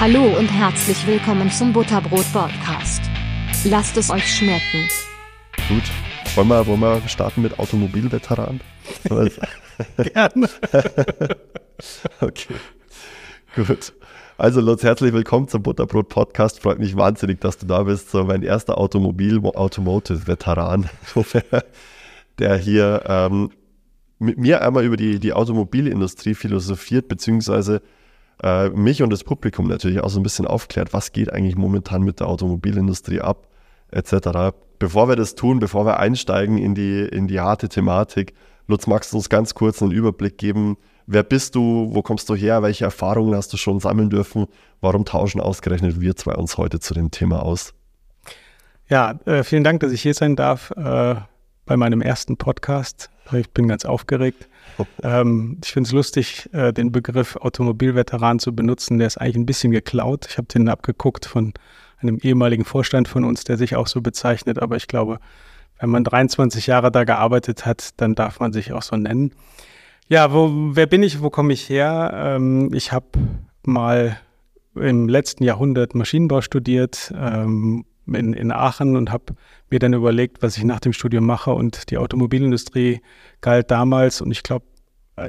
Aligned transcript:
Hallo 0.00 0.22
und 0.38 0.46
herzlich 0.46 1.04
willkommen 1.08 1.50
zum 1.50 1.72
Butterbrot 1.72 2.32
Podcast. 2.32 3.02
Lasst 3.64 3.96
es 3.96 4.10
euch 4.10 4.32
schmecken. 4.32 4.86
Gut. 5.68 5.82
Wollen 6.36 6.46
wir, 6.46 6.64
wollen 6.68 6.80
wir 6.80 7.08
starten 7.08 7.42
mit 7.42 7.58
Automobilveteran? 7.58 8.60
Gerne. 9.96 10.48
okay. 12.20 12.54
Gut. 13.56 13.92
Also 14.36 14.60
Lutz, 14.60 14.84
herzlich 14.84 15.12
willkommen 15.12 15.48
zum 15.48 15.64
Butterbrot 15.64 16.08
Podcast. 16.08 16.62
Freut 16.62 16.78
mich 16.78 16.94
wahnsinnig, 16.94 17.40
dass 17.40 17.58
du 17.58 17.66
da 17.66 17.82
bist. 17.82 18.12
So 18.12 18.22
mein 18.22 18.44
erster 18.44 18.78
Automobil 18.78 19.40
Automotive 19.42 20.28
Veteran, 20.28 20.88
der 22.38 22.56
hier 22.56 23.02
ähm, 23.04 23.50
mit 24.20 24.38
mir 24.38 24.62
einmal 24.62 24.84
über 24.84 24.96
die, 24.96 25.18
die 25.18 25.32
Automobilindustrie 25.32 26.34
philosophiert, 26.34 27.08
beziehungsweise 27.08 27.82
äh, 28.42 28.68
mich 28.70 29.02
und 29.02 29.10
das 29.10 29.24
Publikum 29.24 29.68
natürlich 29.68 30.00
auch 30.00 30.10
so 30.10 30.20
ein 30.20 30.22
bisschen 30.22 30.46
aufklärt, 30.46 30.92
was 30.92 31.12
geht 31.12 31.32
eigentlich 31.32 31.56
momentan 31.56 32.02
mit 32.02 32.20
der 32.20 32.28
Automobilindustrie 32.28 33.20
ab, 33.20 33.48
etc. 33.90 34.54
Bevor 34.78 35.08
wir 35.08 35.16
das 35.16 35.34
tun, 35.34 35.58
bevor 35.58 35.86
wir 35.86 35.98
einsteigen 35.98 36.58
in 36.58 36.74
die, 36.74 37.00
in 37.00 37.26
die 37.28 37.40
harte 37.40 37.68
Thematik, 37.68 38.34
Lutz, 38.66 38.86
magst 38.86 39.12
du 39.12 39.16
uns 39.16 39.28
ganz 39.28 39.54
kurz 39.54 39.82
einen 39.82 39.92
Überblick 39.92 40.38
geben, 40.38 40.76
Wer 41.10 41.22
bist 41.22 41.54
du? 41.54 41.88
Wo 41.90 42.02
kommst 42.02 42.28
du 42.28 42.34
her? 42.34 42.62
Welche 42.62 42.84
Erfahrungen 42.84 43.34
hast 43.34 43.50
du 43.54 43.56
schon 43.56 43.80
sammeln 43.80 44.10
dürfen? 44.10 44.46
Warum 44.82 45.06
tauschen 45.06 45.40
ausgerechnet 45.40 46.02
wir 46.02 46.16
zwei 46.16 46.34
uns 46.34 46.58
heute 46.58 46.80
zu 46.80 46.92
dem 46.92 47.10
Thema 47.10 47.42
aus? 47.42 47.72
Ja, 48.90 49.18
äh, 49.24 49.42
vielen 49.42 49.64
Dank, 49.64 49.80
dass 49.80 49.90
ich 49.90 50.02
hier 50.02 50.12
sein 50.12 50.36
darf 50.36 50.70
äh, 50.72 51.14
bei 51.64 51.78
meinem 51.78 52.02
ersten 52.02 52.36
Podcast. 52.36 53.08
Ich 53.32 53.50
bin 53.52 53.68
ganz 53.68 53.86
aufgeregt. 53.86 54.50
Ähm, 55.02 55.58
ich 55.64 55.72
finde 55.72 55.88
es 55.88 55.92
lustig, 55.92 56.48
äh, 56.52 56.72
den 56.72 56.92
Begriff 56.92 57.36
Automobilveteran 57.36 58.38
zu 58.38 58.54
benutzen. 58.54 58.98
Der 58.98 59.06
ist 59.06 59.18
eigentlich 59.18 59.36
ein 59.36 59.46
bisschen 59.46 59.72
geklaut. 59.72 60.26
Ich 60.28 60.38
habe 60.38 60.48
den 60.48 60.68
abgeguckt 60.68 61.26
von 61.26 61.52
einem 62.00 62.18
ehemaligen 62.18 62.64
Vorstand 62.64 63.08
von 63.08 63.24
uns, 63.24 63.44
der 63.44 63.56
sich 63.56 63.76
auch 63.76 63.86
so 63.86 64.00
bezeichnet. 64.00 64.60
Aber 64.60 64.76
ich 64.76 64.86
glaube, 64.86 65.18
wenn 65.80 65.90
man 65.90 66.04
23 66.04 66.66
Jahre 66.66 66.90
da 66.90 67.04
gearbeitet 67.04 67.66
hat, 67.66 67.90
dann 68.00 68.14
darf 68.14 68.40
man 68.40 68.52
sich 68.52 68.72
auch 68.72 68.82
so 68.82 68.96
nennen. 68.96 69.32
Ja, 70.08 70.32
wo, 70.32 70.50
wer 70.72 70.86
bin 70.86 71.02
ich, 71.02 71.22
wo 71.22 71.30
komme 71.30 71.52
ich 71.52 71.68
her? 71.68 72.12
Ähm, 72.14 72.72
ich 72.72 72.92
habe 72.92 73.06
mal 73.64 74.18
im 74.74 75.08
letzten 75.08 75.44
Jahrhundert 75.44 75.94
Maschinenbau 75.94 76.40
studiert 76.40 77.12
ähm, 77.16 77.84
in, 78.06 78.32
in 78.32 78.52
Aachen 78.52 78.96
und 78.96 79.12
habe 79.12 79.34
mir 79.70 79.78
dann 79.78 79.92
überlegt, 79.92 80.42
was 80.42 80.56
ich 80.56 80.64
nach 80.64 80.80
dem 80.80 80.92
Studium 80.92 81.26
mache. 81.26 81.52
Und 81.52 81.90
die 81.90 81.98
Automobilindustrie 81.98 83.00
galt 83.40 83.70
damals 83.70 84.20
und 84.20 84.30
ich 84.30 84.42
glaube 84.42 84.64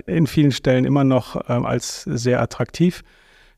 in 0.05 0.27
vielen 0.27 0.51
Stellen 0.51 0.85
immer 0.85 1.03
noch 1.03 1.49
ähm, 1.49 1.65
als 1.65 2.03
sehr 2.03 2.41
attraktiv 2.41 3.03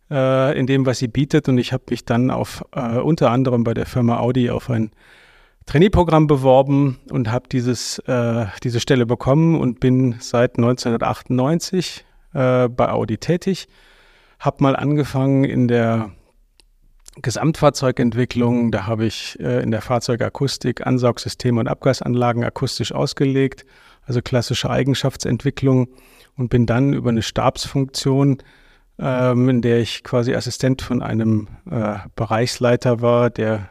äh, 0.09 0.57
in 0.57 0.67
dem, 0.67 0.85
was 0.85 0.99
sie 0.99 1.07
bietet. 1.07 1.49
Und 1.49 1.57
ich 1.57 1.73
habe 1.73 1.83
mich 1.89 2.05
dann 2.05 2.31
auf 2.31 2.63
äh, 2.75 2.97
unter 2.97 3.31
anderem 3.31 3.63
bei 3.63 3.73
der 3.73 3.85
Firma 3.85 4.19
Audi 4.19 4.49
auf 4.49 4.69
ein 4.69 4.91
Trainee-Programm 5.65 6.27
beworben 6.27 6.99
und 7.11 7.31
habe 7.31 7.47
dieses 7.49 7.99
äh, 7.99 8.45
diese 8.63 8.79
Stelle 8.79 9.05
bekommen 9.05 9.59
und 9.59 9.79
bin 9.79 10.15
seit 10.19 10.57
1998 10.57 12.05
äh, 12.33 12.67
bei 12.67 12.89
Audi 12.89 13.17
tätig. 13.17 13.67
Habe 14.39 14.63
mal 14.63 14.75
angefangen 14.75 15.43
in 15.43 15.67
der 15.67 16.11
Gesamtfahrzeugentwicklung. 17.21 18.71
Da 18.71 18.87
habe 18.87 19.05
ich 19.05 19.39
äh, 19.39 19.61
in 19.61 19.71
der 19.71 19.81
Fahrzeugakustik 19.81 20.85
Ansaugsysteme 20.85 21.59
und 21.59 21.67
Abgasanlagen 21.67 22.43
akustisch 22.43 22.91
ausgelegt, 22.91 23.65
also 24.05 24.21
klassische 24.21 24.69
Eigenschaftsentwicklung 24.69 25.89
und 26.37 26.49
bin 26.49 26.65
dann 26.65 26.93
über 26.93 27.09
eine 27.09 27.21
Stabsfunktion, 27.21 28.37
ähm, 28.99 29.49
in 29.49 29.61
der 29.61 29.79
ich 29.79 30.03
quasi 30.03 30.35
Assistent 30.35 30.81
von 30.81 31.01
einem 31.01 31.47
äh, 31.69 31.95
Bereichsleiter 32.15 33.01
war, 33.01 33.29
der 33.29 33.69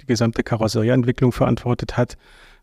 die 0.00 0.06
gesamte 0.06 0.42
Karosserieentwicklung 0.42 1.32
verantwortet 1.32 1.96
hat, 1.96 2.16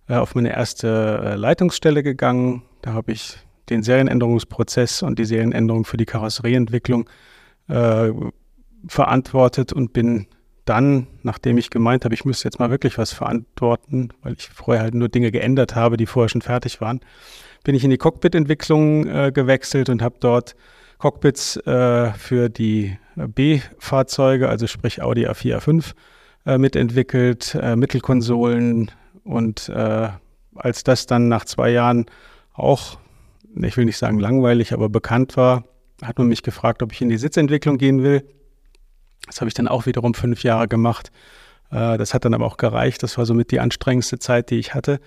äh, 0.08 0.16
auf 0.16 0.36
meine 0.36 0.52
erste 0.52 1.22
äh, 1.24 1.36
Leitungsstelle 1.36 2.04
gegangen. 2.04 2.64
Da 2.82 2.94
habe 2.94 3.12
ich 3.12 3.38
den 3.70 3.84
Serienänderungsprozess 3.84 5.04
und 5.04 5.20
die 5.20 5.26
Serienänderung 5.26 5.86
für 5.86 5.98
die 5.98 6.06
Karosserieentwicklung 6.06 7.10
äh, 7.68 8.12
verantwortet 8.88 9.74
und 9.74 9.94
bin 9.94 10.28
dann, 10.70 11.08
nachdem 11.24 11.58
ich 11.58 11.72
gemeint 11.72 12.06
habe, 12.06 12.14
ich 12.14 12.26
müsste 12.26 12.46
jetzt 12.46 12.60
mal 12.60 12.70
wirklich 12.70 12.98
was 12.98 13.12
verantworten, 13.12 14.10
weil 14.22 14.34
ich 14.34 14.48
vorher 14.48 14.84
halt 14.84 14.94
nur 14.94 15.10
Dinge 15.10 15.32
geändert 15.32 15.76
habe, 15.76 15.98
die 15.98 16.06
vorher 16.06 16.30
schon 16.30 16.42
fertig 16.42 16.80
waren, 16.80 17.00
bin 17.64 17.76
ich 17.76 17.84
in 17.84 17.90
die 17.90 17.98
Cockpit-Entwicklung 17.98 19.08
äh, 19.08 19.32
gewechselt 19.34 19.90
und 19.90 20.02
habe 20.02 20.16
dort 20.20 20.56
Cockpits 21.00 21.58
äh, 21.66 22.12
für 22.14 22.50
die 22.50 22.98
B-Fahrzeuge, 23.16 24.48
also 24.48 24.68
sprich 24.68 25.02
Audi 25.02 25.28
A4, 25.28 25.58
A5, 25.58 25.94
äh, 26.46 26.58
mitentwickelt, 26.58 27.58
äh, 27.60 27.76
Mittelkonsolen 27.76 28.92
und 29.24 29.70
äh, 29.70 30.10
als 30.56 30.84
das 30.84 31.06
dann 31.08 31.28
nach 31.30 31.46
zwei 31.46 31.72
Jahren 31.72 32.06
auch, 32.54 33.00
ich 33.56 33.76
will 33.76 33.86
nicht 33.86 33.98
sagen 33.98 34.20
langweilig, 34.20 34.74
aber 34.74 34.90
bekannt 34.90 35.36
war, 35.36 35.64
hat 36.04 36.18
man 36.18 36.28
mich 36.28 36.44
gefragt, 36.44 36.84
ob 36.84 36.92
ich 36.92 37.02
in 37.02 37.10
die 37.10 37.18
Sitzentwicklung 37.18 37.78
gehen 37.78 38.04
will. 38.04 38.24
Das 39.30 39.42
habe 39.42 39.48
ich 39.48 39.54
dann 39.54 39.68
auch 39.68 39.86
wiederum 39.86 40.14
fünf 40.14 40.44
Jahre 40.44 40.68
gemacht. 40.68 41.12
Äh, 41.72 41.98
das 41.98 42.14
hat 42.14 42.26
dann 42.26 42.34
aber 42.34 42.46
auch 42.46 42.58
gereicht. 42.58 43.04
Das 43.04 43.18
war 43.18 43.26
somit 43.26 43.52
die 43.52 43.60
anstrengendste 43.60 44.20
Zeit, 44.20 44.50
die 44.50 44.60
ich 44.60 44.74
hatte. 44.74 45.00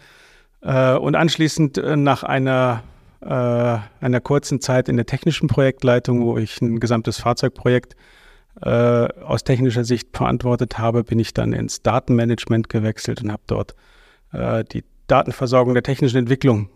Äh, 0.62 0.94
und 0.94 1.14
anschließend 1.14 1.78
äh, 1.78 1.96
nach 1.96 2.22
einer, 2.22 2.82
einer 3.24 4.20
kurzen 4.20 4.60
Zeit 4.60 4.88
in 4.88 4.96
der 4.96 5.06
technischen 5.06 5.46
Projektleitung, 5.46 6.22
wo 6.24 6.38
ich 6.38 6.60
ein 6.60 6.80
gesamtes 6.80 7.20
Fahrzeugprojekt 7.20 7.94
äh, 8.60 8.68
aus 8.68 9.44
technischer 9.44 9.84
Sicht 9.84 10.08
verantwortet 10.16 10.78
habe, 10.78 11.04
bin 11.04 11.18
ich 11.18 11.32
dann 11.32 11.52
ins 11.52 11.82
Datenmanagement 11.82 12.68
gewechselt 12.68 13.22
und 13.22 13.32
habe 13.32 13.42
dort 13.46 13.74
äh, 14.32 14.64
die 14.64 14.84
Datenversorgung 15.06 15.74
der 15.74 15.82
technischen 15.82 16.18
Entwicklung 16.18 16.68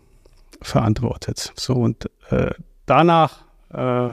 verantwortet. 0.61 1.53
So 1.55 1.73
und 1.73 2.09
äh, 2.29 2.51
danach 2.85 3.43
äh, 3.73 4.09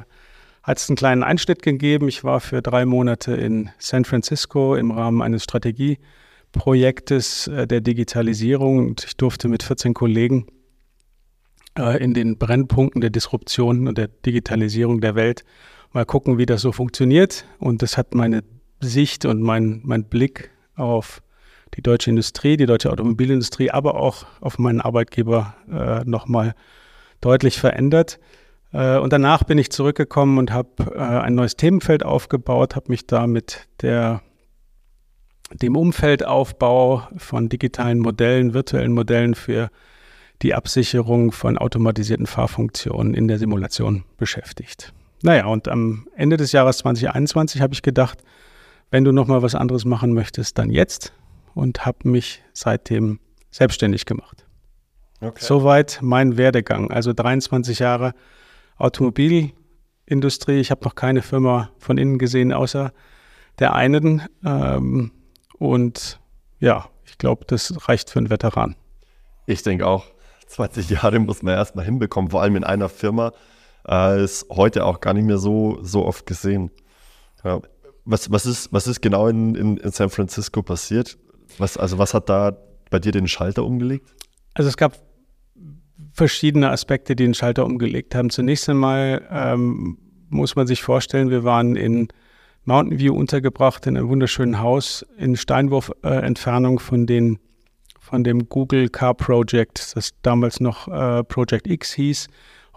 hat 0.65 0.79
es 0.79 0.89
einen 0.89 0.97
kleinen 0.97 1.23
Einschnitt 1.23 1.63
gegeben. 1.63 2.09
Ich 2.09 2.25
war 2.25 2.41
für 2.41 2.63
drei 2.63 2.87
Monate 2.87 3.35
in 3.35 3.69
San 3.79 4.07
Francisco 4.07 4.75
im 4.75 4.91
Rahmen 4.91 5.21
eines 5.21 5.45
Strategieprojektes 5.45 7.49
äh, 7.49 7.67
der 7.67 7.83
Digitalisierung 7.83 8.79
und 8.79 9.05
ich 9.05 9.19
durfte 9.19 9.49
mit 9.49 9.63
14 9.63 9.93
Kollegen 9.93 10.47
äh, 11.79 12.03
in 12.03 12.15
den 12.15 12.39
Brennpunkten 12.39 13.03
der 13.03 13.11
Disruption 13.11 13.87
und 13.87 13.99
der 13.99 14.09
Digitalisierung 14.09 15.03
der 15.03 15.15
Welt 15.15 15.45
mal 15.93 16.07
gucken, 16.07 16.39
wie 16.39 16.47
das 16.47 16.63
so 16.63 16.73
funktioniert. 16.73 17.45
Und 17.59 17.83
das 17.83 17.99
hat 17.99 18.15
meine 18.15 18.43
Sicht 18.81 19.27
und 19.27 19.43
mein, 19.43 19.83
mein 19.85 20.05
Blick 20.05 20.51
auf 20.77 21.23
die 21.77 21.83
deutsche 21.83 22.09
Industrie, 22.09 22.57
die 22.57 22.67
deutsche 22.67 22.91
Automobilindustrie, 22.91 23.71
aber 23.71 23.97
auch 23.97 24.25
auf 24.41 24.59
meinen 24.59 24.81
Arbeitgeber 24.81 25.57
äh, 25.71 26.09
nochmal 26.09 26.55
deutlich 27.21 27.59
verändert. 27.59 28.19
Äh, 28.75 28.99
und 28.99 29.13
danach 29.13 29.45
bin 29.45 29.57
ich 29.57 29.71
zurückgekommen 29.71 30.37
und 30.37 30.53
habe 30.53 30.93
äh, 30.95 30.99
ein 30.99 31.35
neues 31.35 31.57
Themenfeld 31.57 32.05
aufgebaut, 32.05 32.75
habe 32.75 32.87
mich 32.89 33.07
da 33.07 33.27
mit 33.27 33.69
der, 33.81 34.21
dem 35.53 35.77
Umfeldaufbau 35.77 37.09
von 37.17 37.49
digitalen 37.49 38.01
Modellen, 38.01 38.53
virtuellen 38.53 38.93
Modellen 38.93 39.35
für 39.35 39.71
die 40.43 40.55
Absicherung 40.55 41.31
von 41.31 41.57
automatisierten 41.57 42.27
Fahrfunktionen 42.27 43.15
in 43.15 43.29
der 43.29 43.39
Simulation 43.39 44.05
beschäftigt. 44.19 44.93
Naja, 45.23 45.47
und 45.47 45.69
am 45.69 46.07
Ende 46.17 46.37
des 46.37 46.53
Jahres 46.53 46.79
2021 46.79 47.63
habe 47.63 47.73
ich 47.73 47.83
gedacht, 47.83 48.23
wenn 48.91 49.05
du 49.05 49.13
nochmal 49.13 49.43
was 49.43 49.55
anderes 49.55 49.85
machen 49.85 50.13
möchtest, 50.13 50.59
dann 50.59 50.71
jetzt 50.71 51.15
und 51.55 51.87
habe 51.87 52.09
mich 52.09 52.43
seitdem 52.53 53.21
selbstständig 53.53 54.05
gemacht. 54.05 54.45
Okay. 55.21 55.39
Soweit 55.39 56.01
mein 56.03 56.37
Werdegang. 56.37 56.91
Also 56.91 57.13
23 57.13 57.79
Jahre 57.79 58.13
Automobilindustrie. 58.77 60.61
Ich 60.61 60.71
habe 60.71 60.85
noch 60.85 60.95
keine 60.95 61.23
Firma 61.23 61.71
von 61.79 61.99
innen 61.99 62.19
gesehen, 62.19 62.53
außer 62.53 62.93
der 63.59 63.75
einen. 63.75 64.23
Ähm, 64.45 65.13
und 65.59 66.21
ja, 66.61 66.89
ich 67.05 67.19
glaube, 67.19 67.45
das 67.47 67.89
reicht 67.89 68.11
für 68.11 68.19
einen 68.19 68.31
Veteran. 68.31 68.77
Ich 69.47 69.63
denke 69.63 69.87
auch. 69.87 70.05
20 70.47 70.91
Jahre 70.91 71.19
muss 71.19 71.43
man 71.43 71.55
erstmal 71.55 71.85
hinbekommen, 71.85 72.31
vor 72.31 72.43
allem 72.43 72.57
in 72.57 72.65
einer 72.65 72.89
Firma 72.89 73.33
äh, 73.89 74.23
ist 74.23 74.47
heute 74.51 74.85
auch 74.85 75.01
gar 75.01 75.15
nicht 75.15 75.25
mehr 75.25 75.39
so, 75.39 75.79
so 75.83 76.05
oft 76.05 76.27
gesehen. 76.27 76.71
Ja. 77.43 77.61
Was, 78.05 78.31
was, 78.31 78.47
ist, 78.47 78.73
was 78.73 78.87
ist 78.87 79.01
genau 79.01 79.29
in, 79.29 79.55
in, 79.55 79.77
in 79.79 79.91
San 79.91 80.11
Francisco 80.11 80.63
passiert? 80.63 81.19
Was, 81.59 81.77
also 81.77 81.99
was 81.99 82.15
hat 82.15 82.29
da 82.29 82.57
bei 82.91 82.99
dir 82.99 83.13
den 83.13 83.27
Schalter 83.29 83.65
umgelegt? 83.65 84.15
Also 84.53 84.69
es 84.69 84.77
gab 84.77 84.99
verschiedene 86.15 86.71
Aspekte, 86.71 87.17
die 87.17 87.25
den 87.25 87.35
Schalter 87.35 87.67
umgelegt 87.67 88.15
haben. 88.15 88.31
Zunächst 88.31 88.69
einmal 88.69 89.27
ähm, 89.31 89.99
muss 90.31 90.57
man 90.57 90.67
sich 90.67 90.83
vorstellen, 90.83 91.29
wir 91.31 91.45
waren 91.45 91.77
in 91.77 92.09
Mountain 92.65 92.99
View 92.99 93.15
untergebracht, 93.15 93.87
in 93.87 93.97
einem 93.97 94.09
wunderschönen 94.09 94.61
Haus 94.61 95.05
in 95.19 95.37
Steinwurf-Entfernung 95.37 96.79
äh, 96.79 96.81
von, 96.81 97.39
von 97.99 98.25
dem 98.25 98.49
Google 98.49 98.89
Car 98.89 99.15
Project, 99.15 99.97
das 99.97 100.13
damals 100.23 100.61
noch 100.61 100.89
äh, 100.89 101.25
Project 101.25 101.67
X 101.67 101.93
hieß. 101.93 102.29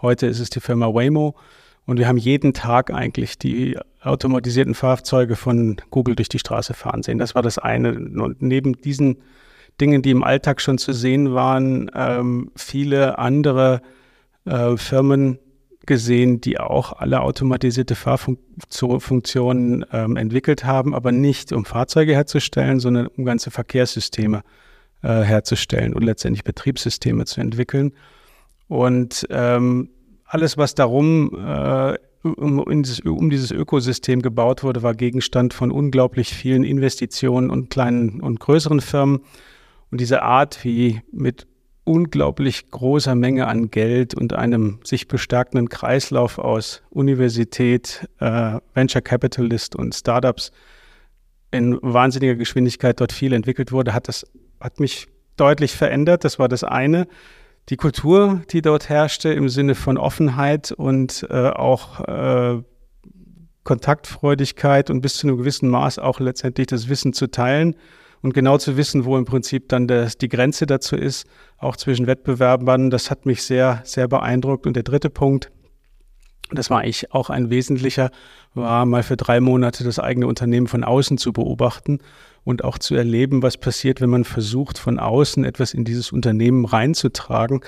Heute 0.02 0.26
ist 0.26 0.40
es 0.40 0.50
die 0.50 0.60
Firma 0.60 0.92
Waymo. 0.92 1.34
Und 1.86 1.98
wir 1.98 2.06
haben 2.06 2.18
jeden 2.18 2.52
Tag 2.52 2.92
eigentlich 2.92 3.38
die 3.38 3.78
automatisierten 4.02 4.74
Fahrzeuge 4.74 5.36
von 5.36 5.76
Google 5.90 6.16
durch 6.16 6.28
die 6.28 6.38
Straße 6.38 6.74
fahren 6.74 7.02
sehen. 7.02 7.16
Das 7.16 7.34
war 7.34 7.40
das 7.40 7.56
eine. 7.56 7.94
Und 7.94 8.42
neben 8.42 8.74
diesen 8.74 9.16
Dingen, 9.80 10.02
die 10.02 10.10
im 10.10 10.24
Alltag 10.24 10.60
schon 10.60 10.78
zu 10.78 10.92
sehen 10.92 11.34
waren, 11.34 11.90
ähm, 11.94 12.50
viele 12.56 13.18
andere 13.18 13.80
äh, 14.44 14.76
Firmen 14.76 15.38
gesehen, 15.86 16.40
die 16.40 16.60
auch 16.60 16.92
alle 16.92 17.22
automatisierte 17.22 17.94
Fahrfunktionen 17.96 19.84
ähm, 19.92 20.16
entwickelt 20.16 20.64
haben, 20.64 20.94
aber 20.94 21.12
nicht 21.12 21.52
um 21.52 21.64
Fahrzeuge 21.64 22.12
herzustellen, 22.12 22.78
sondern 22.78 23.06
um 23.06 23.24
ganze 23.24 23.50
Verkehrssysteme 23.50 24.42
äh, 25.02 25.22
herzustellen 25.22 25.94
und 25.94 26.04
letztendlich 26.04 26.44
Betriebssysteme 26.44 27.24
zu 27.24 27.40
entwickeln. 27.40 27.92
Und 28.68 29.26
ähm, 29.30 29.88
alles, 30.24 30.58
was 30.58 30.74
darum 30.74 31.34
äh, 31.34 31.94
um, 32.22 32.82
dieses, 32.82 33.00
um, 33.00 33.30
dieses, 33.30 33.50
Ökosystem 33.50 34.22
gebaut 34.22 34.62
wurde, 34.62 34.82
war 34.82 34.94
Gegenstand 34.94 35.54
von 35.54 35.70
unglaublich 35.70 36.34
vielen 36.34 36.64
Investitionen 36.64 37.48
und 37.48 37.70
kleinen 37.70 38.20
und 38.20 38.40
größeren 38.40 38.80
Firmen. 38.80 39.20
Und 39.90 40.00
diese 40.00 40.22
Art, 40.22 40.64
wie 40.64 41.02
mit 41.12 41.46
unglaublich 41.84 42.70
großer 42.70 43.14
Menge 43.14 43.46
an 43.46 43.70
Geld 43.70 44.14
und 44.14 44.34
einem 44.34 44.80
sich 44.84 45.08
bestärkenden 45.08 45.70
Kreislauf 45.70 46.38
aus 46.38 46.82
Universität, 46.90 48.06
äh, 48.20 48.58
Venture 48.74 49.00
Capitalist 49.00 49.74
und 49.74 49.94
Startups 49.94 50.52
in 51.50 51.78
wahnsinniger 51.80 52.34
Geschwindigkeit 52.34 53.00
dort 53.00 53.12
viel 53.12 53.32
entwickelt 53.32 53.72
wurde, 53.72 53.94
hat 53.94 54.08
das 54.08 54.26
hat 54.60 54.80
mich 54.80 55.08
deutlich 55.36 55.74
verändert. 55.74 56.24
Das 56.24 56.38
war 56.38 56.48
das 56.48 56.64
eine. 56.64 57.06
Die 57.70 57.76
Kultur, 57.76 58.42
die 58.50 58.60
dort 58.60 58.88
herrschte, 58.88 59.30
im 59.30 59.48
Sinne 59.48 59.74
von 59.74 59.96
Offenheit 59.96 60.72
und 60.72 61.26
äh, 61.30 61.48
auch 61.50 62.00
äh, 62.00 62.62
Kontaktfreudigkeit 63.64 64.90
und 64.90 65.00
bis 65.00 65.16
zu 65.16 65.26
einem 65.26 65.36
gewissen 65.36 65.68
Maß 65.68 65.98
auch 65.98 66.20
letztendlich 66.20 66.66
das 66.66 66.88
Wissen 66.88 67.12
zu 67.12 67.30
teilen 67.30 67.76
und 68.22 68.34
genau 68.34 68.58
zu 68.58 68.76
wissen, 68.76 69.04
wo 69.04 69.16
im 69.16 69.24
Prinzip 69.24 69.68
dann 69.68 69.86
das, 69.86 70.18
die 70.18 70.28
Grenze 70.28 70.66
dazu 70.66 70.96
ist, 70.96 71.26
auch 71.58 71.76
zwischen 71.76 72.06
Wettbewerbern, 72.06 72.90
das 72.90 73.10
hat 73.10 73.26
mich 73.26 73.42
sehr, 73.42 73.80
sehr 73.84 74.08
beeindruckt. 74.08 74.66
Und 74.66 74.74
der 74.74 74.82
dritte 74.82 75.10
Punkt, 75.10 75.50
das 76.50 76.70
war 76.70 76.84
ich 76.84 77.12
auch 77.12 77.30
ein 77.30 77.50
wesentlicher, 77.50 78.10
war 78.54 78.86
mal 78.86 79.02
für 79.02 79.16
drei 79.16 79.40
Monate 79.40 79.84
das 79.84 79.98
eigene 79.98 80.26
Unternehmen 80.26 80.66
von 80.66 80.84
außen 80.84 81.18
zu 81.18 81.32
beobachten 81.32 81.98
und 82.44 82.64
auch 82.64 82.78
zu 82.78 82.94
erleben, 82.94 83.42
was 83.42 83.56
passiert, 83.56 84.00
wenn 84.00 84.10
man 84.10 84.24
versucht, 84.24 84.78
von 84.78 84.98
außen 84.98 85.44
etwas 85.44 85.74
in 85.74 85.84
dieses 85.84 86.12
Unternehmen 86.12 86.64
reinzutragen. 86.64 87.60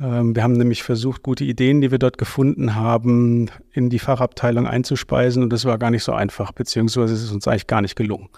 Ähm, 0.00 0.34
wir 0.34 0.42
haben 0.42 0.54
nämlich 0.54 0.82
versucht, 0.82 1.22
gute 1.22 1.44
Ideen, 1.44 1.80
die 1.80 1.90
wir 1.90 1.98
dort 1.98 2.18
gefunden 2.18 2.74
haben, 2.74 3.50
in 3.72 3.90
die 3.90 3.98
Fachabteilung 3.98 4.66
einzuspeisen 4.66 5.42
und 5.42 5.52
das 5.52 5.66
war 5.66 5.78
gar 5.78 5.90
nicht 5.90 6.04
so 6.04 6.12
einfach, 6.12 6.52
beziehungsweise 6.52 7.14
es 7.14 7.22
ist 7.22 7.32
uns 7.32 7.46
eigentlich 7.46 7.66
gar 7.66 7.82
nicht 7.82 7.96
gelungen. 7.96 8.28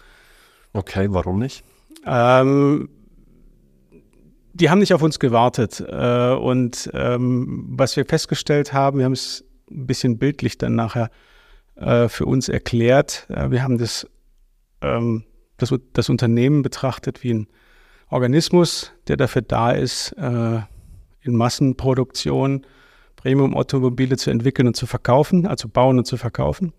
Okay, 0.77 1.07
warum 1.11 1.39
nicht? 1.39 1.65
Ähm, 2.05 2.91
die 4.53 4.69
haben 4.69 4.79
nicht 4.79 4.93
auf 4.93 5.01
uns 5.01 5.19
gewartet. 5.19 5.81
Äh, 5.81 6.35
und 6.35 6.91
ähm, 6.93 7.65
was 7.71 7.97
wir 7.97 8.05
festgestellt 8.05 8.75
haben, 8.75 8.99
wir 8.99 9.07
haben 9.07 9.13
es 9.13 9.43
ein 9.71 9.87
bisschen 9.87 10.19
bildlich 10.19 10.59
dann 10.59 10.75
nachher 10.75 11.11
äh, 11.77 12.09
für 12.09 12.27
uns 12.27 12.51
erklärt. 12.51 13.27
Äh, 13.31 13.51
wir 13.51 13.63
haben 13.63 13.79
das, 13.79 14.07
ähm, 14.83 15.25
das, 15.57 15.75
das, 15.95 16.11
Unternehmen 16.11 16.61
betrachtet 16.61 17.25
wie 17.25 17.33
ein 17.33 17.47
Organismus, 18.11 18.93
der 19.09 19.17
dafür 19.17 19.41
da 19.41 19.71
ist, 19.71 20.13
äh, 20.13 20.61
in 21.23 21.37
Massenproduktion 21.37 22.67
Premium-Automobile 23.17 24.19
zu 24.19 24.31
entwickeln 24.31 24.69
und 24.69 24.77
zu 24.77 24.87
verkaufen, 24.87 25.47
also 25.47 25.69
bauen 25.69 25.97
und 25.97 26.07
zu 26.07 26.19
verkaufen. 26.19 26.75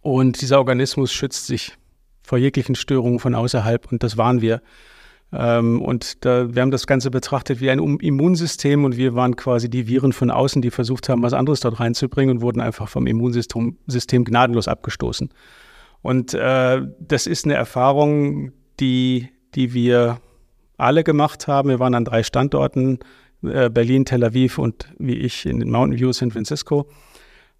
Und 0.00 0.40
dieser 0.40 0.58
Organismus 0.58 1.12
schützt 1.12 1.46
sich 1.46 1.76
vor 2.26 2.38
jeglichen 2.38 2.74
Störungen 2.74 3.20
von 3.20 3.34
außerhalb 3.34 3.90
und 3.90 4.02
das 4.02 4.16
waren 4.16 4.40
wir. 4.40 4.60
Ähm, 5.32 5.80
und 5.80 6.24
da, 6.24 6.52
wir 6.52 6.60
haben 6.60 6.72
das 6.72 6.88
Ganze 6.88 7.10
betrachtet 7.10 7.60
wie 7.60 7.70
ein 7.70 7.78
Immunsystem 7.78 8.84
und 8.84 8.96
wir 8.96 9.14
waren 9.14 9.36
quasi 9.36 9.70
die 9.70 9.86
Viren 9.86 10.12
von 10.12 10.30
außen, 10.30 10.60
die 10.60 10.70
versucht 10.70 11.08
haben, 11.08 11.22
was 11.22 11.32
anderes 11.32 11.60
dort 11.60 11.78
reinzubringen 11.78 12.36
und 12.36 12.42
wurden 12.42 12.60
einfach 12.60 12.88
vom 12.88 13.06
Immunsystem 13.06 13.78
System 13.86 14.24
gnadenlos 14.24 14.66
abgestoßen. 14.66 15.30
Und 16.02 16.34
äh, 16.34 16.82
das 16.98 17.28
ist 17.28 17.44
eine 17.44 17.54
Erfahrung, 17.54 18.52
die, 18.80 19.28
die 19.54 19.72
wir 19.72 20.18
alle 20.76 21.04
gemacht 21.04 21.46
haben. 21.46 21.68
Wir 21.68 21.78
waren 21.78 21.94
an 21.94 22.04
drei 22.04 22.24
Standorten, 22.24 22.98
äh, 23.42 23.70
Berlin, 23.70 24.04
Tel 24.04 24.24
Aviv 24.24 24.58
und 24.58 24.88
wie 24.98 25.14
ich 25.14 25.46
in 25.46 25.58
Mountain 25.70 25.98
View 25.98 26.12
San 26.12 26.32
Francisco. 26.32 26.88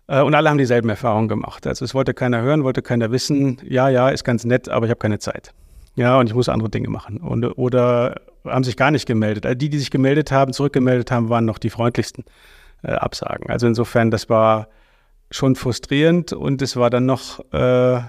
Äh, 0.09 0.23
und 0.23 0.35
alle 0.35 0.51
haben 0.51 0.59
dieselben 0.59 0.89
Erfahrungen 0.89 1.29
gemacht. 1.29 1.67
Also 1.67 1.85
es 1.85 1.95
wollte 1.95 2.15
keiner 2.15 2.43
hören, 2.43 2.65
wollte 2.65 2.83
keiner 2.83 3.11
wissen, 3.11 3.59
ja, 3.65 3.89
ja, 3.89 4.09
ist 4.09 4.25
ganz 4.25 4.45
nett, 4.45 4.69
aber 4.69 4.87
ich 4.87 4.91
habe 4.91 4.99
keine 4.99 5.19
Zeit. 5.19 5.53
Ja, 5.95 6.19
und 6.19 6.27
ich 6.27 6.35
muss 6.35 6.49
andere 6.49 6.69
Dinge 6.69 6.89
machen. 6.89 7.19
Und, 7.19 7.45
oder 7.45 8.21
haben 8.45 8.65
sich 8.65 8.77
gar 8.77 8.91
nicht 8.91 9.07
gemeldet. 9.07 9.47
Also 9.47 9.57
die, 9.57 9.71
die 9.71 9.79
sich 9.79 9.91
gemeldet 9.91 10.31
haben, 10.31 10.53
zurückgemeldet 10.53 11.11
haben, 11.11 11.31
waren 11.31 11.47
noch 11.47 11.59
die 11.59 11.71
freundlichsten 11.71 12.25
äh, 12.83 12.93
Absagen. 12.93 13.49
Also 13.49 13.67
insofern, 13.67 14.11
das 14.11 14.29
war 14.29 14.69
schon 15.31 15.57
frustrierend 15.57 16.33
und 16.33 16.63
es 16.63 16.77
war 16.77 16.91
dann 16.91 17.07
noch 17.07 17.41
äh, 17.53 18.01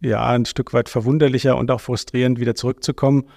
ja 0.00 0.26
ein 0.26 0.44
Stück 0.44 0.72
weit 0.72 0.88
verwunderlicher 0.88 1.56
und 1.56 1.70
auch 1.70 1.80
frustrierend, 1.80 2.38
wieder 2.38 2.54
zurückzukommen. 2.54 3.28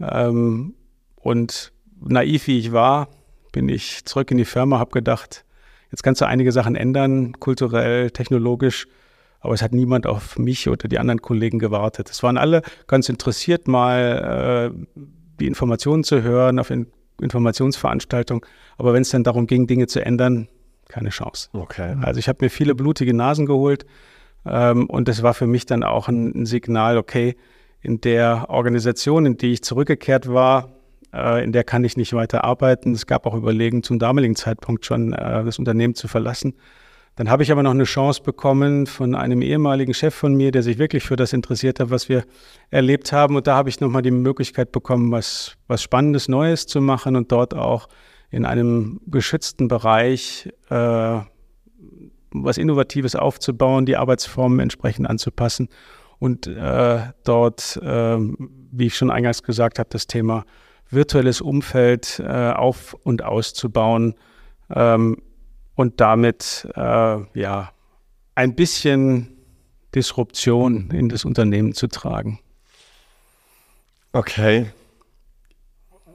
Ähm, 0.00 0.74
und 1.16 1.72
naiv 2.00 2.46
wie 2.46 2.58
ich 2.58 2.72
war, 2.72 3.08
bin 3.52 3.68
ich 3.68 4.04
zurück 4.04 4.30
in 4.30 4.38
die 4.38 4.44
Firma, 4.44 4.78
habe 4.78 4.90
gedacht, 4.90 5.43
Jetzt 5.94 6.02
kannst 6.02 6.20
du 6.20 6.26
einige 6.26 6.50
Sachen 6.50 6.74
ändern, 6.74 7.34
kulturell, 7.38 8.10
technologisch, 8.10 8.88
aber 9.38 9.54
es 9.54 9.62
hat 9.62 9.70
niemand 9.70 10.08
auf 10.08 10.40
mich 10.40 10.68
oder 10.68 10.88
die 10.88 10.98
anderen 10.98 11.22
Kollegen 11.22 11.60
gewartet. 11.60 12.10
Es 12.10 12.20
waren 12.24 12.36
alle 12.36 12.62
ganz 12.88 13.08
interessiert, 13.08 13.68
mal 13.68 14.72
äh, 14.74 15.00
die 15.38 15.46
Informationen 15.46 16.02
zu 16.02 16.20
hören 16.20 16.58
auf 16.58 16.70
in 16.70 16.88
Informationsveranstaltungen, 17.20 18.42
aber 18.76 18.92
wenn 18.92 19.02
es 19.02 19.10
dann 19.10 19.22
darum 19.22 19.46
ging, 19.46 19.68
Dinge 19.68 19.86
zu 19.86 20.04
ändern, 20.04 20.48
keine 20.88 21.10
Chance. 21.10 21.50
Okay. 21.52 21.94
Also 22.00 22.18
ich 22.18 22.26
habe 22.26 22.44
mir 22.44 22.50
viele 22.50 22.74
blutige 22.74 23.14
Nasen 23.14 23.46
geholt 23.46 23.86
ähm, 24.44 24.90
und 24.90 25.06
das 25.06 25.22
war 25.22 25.32
für 25.32 25.46
mich 25.46 25.64
dann 25.64 25.84
auch 25.84 26.08
ein, 26.08 26.42
ein 26.42 26.44
Signal, 26.44 26.98
okay, 26.98 27.36
in 27.82 28.00
der 28.00 28.46
Organisation, 28.48 29.26
in 29.26 29.36
die 29.36 29.52
ich 29.52 29.62
zurückgekehrt 29.62 30.26
war, 30.28 30.72
in 31.42 31.52
der 31.52 31.64
kann 31.64 31.84
ich 31.84 31.96
nicht 31.96 32.12
weiter 32.12 32.44
arbeiten. 32.44 32.92
Es 32.92 33.06
gab 33.06 33.26
auch 33.26 33.34
Überlegen, 33.34 33.82
zum 33.82 33.98
damaligen 33.98 34.36
Zeitpunkt 34.36 34.84
schon 34.84 35.12
äh, 35.12 35.44
das 35.44 35.58
Unternehmen 35.58 35.94
zu 35.94 36.08
verlassen. 36.08 36.54
Dann 37.16 37.30
habe 37.30 37.44
ich 37.44 37.52
aber 37.52 37.62
noch 37.62 37.70
eine 37.70 37.84
Chance 37.84 38.22
bekommen 38.22 38.86
von 38.86 39.14
einem 39.14 39.40
ehemaligen 39.40 39.94
Chef 39.94 40.14
von 40.14 40.34
mir, 40.34 40.50
der 40.50 40.64
sich 40.64 40.78
wirklich 40.78 41.04
für 41.04 41.14
das 41.14 41.32
interessiert 41.32 41.78
hat, 41.78 41.90
was 41.90 42.08
wir 42.08 42.24
erlebt 42.70 43.12
haben. 43.12 43.36
Und 43.36 43.46
da 43.46 43.54
habe 43.54 43.68
ich 43.68 43.80
nochmal 43.80 44.02
die 44.02 44.10
Möglichkeit 44.10 44.72
bekommen, 44.72 45.12
was, 45.12 45.56
was 45.68 45.80
Spannendes, 45.80 46.28
Neues 46.28 46.66
zu 46.66 46.80
machen 46.80 47.14
und 47.14 47.30
dort 47.30 47.54
auch 47.54 47.88
in 48.30 48.44
einem 48.44 49.00
geschützten 49.06 49.68
Bereich 49.68 50.52
äh, 50.70 51.20
was 52.32 52.58
Innovatives 52.58 53.14
aufzubauen, 53.14 53.86
die 53.86 53.96
Arbeitsformen 53.96 54.58
entsprechend 54.58 55.08
anzupassen 55.08 55.68
und 56.18 56.48
äh, 56.48 56.98
dort, 57.22 57.76
äh, 57.76 58.18
wie 58.18 58.86
ich 58.86 58.96
schon 58.96 59.12
eingangs 59.12 59.44
gesagt 59.44 59.78
habe, 59.78 59.88
das 59.90 60.08
Thema 60.08 60.44
virtuelles 60.94 61.40
Umfeld 61.40 62.20
äh, 62.24 62.50
auf- 62.50 62.94
und 63.02 63.22
auszubauen 63.22 64.14
ähm, 64.74 65.22
und 65.74 66.00
damit 66.00 66.68
äh, 66.74 67.18
ja 67.38 67.72
ein 68.34 68.54
bisschen 68.54 69.34
Disruption 69.94 70.90
in 70.90 71.08
das 71.08 71.24
Unternehmen 71.24 71.72
zu 71.74 71.86
tragen. 71.86 72.40
Okay. 74.12 74.66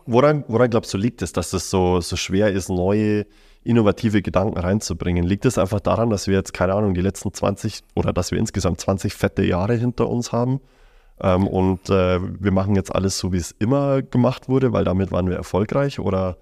Woran, 0.05 0.43
woran 0.47 0.69
glaubst 0.69 0.93
du, 0.93 0.97
liegt 0.97 1.21
es, 1.21 1.33
dass 1.33 1.53
es 1.53 1.69
so, 1.69 2.01
so 2.01 2.15
schwer 2.15 2.51
ist, 2.51 2.69
neue, 2.69 3.25
innovative 3.63 4.21
Gedanken 4.21 4.57
reinzubringen? 4.57 5.23
Liegt 5.23 5.45
es 5.45 5.57
einfach 5.57 5.79
daran, 5.79 6.09
dass 6.09 6.27
wir 6.27 6.35
jetzt, 6.35 6.53
keine 6.53 6.73
Ahnung, 6.73 6.93
die 6.93 7.01
letzten 7.01 7.33
20 7.33 7.81
oder 7.95 8.11
dass 8.11 8.31
wir 8.31 8.39
insgesamt 8.39 8.81
20 8.81 9.13
fette 9.13 9.43
Jahre 9.43 9.75
hinter 9.75 10.09
uns 10.09 10.31
haben? 10.31 10.61
Ähm, 11.21 11.47
und 11.47 11.89
äh, 11.89 12.19
wir 12.21 12.51
machen 12.51 12.75
jetzt 12.75 12.93
alles 12.93 13.17
so, 13.17 13.33
wie 13.33 13.37
es 13.37 13.51
immer 13.59 14.01
gemacht 14.01 14.49
wurde, 14.49 14.73
weil 14.73 14.83
damit 14.83 15.11
waren 15.11 15.29
wir 15.29 15.35
erfolgreich? 15.35 15.99
Oder 15.99 16.37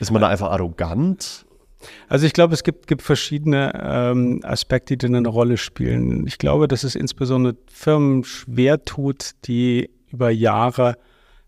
ist 0.00 0.10
man 0.10 0.22
da 0.22 0.28
einfach 0.28 0.50
arrogant? 0.50 1.46
Also 2.08 2.26
ich 2.26 2.32
glaube, 2.32 2.54
es 2.54 2.62
gibt, 2.62 2.86
gibt 2.86 3.02
verschiedene 3.02 3.72
ähm, 3.82 4.40
Aspekte, 4.42 4.96
die 4.96 5.06
eine 5.06 5.28
Rolle 5.28 5.56
spielen. 5.56 6.26
Ich 6.26 6.38
glaube, 6.38 6.68
dass 6.68 6.84
es 6.84 6.94
insbesondere 6.94 7.56
Firmen 7.70 8.24
schwer 8.24 8.84
tut, 8.84 9.32
die 9.44 9.90
über 10.10 10.30
Jahre 10.30 10.96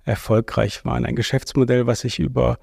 erfolgreich 0.04 0.84
waren. 0.84 1.04
Ein 1.04 1.16
Geschäftsmodell, 1.16 1.86
was 1.86 2.00
sich 2.00 2.18
über 2.18 2.58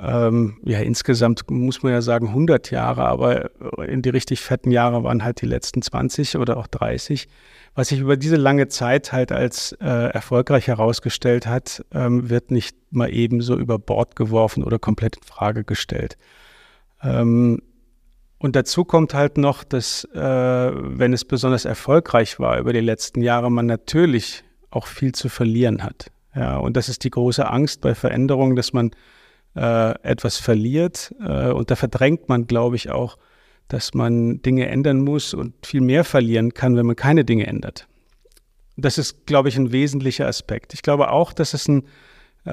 ähm, 0.00 0.58
ja, 0.64 0.78
insgesamt 0.80 1.50
muss 1.50 1.82
man 1.82 1.92
ja 1.92 2.02
sagen 2.02 2.28
100 2.28 2.70
Jahre, 2.70 3.04
aber 3.04 3.50
in 3.86 4.02
die 4.02 4.10
richtig 4.10 4.40
fetten 4.40 4.70
Jahre 4.70 5.04
waren 5.04 5.24
halt 5.24 5.40
die 5.40 5.46
letzten 5.46 5.82
20 5.82 6.36
oder 6.36 6.56
auch 6.56 6.66
30 6.66 7.28
was 7.78 7.90
sich 7.90 8.00
über 8.00 8.16
diese 8.16 8.34
lange 8.34 8.66
Zeit 8.66 9.12
halt 9.12 9.30
als 9.30 9.70
äh, 9.80 9.86
erfolgreich 9.86 10.66
herausgestellt 10.66 11.46
hat, 11.46 11.84
ähm, 11.92 12.28
wird 12.28 12.50
nicht 12.50 12.76
mal 12.90 13.08
ebenso 13.08 13.56
über 13.56 13.78
Bord 13.78 14.16
geworfen 14.16 14.64
oder 14.64 14.80
komplett 14.80 15.16
in 15.16 15.22
Frage 15.22 15.62
gestellt. 15.62 16.18
Ähm, 17.04 17.62
und 18.38 18.56
dazu 18.56 18.84
kommt 18.84 19.14
halt 19.14 19.38
noch, 19.38 19.62
dass 19.62 20.02
äh, 20.12 20.18
wenn 20.18 21.12
es 21.12 21.24
besonders 21.24 21.64
erfolgreich 21.64 22.40
war 22.40 22.58
über 22.58 22.72
die 22.72 22.80
letzten 22.80 23.22
Jahre, 23.22 23.48
man 23.48 23.66
natürlich 23.66 24.42
auch 24.70 24.88
viel 24.88 25.12
zu 25.12 25.28
verlieren 25.28 25.84
hat. 25.84 26.10
Ja, 26.34 26.56
und 26.56 26.76
das 26.76 26.88
ist 26.88 27.04
die 27.04 27.10
große 27.10 27.48
Angst 27.48 27.80
bei 27.80 27.94
Veränderungen, 27.94 28.56
dass 28.56 28.72
man 28.72 28.90
äh, 29.58 29.94
etwas 30.02 30.36
verliert. 30.38 31.14
Äh, 31.20 31.50
und 31.50 31.70
da 31.70 31.76
verdrängt 31.76 32.28
man, 32.28 32.46
glaube 32.46 32.76
ich, 32.76 32.90
auch, 32.90 33.18
dass 33.66 33.92
man 33.92 34.40
Dinge 34.40 34.68
ändern 34.68 35.00
muss 35.00 35.34
und 35.34 35.66
viel 35.66 35.80
mehr 35.80 36.04
verlieren 36.04 36.54
kann, 36.54 36.76
wenn 36.76 36.86
man 36.86 36.96
keine 36.96 37.24
Dinge 37.24 37.46
ändert. 37.46 37.88
Das 38.76 38.98
ist, 38.98 39.26
glaube 39.26 39.48
ich, 39.48 39.56
ein 39.56 39.72
wesentlicher 39.72 40.28
Aspekt. 40.28 40.74
Ich 40.74 40.82
glaube 40.82 41.10
auch, 41.10 41.32
dass 41.32 41.54
es 41.54 41.66
ein, 41.66 41.82
äh, 42.46 42.50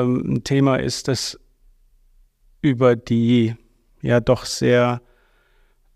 ähm, 0.00 0.34
ein 0.34 0.44
Thema 0.44 0.76
ist, 0.76 1.08
das 1.08 1.38
über 2.62 2.96
die 2.96 3.54
ja 4.00 4.20
doch 4.20 4.46
sehr 4.46 5.02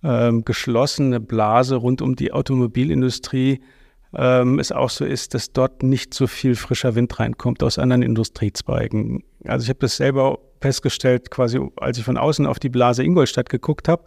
ähm, 0.03 0.45
geschlossene 0.45 1.19
Blase 1.19 1.77
rund 1.77 2.03
um 2.03 2.15
die 2.15 2.33
Automobilindustrie 2.33 3.63
ähm, 4.17 4.59
es 4.59 4.73
auch 4.73 4.91
so 4.91 5.05
ist, 5.05 5.35
dass 5.35 5.53
dort 5.53 5.83
nicht 5.83 6.15
so 6.15 6.27
viel 6.27 6.55
frischer 6.55 6.95
Wind 6.95 7.19
reinkommt 7.19 7.63
aus 7.63 7.79
anderen 7.79 8.03
Industriezweigen. 8.03 9.23
Also 9.45 9.65
ich 9.65 9.69
habe 9.69 9.81
das 9.81 9.97
selber 9.97 10.39
festgestellt, 10.61 11.31
quasi 11.31 11.61
als 11.77 11.99
ich 11.99 12.05
von 12.05 12.17
außen 12.17 12.47
auf 12.47 12.59
die 12.59 12.71
Blase 12.71 13.05
Ingolstadt 13.05 13.51
geguckt 13.51 13.89
habe. 13.89 14.05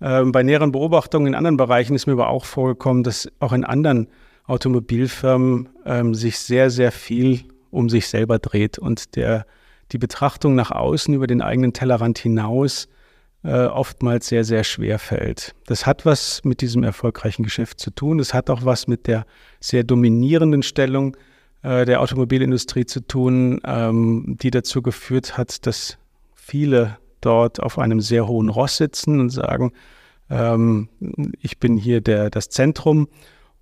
Ähm, 0.00 0.32
bei 0.32 0.42
näheren 0.42 0.72
Beobachtungen 0.72 1.28
in 1.28 1.34
anderen 1.34 1.56
Bereichen 1.56 1.94
ist 1.94 2.06
mir 2.06 2.14
aber 2.14 2.28
auch 2.28 2.46
vorgekommen, 2.46 3.02
dass 3.02 3.28
auch 3.38 3.52
in 3.52 3.64
anderen 3.64 4.08
Automobilfirmen 4.46 5.68
ähm, 5.84 6.14
sich 6.14 6.38
sehr, 6.38 6.70
sehr 6.70 6.92
viel 6.92 7.44
um 7.70 7.88
sich 7.88 8.08
selber 8.08 8.38
dreht 8.38 8.78
und 8.78 9.16
der, 9.16 9.46
die 9.92 9.98
Betrachtung 9.98 10.54
nach 10.54 10.70
außen 10.70 11.12
über 11.12 11.26
den 11.26 11.42
eigenen 11.42 11.72
Tellerrand 11.72 12.18
hinaus 12.18 12.88
äh, 13.44 13.66
oftmals 13.66 14.28
sehr, 14.28 14.42
sehr 14.42 14.64
schwer 14.64 14.98
fällt. 14.98 15.54
Das 15.66 15.86
hat 15.86 16.06
was 16.06 16.42
mit 16.44 16.62
diesem 16.62 16.82
erfolgreichen 16.82 17.42
Geschäft 17.42 17.78
zu 17.78 17.90
tun. 17.90 18.18
Es 18.18 18.32
hat 18.32 18.50
auch 18.50 18.64
was 18.64 18.86
mit 18.88 19.06
der 19.06 19.26
sehr 19.60 19.84
dominierenden 19.84 20.62
Stellung 20.62 21.16
äh, 21.62 21.84
der 21.84 22.00
Automobilindustrie 22.00 22.86
zu 22.86 23.00
tun, 23.00 23.60
ähm, 23.66 24.36
die 24.40 24.50
dazu 24.50 24.82
geführt 24.82 25.36
hat, 25.36 25.66
dass 25.66 25.98
viele 26.34 26.98
dort 27.20 27.62
auf 27.62 27.78
einem 27.78 28.00
sehr 28.00 28.26
hohen 28.26 28.48
Ross 28.48 28.78
sitzen 28.78 29.20
und 29.20 29.30
sagen, 29.30 29.72
ähm, 30.30 30.88
ich 31.40 31.58
bin 31.58 31.76
hier 31.76 32.00
der, 32.00 32.30
das 32.30 32.48
Zentrum 32.48 33.08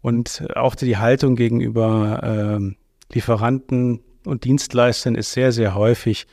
und 0.00 0.46
auch 0.54 0.74
die 0.74 0.96
Haltung 0.96 1.36
gegenüber 1.36 2.20
ähm, 2.22 2.76
Lieferanten 3.12 4.00
und 4.24 4.44
Dienstleistern 4.44 5.16
ist 5.16 5.32
sehr, 5.32 5.52
sehr 5.52 5.74
häufig 5.74 6.26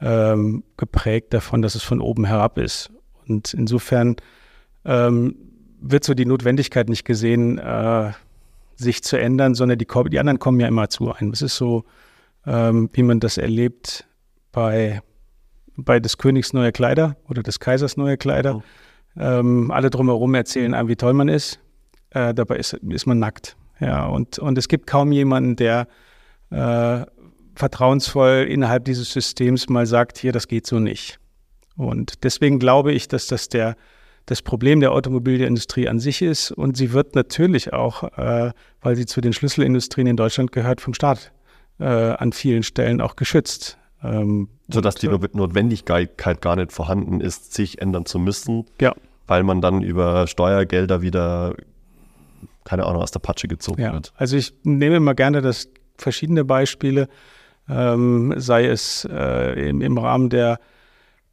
ähm, 0.00 0.64
geprägt 0.76 1.34
davon, 1.34 1.62
dass 1.62 1.74
es 1.74 1.82
von 1.82 2.00
oben 2.00 2.24
herab 2.24 2.58
ist. 2.58 2.90
Und 3.26 3.52
insofern 3.54 4.16
ähm, 4.84 5.34
wird 5.80 6.04
so 6.04 6.14
die 6.14 6.26
Notwendigkeit 6.26 6.88
nicht 6.88 7.04
gesehen, 7.04 7.58
äh, 7.58 8.12
sich 8.76 9.02
zu 9.02 9.18
ändern, 9.18 9.54
sondern 9.54 9.78
die, 9.78 9.86
die, 9.86 10.18
anderen 10.18 10.38
kommen 10.38 10.60
ja 10.60 10.68
immer 10.68 10.88
zu 10.88 11.12
einem. 11.12 11.32
Es 11.32 11.42
ist 11.42 11.56
so, 11.56 11.84
ähm, 12.46 12.88
wie 12.92 13.02
man 13.02 13.20
das 13.20 13.36
erlebt 13.36 14.06
bei, 14.52 15.02
bei 15.76 15.98
des 16.00 16.16
Königs 16.16 16.52
neue 16.52 16.72
Kleider 16.72 17.16
oder 17.28 17.42
des 17.42 17.58
Kaisers 17.58 17.96
neue 17.96 18.16
Kleider. 18.16 18.56
Oh. 18.56 18.62
Ähm, 19.20 19.70
alle 19.72 19.90
drumherum 19.90 20.34
erzählen 20.34 20.74
einem, 20.74 20.88
wie 20.88 20.96
toll 20.96 21.12
man 21.12 21.28
ist. 21.28 21.58
Äh, 22.10 22.34
dabei 22.34 22.56
ist, 22.56 22.72
ist 22.72 23.06
man 23.06 23.18
nackt. 23.18 23.56
Ja, 23.80 24.06
und, 24.06 24.38
und 24.38 24.56
es 24.58 24.68
gibt 24.68 24.86
kaum 24.86 25.12
jemanden, 25.12 25.56
der 25.56 25.88
äh, 26.50 27.04
vertrauensvoll 27.58 28.46
innerhalb 28.48 28.84
dieses 28.84 29.12
Systems 29.12 29.68
mal 29.68 29.84
sagt, 29.84 30.18
hier, 30.18 30.32
das 30.32 30.46
geht 30.48 30.66
so 30.66 30.78
nicht. 30.78 31.18
Und 31.76 32.24
deswegen 32.24 32.58
glaube 32.58 32.92
ich, 32.92 33.08
dass 33.08 33.26
das 33.26 33.48
der, 33.48 33.76
das 34.26 34.42
Problem 34.42 34.80
der 34.80 34.92
Automobilindustrie 34.92 35.88
an 35.88 35.98
sich 35.98 36.22
ist. 36.22 36.52
Und 36.52 36.76
sie 36.76 36.92
wird 36.92 37.14
natürlich 37.14 37.72
auch, 37.72 38.04
äh, 38.16 38.52
weil 38.80 38.96
sie 38.96 39.06
zu 39.06 39.20
den 39.20 39.32
Schlüsselindustrien 39.32 40.06
in 40.06 40.16
Deutschland 40.16 40.52
gehört, 40.52 40.80
vom 40.80 40.94
Staat 40.94 41.32
äh, 41.80 41.84
an 41.84 42.32
vielen 42.32 42.62
Stellen 42.62 43.00
auch 43.00 43.16
geschützt. 43.16 43.76
Ähm, 44.02 44.48
Sodass 44.68 44.94
die 44.94 45.08
Notwendigkeit 45.08 46.16
gar 46.16 46.56
nicht 46.56 46.72
vorhanden 46.72 47.20
ist, 47.20 47.54
sich 47.54 47.80
ändern 47.82 48.06
zu 48.06 48.20
müssen, 48.20 48.66
ja. 48.80 48.94
weil 49.26 49.42
man 49.42 49.60
dann 49.60 49.82
über 49.82 50.28
Steuergelder 50.28 51.02
wieder, 51.02 51.56
keine 52.64 52.86
Ahnung, 52.86 53.02
aus 53.02 53.10
der 53.10 53.20
Patsche 53.20 53.48
gezogen 53.48 53.82
ja. 53.82 53.92
wird. 53.92 54.12
Also 54.16 54.36
ich 54.36 54.54
nehme 54.62 55.00
mal 55.00 55.14
gerne 55.14 55.42
das 55.42 55.68
verschiedene 55.96 56.44
Beispiele 56.44 57.08
ähm, 57.68 58.34
sei 58.36 58.66
es 58.66 59.08
äh, 59.10 59.68
im, 59.68 59.80
im, 59.80 59.98
Rahmen 59.98 60.30
der, 60.30 60.60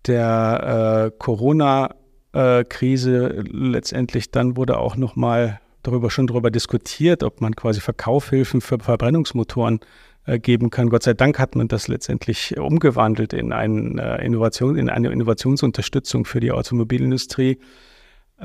der 0.06 1.08
äh, 1.08 1.12
Corona-Krise 1.18 3.44
letztendlich, 3.52 4.32
dann 4.32 4.58
wurde 4.58 4.78
auch 4.78 4.96
nochmal 4.96 5.60
darüber 5.84 6.10
schon 6.10 6.28
darüber 6.28 6.52
diskutiert, 6.52 7.24
ob 7.24 7.42
man 7.42 7.56
quasi 7.56 7.80
Verkaufhilfen 7.80 8.62
für 8.62 8.80
Verbrennungsmotoren 8.80 9.80
äh, 10.26 10.40
geben 10.40 10.72
kann. 10.72 10.90
Gott 10.90 11.04
sei 11.04 11.14
Dank 11.14 11.40
hat 11.40 11.56
man 11.56 11.68
das 11.68 11.88
letztendlich 11.88 12.58
umgewandelt 12.58 13.34
in, 13.34 13.54
ein, 13.54 14.00
äh, 14.00 14.26
Innovation, 14.26 14.76
in 14.76 14.90
eine 14.90 15.10
Innovationsunterstützung 15.10 16.26
für 16.26 16.40
die 16.40 16.52
Automobilindustrie. 16.52 17.60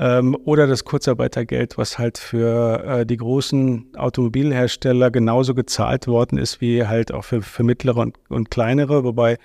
Ähm, 0.01 0.35
oder 0.45 0.65
das 0.65 0.83
Kurzarbeitergeld, 0.83 1.77
was 1.77 1.99
halt 1.99 2.17
für 2.17 2.83
äh, 2.83 3.05
die 3.05 3.17
großen 3.17 3.95
Automobilhersteller 3.95 5.11
genauso 5.11 5.53
gezahlt 5.53 6.07
worden 6.07 6.39
ist 6.39 6.59
wie 6.59 6.87
halt 6.87 7.11
auch 7.11 7.23
für, 7.23 7.43
für 7.43 7.61
mittlere 7.61 7.97
und, 7.97 8.17
und 8.27 8.49
kleinere, 8.49 9.03
wobei 9.03 9.37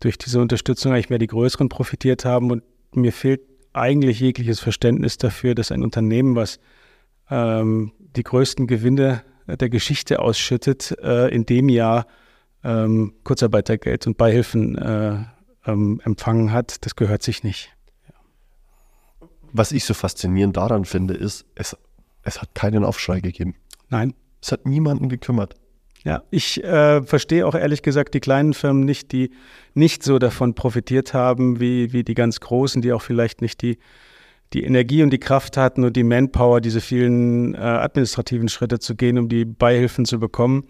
durch 0.00 0.18
diese 0.18 0.38
Unterstützung 0.42 0.92
eigentlich 0.92 1.08
mehr 1.08 1.18
die 1.18 1.28
größeren 1.28 1.70
profitiert 1.70 2.26
haben. 2.26 2.50
Und 2.50 2.62
mir 2.94 3.10
fehlt 3.10 3.40
eigentlich 3.72 4.20
jegliches 4.20 4.60
Verständnis 4.60 5.16
dafür, 5.16 5.54
dass 5.54 5.72
ein 5.72 5.82
Unternehmen, 5.82 6.36
was 6.36 6.60
ähm, 7.30 7.92
die 8.14 8.22
größten 8.22 8.66
Gewinne 8.66 9.22
der 9.46 9.70
Geschichte 9.70 10.20
ausschüttet, 10.20 10.94
äh, 11.02 11.34
in 11.34 11.46
dem 11.46 11.70
Jahr 11.70 12.06
ähm, 12.62 13.14
Kurzarbeitergeld 13.24 14.06
und 14.06 14.18
Beihilfen 14.18 14.76
äh, 14.76 15.16
ähm, 15.64 16.02
empfangen 16.04 16.52
hat, 16.52 16.84
das 16.84 16.96
gehört 16.96 17.22
sich 17.22 17.44
nicht 17.44 17.72
was 19.52 19.72
ich 19.72 19.84
so 19.84 19.94
faszinierend 19.94 20.56
daran 20.56 20.84
finde, 20.84 21.14
ist, 21.14 21.44
es, 21.54 21.76
es 22.22 22.40
hat 22.40 22.54
keinen 22.54 22.84
Aufschrei 22.84 23.20
gegeben. 23.20 23.54
Nein. 23.88 24.14
Es 24.40 24.50
hat 24.50 24.66
niemanden 24.66 25.08
gekümmert. 25.08 25.54
Ja, 26.04 26.24
ich 26.30 26.62
äh, 26.64 27.02
verstehe 27.02 27.46
auch 27.46 27.54
ehrlich 27.54 27.82
gesagt 27.82 28.14
die 28.14 28.20
kleinen 28.20 28.54
Firmen 28.54 28.84
nicht, 28.84 29.12
die 29.12 29.30
nicht 29.74 30.02
so 30.02 30.18
davon 30.18 30.54
profitiert 30.54 31.14
haben 31.14 31.60
wie, 31.60 31.92
wie 31.92 32.02
die 32.02 32.14
ganz 32.14 32.40
großen, 32.40 32.82
die 32.82 32.92
auch 32.92 33.02
vielleicht 33.02 33.40
nicht 33.40 33.62
die, 33.62 33.78
die 34.52 34.64
Energie 34.64 35.04
und 35.04 35.10
die 35.10 35.20
Kraft 35.20 35.56
hatten 35.56 35.84
und 35.84 35.94
die 35.94 36.02
Manpower, 36.02 36.60
diese 36.60 36.80
vielen 36.80 37.54
äh, 37.54 37.58
administrativen 37.58 38.48
Schritte 38.48 38.80
zu 38.80 38.96
gehen, 38.96 39.16
um 39.16 39.28
die 39.28 39.44
Beihilfen 39.44 40.04
zu 40.04 40.18
bekommen. 40.18 40.64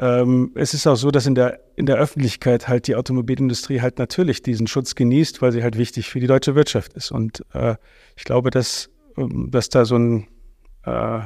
Ähm, 0.00 0.52
es 0.54 0.72
ist 0.72 0.86
auch 0.86 0.96
so, 0.96 1.10
dass 1.10 1.26
in 1.26 1.34
der, 1.34 1.60
in 1.76 1.84
der 1.84 1.96
Öffentlichkeit 1.96 2.68
halt 2.68 2.86
die 2.86 2.96
Automobilindustrie 2.96 3.82
halt 3.82 3.98
natürlich 3.98 4.40
diesen 4.40 4.66
Schutz 4.66 4.94
genießt, 4.94 5.42
weil 5.42 5.52
sie 5.52 5.62
halt 5.62 5.76
wichtig 5.76 6.08
für 6.08 6.20
die 6.20 6.26
deutsche 6.26 6.54
Wirtschaft 6.54 6.94
ist. 6.94 7.10
Und 7.10 7.44
äh, 7.52 7.76
ich 8.16 8.24
glaube, 8.24 8.50
dass, 8.50 8.88
ähm, 9.18 9.50
dass 9.50 9.68
da 9.68 9.84
so 9.84 9.96
ein, 9.96 10.26
äh, 10.84 11.20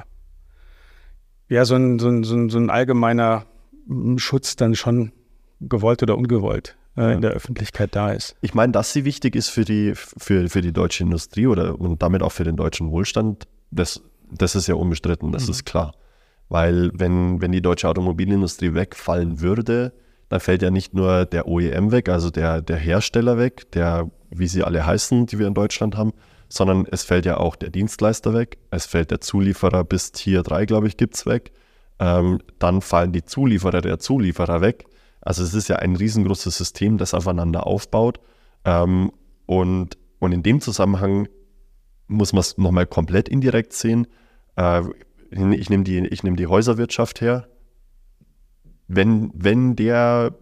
ja, 1.48 1.64
so 1.64 1.76
ein, 1.76 2.00
so, 2.00 2.08
ein, 2.08 2.24
so, 2.24 2.34
ein, 2.34 2.50
so 2.50 2.58
ein 2.58 2.68
allgemeiner 2.68 3.46
hm, 3.86 4.18
Schutz 4.18 4.56
dann 4.56 4.74
schon 4.74 5.12
gewollt 5.60 6.02
oder 6.02 6.18
ungewollt 6.18 6.76
äh, 6.96 7.14
in 7.14 7.22
der 7.22 7.30
Öffentlichkeit 7.30 7.94
da 7.94 8.10
ist. 8.10 8.34
Ich 8.40 8.54
meine, 8.54 8.72
dass 8.72 8.92
sie 8.92 9.04
wichtig 9.04 9.36
ist 9.36 9.50
für 9.50 9.64
die, 9.64 9.92
für, 9.94 10.48
für 10.48 10.62
die 10.62 10.72
deutsche 10.72 11.04
Industrie 11.04 11.46
oder 11.46 11.78
und 11.78 12.02
damit 12.02 12.24
auch 12.24 12.32
für 12.32 12.44
den 12.44 12.56
deutschen 12.56 12.90
Wohlstand, 12.90 13.44
das, 13.70 14.02
das 14.32 14.56
ist 14.56 14.66
ja 14.66 14.74
unbestritten, 14.74 15.30
das 15.30 15.44
mhm. 15.44 15.50
ist 15.50 15.64
klar. 15.64 15.94
Weil 16.48 16.90
wenn, 16.94 17.40
wenn 17.40 17.52
die 17.52 17.62
deutsche 17.62 17.88
Automobilindustrie 17.88 18.74
wegfallen 18.74 19.40
würde, 19.40 19.92
dann 20.28 20.40
fällt 20.40 20.62
ja 20.62 20.70
nicht 20.70 20.94
nur 20.94 21.26
der 21.26 21.46
OEM 21.48 21.92
weg, 21.92 22.08
also 22.08 22.30
der, 22.30 22.62
der 22.62 22.76
Hersteller 22.76 23.38
weg, 23.38 23.70
der, 23.72 24.10
wie 24.30 24.46
sie 24.46 24.62
alle 24.62 24.84
heißen, 24.84 25.26
die 25.26 25.38
wir 25.38 25.46
in 25.46 25.54
Deutschland 25.54 25.96
haben, 25.96 26.12
sondern 26.48 26.86
es 26.90 27.04
fällt 27.04 27.26
ja 27.26 27.38
auch 27.38 27.56
der 27.56 27.70
Dienstleister 27.70 28.34
weg, 28.34 28.58
es 28.70 28.86
fällt 28.86 29.10
der 29.10 29.20
Zulieferer 29.20 29.84
bis 29.84 30.12
Tier 30.12 30.42
3, 30.42 30.66
glaube 30.66 30.88
ich, 30.88 30.96
gibt 30.96 31.14
es 31.14 31.26
weg. 31.26 31.52
Ähm, 31.98 32.40
dann 32.58 32.80
fallen 32.80 33.12
die 33.12 33.24
Zulieferer 33.24 33.80
der 33.80 33.98
Zulieferer 33.98 34.60
weg. 34.60 34.86
Also 35.20 35.42
es 35.42 35.54
ist 35.54 35.68
ja 35.68 35.76
ein 35.76 35.96
riesengroßes 35.96 36.56
System, 36.56 36.98
das 36.98 37.14
aufeinander 37.14 37.66
aufbaut. 37.66 38.20
Ähm, 38.64 39.12
und, 39.46 39.96
und 40.18 40.32
in 40.32 40.42
dem 40.42 40.60
Zusammenhang 40.60 41.28
muss 42.06 42.32
man 42.32 42.40
es 42.40 42.58
nochmal 42.58 42.86
komplett 42.86 43.28
indirekt 43.28 43.72
sehen. 43.72 44.06
Äh, 44.56 44.82
ich 45.34 45.68
nehme 45.70 45.84
die, 45.84 46.00
nehm 46.00 46.36
die 46.36 46.46
Häuserwirtschaft 46.46 47.20
her. 47.20 47.48
Wenn, 48.86 49.30
wenn 49.34 49.76
der 49.76 50.34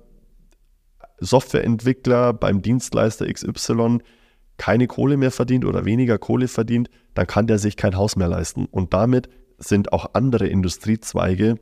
Softwareentwickler 1.18 2.32
beim 2.32 2.62
Dienstleister 2.62 3.32
XY 3.32 3.98
keine 4.58 4.86
Kohle 4.86 5.16
mehr 5.16 5.30
verdient 5.30 5.64
oder 5.64 5.84
weniger 5.84 6.18
Kohle 6.18 6.48
verdient, 6.48 6.90
dann 7.14 7.26
kann 7.26 7.46
der 7.46 7.58
sich 7.58 7.76
kein 7.76 7.96
Haus 7.96 8.16
mehr 8.16 8.28
leisten. 8.28 8.66
Und 8.66 8.92
damit 8.92 9.28
sind 9.58 9.92
auch 9.92 10.10
andere 10.14 10.46
Industriezweige 10.46 11.58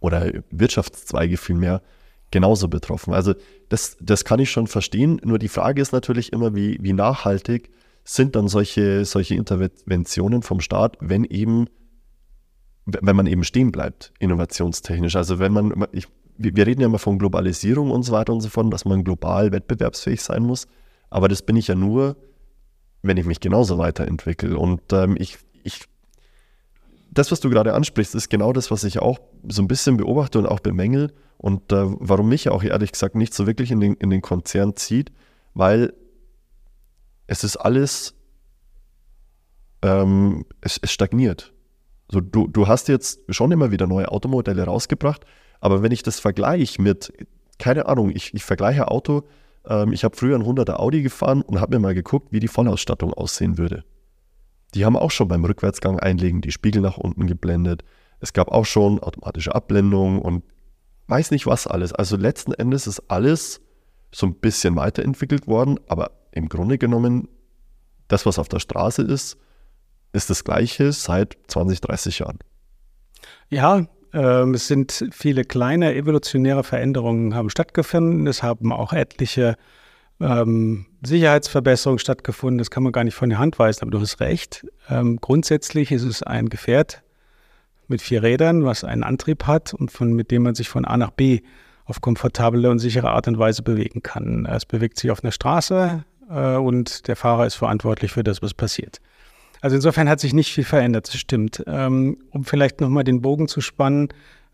oder 0.00 0.30
Wirtschaftszweige 0.50 1.36
vielmehr 1.36 1.82
genauso 2.30 2.68
betroffen. 2.68 3.14
Also 3.14 3.34
das, 3.68 3.96
das 4.00 4.24
kann 4.24 4.40
ich 4.40 4.50
schon 4.50 4.66
verstehen. 4.66 5.20
Nur 5.24 5.38
die 5.38 5.48
Frage 5.48 5.80
ist 5.80 5.92
natürlich 5.92 6.32
immer, 6.32 6.54
wie, 6.54 6.78
wie 6.80 6.92
nachhaltig 6.92 7.70
sind 8.04 8.36
dann 8.36 8.48
solche, 8.48 9.04
solche 9.04 9.34
Interventionen 9.34 10.42
vom 10.42 10.60
Staat, 10.60 10.96
wenn 11.00 11.24
eben, 11.24 11.66
wenn 13.00 13.16
man 13.16 13.26
eben 13.26 13.44
stehen 13.44 13.72
bleibt, 13.72 14.12
innovationstechnisch. 14.18 15.16
Also 15.16 15.38
wenn 15.38 15.52
man, 15.52 15.86
ich, 15.92 16.06
wir 16.36 16.66
reden 16.66 16.80
ja 16.80 16.86
immer 16.86 16.98
von 16.98 17.18
Globalisierung 17.18 17.90
und 17.90 18.02
so 18.02 18.12
weiter 18.12 18.32
und 18.32 18.40
so 18.40 18.48
fort, 18.48 18.72
dass 18.72 18.84
man 18.84 19.04
global 19.04 19.52
wettbewerbsfähig 19.52 20.22
sein 20.22 20.42
muss. 20.42 20.66
Aber 21.10 21.28
das 21.28 21.42
bin 21.42 21.56
ich 21.56 21.68
ja 21.68 21.74
nur, 21.74 22.16
wenn 23.02 23.16
ich 23.16 23.26
mich 23.26 23.40
genauso 23.40 23.78
weiterentwickle. 23.78 24.56
Und 24.56 24.80
ähm, 24.92 25.16
ich, 25.18 25.38
ich, 25.62 25.84
das, 27.10 27.30
was 27.30 27.40
du 27.40 27.50
gerade 27.50 27.74
ansprichst, 27.74 28.14
ist 28.14 28.30
genau 28.30 28.52
das, 28.52 28.70
was 28.70 28.84
ich 28.84 29.00
auch 29.00 29.18
so 29.48 29.62
ein 29.62 29.68
bisschen 29.68 29.96
beobachte 29.96 30.38
und 30.38 30.46
auch 30.46 30.60
bemängel 30.60 31.12
und 31.36 31.72
äh, 31.72 31.84
warum 31.98 32.28
mich 32.28 32.48
auch 32.48 32.62
ehrlich 32.62 32.92
gesagt 32.92 33.14
nicht 33.14 33.34
so 33.34 33.46
wirklich 33.46 33.70
in 33.70 33.80
den, 33.80 33.94
in 33.94 34.10
den 34.10 34.22
Konzern 34.22 34.76
zieht, 34.76 35.12
weil 35.54 35.92
es 37.26 37.44
ist 37.44 37.56
alles, 37.56 38.14
ähm, 39.82 40.44
es, 40.60 40.78
es 40.82 40.90
stagniert. 40.90 41.52
So, 42.10 42.20
du, 42.20 42.48
du 42.48 42.66
hast 42.66 42.88
jetzt 42.88 43.20
schon 43.28 43.52
immer 43.52 43.70
wieder 43.70 43.86
neue 43.86 44.10
Automodelle 44.10 44.64
rausgebracht, 44.64 45.24
aber 45.60 45.82
wenn 45.82 45.92
ich 45.92 46.02
das 46.02 46.18
vergleiche 46.18 46.82
mit, 46.82 47.12
keine 47.58 47.86
Ahnung, 47.86 48.10
ich, 48.10 48.34
ich 48.34 48.44
vergleiche 48.44 48.88
Auto, 48.88 49.22
ähm, 49.66 49.92
ich 49.92 50.02
habe 50.02 50.16
früher 50.16 50.36
ein 50.36 50.42
100er 50.42 50.74
Audi 50.74 51.02
gefahren 51.02 51.42
und 51.42 51.60
habe 51.60 51.76
mir 51.76 51.80
mal 51.80 51.94
geguckt, 51.94 52.32
wie 52.32 52.40
die 52.40 52.48
Vollausstattung 52.48 53.14
aussehen 53.14 53.58
würde. 53.58 53.84
Die 54.74 54.84
haben 54.84 54.96
auch 54.96 55.10
schon 55.10 55.28
beim 55.28 55.44
Rückwärtsgang 55.44 56.00
einlegen 56.00 56.40
die 56.40 56.52
Spiegel 56.52 56.82
nach 56.82 56.96
unten 56.96 57.26
geblendet. 57.26 57.84
Es 58.20 58.32
gab 58.32 58.48
auch 58.48 58.66
schon 58.66 59.00
automatische 59.00 59.54
Abblendung 59.54 60.20
und 60.20 60.42
weiß 61.06 61.30
nicht 61.30 61.46
was 61.46 61.66
alles. 61.66 61.92
Also 61.92 62.16
letzten 62.16 62.52
Endes 62.52 62.86
ist 62.86 63.02
alles 63.08 63.60
so 64.12 64.26
ein 64.26 64.34
bisschen 64.34 64.76
weiterentwickelt 64.76 65.46
worden, 65.46 65.78
aber 65.88 66.12
im 66.32 66.48
Grunde 66.48 66.78
genommen, 66.78 67.28
das, 68.08 68.26
was 68.26 68.38
auf 68.38 68.48
der 68.48 68.58
Straße 68.58 69.02
ist, 69.02 69.36
ist 70.12 70.30
das 70.30 70.44
gleiche 70.44 70.92
seit 70.92 71.36
20, 71.48 71.80
30 71.80 72.18
Jahren. 72.20 72.38
Ja, 73.48 73.86
ähm, 74.12 74.54
es 74.54 74.66
sind 74.66 75.06
viele 75.12 75.44
kleine 75.44 75.94
evolutionäre 75.94 76.64
Veränderungen 76.64 77.34
haben 77.34 77.50
stattgefunden. 77.50 78.26
Es 78.26 78.42
haben 78.42 78.72
auch 78.72 78.92
etliche 78.92 79.56
ähm, 80.20 80.86
Sicherheitsverbesserungen 81.04 81.98
stattgefunden. 81.98 82.58
Das 82.58 82.70
kann 82.70 82.82
man 82.82 82.92
gar 82.92 83.04
nicht 83.04 83.14
von 83.14 83.30
der 83.30 83.38
Hand 83.38 83.58
weisen, 83.58 83.82
aber 83.82 83.90
du 83.90 84.00
hast 84.00 84.20
recht. 84.20 84.66
Ähm, 84.88 85.18
grundsätzlich 85.20 85.92
ist 85.92 86.02
es 86.02 86.22
ein 86.22 86.48
Gefährt 86.48 87.02
mit 87.88 88.02
vier 88.02 88.22
Rädern, 88.22 88.64
was 88.64 88.84
einen 88.84 89.02
Antrieb 89.02 89.46
hat 89.46 89.74
und 89.74 89.90
von, 89.90 90.12
mit 90.12 90.30
dem 90.30 90.42
man 90.42 90.54
sich 90.54 90.68
von 90.68 90.84
A 90.84 90.96
nach 90.96 91.10
B 91.10 91.40
auf 91.84 92.00
komfortable 92.00 92.70
und 92.70 92.78
sichere 92.78 93.10
Art 93.10 93.26
und 93.26 93.38
Weise 93.38 93.62
bewegen 93.62 94.02
kann. 94.02 94.46
Es 94.46 94.64
bewegt 94.64 94.98
sich 94.98 95.10
auf 95.10 95.24
einer 95.24 95.32
Straße 95.32 96.04
äh, 96.30 96.54
und 96.56 97.08
der 97.08 97.16
Fahrer 97.16 97.46
ist 97.46 97.56
verantwortlich 97.56 98.12
für 98.12 98.22
das, 98.22 98.42
was 98.42 98.54
passiert. 98.54 99.00
Also 99.60 99.76
insofern 99.76 100.08
hat 100.08 100.20
sich 100.20 100.32
nicht 100.32 100.52
viel 100.52 100.64
verändert, 100.64 101.08
das 101.08 101.16
stimmt. 101.16 101.62
Ähm, 101.66 102.18
um 102.30 102.44
vielleicht 102.44 102.80
nochmal 102.80 103.04
den 103.04 103.20
Bogen 103.20 103.48
zu 103.48 103.60
spannen 103.60 104.08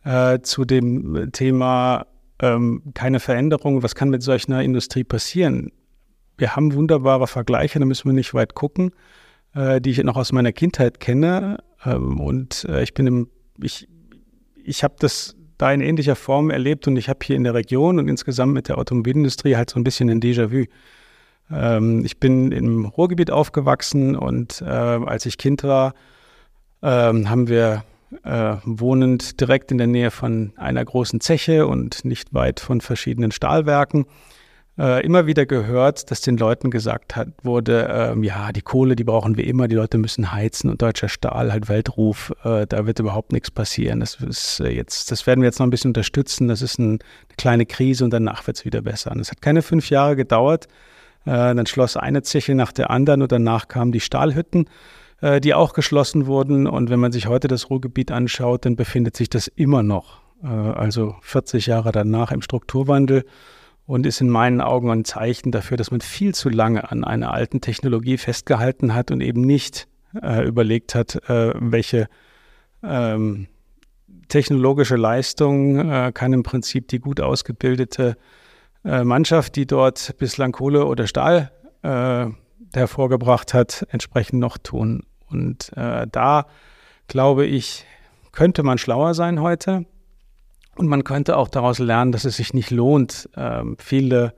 äh, 0.05 0.41
zu 0.41 0.65
dem 0.65 1.31
Thema 1.33 2.07
ähm, 2.41 2.83
keine 2.95 3.21
Veränderung, 3.21 3.83
was 3.83 3.95
kann 3.95 4.11
mit 4.11 4.23
solch 4.23 4.49
einer 4.49 4.63
Industrie 4.63 5.05
passieren? 5.05 5.73
Wir 6.39 6.55
haben 6.55 6.75
wunderbare 6.75 7.27
Vergleiche, 7.27 7.79
da 7.79 7.87
müssen 7.87 8.09
wir 8.09 8.13
nicht 8.13 8.35
weit 8.35 8.55
gucken, 8.55 8.93
äh, 9.55 9.81
die 9.81 9.91
ich 9.91 10.03
noch 10.03 10.17
aus 10.17 10.33
meiner 10.33 10.53
Kindheit 10.53 11.01
kenne. 11.01 11.59
Ähm, 11.85 12.21
und 12.21 12.67
äh, 12.69 12.83
ich 12.83 12.93
bin 12.93 13.07
im, 13.07 13.31
ich, 13.63 13.89
ich 14.63 14.85
habe 14.85 14.97
das 14.99 15.37
da 15.57 15.73
in 15.73 15.81
ähnlicher 15.81 16.17
Form 16.17 16.51
erlebt 16.51 16.87
und 16.87 16.97
ich 16.97 17.09
habe 17.09 17.21
hier 17.23 17.37
in 17.37 17.45
der 17.45 17.55
Region 17.55 17.99
und 17.99 18.09
insgesamt 18.09 18.53
mit 18.53 18.69
der 18.69 18.77
Automobilindustrie 18.77 19.57
halt 19.57 19.71
so 19.71 19.81
ein 19.81 19.85
bisschen 19.85 20.11
ein 20.11 20.21
Déjà-vu. 20.21 20.67
Ähm, 21.51 22.05
ich 22.05 22.19
bin 22.19 22.53
im 22.53 22.87
Ruhrgebiet 22.87 23.31
aufgewachsen 23.31 24.17
und 24.17 24.63
äh, 24.63 24.65
als 24.67 25.27
ich 25.27 25.39
Kind 25.39 25.63
war, 25.65 25.95
ähm, 26.83 27.29
haben 27.31 27.49
wir 27.49 27.85
äh, 28.25 28.57
wohnend 28.65 29.41
direkt 29.41 29.71
in 29.73 29.79
der 29.79 29.87
Nähe 29.87 30.11
von 30.11 30.53
einer 30.57 30.85
großen 30.85 31.21
Zeche 31.21 31.67
und 31.67 32.05
nicht 32.05 32.35
weit 32.35 32.61
von 32.61 32.81
verschiedenen 32.81 33.33
Stahlwerken 33.33 34.07
äh, 34.79 35.05
immer 35.05 35.27
wieder 35.27 35.47
gehört, 35.47 36.11
dass 36.11 36.21
den 36.21 36.37
Leuten 36.37 36.71
gesagt 36.71 37.17
hat, 37.17 37.29
wurde, 37.43 37.89
ähm, 37.91 38.23
ja, 38.23 38.53
die 38.53 38.61
Kohle, 38.61 38.95
die 38.95 39.05
brauchen 39.05 39.37
wir 39.37 39.47
immer, 39.47 39.69
die 39.69 39.77
Leute 39.77 39.97
müssen 39.99 40.33
heizen 40.33 40.69
und 40.71 40.83
deutscher 40.83 41.09
Stahl, 41.09 41.51
halt 41.53 41.69
Weltruf, 41.69 42.33
äh, 42.45 42.67
da 42.67 42.87
wird 42.87 42.99
überhaupt 42.99 43.33
nichts 43.33 43.51
passieren. 43.51 44.01
Das 44.01 44.17
ist 44.17 44.61
äh, 44.61 44.69
jetzt, 44.69 45.11
das 45.11 45.27
werden 45.27 45.41
wir 45.41 45.47
jetzt 45.47 45.59
noch 45.59 45.67
ein 45.67 45.71
bisschen 45.71 45.91
unterstützen. 45.91 46.49
Das 46.49 46.61
ist 46.61 46.79
ein, 46.79 46.91
eine 46.91 47.01
kleine 47.39 47.67
Krise 47.67 48.05
und 48.05 48.11
danach 48.13 48.47
wird 48.47 48.59
es 48.59 48.65
wieder 48.65 48.83
besser. 48.83 49.13
Und 49.13 49.21
es 49.21 49.31
hat 49.31 49.41
keine 49.41 49.63
fünf 49.63 49.89
Jahre 49.89 50.15
gedauert. 50.15 50.69
Äh, 51.27 51.55
dann 51.55 51.67
schloss 51.67 51.97
eine 51.97 52.23
Zeche 52.23 52.55
nach 52.55 52.73
der 52.73 52.91
anderen 52.91 53.23
und 53.23 53.33
danach 53.33 53.69
kamen 53.69 53.93
die 53.93 54.01
Stahlhütten, 54.01 54.69
äh, 55.21 55.41
die 55.41 55.55
auch 55.55 55.73
geschlossen 55.73 56.27
wurden. 56.27 56.67
Und 56.67 56.89
wenn 56.89 57.01
man 57.01 57.13
sich 57.13 57.27
heute 57.27 57.49
das 57.49 57.69
Ruhrgebiet 57.69 58.13
anschaut, 58.13 58.65
dann 58.65 58.77
befindet 58.77 59.17
sich 59.17 59.29
das 59.29 59.49
immer 59.49 59.83
noch, 59.83 60.21
äh, 60.43 60.47
also 60.47 61.17
40 61.23 61.67
Jahre 61.67 61.93
danach 61.93 62.31
im 62.31 62.43
Strukturwandel 62.43 63.25
und 63.87 64.07
ist 64.07 64.21
in 64.21 64.31
meinen 64.31 64.61
Augen 64.61 64.91
ein 64.91 65.05
Zeichen 65.05 65.53
dafür, 65.53 65.77
dass 65.77 65.91
man 65.91 66.01
viel 66.01 66.35
zu 66.35 66.49
lange 66.49 66.91
an 66.91 67.05
einer 67.05 67.35
alten 67.35 67.61
Technologie 67.61 68.19
festgehalten 68.19 68.95
hat 68.95 69.11
und 69.11 69.21
eben 69.21 69.43
nicht 69.43 69.89
äh, 70.23 70.47
überlegt 70.47 70.95
hat, 70.95 71.29
äh, 71.29 71.53
welche 71.57 72.09
ähm, 72.83 73.49
technologische 74.29 74.97
Leistung 74.97 75.91
äh, 75.91 76.13
kann 76.13 76.33
im 76.33 76.43
Prinzip 76.43 76.89
die 76.89 76.99
gut 76.99 77.21
ausgebildete 77.21 78.17
äh, 78.87 79.05
Mannschaft, 79.05 79.57
die 79.57 79.67
dort 79.67 80.15
bislang 80.19 80.53
Kohle 80.53 80.87
oder 80.87 81.07
Stahl 81.07 81.51
äh, 81.83 82.27
hervorgebracht 82.75 83.53
hat, 83.53 83.87
entsprechend 83.91 84.41
noch 84.41 84.59
tun. 84.59 85.03
Und 85.29 85.73
äh, 85.77 86.07
da 86.11 86.47
glaube 87.09 87.47
ich, 87.47 87.85
könnte 88.33 88.63
man 88.63 88.79
schlauer 88.79 89.15
sein 89.15 89.41
heute. 89.41 89.85
Und 90.77 90.89
man 90.89 91.05
könnte 91.05 91.37
auch 91.37 91.49
daraus 91.49 91.79
lernen, 91.79 92.13
dass 92.13 92.25
es 92.25 92.37
sich 92.37 92.55
nicht 92.55 92.71
lohnt, 92.71 93.29
äh, 93.35 93.63
viele 93.79 94.35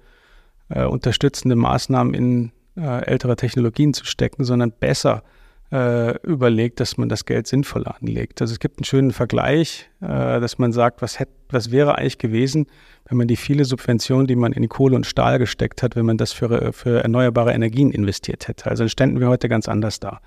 äh, 0.69 0.85
unterstützende 0.85 1.57
Maßnahmen 1.57 2.15
in 2.15 2.53
äh, 2.77 3.05
ältere 3.05 3.37
Technologien 3.37 3.93
zu 3.93 4.05
stecken, 4.05 4.45
sondern 4.45 4.73
besser 4.73 5.23
äh, 5.25 5.38
überlegt, 5.71 6.81
dass 6.81 6.97
man 6.97 7.11
das 7.11 7.27
Geld 7.27 7.47
sinnvoll 7.47 7.87
anlegt. 7.87 8.41
Also 8.41 8.53
es 8.53 8.59
gibt 8.59 8.79
einen 8.79 8.85
schönen 8.85 9.11
Vergleich, 9.13 9.91
äh, 10.01 10.07
dass 10.07 10.59
man 10.59 10.73
sagt, 10.73 11.03
was, 11.03 11.19
hätte, 11.19 11.33
was 11.51 11.71
wäre 11.71 11.99
eigentlich 11.99 12.17
gewesen, 12.17 12.67
wenn 13.07 13.19
man 13.19 13.29
die 13.29 13.37
viele 13.37 13.67
Subventionen, 13.67 14.27
die 14.27 14.37
man 14.37 14.53
in 14.53 14.67
Kohle 14.71 14.97
und 14.97 15.05
Stahl 15.05 15.39
gesteckt 15.39 15.83
hat, 15.83 15.95
wenn 15.95 16.07
man 16.07 16.17
das 16.17 16.33
für, 16.33 16.73
für 16.73 17.03
erneuerbare 17.03 17.53
Energien 17.53 17.91
investiert 17.91 18.49
hätte. 18.49 18.71
Also 18.71 18.85
dann 18.85 18.89
ständen 18.89 19.21
wir 19.21 19.29
heute 19.29 19.51
ganz 19.51 19.69
anders 19.69 20.01
da. 20.01 20.21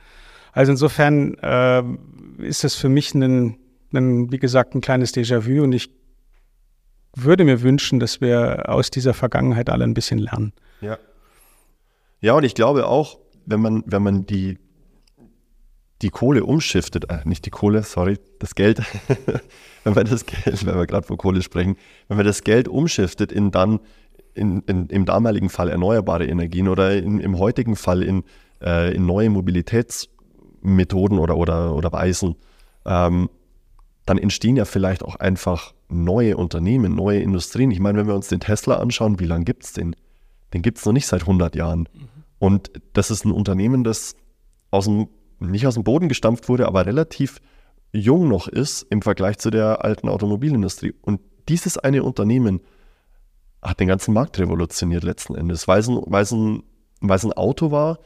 Also 0.53 0.73
insofern 0.73 1.33
äh, 1.39 1.83
ist 2.39 2.63
das 2.63 2.75
für 2.75 2.89
mich 2.89 3.13
ein, 3.15 3.57
ein, 3.93 4.31
wie 4.31 4.39
gesagt, 4.39 4.75
ein 4.75 4.81
kleines 4.81 5.11
Déjà-vu 5.13 5.63
und 5.63 5.73
ich 5.73 5.89
würde 7.15 7.45
mir 7.45 7.61
wünschen, 7.61 7.99
dass 7.99 8.21
wir 8.21 8.69
aus 8.69 8.91
dieser 8.91 9.13
Vergangenheit 9.13 9.69
alle 9.69 9.85
ein 9.85 9.93
bisschen 9.93 10.19
lernen. 10.19 10.53
Ja. 10.81 10.97
Ja, 12.19 12.33
und 12.33 12.43
ich 12.43 12.53
glaube 12.53 12.85
auch, 12.85 13.17
wenn 13.45 13.61
man, 13.61 13.83
wenn 13.87 14.03
man 14.03 14.25
die, 14.27 14.59
die 16.01 16.09
Kohle 16.09 16.43
umschiftet, 16.43 17.09
äh, 17.09 17.19
nicht 17.25 17.45
die 17.45 17.49
Kohle, 17.49 17.83
sorry, 17.83 18.17
das 18.39 18.55
Geld, 18.55 18.81
wenn 19.83 19.95
wir 19.95 20.03
das 20.03 20.25
Geld, 20.25 20.65
wenn 20.65 20.75
wir 20.75 20.87
gerade 20.87 21.05
von 21.05 21.17
Kohle 21.17 21.41
sprechen, 21.41 21.77
wenn 22.07 22.17
wir 22.17 22.23
das 22.23 22.43
Geld 22.43 22.67
umschiftet 22.67 23.31
in 23.31 23.51
dann 23.51 23.79
in, 24.33 24.61
in, 24.61 24.87
im 24.87 25.05
damaligen 25.05 25.49
Fall 25.49 25.69
erneuerbare 25.69 26.25
Energien 26.25 26.67
oder 26.67 26.95
in, 26.95 27.19
im 27.19 27.37
heutigen 27.37 27.75
Fall 27.75 28.01
in, 28.01 28.23
äh, 28.61 28.93
in 28.95 29.05
neue 29.05 29.29
Mobilitätsmethoden 29.29 31.19
oder, 31.19 31.35
oder, 31.37 31.75
oder 31.75 31.91
Weisen, 31.91 32.35
ähm, 32.85 33.29
dann 34.05 34.17
entstehen 34.17 34.55
ja 34.55 34.65
vielleicht 34.65 35.03
auch 35.03 35.17
einfach 35.17 35.73
neue 35.89 36.37
Unternehmen, 36.37 36.95
neue 36.95 37.19
Industrien. 37.19 37.71
Ich 37.71 37.79
meine, 37.79 37.99
wenn 37.99 38.07
wir 38.07 38.15
uns 38.15 38.29
den 38.29 38.39
Tesla 38.39 38.77
anschauen, 38.77 39.19
wie 39.19 39.25
lange 39.25 39.45
gibt 39.45 39.65
es 39.65 39.73
den? 39.73 39.95
Den 40.53 40.61
gibt 40.61 40.79
es 40.79 40.85
noch 40.85 40.93
nicht 40.93 41.07
seit 41.07 41.21
100 41.21 41.55
Jahren. 41.55 41.81
Mhm. 41.93 42.09
Und 42.39 42.71
das 42.93 43.11
ist 43.11 43.25
ein 43.25 43.31
Unternehmen, 43.31 43.83
das 43.83 44.15
aus 44.71 44.85
dem 44.85 45.07
nicht 45.49 45.67
aus 45.67 45.73
dem 45.73 45.83
Boden 45.83 46.09
gestampft 46.09 46.49
wurde, 46.49 46.67
aber 46.67 46.85
relativ 46.85 47.39
jung 47.91 48.27
noch 48.27 48.47
ist 48.47 48.83
im 48.89 49.01
Vergleich 49.01 49.37
zu 49.37 49.49
der 49.49 49.83
alten 49.83 50.07
Automobilindustrie. 50.09 50.93
Und 51.01 51.21
dieses 51.49 51.77
eine 51.77 52.03
Unternehmen 52.03 52.61
hat 53.61 53.79
den 53.79 53.87
ganzen 53.87 54.13
Markt 54.13 54.39
revolutioniert 54.39 55.03
letzten 55.03 55.35
Endes, 55.35 55.67
weil 55.67 55.79
es 55.79 55.87
ein, 55.87 56.01
weil 56.05 56.23
es 56.23 56.31
ein, 56.31 56.63
weil 57.01 57.17
es 57.17 57.25
ein 57.25 57.33
Auto 57.33 57.71
war, 57.71 57.99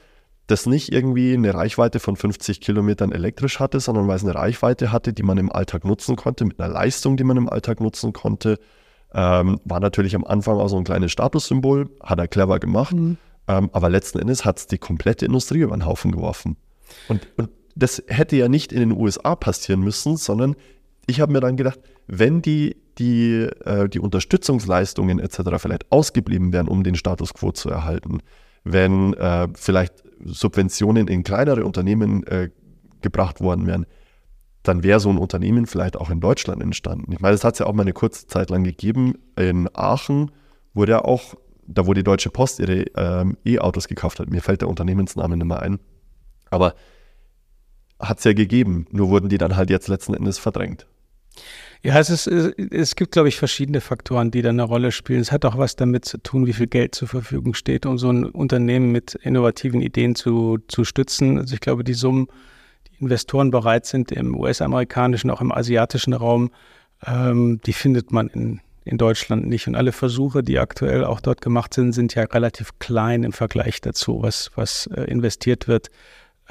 das 0.47 0.65
nicht 0.65 0.91
irgendwie 0.91 1.33
eine 1.33 1.53
Reichweite 1.53 1.99
von 1.99 2.15
50 2.15 2.61
Kilometern 2.61 3.11
elektrisch 3.11 3.59
hatte, 3.59 3.79
sondern 3.79 4.07
weil 4.07 4.17
es 4.17 4.23
eine 4.23 4.35
Reichweite 4.35 4.91
hatte, 4.91 5.11
die 5.11 5.23
man 5.23 5.37
im 5.37 5.51
Alltag 5.51 5.85
nutzen 5.85 6.15
konnte, 6.15 6.45
mit 6.45 6.59
einer 6.59 6.71
Leistung, 6.71 7.17
die 7.17 7.23
man 7.23 7.37
im 7.37 7.49
Alltag 7.49 7.79
nutzen 7.79 8.13
konnte. 8.13 8.59
Ähm, 9.13 9.59
war 9.63 9.79
natürlich 9.79 10.15
am 10.15 10.23
Anfang 10.23 10.57
auch 10.57 10.67
so 10.67 10.77
ein 10.77 10.83
kleines 10.83 11.11
Statussymbol, 11.11 11.89
hat 12.03 12.19
er 12.19 12.27
clever 12.27 12.59
gemacht, 12.59 12.93
mhm. 12.93 13.17
ähm, 13.47 13.69
aber 13.71 13.89
letzten 13.89 14.19
Endes 14.19 14.45
hat 14.45 14.59
es 14.59 14.67
die 14.67 14.77
komplette 14.77 15.25
Industrie 15.25 15.59
über 15.59 15.75
den 15.75 15.85
Haufen 15.85 16.11
geworfen. 16.11 16.57
Und, 17.07 17.27
und 17.37 17.49
das 17.75 18.03
hätte 18.07 18.35
ja 18.35 18.47
nicht 18.47 18.71
in 18.71 18.79
den 18.79 18.91
USA 18.91 19.35
passieren 19.35 19.81
müssen, 19.81 20.17
sondern 20.17 20.55
ich 21.07 21.19
habe 21.19 21.31
mir 21.31 21.41
dann 21.41 21.57
gedacht, 21.57 21.79
wenn 22.07 22.41
die, 22.41 22.77
die, 22.97 23.47
äh, 23.65 23.89
die 23.89 23.99
Unterstützungsleistungen 23.99 25.19
etc. 25.19 25.41
vielleicht 25.57 25.91
ausgeblieben 25.91 26.53
wären, 26.53 26.67
um 26.67 26.83
den 26.83 26.95
Status 26.95 27.33
quo 27.33 27.51
zu 27.51 27.69
erhalten, 27.69 28.19
wenn 28.63 29.13
äh, 29.13 29.47
vielleicht 29.55 30.03
Subventionen 30.23 31.07
in 31.07 31.23
kleinere 31.23 31.65
Unternehmen 31.65 32.25
äh, 32.27 32.49
gebracht 33.01 33.41
worden 33.41 33.67
wären, 33.67 33.85
dann 34.63 34.81
wäre 34.83 34.99
so 34.99 35.09
ein 35.09 35.17
Unternehmen 35.17 35.67
vielleicht 35.67 35.95
auch 35.95 36.09
in 36.09 36.19
Deutschland 36.19 36.61
entstanden. 36.61 37.11
Ich 37.11 37.19
meine, 37.19 37.35
es 37.35 37.43
hat 37.43 37.53
es 37.53 37.59
ja 37.59 37.67
auch 37.67 37.73
mal 37.73 37.83
eine 37.83 37.93
kurze 37.93 38.25
Zeit 38.25 38.49
lang 38.49 38.63
gegeben. 38.63 39.13
In 39.35 39.69
Aachen 39.73 40.31
wurde 40.73 40.93
ja 40.93 41.05
auch, 41.05 41.35
da 41.67 41.85
wo 41.85 41.93
die 41.93 42.03
Deutsche 42.03 42.31
Post 42.31 42.59
ihre 42.59 42.85
ähm, 42.95 43.37
E-Autos 43.45 43.87
gekauft 43.87 44.19
hat, 44.19 44.29
mir 44.29 44.41
fällt 44.41 44.61
der 44.61 44.69
Unternehmensname 44.69 45.37
nicht 45.37 45.45
mehr 45.45 45.61
ein. 45.61 45.79
Aber 46.55 46.75
hat 47.99 48.17
es 48.19 48.23
ja 48.23 48.33
gegeben, 48.33 48.87
nur 48.91 49.09
wurden 49.09 49.29
die 49.29 49.37
dann 49.37 49.55
halt 49.55 49.69
jetzt 49.69 49.87
letzten 49.87 50.13
Endes 50.13 50.37
verdrängt. 50.39 50.85
Ja, 51.83 51.99
es, 51.99 52.09
ist, 52.09 52.27
es 52.27 52.95
gibt, 52.95 53.11
glaube 53.11 53.27
ich, 53.27 53.37
verschiedene 53.37 53.79
Faktoren, 53.79 54.31
die 54.31 54.41
da 54.41 54.49
eine 54.49 54.63
Rolle 54.63 54.91
spielen. 54.91 55.21
Es 55.21 55.31
hat 55.31 55.45
auch 55.45 55.57
was 55.57 55.75
damit 55.75 56.05
zu 56.05 56.17
tun, 56.17 56.47
wie 56.47 56.53
viel 56.53 56.67
Geld 56.67 56.95
zur 56.95 57.07
Verfügung 57.07 57.53
steht, 57.53 57.85
um 57.85 57.99
so 57.99 58.09
ein 58.09 58.25
Unternehmen 58.25 58.91
mit 58.91 59.13
innovativen 59.15 59.81
Ideen 59.81 60.15
zu, 60.15 60.57
zu 60.67 60.83
stützen. 60.83 61.37
Also 61.37 61.53
ich 61.53 61.59
glaube, 61.59 61.83
die 61.83 61.93
Summen, 61.93 62.27
die 62.87 63.03
Investoren 63.03 63.51
bereit 63.51 63.85
sind 63.85 64.11
im 64.11 64.35
US-amerikanischen, 64.35 65.29
auch 65.29 65.41
im 65.41 65.51
asiatischen 65.51 66.13
Raum, 66.13 66.49
ähm, 67.05 67.59
die 67.65 67.73
findet 67.73 68.11
man 68.11 68.29
in, 68.29 68.61
in 68.83 68.97
Deutschland 68.97 69.45
nicht. 69.45 69.67
Und 69.67 69.75
alle 69.75 69.91
Versuche, 69.91 70.41
die 70.41 70.57
aktuell 70.57 71.03
auch 71.03 71.21
dort 71.21 71.41
gemacht 71.41 71.75
sind, 71.75 71.91
sind 71.91 72.15
ja 72.15 72.23
relativ 72.23 72.79
klein 72.79 73.23
im 73.23 73.31
Vergleich 73.31 73.79
dazu, 73.81 74.23
was, 74.23 74.49
was 74.55 74.87
äh, 74.87 75.03
investiert 75.03 75.67
wird 75.67 75.91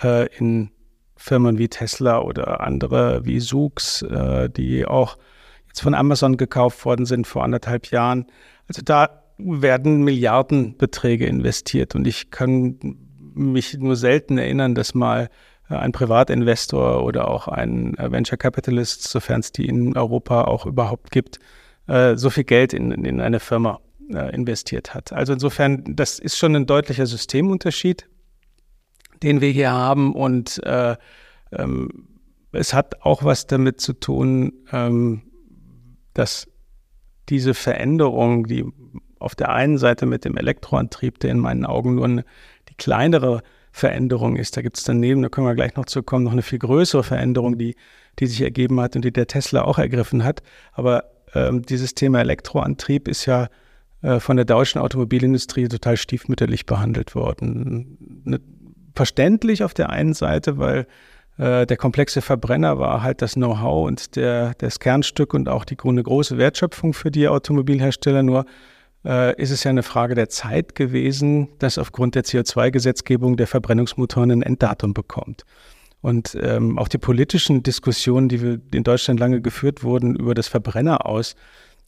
äh, 0.02 0.26
in 0.36 0.70
Firmen 1.16 1.58
wie 1.58 1.68
Tesla 1.68 2.20
oder 2.20 2.60
andere 2.60 3.24
wie 3.24 3.38
Zoox, 3.38 4.02
äh, 4.02 4.50
die 4.50 4.84
auch 4.84 5.16
jetzt 5.68 5.80
von 5.80 5.94
Amazon 5.94 6.36
gekauft 6.36 6.84
worden 6.84 7.06
sind 7.06 7.26
vor 7.26 7.44
anderthalb 7.44 7.90
Jahren. 7.90 8.26
Also 8.68 8.82
da 8.82 9.22
werden 9.38 10.02
Milliardenbeträge 10.02 11.26
investiert 11.26 11.94
und 11.94 12.06
ich 12.06 12.30
kann 12.30 12.78
mich 13.34 13.76
nur 13.78 13.96
selten 13.96 14.38
erinnern, 14.38 14.74
dass 14.74 14.94
mal 14.94 15.28
äh, 15.68 15.74
ein 15.74 15.92
Privatinvestor 15.92 17.04
oder 17.04 17.28
auch 17.28 17.48
ein 17.48 17.96
äh, 17.98 18.10
Venture 18.10 18.38
Capitalist, 18.38 19.08
sofern 19.08 19.40
es 19.40 19.52
die 19.52 19.66
in 19.66 19.96
Europa 19.96 20.44
auch 20.44 20.66
überhaupt 20.66 21.10
gibt, 21.10 21.38
äh, 21.86 22.16
so 22.16 22.30
viel 22.30 22.44
Geld 22.44 22.72
in, 22.72 22.92
in 22.92 23.20
eine 23.20 23.40
Firma 23.40 23.80
investiert 24.32 24.92
hat. 24.92 25.14
Also 25.14 25.32
insofern, 25.32 25.82
das 25.96 26.18
ist 26.18 26.36
schon 26.36 26.54
ein 26.54 26.66
deutlicher 26.66 27.06
Systemunterschied 27.06 28.06
den 29.24 29.40
wir 29.40 29.50
hier 29.50 29.72
haben. 29.72 30.14
Und 30.14 30.62
äh, 30.64 30.96
ähm, 31.52 31.88
es 32.52 32.72
hat 32.72 33.02
auch 33.02 33.24
was 33.24 33.46
damit 33.46 33.80
zu 33.80 33.94
tun, 33.94 34.52
ähm, 34.70 35.22
dass 36.12 36.46
diese 37.28 37.54
Veränderung, 37.54 38.46
die 38.46 38.64
auf 39.18 39.34
der 39.34 39.50
einen 39.50 39.78
Seite 39.78 40.06
mit 40.06 40.24
dem 40.24 40.36
Elektroantrieb, 40.36 41.18
der 41.18 41.30
in 41.30 41.38
meinen 41.38 41.64
Augen 41.64 41.94
nur 41.94 42.04
eine, 42.04 42.24
die 42.68 42.74
kleinere 42.74 43.42
Veränderung 43.72 44.36
ist, 44.36 44.56
da 44.56 44.62
gibt 44.62 44.76
es 44.76 44.84
daneben, 44.84 45.22
da 45.22 45.28
können 45.30 45.46
wir 45.46 45.54
gleich 45.54 45.74
noch 45.74 45.86
zu 45.86 46.02
kommen, 46.02 46.24
noch 46.24 46.32
eine 46.32 46.42
viel 46.42 46.58
größere 46.58 47.02
Veränderung, 47.02 47.58
die, 47.58 47.74
die 48.18 48.26
sich 48.26 48.42
ergeben 48.42 48.78
hat 48.80 48.94
und 48.94 49.04
die 49.04 49.12
der 49.12 49.26
Tesla 49.26 49.62
auch 49.62 49.78
ergriffen 49.78 50.22
hat. 50.22 50.42
Aber 50.72 51.04
ähm, 51.34 51.62
dieses 51.62 51.94
Thema 51.94 52.20
Elektroantrieb 52.20 53.08
ist 53.08 53.26
ja 53.26 53.48
äh, 54.02 54.20
von 54.20 54.36
der 54.36 54.44
deutschen 54.44 54.80
Automobilindustrie 54.80 55.66
total 55.66 55.96
stiefmütterlich 55.96 56.66
behandelt 56.66 57.14
worden. 57.14 58.22
Eine 58.26 58.40
verständlich 58.94 59.64
auf 59.64 59.74
der 59.74 59.90
einen 59.90 60.14
Seite, 60.14 60.58
weil 60.58 60.86
äh, 61.38 61.66
der 61.66 61.76
komplexe 61.76 62.22
Verbrenner 62.22 62.78
war 62.78 63.02
halt 63.02 63.22
das 63.22 63.34
Know-how 63.34 63.86
und 63.86 64.16
der, 64.16 64.54
das 64.58 64.78
Kernstück 64.78 65.34
und 65.34 65.48
auch 65.48 65.64
die 65.64 65.76
eine 65.82 66.02
große 66.02 66.38
Wertschöpfung 66.38 66.94
für 66.94 67.10
die 67.10 67.28
Automobilhersteller. 67.28 68.22
Nur 68.22 68.46
äh, 69.04 69.40
ist 69.40 69.50
es 69.50 69.64
ja 69.64 69.70
eine 69.70 69.82
Frage 69.82 70.14
der 70.14 70.28
Zeit 70.28 70.74
gewesen, 70.74 71.48
dass 71.58 71.78
aufgrund 71.78 72.14
der 72.14 72.24
CO2-Gesetzgebung 72.24 73.36
der 73.36 73.46
Verbrennungsmotor 73.46 74.22
ein 74.22 74.42
Enddatum 74.42 74.94
bekommt. 74.94 75.44
Und 76.00 76.36
ähm, 76.40 76.78
auch 76.78 76.88
die 76.88 76.98
politischen 76.98 77.62
Diskussionen, 77.62 78.28
die 78.28 78.42
wir 78.42 78.60
in 78.72 78.84
Deutschland 78.84 79.18
lange 79.18 79.40
geführt 79.40 79.82
wurden 79.82 80.14
über 80.14 80.34
das 80.34 80.48
Verbrenner 80.48 81.06
aus, 81.06 81.34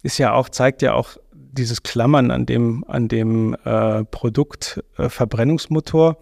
ist 0.03 0.19
ja 0.19 0.33
auch, 0.33 0.49
zeigt 0.49 0.83
ja 0.83 0.95
auch 0.95 1.17
dieses 1.35 1.83
Klammern 1.83 2.31
an 2.31 2.47
dem, 2.47 2.85
an 2.89 3.09
dem 3.09 3.55
äh, 3.65 4.05
Produkt 4.05 4.83
äh, 4.97 5.09
Verbrennungsmotor 5.09 6.19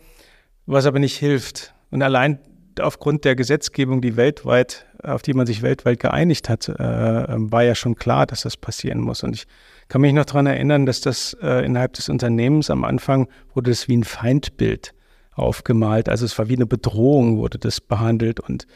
was 0.66 0.86
aber 0.86 0.98
nicht 0.98 1.16
hilft. 1.16 1.74
Und 1.90 2.02
allein 2.02 2.38
aufgrund 2.80 3.24
der 3.24 3.36
Gesetzgebung, 3.36 4.00
die 4.00 4.16
weltweit, 4.16 4.86
auf 5.02 5.22
die 5.22 5.34
man 5.34 5.46
sich 5.46 5.62
weltweit 5.62 6.00
geeinigt 6.00 6.48
hat, 6.48 6.68
äh, 6.68 6.74
war 6.74 7.62
ja 7.62 7.74
schon 7.74 7.94
klar, 7.94 8.26
dass 8.26 8.42
das 8.42 8.56
passieren 8.56 9.00
muss. 9.00 9.22
Und 9.22 9.36
ich 9.36 9.46
kann 9.88 10.00
mich 10.00 10.12
noch 10.12 10.24
daran 10.24 10.46
erinnern, 10.46 10.86
dass 10.86 11.00
das 11.00 11.36
äh, 11.42 11.64
innerhalb 11.64 11.92
des 11.92 12.08
Unternehmens 12.08 12.70
am 12.70 12.84
Anfang 12.84 13.28
wurde 13.54 13.70
das 13.70 13.88
wie 13.88 13.96
ein 13.96 14.04
Feindbild 14.04 14.94
aufgemalt. 15.32 16.08
Also 16.08 16.24
es 16.24 16.38
war 16.38 16.48
wie 16.48 16.56
eine 16.56 16.66
Bedrohung, 16.66 17.38
wurde 17.38 17.58
das 17.58 17.80
behandelt. 17.80 18.40
Und 18.40 18.66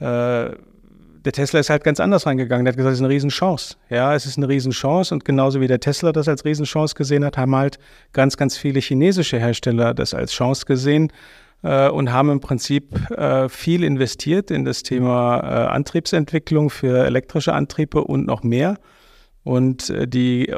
äh, 0.00 0.50
der 1.24 1.32
Tesla 1.32 1.60
ist 1.60 1.70
halt 1.70 1.84
ganz 1.84 2.00
anders 2.00 2.26
reingegangen. 2.26 2.64
Der 2.64 2.72
hat 2.72 2.76
gesagt, 2.76 2.92
es 2.92 2.98
ist 2.98 3.04
eine 3.04 3.12
Riesenchance. 3.12 3.76
Ja, 3.88 4.14
es 4.14 4.26
ist 4.26 4.36
eine 4.36 4.48
Riesenchance. 4.48 5.14
Und 5.14 5.24
genauso 5.24 5.60
wie 5.60 5.66
der 5.66 5.80
Tesla 5.80 6.12
das 6.12 6.28
als 6.28 6.44
Riesenchance 6.44 6.94
gesehen 6.94 7.24
hat, 7.24 7.38
haben 7.38 7.54
halt 7.56 7.78
ganz, 8.12 8.36
ganz 8.36 8.56
viele 8.56 8.80
chinesische 8.80 9.38
Hersteller 9.38 9.94
das 9.94 10.12
als 10.12 10.32
Chance 10.32 10.66
gesehen 10.66 11.12
äh, 11.62 11.88
und 11.88 12.12
haben 12.12 12.30
im 12.30 12.40
Prinzip 12.40 13.10
äh, 13.10 13.48
viel 13.48 13.84
investiert 13.84 14.50
in 14.50 14.64
das 14.64 14.82
Thema 14.82 15.40
äh, 15.40 15.66
Antriebsentwicklung 15.68 16.68
für 16.68 17.04
elektrische 17.04 17.54
Antriebe 17.54 18.04
und 18.04 18.26
noch 18.26 18.42
mehr. 18.42 18.76
Und 19.44 19.90
äh, 19.90 20.06
die 20.06 20.54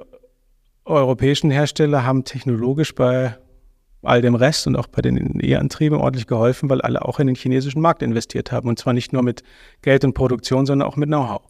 europäischen 0.84 1.50
Hersteller 1.50 2.04
haben 2.04 2.24
technologisch 2.24 2.94
bei 2.94 3.36
all 4.06 4.22
dem 4.22 4.34
Rest 4.34 4.66
und 4.66 4.76
auch 4.76 4.86
bei 4.86 5.02
den 5.02 5.38
E-Antrieben 5.40 5.98
ordentlich 5.98 6.26
geholfen, 6.26 6.70
weil 6.70 6.80
alle 6.80 7.04
auch 7.04 7.20
in 7.20 7.26
den 7.26 7.36
chinesischen 7.36 7.80
Markt 7.80 8.02
investiert 8.02 8.52
haben. 8.52 8.68
Und 8.68 8.78
zwar 8.78 8.92
nicht 8.92 9.12
nur 9.12 9.22
mit 9.22 9.42
Geld 9.82 10.04
und 10.04 10.14
Produktion, 10.14 10.66
sondern 10.66 10.88
auch 10.88 10.96
mit 10.96 11.08
Know-how. 11.08 11.42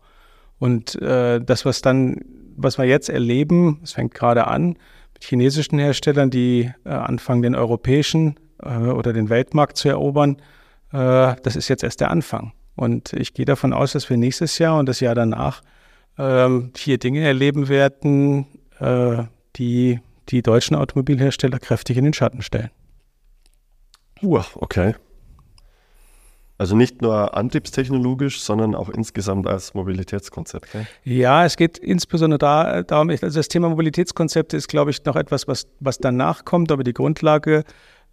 Und 0.59 1.01
äh, 1.03 1.41
das, 1.41 1.65
was 1.65 1.83
dann, 1.83 2.21
was 2.57 2.79
wir 2.79 2.85
jetzt 2.87 3.09
erleben, 3.09 3.81
es 3.83 3.93
fängt 3.93 4.15
gerade 4.15 4.47
an, 4.47 4.77
mit 5.15 5.25
chinesischen 5.25 5.79
Herstellern, 5.79 6.31
die 6.31 6.71
äh, 6.85 6.91
anfangen, 6.91 7.43
den 7.43 7.55
europäischen 7.55 8.37
äh, 8.63 8.77
oder 8.77 9.13
den 9.13 9.29
Weltmarkt 9.29 9.77
zu 9.77 9.89
erobern, 9.89 10.37
äh, 10.93 11.35
das 11.43 11.57
ist 11.57 11.69
jetzt 11.69 11.83
erst 11.83 12.01
der 12.01 12.11
Anfang. 12.11 12.53
Und 12.75 13.13
ich 13.13 13.35
gehe 13.35 13.47
davon 13.47 13.73
aus, 13.73 13.93
dass 13.93 14.09
wir 14.11 14.17
nächstes 14.17 14.59
Jahr 14.59 14.79
und 14.79 14.89
das 14.89 15.01
Jahr 15.01 15.15
danach 15.15 15.63
ähm, 16.19 16.73
hier 16.77 16.99
Dinge 16.99 17.21
erleben 17.21 17.69
werden, 17.69 18.47
äh, 18.79 19.25
die 19.57 20.01
die 20.29 20.43
deutschen 20.43 20.77
Automobilhersteller 20.77 21.59
kräftig 21.59 21.97
in 21.97 22.05
den 22.05 22.13
Schatten 22.13 22.43
stellen. 22.43 22.71
Uh, 24.23 24.43
okay. 24.57 24.95
Also 26.59 26.75
nicht 26.75 27.03
nur 27.03 27.37
antriebstechnologisch, 27.37 28.41
sondern 28.41 28.75
auch 28.75 28.89
insgesamt 28.89 29.47
als 29.47 29.75
Mobilitätskonzept. 29.75 30.67
Okay? 30.67 30.87
Ja, 31.05 31.45
es 31.45 31.57
geht 31.57 31.77
insbesondere 31.77 32.39
da, 32.39 32.83
darum, 32.83 33.11
also 33.11 33.29
das 33.29 33.49
Thema 33.49 33.69
Mobilitätskonzepte 33.69 34.57
ist, 34.57 34.69
glaube 34.69 34.91
ich, 34.91 35.05
noch 35.05 35.17
etwas, 35.17 35.47
was, 35.49 35.67
was 35.81 35.99
danach 35.99 36.47
kommt, 36.47 36.73
aber 36.73 36.83
die 36.83 36.95
Grundlage 36.95 37.65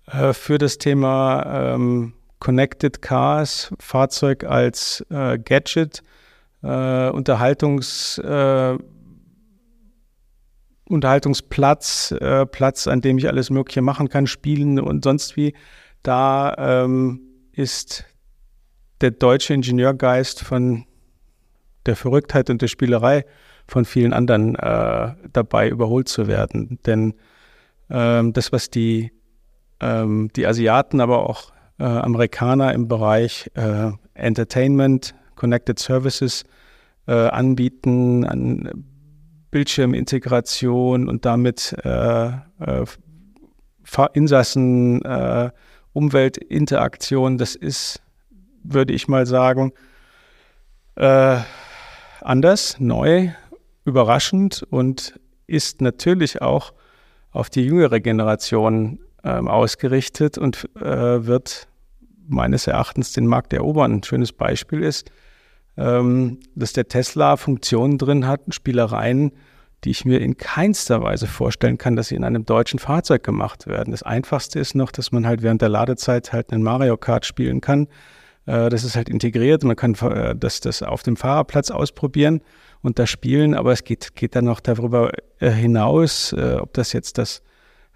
äh, 0.07 0.33
für 0.33 0.57
das 0.57 0.77
Thema 0.77 1.73
ähm, 1.73 2.13
Connected 2.39 3.01
Cars, 3.01 3.73
Fahrzeug 3.79 4.43
als 4.43 5.05
äh, 5.09 5.39
Gadget, 5.39 6.03
äh, 6.63 7.09
Unterhaltungs, 7.11 8.17
äh, 8.17 8.77
Unterhaltungsplatz, 10.85 12.11
äh, 12.19 12.45
Platz, 12.45 12.87
an 12.87 13.01
dem 13.01 13.17
ich 13.17 13.27
alles 13.27 13.49
Mögliche 13.49 13.81
machen 13.81 14.09
kann, 14.09 14.27
spielen 14.27 14.79
und 14.79 15.03
sonst 15.03 15.37
wie. 15.37 15.53
Da 16.01 16.83
ähm, 16.83 17.21
ist 17.53 18.05
der 19.01 19.11
deutsche 19.11 19.53
Ingenieurgeist 19.53 20.43
von 20.43 20.85
der 21.85 21.95
Verrücktheit 21.95 22.49
und 22.49 22.61
der 22.61 22.67
Spielerei 22.67 23.25
von 23.67 23.85
vielen 23.85 24.13
anderen 24.13 24.55
äh, 24.55 25.13
dabei 25.31 25.69
überholt 25.69 26.09
zu 26.09 26.27
werden. 26.27 26.79
Denn 26.85 27.13
ähm, 27.89 28.33
das, 28.33 28.51
was 28.51 28.69
die, 28.69 29.11
ähm, 29.79 30.29
die 30.35 30.45
Asiaten, 30.45 30.99
aber 30.99 31.29
auch 31.29 31.51
äh, 31.79 31.85
Amerikaner 31.85 32.73
im 32.73 32.87
Bereich 32.87 33.49
äh, 33.55 33.91
Entertainment, 34.13 35.15
Connected 35.35 35.79
Services 35.79 36.43
äh, 37.07 37.13
anbieten, 37.13 38.25
an 38.25 38.85
Bildschirmintegration 39.53 41.07
und 41.07 41.25
damit 41.25 41.75
äh, 41.83 42.27
äh, 42.27 42.85
Insassen, 44.13 45.05
äh, 45.05 45.51
Umweltinteraktion, 45.93 47.37
das 47.37 47.53
ist, 47.53 48.01
würde 48.63 48.93
ich 48.93 49.07
mal 49.07 49.27
sagen, 49.27 49.71
äh, 50.95 51.37
anders, 52.21 52.77
neu, 52.79 53.29
überraschend 53.85 54.65
und 54.71 55.19
ist 55.45 55.81
natürlich 55.81 56.41
auch 56.41 56.73
auf 57.29 57.51
die 57.51 57.63
jüngere 57.63 57.99
Generation 57.99 58.97
ähm, 59.23 59.47
ausgerichtet 59.47 60.39
und 60.39 60.67
äh, 60.77 61.27
wird 61.27 61.67
meines 62.27 62.65
Erachtens 62.65 63.13
den 63.13 63.27
Markt 63.27 63.53
erobern. 63.53 63.93
Ein 63.93 64.03
schönes 64.03 64.31
Beispiel 64.31 64.81
ist, 64.81 65.11
ähm, 65.77 66.39
dass 66.55 66.73
der 66.73 66.87
Tesla 66.87 67.37
Funktionen 67.37 67.97
drin 67.97 68.27
hat, 68.27 68.41
Spielereien, 68.49 69.31
die 69.83 69.91
ich 69.91 70.05
mir 70.05 70.21
in 70.21 70.37
keinster 70.37 71.01
Weise 71.01 71.27
vorstellen 71.27 71.77
kann, 71.77 71.95
dass 71.95 72.07
sie 72.07 72.15
in 72.15 72.23
einem 72.23 72.45
deutschen 72.45 72.79
Fahrzeug 72.79 73.23
gemacht 73.23 73.67
werden. 73.67 73.91
Das 73.91 74.03
Einfachste 74.03 74.59
ist 74.59 74.75
noch, 74.75 74.91
dass 74.91 75.11
man 75.11 75.27
halt 75.27 75.41
während 75.41 75.61
der 75.61 75.69
Ladezeit 75.69 76.31
halt 76.31 76.51
einen 76.51 76.63
Mario 76.63 76.95
Kart 76.97 77.25
spielen 77.25 77.59
kann. 77.59 77.87
Äh, 78.45 78.69
das 78.69 78.83
ist 78.83 78.95
halt 78.95 79.09
integriert. 79.09 79.63
Man 79.63 79.75
kann 79.75 79.95
äh, 79.95 80.35
das, 80.35 80.61
das 80.61 80.83
auf 80.83 81.03
dem 81.03 81.17
Fahrerplatz 81.17 81.71
ausprobieren 81.71 82.41
und 82.81 82.99
da 82.99 83.07
spielen, 83.07 83.53
aber 83.55 83.71
es 83.71 83.83
geht, 83.83 84.15
geht 84.15 84.35
dann 84.35 84.45
noch 84.45 84.59
darüber 84.59 85.11
äh, 85.39 85.49
hinaus, 85.49 86.33
ob 86.33 86.73
das 86.73 86.93
jetzt 86.93 87.17
das 87.17 87.41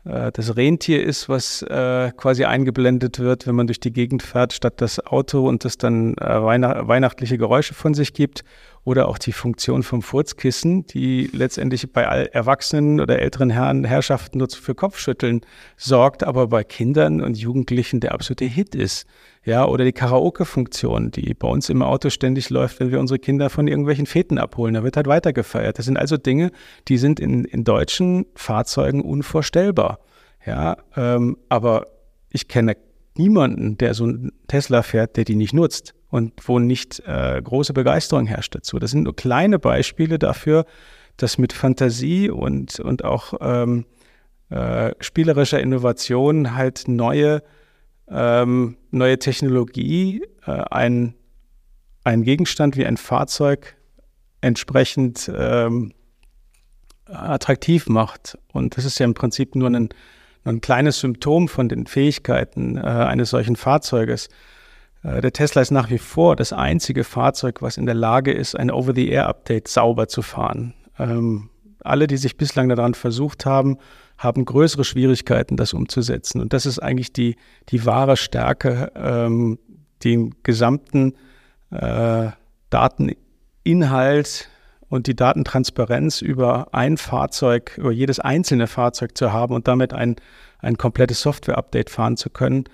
das 0.07 0.55
Rentier 0.55 1.03
ist, 1.03 1.27
was 1.27 1.61
äh, 1.63 2.11
quasi 2.15 2.45
eingeblendet 2.45 3.19
wird, 3.19 3.45
wenn 3.47 3.55
man 3.55 3.67
durch 3.67 3.79
die 3.79 3.91
Gegend 3.91 4.23
fährt, 4.23 4.53
statt 4.53 4.75
das 4.77 5.05
Auto 5.05 5.47
und 5.47 5.65
das 5.65 5.77
dann 5.77 6.15
äh, 6.15 6.43
weihnacht 6.43 6.87
weihnachtliche 6.87 7.37
Geräusche 7.37 7.73
von 7.73 7.93
sich 7.93 8.13
gibt 8.13 8.43
oder 8.83 9.09
auch 9.09 9.17
die 9.17 9.33
Funktion 9.33 9.83
vom 9.83 10.01
Furzkissen, 10.01 10.87
die 10.87 11.29
letztendlich 11.33 11.91
bei 11.91 12.07
all 12.07 12.27
Erwachsenen 12.27 13.01
oder 13.01 13.19
älteren 13.19 13.49
Herren, 13.49 13.83
Herrschaften 13.83 14.37
nur 14.37 14.49
für 14.49 14.75
Kopfschütteln 14.75 15.41
sorgt, 15.75 16.23
aber 16.23 16.47
bei 16.47 16.63
Kindern 16.63 17.19
und 17.21 17.37
Jugendlichen 17.37 17.99
der 17.99 18.13
absolute 18.13 18.45
Hit 18.45 18.75
ist. 18.75 19.05
Ja, 19.47 19.65
oder 19.65 19.85
die 19.85 19.93
Karaoke-Funktion, 19.93 21.09
die 21.11 21.33
bei 21.33 21.47
uns 21.47 21.69
im 21.69 21.81
Auto 21.81 22.09
ständig 22.09 22.49
läuft, 22.49 22.81
wenn 22.81 22.91
wir 22.91 22.99
unsere 22.99 23.17
Kinder 23.17 23.49
von 23.49 23.69
irgendwelchen 23.69 24.05
Feten 24.05 24.39
abholen. 24.39 24.73
Da 24.73 24.83
wird 24.83 24.97
halt 24.97 25.07
weitergefeiert. 25.07 25.77
Das 25.77 25.85
sind 25.85 25.95
also 25.95 26.17
Dinge, 26.17 26.51
die 26.89 26.97
sind 26.97 27.21
in, 27.21 27.45
in 27.45 27.63
deutschen 27.63 28.25
Fahrzeugen 28.35 28.99
unvorstellbar. 28.99 29.99
Ja, 30.45 30.75
ähm, 30.97 31.37
aber 31.47 31.87
ich 32.29 32.49
kenne 32.49 32.75
niemanden, 33.15 33.77
der 33.77 33.93
so 33.93 34.03
einen 34.03 34.33
Tesla 34.49 34.83
fährt, 34.83 35.15
der 35.15 35.23
die 35.23 35.37
nicht 35.37 35.53
nutzt 35.53 35.93
und 36.09 36.33
wo 36.45 36.59
nicht 36.59 37.01
äh, 37.07 37.41
große 37.41 37.71
Begeisterung 37.71 38.25
herrscht 38.25 38.53
dazu. 38.53 38.79
Das 38.79 38.91
sind 38.91 39.03
nur 39.03 39.15
kleine 39.15 39.59
Beispiele 39.59 40.19
dafür, 40.19 40.65
dass 41.15 41.37
mit 41.37 41.53
Fantasie 41.53 42.29
und, 42.29 42.81
und 42.81 43.05
auch 43.05 43.33
ähm, 43.39 43.85
äh, 44.49 44.91
spielerischer 44.99 45.61
Innovation 45.61 46.53
halt 46.53 46.89
neue, 46.89 47.43
ähm, 48.09 48.77
neue 48.91 49.19
Technologie 49.19 50.23
äh, 50.45 50.51
ein, 50.71 51.13
ein 52.03 52.23
Gegenstand 52.23 52.77
wie 52.77 52.85
ein 52.85 52.97
Fahrzeug 52.97 53.75
entsprechend 54.41 55.31
ähm, 55.35 55.93
attraktiv 57.05 57.87
macht. 57.87 58.37
Und 58.53 58.77
das 58.77 58.85
ist 58.85 58.99
ja 58.99 59.05
im 59.05 59.13
Prinzip 59.13 59.55
nur 59.55 59.69
ein, 59.69 59.89
nur 60.43 60.53
ein 60.53 60.61
kleines 60.61 60.99
Symptom 60.99 61.47
von 61.47 61.69
den 61.69 61.87
Fähigkeiten 61.87 62.77
äh, 62.77 62.81
eines 62.81 63.29
solchen 63.29 63.55
Fahrzeuges. 63.55 64.29
Äh, 65.03 65.21
der 65.21 65.33
Tesla 65.33 65.61
ist 65.61 65.71
nach 65.71 65.89
wie 65.89 65.97
vor 65.97 66.35
das 66.35 66.53
einzige 66.53 67.03
Fahrzeug, 67.03 67.61
was 67.61 67.77
in 67.77 67.85
der 67.85 67.95
Lage 67.95 68.31
ist, 68.31 68.55
ein 68.55 68.71
Over-the-Air-Update 68.71 69.67
sauber 69.67 70.07
zu 70.07 70.21
fahren. 70.21 70.73
Ähm, 70.99 71.49
alle, 71.83 72.07
die 72.07 72.17
sich 72.17 72.37
bislang 72.37 72.69
daran 72.69 72.93
versucht 72.93 73.45
haben, 73.45 73.77
haben 74.17 74.45
größere 74.45 74.83
Schwierigkeiten, 74.83 75.57
das 75.57 75.73
umzusetzen. 75.73 76.41
Und 76.41 76.53
das 76.53 76.65
ist 76.65 76.79
eigentlich 76.79 77.13
die, 77.13 77.35
die 77.69 77.85
wahre 77.85 78.17
Stärke, 78.17 78.91
ähm, 78.95 79.59
den 80.03 80.35
gesamten 80.43 81.13
äh, 81.71 82.29
Dateninhalt 82.69 84.49
und 84.89 85.07
die 85.07 85.15
Datentransparenz 85.15 86.21
über 86.21 86.73
ein 86.73 86.97
Fahrzeug, 86.97 87.77
über 87.77 87.91
jedes 87.91 88.19
einzelne 88.19 88.67
Fahrzeug 88.67 89.17
zu 89.17 89.33
haben 89.33 89.53
und 89.53 89.67
damit 89.67 89.93
ein, 89.93 90.15
ein 90.59 90.77
komplettes 90.77 91.21
Software-Update 91.21 91.89
fahren 91.89 92.17
zu 92.17 92.29
können, 92.29 92.65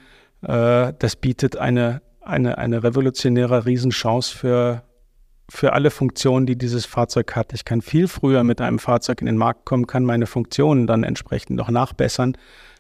äh, 0.42 0.94
das 0.98 1.16
bietet 1.16 1.58
eine 1.58 2.02
eine, 2.24 2.58
eine 2.58 2.84
revolutionäre 2.84 3.66
Riesenchance 3.66 4.36
für, 4.36 4.84
für 5.50 5.74
alle 5.74 5.92
Funktionen, 5.92 6.46
die 6.46 6.58
dieses 6.58 6.86
Fahrzeug 6.86 7.36
hat. 7.36 7.54
Ich 7.54 7.66
kann 7.66 7.82
viel 7.82 8.08
früher 8.08 8.44
mit 8.44 8.62
einem 8.62 8.80
Fahrzeug 8.80 9.22
in 9.22 9.26
den 9.26 9.38
Markt 9.38 9.66
kommen, 9.66 9.88
kann 9.88 10.06
meine 10.06 10.26
Funktionen 10.26 10.88
dann 10.88 11.04
entsprechend 11.04 11.58
noch 11.58 11.70
nachbessern, 11.70 12.38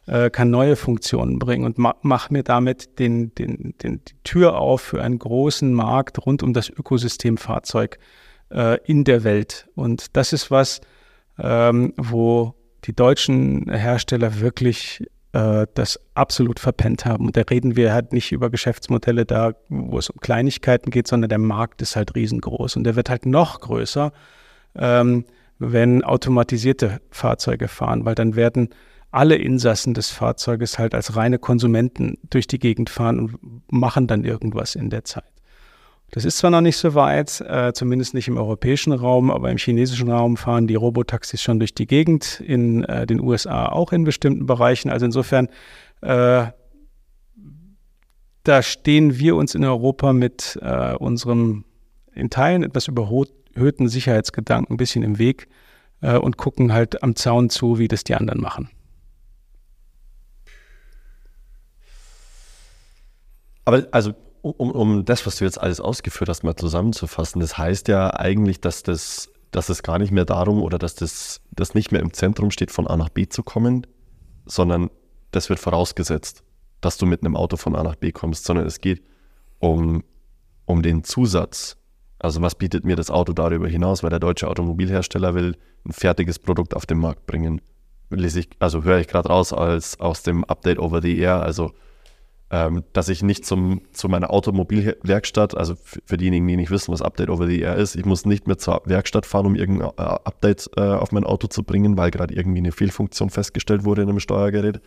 äh, 0.08 0.30
kann 0.30 0.49
neue 0.49 0.76
Funktionen 0.76 1.39
bringen 1.39 1.65
und 1.65 1.78
ma 1.78 1.95
mache 2.02 2.32
mir 2.32 2.43
damit 2.43 2.99
den, 2.99 3.34
den, 3.36 3.76
den, 3.82 4.02
die 4.06 4.15
Tür 4.23 4.58
auf 4.58 4.82
für 4.82 5.02
einen 5.02 5.19
großen 5.19 5.73
Markt 5.73 6.26
rund 6.26 6.43
um 6.43 6.54
das 6.54 6.69
Ökosystem 6.69 7.38
Fahrzeug 7.38 7.99
äh, 8.49 8.80
in 8.86 9.04
der 9.04 9.23
Welt. 9.23 9.67
Und 9.76 10.15
das 10.15 10.34
ist 10.34 10.49
was, 10.52 10.82
ähm, 11.39 11.93
wo 11.97 12.56
die 12.86 12.95
deutschen 12.95 13.69
Hersteller 13.69 14.39
wirklich 14.39 15.06
äh, 15.34 15.67
das 15.74 16.00
absolut 16.13 16.60
verpennt 16.60 17.06
haben. 17.06 17.26
Und 17.26 17.36
da 17.36 17.41
reden 17.41 17.76
wir 17.76 17.93
halt 17.93 18.13
nicht 18.13 18.32
über 18.32 18.50
Geschäftsmodelle 18.50 19.26
da, 19.26 19.54
wo 19.67 19.98
es 19.98 20.10
um 20.10 20.19
Kleinigkeiten 20.19 20.91
geht, 20.91 21.08
sondern 21.08 21.30
der 21.30 21.39
Markt 21.39 21.82
ist 21.82 21.96
halt 21.96 22.15
riesengroß 22.15 22.78
und 22.78 22.84
der 22.86 22.96
wird 22.96 23.10
halt 23.10 23.26
noch 23.26 23.60
größer, 23.60 24.13
ähm, 24.76 25.26
wenn 25.60 26.04
automatisierte 26.04 27.00
Fahrzeuge 27.10 27.67
fahren, 27.67 28.06
weil 28.06 28.15
dann 28.15 28.36
werden 28.36 28.69
alle 29.12 29.36
Insassen 29.36 29.93
des 29.93 30.10
Fahrzeuges 30.10 30.80
halt 30.80 30.96
als 30.96 31.15
reine 31.15 31.38
Konsumenten 31.38 32.17
durch 32.30 32.48
die 32.48 32.60
Gegend 32.60 32.89
fahren 32.89 33.19
und 33.19 33.72
machen 33.72 34.08
dann 34.08 34.24
irgendwas 34.24 34.76
in 34.76 34.89
der 34.89 35.04
Zeit. 35.04 35.33
Das 36.13 36.26
ist 36.26 36.38
zwar 36.38 36.52
noch 36.52 36.62
nicht 36.62 36.78
so 36.78 36.93
weit, 36.93 37.41
äh, 37.41 37.73
zumindest 37.73 38.13
nicht 38.13 38.28
im 38.28 38.38
europäischen 38.38 38.93
Raum, 38.93 39.32
aber 39.32 39.49
im 39.49 39.58
chinesischen 39.58 40.12
Raum 40.12 40.38
fahren 40.38 40.67
die 40.67 40.76
Robotaxis 40.76 41.41
schon 41.41 41.58
durch 41.58 41.73
die 41.73 41.88
Gegend, 41.88 42.39
in 42.39 42.84
äh, 42.84 43.08
den 43.08 43.19
USA 43.19 43.65
auch 43.69 43.91
in 43.91 44.04
bestimmten 44.04 44.45
Bereichen. 44.45 44.91
Also 44.91 45.08
insofern, 45.08 45.49
äh, 46.02 46.45
da 48.43 48.62
stehen 48.62 49.17
wir 49.17 49.36
uns 49.36 49.56
in 49.56 49.65
Europa 49.65 50.13
mit 50.13 50.60
äh, 50.62 50.93
unserem 50.93 51.65
in 52.13 52.30
Teilen 52.30 52.62
etwas 52.62 52.88
überhöhten 52.88 53.89
Sicherheitsgedanken 53.89 54.76
ein 54.76 54.78
bisschen 54.78 55.02
im 55.02 55.17
Weg 55.17 55.47
äh, 56.02 56.15
und 56.15 56.38
gucken 56.38 56.73
halt 56.73 57.02
am 57.02 57.15
Zaun 57.15 57.49
zu, 57.49 57.80
wie 57.80 57.88
das 57.88 58.04
die 58.04 58.13
anderen 58.13 58.39
machen. 58.39 58.69
Aber 63.65 63.88
also 63.89 64.13
um, 64.43 64.71
um 64.71 65.06
das, 65.06 65.25
was 65.25 65.38
du 65.38 65.45
jetzt 65.45 65.60
alles 65.60 65.79
ausgeführt 65.79 66.29
hast, 66.29 66.43
mal 66.43 66.56
zusammenzufassen, 66.56 67.39
das 67.39 67.58
heißt 67.58 67.88
ja 67.88 68.13
eigentlich, 68.13 68.60
dass 68.60 68.84
das, 68.84 69.29
dass 69.51 69.69
es 69.69 69.84
gar 69.84 69.97
nicht 69.97 70.12
mehr 70.12 70.25
darum 70.25 70.62
oder 70.62 70.77
dass 70.77 70.95
das, 70.95 71.41
das 71.51 71.73
nicht 71.73 71.91
mehr 71.91 72.01
im 72.01 72.13
Zentrum 72.13 72.51
steht, 72.51 72.69
von 72.69 72.86
A 72.86 72.97
nach 72.97 73.10
B 73.10 73.27
zu 73.27 73.41
kommen, 73.41 73.88
sondern 74.45 74.89
das 75.32 75.49
wird 75.49 75.60
vorausgesetzt, 75.60 76.43
dass 76.82 76.97
du 76.97 77.06
mit 77.06 77.21
einem 77.21 77.38
Auto 77.38 77.56
von 77.56 77.75
A 77.75 77.84
nach 77.84 77.95
B 77.95 78.12
kommst, 78.12 78.43
sondern 78.43 78.67
es 78.67 78.82
geht 78.82 79.01
um, 79.60 80.03
um 80.65 80.84
den 80.84 81.06
Zusatz. 81.06 81.77
Also 82.19 82.41
was 82.41 82.56
bietet 82.56 82.84
mir 82.84 82.97
das 82.97 83.10
Auto 83.10 83.32
darüber 83.32 83.67
hinaus, 83.69 84.03
weil 84.03 84.10
der 84.10 84.19
deutsche 84.19 84.49
Automobilhersteller 84.49 85.36
will 85.36 85.56
ein 85.86 85.93
fertiges 85.93 86.38
Produkt 86.38 86.75
auf 86.75 86.86
den 86.86 86.97
Markt 86.97 87.25
bringen. 87.25 87.62
Ich, 88.12 88.49
also 88.60 88.84
höre 88.84 88.99
ich 88.99 89.08
gerade 89.08 89.29
raus 89.29 89.53
als 89.53 89.99
aus 90.01 90.21
dem 90.21 90.43
Update 90.43 90.79
over 90.79 91.01
the 91.01 91.17
air, 91.17 91.41
also 91.41 91.71
ähm, 92.53 92.83
dass 92.93 93.09
ich 93.09 93.23
nicht 93.23 93.47
zum, 93.47 93.81
zu 93.93 94.07
meiner 94.07 94.29
Automobilwerkstatt, 94.29 95.57
also 95.57 95.73
für 96.05 96.17
diejenigen, 96.17 96.47
die 96.47 96.55
nicht 96.55 96.69
wissen, 96.69 96.93
was 96.93 97.01
Update 97.01 97.31
over 97.31 97.47
the 97.47 97.59
Air 97.59 97.77
ist, 97.77 97.95
ich 97.95 98.05
muss 98.05 98.27
nicht 98.27 98.45
mehr 98.45 98.59
zur 98.59 98.83
Werkstatt 98.85 99.25
fahren, 99.25 99.47
um 99.47 99.55
irgendein 99.55 99.89
äh, 99.97 100.01
Update 100.01 100.69
äh, 100.77 100.81
auf 100.81 101.11
mein 101.11 101.23
Auto 101.23 101.47
zu 101.47 101.63
bringen, 101.63 101.97
weil 101.97 102.11
gerade 102.11 102.35
irgendwie 102.35 102.59
eine 102.59 102.71
Fehlfunktion 102.71 103.31
festgestellt 103.31 103.85
wurde 103.85 104.03
in 104.03 104.09
einem 104.09 104.19
Steuergerät, 104.19 104.81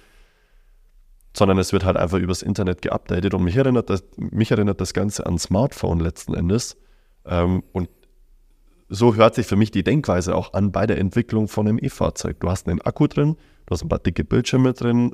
sondern 1.37 1.59
es 1.59 1.73
wird 1.73 1.85
halt 1.85 1.97
einfach 1.97 2.19
übers 2.19 2.43
Internet 2.43 2.83
geupdatet 2.83 3.35
und 3.35 3.43
mich 3.43 3.57
erinnert 3.57 3.91
das, 3.91 4.05
mich 4.17 4.53
erinnert 4.53 4.81
das 4.81 4.95
Ganze 4.95 5.27
an 5.27 5.37
Smartphone 5.37 5.99
letzten 5.99 6.35
Endes 6.35 6.77
ähm, 7.25 7.65
und 7.73 7.89
so 8.89 9.17
hört 9.17 9.35
sich 9.35 9.49
für 9.49 9.57
mich 9.57 9.73
die 9.73 9.83
Denkweise 9.83 10.37
auch 10.37 10.53
an 10.53 10.71
bei 10.71 10.87
der 10.87 10.99
Entwicklung 10.99 11.49
von 11.49 11.67
einem 11.67 11.81
E-Fahrzeug. 11.83 12.39
Du 12.39 12.49
hast 12.49 12.69
einen 12.69 12.81
Akku 12.81 13.09
drin, 13.09 13.35
du 13.67 13.73
hast 13.73 13.83
ein 13.83 13.89
paar 13.89 13.99
dicke 13.99 14.23
Bildschirme 14.23 14.73
drin, 14.75 15.13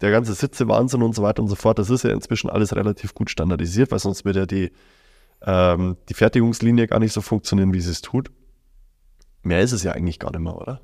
der 0.00 0.10
ganze 0.10 0.34
Sitzewahnsinn 0.34 1.02
und 1.02 1.14
so 1.14 1.22
weiter 1.22 1.42
und 1.42 1.48
so 1.48 1.54
fort, 1.54 1.78
das 1.78 1.90
ist 1.90 2.04
ja 2.04 2.10
inzwischen 2.10 2.50
alles 2.50 2.74
relativ 2.74 3.14
gut 3.14 3.30
standardisiert, 3.30 3.90
weil 3.90 3.98
sonst 3.98 4.24
würde 4.24 4.40
ja 4.40 4.46
die, 4.46 4.72
ähm, 5.42 5.96
die 6.08 6.14
Fertigungslinie 6.14 6.86
gar 6.86 6.98
nicht 6.98 7.12
so 7.12 7.20
funktionieren, 7.20 7.72
wie 7.72 7.80
sie 7.80 7.90
es 7.90 8.00
tut. 8.00 8.30
Mehr 9.42 9.60
ist 9.60 9.72
es 9.72 9.82
ja 9.82 9.92
eigentlich 9.92 10.18
gar 10.18 10.30
nicht 10.30 10.40
mehr, 10.40 10.56
oder? 10.56 10.80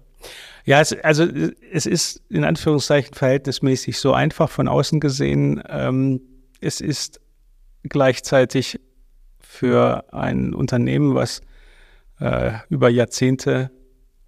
Ja, 0.64 0.80
es, 0.80 0.92
also 0.92 1.24
es 1.72 1.86
ist 1.86 2.22
in 2.28 2.44
Anführungszeichen 2.44 3.14
verhältnismäßig 3.14 3.98
so 3.98 4.12
einfach 4.12 4.50
von 4.50 4.68
außen 4.68 4.98
gesehen. 4.98 5.62
Ähm, 5.68 6.20
es 6.60 6.80
ist 6.80 7.20
gleichzeitig 7.84 8.80
für 9.38 10.12
ein 10.12 10.54
Unternehmen, 10.54 11.14
was 11.14 11.40
äh, 12.18 12.52
über 12.68 12.88
Jahrzehnte 12.88 13.70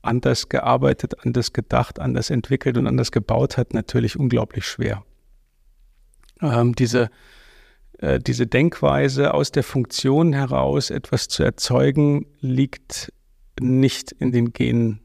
anders 0.03 0.49
gearbeitet, 0.49 1.25
anders 1.25 1.53
gedacht, 1.53 1.99
anders 1.99 2.31
entwickelt 2.31 2.77
und 2.77 2.87
anders 2.87 3.13
gebaut 3.13 3.57
hat, 3.57 3.75
natürlich 3.75 4.19
unglaublich 4.19 4.67
schwer. 4.67 5.05
Ähm, 6.41 6.75
diese, 6.75 7.11
äh, 7.99 8.19
diese 8.21 8.47
Denkweise 8.47 9.35
aus 9.35 9.51
der 9.51 9.65
Funktion 9.65 10.33
heraus 10.33 10.91
etwas 10.91 11.29
zu 11.29 11.43
erzeugen, 11.43 12.27
liegt 12.41 13.13
nicht 13.61 14.13
in 14.13 14.33
den 14.33 14.53
Genen 14.53 15.01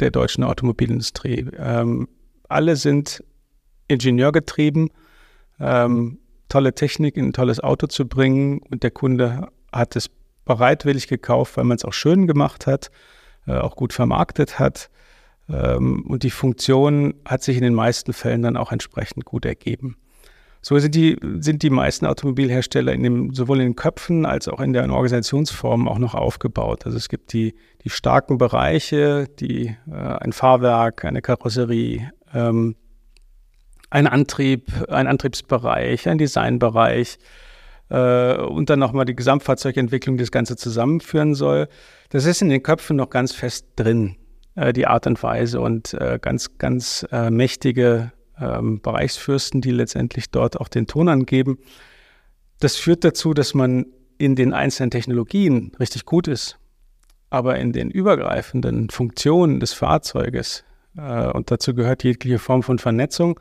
der 0.00 0.10
deutschen 0.10 0.44
Automobilindustrie. 0.44 1.46
Ähm, 1.56 2.08
alle 2.48 2.76
sind 2.76 3.24
ingenieurgetrieben, 3.88 4.90
ähm, 5.58 6.18
tolle 6.48 6.74
Technik 6.74 7.16
in 7.16 7.26
ein 7.26 7.32
tolles 7.32 7.60
Auto 7.60 7.86
zu 7.86 8.06
bringen 8.06 8.60
und 8.70 8.82
der 8.82 8.90
Kunde 8.90 9.48
hat 9.72 9.96
es 9.96 10.10
bereitwillig 10.44 11.08
gekauft, 11.08 11.56
weil 11.56 11.64
man 11.64 11.76
es 11.76 11.84
auch 11.84 11.92
schön 11.92 12.26
gemacht 12.26 12.66
hat 12.66 12.90
auch 13.54 13.76
gut 13.76 13.92
vermarktet 13.92 14.58
hat. 14.58 14.90
Ähm, 15.48 16.04
und 16.06 16.22
die 16.22 16.30
Funktion 16.30 17.14
hat 17.24 17.42
sich 17.42 17.56
in 17.56 17.62
den 17.62 17.74
meisten 17.74 18.12
Fällen 18.12 18.42
dann 18.42 18.56
auch 18.56 18.72
entsprechend 18.72 19.24
gut 19.24 19.44
ergeben. 19.44 19.96
So 20.60 20.78
sind 20.78 20.94
die, 20.94 21.16
sind 21.38 21.62
die 21.62 21.70
meisten 21.70 22.04
Automobilhersteller 22.04 22.92
in 22.92 23.02
dem, 23.02 23.34
sowohl 23.34 23.60
in 23.60 23.68
den 23.68 23.76
Köpfen 23.76 24.26
als 24.26 24.48
auch 24.48 24.60
in 24.60 24.72
der 24.72 24.82
Organisationsform 24.90 25.86
auch 25.86 25.98
noch 25.98 26.14
aufgebaut. 26.14 26.84
Also 26.84 26.98
es 26.98 27.08
gibt 27.08 27.32
die, 27.32 27.54
die 27.84 27.90
starken 27.90 28.38
Bereiche, 28.38 29.28
die 29.38 29.76
äh, 29.90 29.94
ein 29.94 30.32
Fahrwerk, 30.32 31.04
eine 31.04 31.22
Karosserie, 31.22 32.10
ähm, 32.34 32.74
ein 33.90 34.06
Antrieb, 34.06 34.70
ein 34.90 35.06
Antriebsbereich, 35.06 36.08
ein 36.08 36.18
Designbereich 36.18 37.18
äh, 37.90 38.36
und 38.36 38.70
dann 38.70 38.78
nochmal 38.78 39.04
die 39.04 39.16
Gesamtfahrzeugentwicklung, 39.16 40.16
die 40.16 40.22
das 40.22 40.30
Ganze 40.30 40.56
zusammenführen 40.56 41.34
soll. 41.34 41.68
Das 42.10 42.24
ist 42.24 42.42
in 42.42 42.48
den 42.48 42.62
Köpfen 42.62 42.96
noch 42.96 43.10
ganz 43.10 43.32
fest 43.32 43.66
drin, 43.76 44.16
äh, 44.54 44.72
die 44.72 44.86
Art 44.86 45.06
und 45.06 45.22
Weise 45.22 45.60
und 45.60 45.94
äh, 45.94 46.18
ganz, 46.20 46.58
ganz 46.58 47.06
äh, 47.10 47.30
mächtige 47.30 48.12
ähm, 48.40 48.80
Bereichsfürsten, 48.80 49.60
die 49.60 49.70
letztendlich 49.70 50.30
dort 50.30 50.60
auch 50.60 50.68
den 50.68 50.86
Ton 50.86 51.08
angeben. 51.08 51.58
Das 52.60 52.76
führt 52.76 53.04
dazu, 53.04 53.34
dass 53.34 53.54
man 53.54 53.86
in 54.18 54.34
den 54.34 54.52
einzelnen 54.52 54.90
Technologien 54.90 55.72
richtig 55.78 56.04
gut 56.04 56.28
ist, 56.28 56.58
aber 57.30 57.58
in 57.58 57.72
den 57.72 57.90
übergreifenden 57.90 58.90
Funktionen 58.90 59.60
des 59.60 59.72
Fahrzeuges, 59.72 60.64
äh, 60.96 61.30
und 61.30 61.50
dazu 61.50 61.74
gehört 61.74 62.04
jegliche 62.04 62.38
Form 62.38 62.62
von 62.62 62.78
Vernetzung 62.78 63.38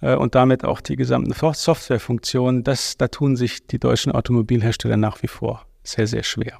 und 0.00 0.34
damit 0.34 0.64
auch 0.64 0.80
die 0.80 0.96
gesamten 0.96 1.32
Softwarefunktionen, 1.32 2.62
das, 2.62 2.96
da 2.96 3.08
tun 3.08 3.36
sich 3.36 3.66
die 3.66 3.78
deutschen 3.78 4.12
Automobilhersteller 4.12 4.96
nach 4.96 5.22
wie 5.22 5.28
vor 5.28 5.66
sehr, 5.82 6.06
sehr 6.06 6.22
schwer. 6.22 6.58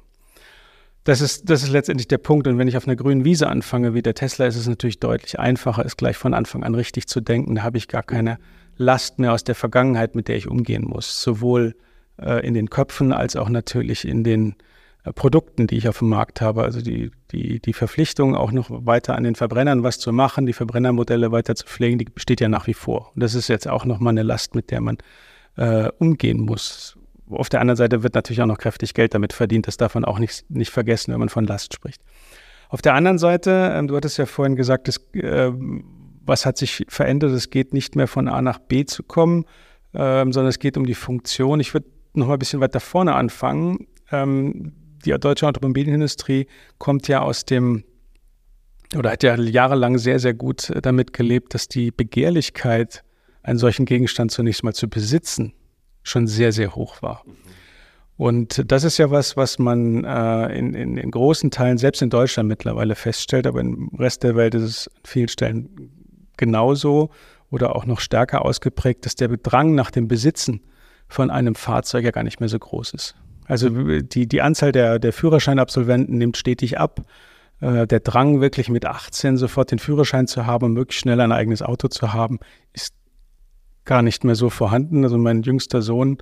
Das 1.05 1.21
ist, 1.21 1.49
das 1.49 1.63
ist 1.63 1.69
letztendlich 1.69 2.07
der 2.07 2.17
Punkt. 2.17 2.47
Und 2.47 2.57
wenn 2.57 2.67
ich 2.67 2.75
auf 2.75 2.85
einer 2.85 2.97
grünen 2.97 3.23
Wiese 3.23 3.47
anfange, 3.47 3.93
wie 3.93 4.01
der 4.01 4.13
Tesla, 4.13 4.45
ist 4.45 4.57
es 4.57 4.67
natürlich 4.67 4.99
deutlich 4.99 5.39
einfacher, 5.39 5.85
es 5.85 5.97
gleich 5.97 6.17
von 6.17 6.33
Anfang 6.33 6.63
an 6.63 6.75
richtig 6.75 7.07
zu 7.07 7.21
denken. 7.21 7.55
Da 7.55 7.63
habe 7.63 7.77
ich 7.77 7.87
gar 7.87 8.03
keine 8.03 8.37
Last 8.75 9.19
mehr 9.19 9.33
aus 9.33 9.43
der 9.43 9.55
Vergangenheit, 9.55 10.15
mit 10.15 10.27
der 10.27 10.35
ich 10.35 10.47
umgehen 10.47 10.83
muss. 10.83 11.21
Sowohl 11.21 11.75
äh, 12.21 12.45
in 12.45 12.53
den 12.53 12.69
Köpfen 12.69 13.13
als 13.13 13.35
auch 13.35 13.49
natürlich 13.49 14.05
in 14.05 14.23
den 14.23 14.51
äh, 14.51 14.55
Produkten, 15.13 15.67
die 15.67 15.77
ich 15.77 15.87
auf 15.87 15.99
dem 15.99 16.09
Markt 16.09 16.41
habe. 16.41 16.63
Also 16.63 16.81
die, 16.81 17.11
die, 17.31 17.59
die 17.59 17.73
Verpflichtung, 17.73 18.35
auch 18.35 18.51
noch 18.51 18.67
weiter 18.69 19.15
an 19.15 19.23
den 19.23 19.35
Verbrennern 19.35 19.83
was 19.83 19.99
zu 19.99 20.11
machen, 20.11 20.45
die 20.45 20.53
Verbrennermodelle 20.53 21.31
weiter 21.31 21.55
zu 21.55 21.65
pflegen, 21.65 21.97
die 21.97 22.05
besteht 22.05 22.41
ja 22.41 22.49
nach 22.49 22.67
wie 22.67 22.73
vor. 22.73 23.11
Und 23.15 23.23
das 23.23 23.35
ist 23.35 23.47
jetzt 23.47 23.67
auch 23.67 23.85
nochmal 23.85 24.11
eine 24.11 24.23
Last, 24.23 24.55
mit 24.55 24.71
der 24.71 24.81
man 24.81 24.97
äh, 25.57 25.89
umgehen 25.99 26.41
muss 26.41 26.97
auf 27.31 27.49
der 27.49 27.61
anderen 27.61 27.77
Seite 27.77 28.03
wird 28.03 28.15
natürlich 28.15 28.41
auch 28.41 28.47
noch 28.47 28.57
kräftig 28.57 28.93
Geld 28.93 29.13
damit 29.13 29.33
verdient. 29.33 29.67
Das 29.67 29.77
darf 29.77 29.95
man 29.95 30.05
auch 30.05 30.19
nicht, 30.19 30.49
nicht 30.49 30.71
vergessen, 30.71 31.11
wenn 31.11 31.19
man 31.19 31.29
von 31.29 31.45
Last 31.45 31.73
spricht. 31.73 32.01
Auf 32.69 32.81
der 32.81 32.93
anderen 32.93 33.17
Seite, 33.17 33.71
ähm, 33.73 33.87
du 33.87 33.95
hattest 33.95 34.17
ja 34.17 34.25
vorhin 34.25 34.55
gesagt, 34.55 34.87
dass, 34.87 34.97
äh, 35.13 35.51
was 36.25 36.45
hat 36.45 36.57
sich 36.57 36.85
verändert? 36.87 37.31
Es 37.31 37.49
geht 37.49 37.73
nicht 37.73 37.95
mehr 37.95 38.07
von 38.07 38.27
A 38.27 38.41
nach 38.41 38.59
B 38.59 38.85
zu 38.85 39.03
kommen, 39.03 39.45
ähm, 39.93 40.31
sondern 40.31 40.49
es 40.49 40.59
geht 40.59 40.77
um 40.77 40.85
die 40.85 40.95
Funktion. 40.95 41.59
Ich 41.59 41.73
würde 41.73 41.87
noch 42.13 42.27
mal 42.27 42.33
ein 42.33 42.39
bisschen 42.39 42.59
weiter 42.59 42.79
vorne 42.79 43.15
anfangen. 43.15 43.87
Ähm, 44.11 44.73
die 45.05 45.11
deutsche 45.11 45.47
Automobilindustrie 45.47 46.47
kommt 46.77 47.07
ja 47.07 47.21
aus 47.21 47.45
dem 47.45 47.83
oder 48.97 49.11
hat 49.11 49.23
ja 49.23 49.35
jahrelang 49.35 49.97
sehr, 49.97 50.19
sehr 50.19 50.33
gut 50.33 50.69
äh, 50.69 50.81
damit 50.81 51.13
gelebt, 51.13 51.53
dass 51.53 51.67
die 51.67 51.91
Begehrlichkeit, 51.91 53.03
einen 53.43 53.59
solchen 53.59 53.85
Gegenstand 53.85 54.31
zunächst 54.31 54.63
mal 54.63 54.73
zu 54.73 54.89
besitzen, 54.89 55.53
schon 56.03 56.27
sehr, 56.27 56.51
sehr 56.51 56.75
hoch 56.75 57.01
war. 57.01 57.23
Und 58.17 58.69
das 58.69 58.83
ist 58.83 58.97
ja 58.97 59.11
was, 59.11 59.37
was 59.37 59.59
man 59.59 60.03
äh, 60.03 60.57
in, 60.57 60.73
in, 60.73 60.97
in, 60.97 61.11
großen 61.11 61.51
Teilen, 61.51 61.77
selbst 61.77 62.01
in 62.01 62.09
Deutschland 62.09 62.49
mittlerweile 62.49 62.95
feststellt, 62.95 63.47
aber 63.47 63.61
im 63.61 63.89
Rest 63.97 64.23
der 64.23 64.35
Welt 64.35 64.55
ist 64.55 64.63
es 64.63 64.87
an 64.89 65.01
vielen 65.05 65.27
Stellen 65.29 65.69
genauso 66.35 67.11
oder 67.49 67.75
auch 67.75 67.85
noch 67.85 68.01
stärker 68.01 68.43
ausgeprägt, 68.43 69.05
dass 69.05 69.15
der 69.15 69.29
Drang 69.29 69.73
nach 69.73 69.89
dem 69.89 70.09
Besitzen 70.09 70.61
von 71.07 71.31
einem 71.31 71.55
Fahrzeug 71.55 72.03
ja 72.03 72.11
gar 72.11 72.23
nicht 72.23 72.39
mehr 72.39 72.49
so 72.49 72.59
groß 72.59 72.93
ist. 72.93 73.15
Also 73.49 73.69
die, 73.69 74.27
die 74.27 74.41
Anzahl 74.41 74.71
der, 74.71 74.99
der 74.99 75.11
Führerscheinabsolventen 75.11 76.17
nimmt 76.17 76.37
stetig 76.37 76.79
ab. 76.79 77.01
Äh, 77.59 77.87
der 77.87 77.99
Drang, 77.99 78.41
wirklich 78.41 78.69
mit 78.69 78.85
18 78.85 79.37
sofort 79.37 79.71
den 79.71 79.79
Führerschein 79.79 80.27
zu 80.27 80.45
haben 80.45 80.65
und 80.65 80.73
möglichst 80.73 81.01
schnell 81.01 81.19
ein 81.19 81.31
eigenes 81.31 81.63
Auto 81.63 81.87
zu 81.87 82.13
haben, 82.13 82.39
ist 82.73 82.93
gar 83.85 84.03
nicht 84.03 84.23
mehr 84.23 84.35
so 84.35 84.51
vorhanden. 84.51 85.03
Also 85.03 85.17
mein 85.17 85.41
jüngster 85.41 85.81
Sohn, 85.81 86.19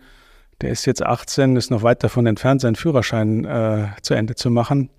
der 0.62 0.70
ist 0.70 0.86
jetzt 0.86 1.04
18, 1.04 1.58
ist 1.58 1.70
noch 1.70 1.84
weit 1.84 2.02
davon 2.02 2.26
entfernt, 2.28 2.62
seinen 2.62 2.76
Führerschein 2.76 3.44
äh, 3.44 3.88
zu 4.02 4.14
Ende 4.14 4.36
zu 4.36 4.50
machen. 4.50 4.90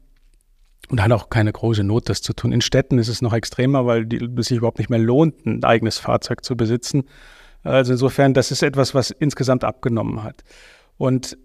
Und 0.90 1.02
hat 1.02 1.12
auch 1.12 1.30
keine 1.30 1.52
große 1.52 1.82
Not, 1.82 2.10
das 2.10 2.20
zu 2.20 2.34
tun. 2.34 2.52
In 2.52 2.60
Städten 2.60 2.98
ist 2.98 3.08
es 3.08 3.22
noch 3.22 3.32
extremer, 3.32 3.86
weil 3.86 4.06
es 4.38 4.48
sich 4.48 4.58
überhaupt 4.58 4.78
nicht 4.78 4.90
mehr 4.90 4.98
lohnt, 4.98 5.46
ein 5.46 5.64
eigenes 5.64 5.96
Fahrzeug 5.96 6.44
zu 6.44 6.58
besitzen. 6.58 7.04
Also 7.62 7.92
insofern, 7.92 8.34
das 8.34 8.50
ist 8.50 8.62
etwas, 8.62 8.94
was 8.94 9.10
insgesamt 9.10 9.64
abgenommen 9.64 10.22
hat. 10.22 10.44
Und 10.98 11.38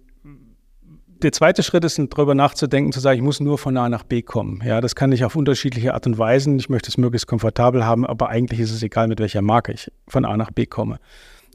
der 1.21 1.31
zweite 1.31 1.63
Schritt 1.63 1.83
ist, 1.85 1.99
darüber 1.99 2.35
nachzudenken, 2.35 2.91
zu 2.91 2.99
sagen, 2.99 3.17
ich 3.17 3.23
muss 3.23 3.39
nur 3.39 3.57
von 3.57 3.77
A 3.77 3.89
nach 3.89 4.03
B 4.03 4.21
kommen. 4.21 4.61
Ja, 4.65 4.81
das 4.81 4.95
kann 4.95 5.11
ich 5.11 5.23
auf 5.23 5.35
unterschiedliche 5.35 5.93
Art 5.93 6.07
und 6.07 6.17
Weisen. 6.17 6.57
Ich 6.59 6.69
möchte 6.69 6.89
es 6.89 6.97
möglichst 6.97 7.27
komfortabel 7.27 7.85
haben, 7.85 8.05
aber 8.05 8.29
eigentlich 8.29 8.59
ist 8.59 8.71
es 8.71 8.83
egal, 8.83 9.07
mit 9.07 9.19
welcher 9.19 9.41
Marke 9.41 9.71
ich 9.73 9.91
von 10.07 10.25
A 10.25 10.35
nach 10.35 10.51
B 10.51 10.65
komme. 10.65 10.99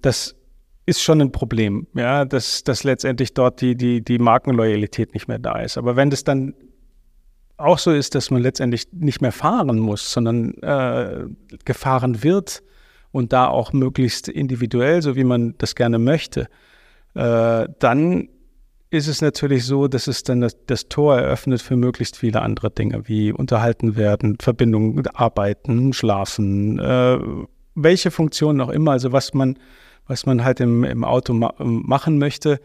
Das 0.02 0.34
ist 0.86 1.02
schon 1.02 1.20
ein 1.20 1.32
Problem, 1.32 1.86
ja, 1.94 2.24
dass, 2.24 2.64
dass 2.64 2.82
letztendlich 2.82 3.34
dort 3.34 3.60
die, 3.60 3.76
die, 3.76 4.02
die 4.02 4.18
Markenloyalität 4.18 5.12
nicht 5.12 5.28
mehr 5.28 5.38
da 5.38 5.60
ist. 5.60 5.76
Aber 5.76 5.96
wenn 5.96 6.08
das 6.08 6.24
dann 6.24 6.54
auch 7.58 7.78
so 7.78 7.90
ist, 7.90 8.14
dass 8.14 8.30
man 8.30 8.40
letztendlich 8.40 8.88
nicht 8.92 9.20
mehr 9.20 9.32
fahren 9.32 9.78
muss, 9.80 10.12
sondern 10.12 10.54
äh, 10.62 11.26
gefahren 11.64 12.22
wird 12.22 12.62
und 13.10 13.32
da 13.32 13.48
auch 13.48 13.72
möglichst 13.72 14.28
individuell, 14.28 15.02
so 15.02 15.16
wie 15.16 15.24
man 15.24 15.54
das 15.58 15.74
gerne 15.74 15.98
möchte, 15.98 16.48
äh, 17.14 17.68
dann 17.78 18.28
ist 18.90 19.06
es 19.08 19.20
natürlich 19.20 19.64
so, 19.64 19.88
dass 19.88 20.06
es 20.06 20.22
dann 20.22 20.40
das, 20.40 20.56
das, 20.66 20.88
Tor 20.88 21.18
eröffnet 21.18 21.60
für 21.60 21.76
möglichst 21.76 22.16
viele 22.16 22.40
andere 22.42 22.70
Dinge, 22.70 23.06
wie 23.06 23.32
unterhalten 23.32 23.96
werden, 23.96 24.38
Verbindungen, 24.40 25.06
arbeiten, 25.08 25.92
schlafen, 25.92 26.78
äh, 26.78 27.18
welche 27.74 28.10
Funktionen 28.10 28.60
auch 28.60 28.70
immer, 28.70 28.92
also 28.92 29.12
was 29.12 29.34
man, 29.34 29.58
was 30.06 30.26
man 30.26 30.42
halt 30.42 30.60
im, 30.60 30.84
im 30.84 31.04
Auto 31.04 31.34
ma 31.34 31.54
machen 31.58 32.18
möchte. 32.18 32.60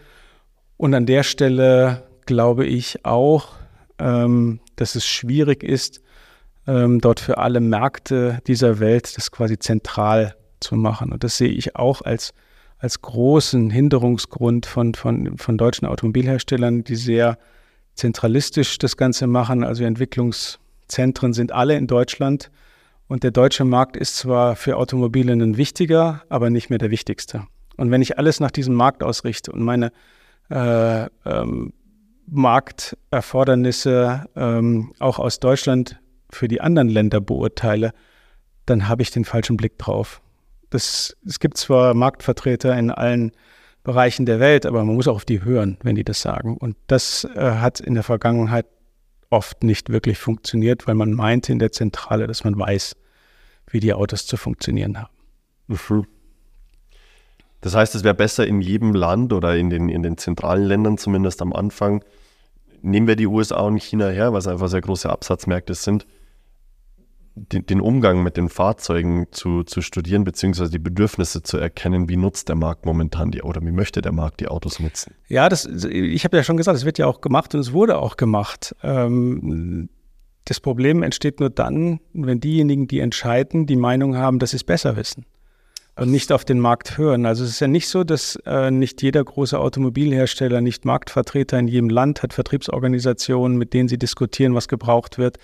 Und 0.78 0.94
an 0.94 1.06
der 1.06 1.24
Stelle 1.24 2.08
glaube 2.26 2.66
ich 2.66 3.06
auch, 3.06 3.50
ähm, 4.00 4.60
dass 4.78 4.96
es 4.96 5.06
schwierig 5.06 5.64
ist, 5.64 6.02
ähm, 6.68 7.02
dort 7.02 7.20
für 7.20 7.38
alle 7.38 7.60
Märkte 7.60 8.40
dieser 8.48 8.80
Welt 8.80 9.18
das 9.18 9.32
quasi 9.32 9.60
zentral 9.60 10.36
zu 10.62 10.76
machen. 10.76 11.12
Und 11.12 11.24
das 11.24 11.38
sehe 11.38 11.50
ich 11.50 11.76
auch 11.76 12.02
als 12.02 12.34
als 12.84 13.02
großen 13.02 13.70
Hinderungsgrund 13.70 14.66
von, 14.66 14.94
von, 14.94 15.38
von 15.38 15.58
deutschen 15.58 15.88
Automobilherstellern, 15.88 16.84
die 16.84 16.98
sehr 16.98 17.38
zentralistisch 17.96 18.78
das 18.78 18.98
Ganze 18.98 19.26
machen. 19.26 19.64
Also 19.64 19.86
Entwicklungszentren 19.86 21.32
sind 21.32 21.54
alle 21.54 21.78
in 21.78 21.88
Deutschland. 21.88 22.52
Und 23.08 23.24
der 23.24 23.32
deutsche 23.32 23.64
Markt 23.64 23.96
ist 23.96 24.18
zwar 24.18 24.58
für 24.58 24.76
Automobile 24.76 25.32
ein 25.32 25.56
wichtiger, 25.56 26.24
aber 26.28 26.50
nicht 26.50 26.70
mehr 26.70 26.78
der 26.78 26.92
wichtigste. 26.92 27.48
Und 27.78 27.90
wenn 27.90 28.02
ich 28.02 28.18
alles 28.18 28.42
nach 28.42 28.52
diesem 28.52 28.76
Markt 28.76 29.02
ausrichte 29.02 29.54
und 29.54 29.62
meine 29.62 29.94
äh, 30.50 31.06
ähm, 31.26 31.72
Markterfordernisse 32.28 34.26
ähm, 34.36 34.92
auch 35.00 35.20
aus 35.20 35.40
Deutschland 35.40 36.02
für 36.30 36.50
die 36.50 36.60
anderen 36.60 36.90
Länder 36.90 37.22
beurteile, 37.22 37.94
dann 38.66 38.90
habe 38.90 39.04
ich 39.04 39.12
den 39.12 39.24
falschen 39.24 39.56
Blick 39.56 39.78
drauf. 39.78 40.22
Das, 40.74 41.16
es 41.24 41.40
gibt 41.40 41.58
zwar 41.58 41.94
Marktvertreter 41.94 42.76
in 42.76 42.90
allen 42.90 43.32
Bereichen 43.84 44.26
der 44.26 44.40
Welt, 44.40 44.66
aber 44.66 44.84
man 44.84 44.96
muss 44.96 45.08
auch 45.08 45.18
auf 45.18 45.26
die 45.26 45.44
hören, 45.44 45.78
wenn 45.84 45.96
die 45.96 46.04
das 46.04 46.20
sagen. 46.20 46.58
Und 46.58 46.76
das 46.88 47.26
äh, 47.36 47.40
hat 47.40 47.80
in 47.80 47.94
der 47.94 48.02
Vergangenheit 48.02 48.66
oft 49.30 49.64
nicht 49.64 49.90
wirklich 49.90 50.18
funktioniert, 50.18 50.88
weil 50.88 50.96
man 50.96 51.14
meinte 51.14 51.52
in 51.52 51.60
der 51.60 51.72
Zentrale, 51.72 52.26
dass 52.26 52.44
man 52.44 52.58
weiß, 52.58 52.96
wie 53.68 53.82
die 53.82 53.94
Autos 53.94 54.26
zu 54.26 54.36
funktionieren 54.36 55.00
haben. 55.00 55.14
Mhm. 55.68 56.08
Das 57.62 57.76
heißt, 57.76 57.94
es 57.94 58.04
wäre 58.04 58.16
besser 58.16 58.48
in 58.48 58.60
jedem 58.60 58.94
Land 58.96 59.32
oder 59.32 59.56
in 59.56 59.70
den, 59.70 59.90
in 59.90 60.02
den 60.02 60.18
zentralen 60.18 60.66
Ländern 60.66 60.98
zumindest 60.98 61.42
am 61.44 61.54
Anfang, 61.54 62.04
nehmen 62.82 63.08
wir 63.08 63.16
die 63.16 63.28
USA 63.28 63.62
und 63.62 63.78
China 63.78 64.10
her, 64.10 64.34
was 64.34 64.48
einfach 64.48 64.70
sehr 64.70 64.82
große 64.82 65.08
Absatzmärkte 65.08 65.76
sind, 65.76 66.08
den, 67.36 67.66
den, 67.66 67.82
Umgang 67.82 68.22
mit 68.22 68.38
den 68.38 68.50
Fahrzeugen 68.50 69.28
zu, 69.32 69.64
zu 69.64 69.82
studieren, 69.82 70.24
beziehungsweise 70.24 70.72
die 70.72 70.80
Bedürfnisse 70.80 71.42
zu 71.42 71.58
erkennen, 71.58 72.08
wie 72.08 72.18
nutzt 72.18 72.50
der 72.50 72.56
Markt 72.56 72.86
momentan 72.86 73.32
die 73.32 73.42
oder 73.42 73.62
wie 73.62 73.72
möchte 73.72 74.02
der 74.02 74.12
Markt 74.12 74.40
die 74.40 74.48
Autos 74.48 74.80
nutzen? 74.80 75.16
Ja, 75.28 75.50
das, 75.50 75.66
ich 75.66 76.24
habe 76.26 76.38
ja 76.38 76.44
schon 76.44 76.58
gesagt, 76.58 76.78
es 76.78 76.86
wird 76.86 77.00
ja 77.00 77.08
auch 77.08 77.22
gemacht 77.22 77.56
und 77.56 77.62
es 77.62 77.74
wurde 77.74 77.98
auch 77.98 78.18
gemacht. 78.18 78.76
Ähm, 78.84 79.90
das 80.46 80.60
Problem 80.60 81.02
entsteht 81.02 81.40
nur 81.40 81.50
dann, 81.50 82.00
wenn 82.14 82.40
diejenigen, 82.40 82.88
die 82.88 83.00
entscheiden, 83.00 83.66
die 83.66 83.78
Meinung 83.78 84.16
haben, 84.16 84.40
dass 84.40 84.52
sie 84.52 84.58
es 84.58 84.64
besser 84.64 84.96
wissen 84.96 85.26
und 85.96 86.12
nicht 86.12 86.32
auf 86.32 86.44
den 86.44 86.60
Markt 86.60 86.98
hören. 86.98 87.26
Also 87.26 87.44
es 87.44 87.52
ist 87.52 87.60
ja 87.60 87.68
nicht 87.68 87.88
so, 87.88 88.04
dass 88.04 88.36
äh, 88.46 88.72
nicht 88.72 89.02
jeder 89.02 89.24
große 89.24 89.58
Automobilhersteller 89.60 90.62
nicht 90.62 90.86
Marktvertreter 90.86 91.60
in 91.60 91.68
jedem 91.68 91.90
Land 91.90 92.24
hat, 92.24 92.34
Vertriebsorganisationen, 92.34 93.58
mit 93.58 93.74
denen 93.74 93.88
sie 93.88 93.98
diskutieren, 93.98 94.56
was 94.56 94.68
gebraucht 94.68 95.18
wird. 95.18 95.38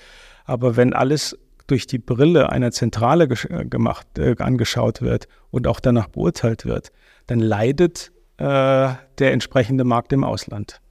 Aber 0.45 0.75
wenn 0.75 0.93
alles 0.93 1.37
durch 1.71 1.87
die 1.87 1.99
Brille 1.99 2.49
einer 2.49 2.71
Zentrale 2.71 3.25
äh, 3.25 3.65
gemacht, 3.65 4.07
äh, 4.17 4.35
angeschaut 4.39 5.01
wird 5.01 5.27
und 5.51 5.67
auch 5.67 5.79
danach 5.79 6.07
beurteilt 6.07 6.65
wird, 6.65 6.91
dann 7.27 7.39
leidet 7.39 8.11
äh, 8.37 8.43
der 8.43 9.33
entsprechende 9.33 9.83
Markt 9.83 10.13
im 10.13 10.23
Ausland. 10.23 10.81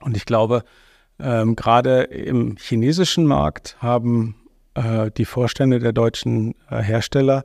Und 0.00 0.16
ich 0.16 0.24
glaube, 0.24 0.64
ähm, 1.18 1.56
gerade 1.56 2.02
im 2.02 2.56
chinesischen 2.56 3.26
Markt 3.26 3.76
haben 3.80 4.36
äh, 4.74 5.10
die 5.16 5.24
Vorstände 5.24 5.78
der 5.78 5.92
deutschen 5.92 6.54
äh, 6.70 6.82
Hersteller 6.82 7.44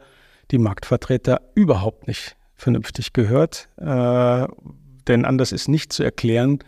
die 0.52 0.58
Marktvertreter 0.58 1.42
überhaupt 1.56 2.08
nicht 2.08 2.36
vernünftig 2.56 3.14
gehört. 3.14 3.70
Äh, 3.78 4.48
denn 5.08 5.26
anders 5.26 5.52
ist 5.52 5.68
nicht 5.68 5.94
zu 5.94 6.04
erklären, 6.04 6.60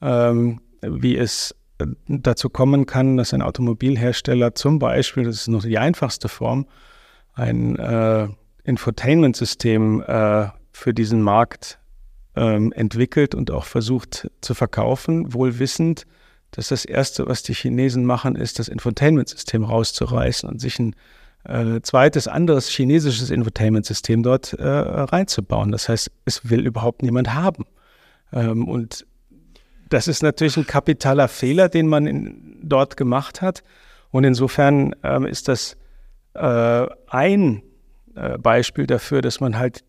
ähm, 0.00 0.60
wie 0.82 1.16
es 1.16 1.54
dazu 2.08 2.48
kommen 2.50 2.86
kann, 2.86 3.16
dass 3.16 3.32
ein 3.34 3.42
Automobilhersteller 3.42 4.54
zum 4.54 4.78
Beispiel, 4.78 5.24
das 5.24 5.36
ist 5.36 5.48
noch 5.48 5.62
die 5.62 5.78
einfachste 5.78 6.28
Form, 6.28 6.66
ein 7.34 7.76
äh, 7.76 8.28
Infotainment-System 8.64 10.02
äh, 10.02 10.48
für 10.72 10.94
diesen 10.94 11.22
Markt 11.22 11.78
ähm, 12.36 12.72
entwickelt 12.72 13.34
und 13.34 13.50
auch 13.50 13.64
versucht 13.64 14.30
zu 14.40 14.54
verkaufen, 14.54 15.34
wohl 15.34 15.58
wissend, 15.58 16.06
dass 16.50 16.68
das 16.68 16.84
Erste, 16.84 17.26
was 17.26 17.42
die 17.42 17.54
Chinesen 17.54 18.04
machen, 18.04 18.36
ist, 18.36 18.58
das 18.58 18.68
Infotainment-System 18.68 19.64
rauszureißen 19.64 20.48
und 20.48 20.60
sich 20.60 20.78
ein 20.78 20.94
äh, 21.44 21.80
zweites, 21.82 22.28
anderes 22.28 22.68
chinesisches 22.68 23.30
Infotainment-System 23.30 24.22
dort 24.22 24.52
äh, 24.52 24.66
reinzubauen. 24.66 25.72
Das 25.72 25.88
heißt, 25.88 26.10
es 26.24 26.48
will 26.48 26.66
überhaupt 26.66 27.02
niemand 27.02 27.34
haben. 27.34 27.64
Ähm, 28.32 28.68
und 28.68 29.06
das 29.92 30.08
ist 30.08 30.22
natürlich 30.22 30.56
ein 30.56 30.66
kapitaler 30.66 31.28
Fehler, 31.28 31.68
den 31.68 31.86
man 31.86 32.06
in, 32.06 32.58
dort 32.62 32.96
gemacht 32.96 33.42
hat. 33.42 33.62
Und 34.10 34.24
insofern 34.24 34.94
ähm, 35.02 35.26
ist 35.26 35.48
das 35.48 35.76
äh, 36.34 36.86
ein 37.08 37.62
äh, 38.14 38.38
Beispiel 38.38 38.86
dafür, 38.86 39.20
dass 39.22 39.40
man 39.40 39.58
halt 39.58 39.84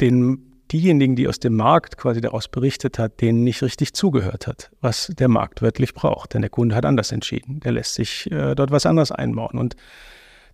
den, 0.00 0.62
diejenigen, 0.72 1.16
die 1.16 1.28
aus 1.28 1.38
dem 1.38 1.54
Markt 1.54 1.96
quasi 1.98 2.20
daraus 2.20 2.48
berichtet 2.48 2.98
hat, 2.98 3.20
denen 3.20 3.44
nicht 3.44 3.62
richtig 3.62 3.92
zugehört 3.92 4.46
hat, 4.46 4.70
was 4.80 5.12
der 5.18 5.28
Markt 5.28 5.60
wirklich 5.60 5.92
braucht. 5.92 6.34
Denn 6.34 6.42
der 6.42 6.50
Kunde 6.50 6.74
hat 6.74 6.86
anders 6.86 7.12
entschieden. 7.12 7.60
Der 7.60 7.72
lässt 7.72 7.94
sich 7.94 8.30
äh, 8.30 8.54
dort 8.54 8.70
was 8.70 8.86
anderes 8.86 9.12
einbauen. 9.12 9.58
Und 9.58 9.76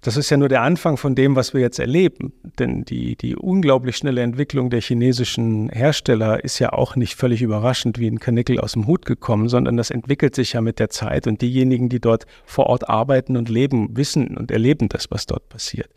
das 0.02 0.16
ist 0.16 0.30
ja 0.30 0.38
nur 0.38 0.48
der 0.48 0.62
Anfang 0.62 0.96
von 0.96 1.14
dem, 1.14 1.36
was 1.36 1.52
wir 1.52 1.60
jetzt 1.60 1.78
erleben. 1.78 2.32
Denn 2.58 2.84
die, 2.84 3.16
die 3.16 3.36
unglaublich 3.36 3.96
schnelle 3.96 4.22
Entwicklung 4.22 4.70
der 4.70 4.80
chinesischen 4.80 5.68
Hersteller 5.68 6.42
ist 6.42 6.58
ja 6.58 6.72
auch 6.72 6.96
nicht 6.96 7.16
völlig 7.16 7.42
überraschend 7.42 7.98
wie 7.98 8.06
ein 8.06 8.18
Kanickel 8.18 8.60
aus 8.60 8.72
dem 8.72 8.86
Hut 8.86 9.04
gekommen, 9.04 9.48
sondern 9.48 9.76
das 9.76 9.90
entwickelt 9.90 10.34
sich 10.34 10.54
ja 10.54 10.62
mit 10.62 10.78
der 10.78 10.88
Zeit. 10.88 11.26
Und 11.26 11.42
diejenigen, 11.42 11.90
die 11.90 12.00
dort 12.00 12.26
vor 12.46 12.66
Ort 12.66 12.88
arbeiten 12.88 13.36
und 13.36 13.50
leben, 13.50 13.96
wissen 13.96 14.38
und 14.38 14.50
erleben 14.50 14.88
das, 14.88 15.10
was 15.10 15.26
dort 15.26 15.48
passiert. 15.50 15.90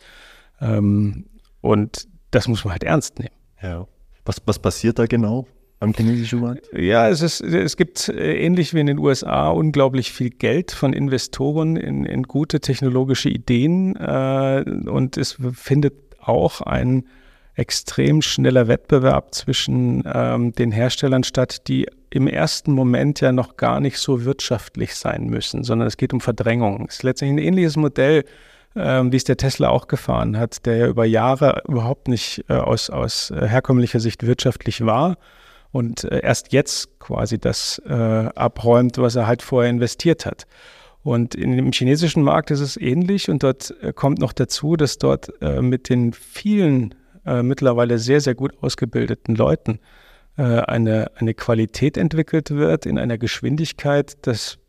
Ähm, 0.60 1.26
und 1.62 2.08
das 2.32 2.50
muss 2.50 2.66
man 2.66 2.74
halt 2.74 2.84
ernst 2.84 3.20
nehmen. 3.20 3.36
Ja. 3.62 3.88
Was, 4.26 4.42
was 4.46 4.60
passiert 4.60 5.00
da 5.00 5.06
genau? 5.06 5.48
Am 5.84 5.94
chinesischen 5.94 6.40
Markt? 6.40 6.68
Ja, 6.74 7.10
es, 7.10 7.22
ist, 7.22 7.42
es 7.42 7.78
gibt 7.78 8.10
äh, 8.10 8.38
ähnlich 8.38 8.74
wie 8.74 8.80
in 8.80 8.88
den 8.88 8.98
USA 8.98 9.50
unglaublich 9.50 10.12
viel 10.12 10.30
Geld 10.30 10.72
von 10.72 10.94
Investoren 10.94 11.76
in, 11.76 12.06
in 12.06 12.24
gute 12.24 12.60
technologische 12.60 13.30
Ideen 13.30 13.96
äh, 13.96 14.64
und 14.90 15.18
es 15.18 15.38
findet 15.54 15.94
auch 16.20 16.62
ein 16.62 17.06
extrem 17.56 18.22
schneller 18.22 18.68
Wettbewerb 18.68 19.36
zwischen 19.36 20.04
ähm, 20.12 20.54
den 20.54 20.72
Herstellern 20.72 21.24
statt, 21.24 21.68
die 21.68 21.88
im 22.10 22.28
ersten 22.28 22.72
Moment 22.72 23.22
ja 23.22 23.32
noch 23.32 23.58
gar 23.58 23.80
nicht 23.80 24.00
so 24.00 24.26
wirtschaftlich 24.26 24.96
sein 24.96 25.26
müssen, 25.26 25.64
sondern 25.64 25.88
es 25.88 25.98
geht 25.98 26.14
um 26.14 26.22
Verdrängung. 26.22 26.86
Es 26.88 26.96
ist 26.96 27.04
letztendlich 27.04 27.44
ein 27.44 27.48
ähnliches 27.48 27.76
Modell, 27.76 28.24
ähm, 28.76 29.12
wie 29.12 29.18
es 29.18 29.24
der 29.24 29.38
Tesla 29.38 29.70
auch 29.70 29.88
gefahren 29.88 30.38
hat, 30.38 30.66
der 30.66 30.78
ja 30.78 30.88
über 30.88 31.06
Jahre 31.06 31.62
überhaupt 31.68 32.08
nicht 32.08 32.44
äh, 32.50 32.54
aus, 32.54 32.90
aus 32.90 33.30
äh, 33.30 33.48
herkömmlicher 33.48 34.00
Sicht 34.00 34.26
wirtschaftlich 34.26 34.84
war 34.84 35.18
und 35.74 36.04
äh, 36.04 36.22
erst 36.22 36.54
jetzt 36.54 37.00
quasi 37.00 37.40
das 37.40 37.82
äh, 37.86 37.92
abräumt, 37.92 39.00
was 39.00 39.16
er 39.16 39.26
halt 39.26 39.42
vorher 39.42 39.72
investiert 39.72 40.26
hat. 40.26 40.46
Und 41.02 41.36
in 41.36 41.58
dem 41.58 41.72
chinesischen 41.74 42.24
Markt 42.24 42.52
ist 42.52 42.60
es 42.60 42.78
ähnlich 42.78 43.28
und 43.28 43.42
dort 43.42 43.76
äh, 43.82 43.92
kommt 43.92 44.20
noch 44.20 44.34
dazu, 44.34 44.76
dass 44.76 45.00
dort 45.00 45.34
äh, 45.42 45.64
mit 45.64 45.90
den 45.90 46.14
vielen 46.14 46.94
äh, 47.26 47.42
mittlerweile 47.42 47.98
sehr, 47.98 48.22
sehr 48.22 48.36
gut 48.36 48.54
ausgebildeten 48.62 49.36
Leuten 49.36 49.80
äh, 50.38 50.44
eine, 50.44 51.12
eine 51.16 51.34
Qualität 51.34 51.98
entwickelt 51.98 52.52
wird 52.52 52.86
in 52.86 53.00
einer 53.00 53.18
Geschwindigkeit, 53.18 54.16
dass 54.28 54.60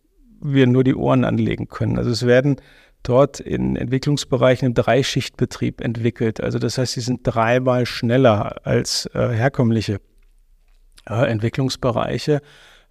wir 0.41 0.67
nur 0.67 0.85
die 0.85 0.95
Ohren 0.95 1.25
anlegen 1.25 1.69
können. 1.69 1.99
Also 1.99 2.11
es 2.11 2.25
werden 2.25 2.57
dort 3.03 3.41
in 3.41 3.77
Entwicklungsbereichen 3.77 4.69
im 4.69 4.75
Dreischichtbetrieb 4.75 5.83
entwickelt. 5.83 6.41
Also 6.41 6.59
das 6.59 6.79
heißt, 6.79 6.95
sie 6.95 7.01
sind 7.03 7.21
dreimal 7.25 7.85
schneller 7.85 8.67
als 8.67 9.09
herkömmliche 9.13 10.01
Entwicklungsbereiche. 11.07 12.41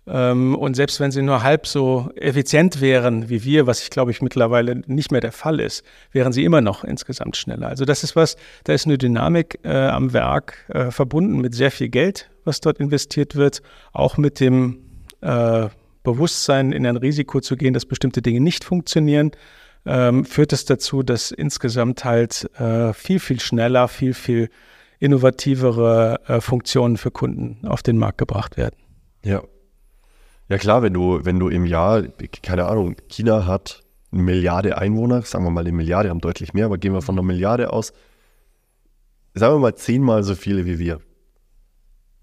Ähm, 0.05 0.55
und 0.55 0.76
selbst 0.76 0.99
wenn 0.99 1.11
sie 1.11 1.22
nur 1.22 1.43
halb 1.43 1.66
so 1.66 2.09
effizient 2.16 2.82
wären 2.82 3.30
wie 3.30 3.43
wir, 3.43 3.68
was 3.68 3.82
ich 3.82 3.89
glaube 3.89 4.11
ich 4.11 4.22
mittlerweile 4.22 4.82
nicht 4.86 5.11
mehr 5.11 5.22
der 5.22 5.32
Fall 5.32 5.59
ist, 5.59 5.84
wären 6.11 6.34
sie 6.34 6.43
immer 6.43 6.61
noch 6.61 6.84
insgesamt 6.84 7.38
schneller. 7.38 7.68
Also 7.68 7.86
das 7.86 8.03
ist 8.03 8.16
was, 8.16 8.36
da 8.66 8.74
ist 8.74 8.86
eine 8.86 8.97
Dynamik 8.97 9.59
äh, 9.64 9.70
am 9.70 10.11
Werk 10.11 10.66
äh, 10.70 10.91
verbunden 10.91 11.39
mit 11.39 11.55
sehr 11.55 11.72
viel 11.72 11.89
Geld, 11.89 12.30
was 12.43 12.59
dort 12.59 12.80
investiert 12.80 13.36
wird, 13.36 13.61
auch 13.93 14.18
mit 14.18 14.41
dem 14.41 14.80
äh, 15.22 15.70
Bewusstsein, 16.03 16.74
in 16.74 16.86
ein 16.86 16.97
Risiko 16.97 17.39
zu 17.39 17.55
gehen, 17.55 17.74
dass 17.74 17.86
bestimmte 17.86 18.22
Dinge 18.22 18.41
nicht 18.41 18.66
funktionieren. 18.66 19.32
Ähm, 19.86 20.26
führt 20.26 20.53
es 20.53 20.66
dazu, 20.66 21.01
dass 21.01 21.32
insgesamt 21.32 22.03
halt 22.03 22.49
äh, 22.59 22.93
viel, 22.93 23.20
viel 23.20 23.39
schneller, 23.39 23.88
viel, 23.88 24.14
viel 24.14 24.49
innovativere 25.03 26.21
äh, 26.27 26.39
Funktionen 26.39 26.95
für 26.95 27.11
Kunden 27.11 27.67
auf 27.67 27.83
den 27.83 27.97
Markt 27.97 28.19
gebracht 28.19 28.55
werden. 28.55 28.77
Ja. 29.21 29.43
Ja 30.47 30.57
klar, 30.57 30.81
wenn 30.81 30.93
du, 30.93 31.19
wenn 31.23 31.39
du 31.39 31.49
im 31.49 31.65
Jahr, 31.65 32.03
keine 32.41 32.67
Ahnung, 32.67 32.95
China 33.09 33.45
hat 33.45 33.81
eine 34.13 34.23
Milliarde 34.23 34.77
Einwohner, 34.77 35.21
sagen 35.23 35.43
wir 35.43 35.51
mal 35.51 35.61
eine 35.61 35.73
Milliarde, 35.73 36.09
haben 36.09 36.21
deutlich 36.21 36.53
mehr, 36.53 36.67
aber 36.67 36.77
gehen 36.77 36.93
wir 36.93 37.01
von 37.01 37.15
einer 37.15 37.23
Milliarde 37.23 37.73
aus, 37.73 37.91
sagen 39.33 39.55
wir 39.55 39.59
mal 39.59 39.75
zehnmal 39.75 40.23
so 40.23 40.35
viele 40.35 40.65
wie 40.65 40.79
wir. 40.79 41.01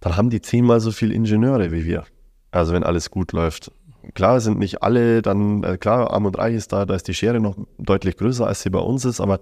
Dann 0.00 0.16
haben 0.16 0.30
die 0.30 0.40
zehnmal 0.40 0.80
so 0.80 0.90
viele 0.90 1.12
Ingenieure 1.12 1.72
wie 1.72 1.84
wir. 1.84 2.04
Also 2.50 2.72
wenn 2.72 2.82
alles 2.82 3.10
gut 3.10 3.32
läuft. 3.32 3.72
Klar 4.14 4.40
sind 4.40 4.58
nicht 4.58 4.82
alle 4.82 5.20
dann, 5.20 5.64
äh, 5.64 5.76
klar, 5.76 6.10
arm 6.10 6.24
und 6.24 6.38
reich 6.38 6.54
ist 6.54 6.72
da, 6.72 6.86
da 6.86 6.94
ist 6.94 7.08
die 7.08 7.14
Schere 7.14 7.40
noch 7.40 7.56
deutlich 7.76 8.16
größer, 8.16 8.46
als 8.46 8.62
sie 8.62 8.70
bei 8.70 8.78
uns 8.78 9.04
ist, 9.04 9.20
aber 9.20 9.40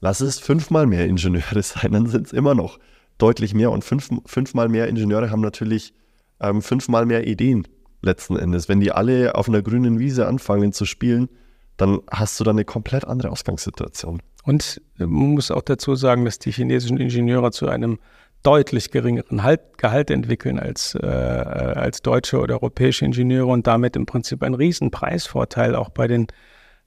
Lass 0.00 0.20
es 0.20 0.38
fünfmal 0.38 0.86
mehr 0.86 1.06
Ingenieure 1.06 1.62
sein, 1.62 1.92
dann 1.92 2.06
sind 2.06 2.26
es 2.26 2.32
immer 2.32 2.54
noch 2.54 2.78
deutlich 3.18 3.54
mehr. 3.54 3.70
Und 3.70 3.84
fünf, 3.84 4.08
fünfmal 4.26 4.68
mehr 4.68 4.88
Ingenieure 4.88 5.30
haben 5.30 5.40
natürlich 5.40 5.94
ähm, 6.40 6.62
fünfmal 6.62 7.06
mehr 7.06 7.26
Ideen 7.26 7.66
letzten 8.02 8.36
Endes. 8.36 8.68
Wenn 8.68 8.80
die 8.80 8.92
alle 8.92 9.34
auf 9.34 9.48
einer 9.48 9.62
grünen 9.62 9.98
Wiese 9.98 10.26
anfangen 10.26 10.72
zu 10.72 10.84
spielen, 10.84 11.28
dann 11.76 12.00
hast 12.10 12.38
du 12.40 12.44
dann 12.44 12.56
eine 12.56 12.64
komplett 12.64 13.04
andere 13.04 13.30
Ausgangssituation. 13.30 14.22
Und 14.44 14.80
man 14.96 15.08
muss 15.08 15.50
auch 15.50 15.62
dazu 15.62 15.94
sagen, 15.94 16.24
dass 16.24 16.38
die 16.38 16.52
chinesischen 16.52 16.98
Ingenieure 16.98 17.50
zu 17.50 17.68
einem 17.68 17.98
deutlich 18.42 18.92
geringeren 18.92 19.42
halt, 19.42 19.76
Gehalt 19.76 20.10
entwickeln 20.10 20.60
als, 20.60 20.94
äh, 20.94 21.06
als 21.06 22.00
deutsche 22.00 22.38
oder 22.38 22.54
europäische 22.54 23.04
Ingenieure 23.04 23.48
und 23.48 23.66
damit 23.66 23.96
im 23.96 24.06
Prinzip 24.06 24.42
einen 24.42 24.54
riesen 24.54 24.90
Preisvorteil 24.92 25.74
auch 25.74 25.88
bei 25.88 26.06
den 26.06 26.28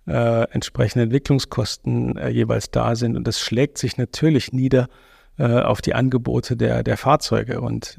äh, 0.10 0.44
entsprechende 0.52 1.04
Entwicklungskosten 1.04 2.18
äh, 2.18 2.30
jeweils 2.30 2.72
da 2.72 2.96
sind. 2.96 3.16
Und 3.16 3.28
das 3.28 3.40
schlägt 3.40 3.78
sich 3.78 3.98
natürlich 3.98 4.52
nieder 4.52 4.88
äh, 5.38 5.46
auf 5.46 5.82
die 5.82 5.94
Angebote 5.94 6.58
der, 6.58 6.84
der 6.84 6.98
Fahrzeuge. 6.98 7.62
Und 7.62 7.98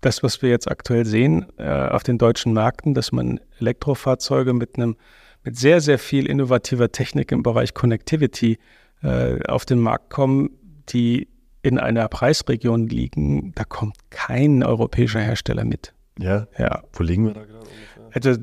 das, 0.00 0.22
was 0.22 0.42
wir 0.42 0.50
jetzt 0.50 0.70
aktuell 0.70 1.06
sehen 1.06 1.46
äh, 1.56 1.68
auf 1.68 2.02
den 2.02 2.18
deutschen 2.18 2.52
Märkten, 2.52 2.94
dass 2.94 3.12
man 3.12 3.40
Elektrofahrzeuge 3.58 4.52
mit 4.52 4.76
einem 4.76 4.96
mit 5.44 5.58
sehr, 5.58 5.80
sehr 5.80 5.98
viel 5.98 6.26
innovativer 6.26 6.92
Technik 6.92 7.32
im 7.32 7.42
Bereich 7.42 7.74
Connectivity 7.74 8.58
äh, 9.02 9.42
auf 9.46 9.64
den 9.64 9.80
Markt 9.80 10.10
kommen, 10.10 10.50
die 10.90 11.28
in 11.62 11.78
einer 11.78 12.08
Preisregion 12.08 12.88
liegen, 12.88 13.52
da 13.54 13.64
kommt 13.64 13.96
kein 14.10 14.62
europäischer 14.62 15.20
Hersteller 15.20 15.64
mit. 15.64 15.94
Ja? 16.18 16.46
Ja. 16.58 16.82
Wo 16.92 17.02
liegen 17.02 17.26
wir 17.26 17.34
da 17.34 17.44
gerade 17.44 17.66
ungefähr? 17.66 18.10
Also 18.12 18.42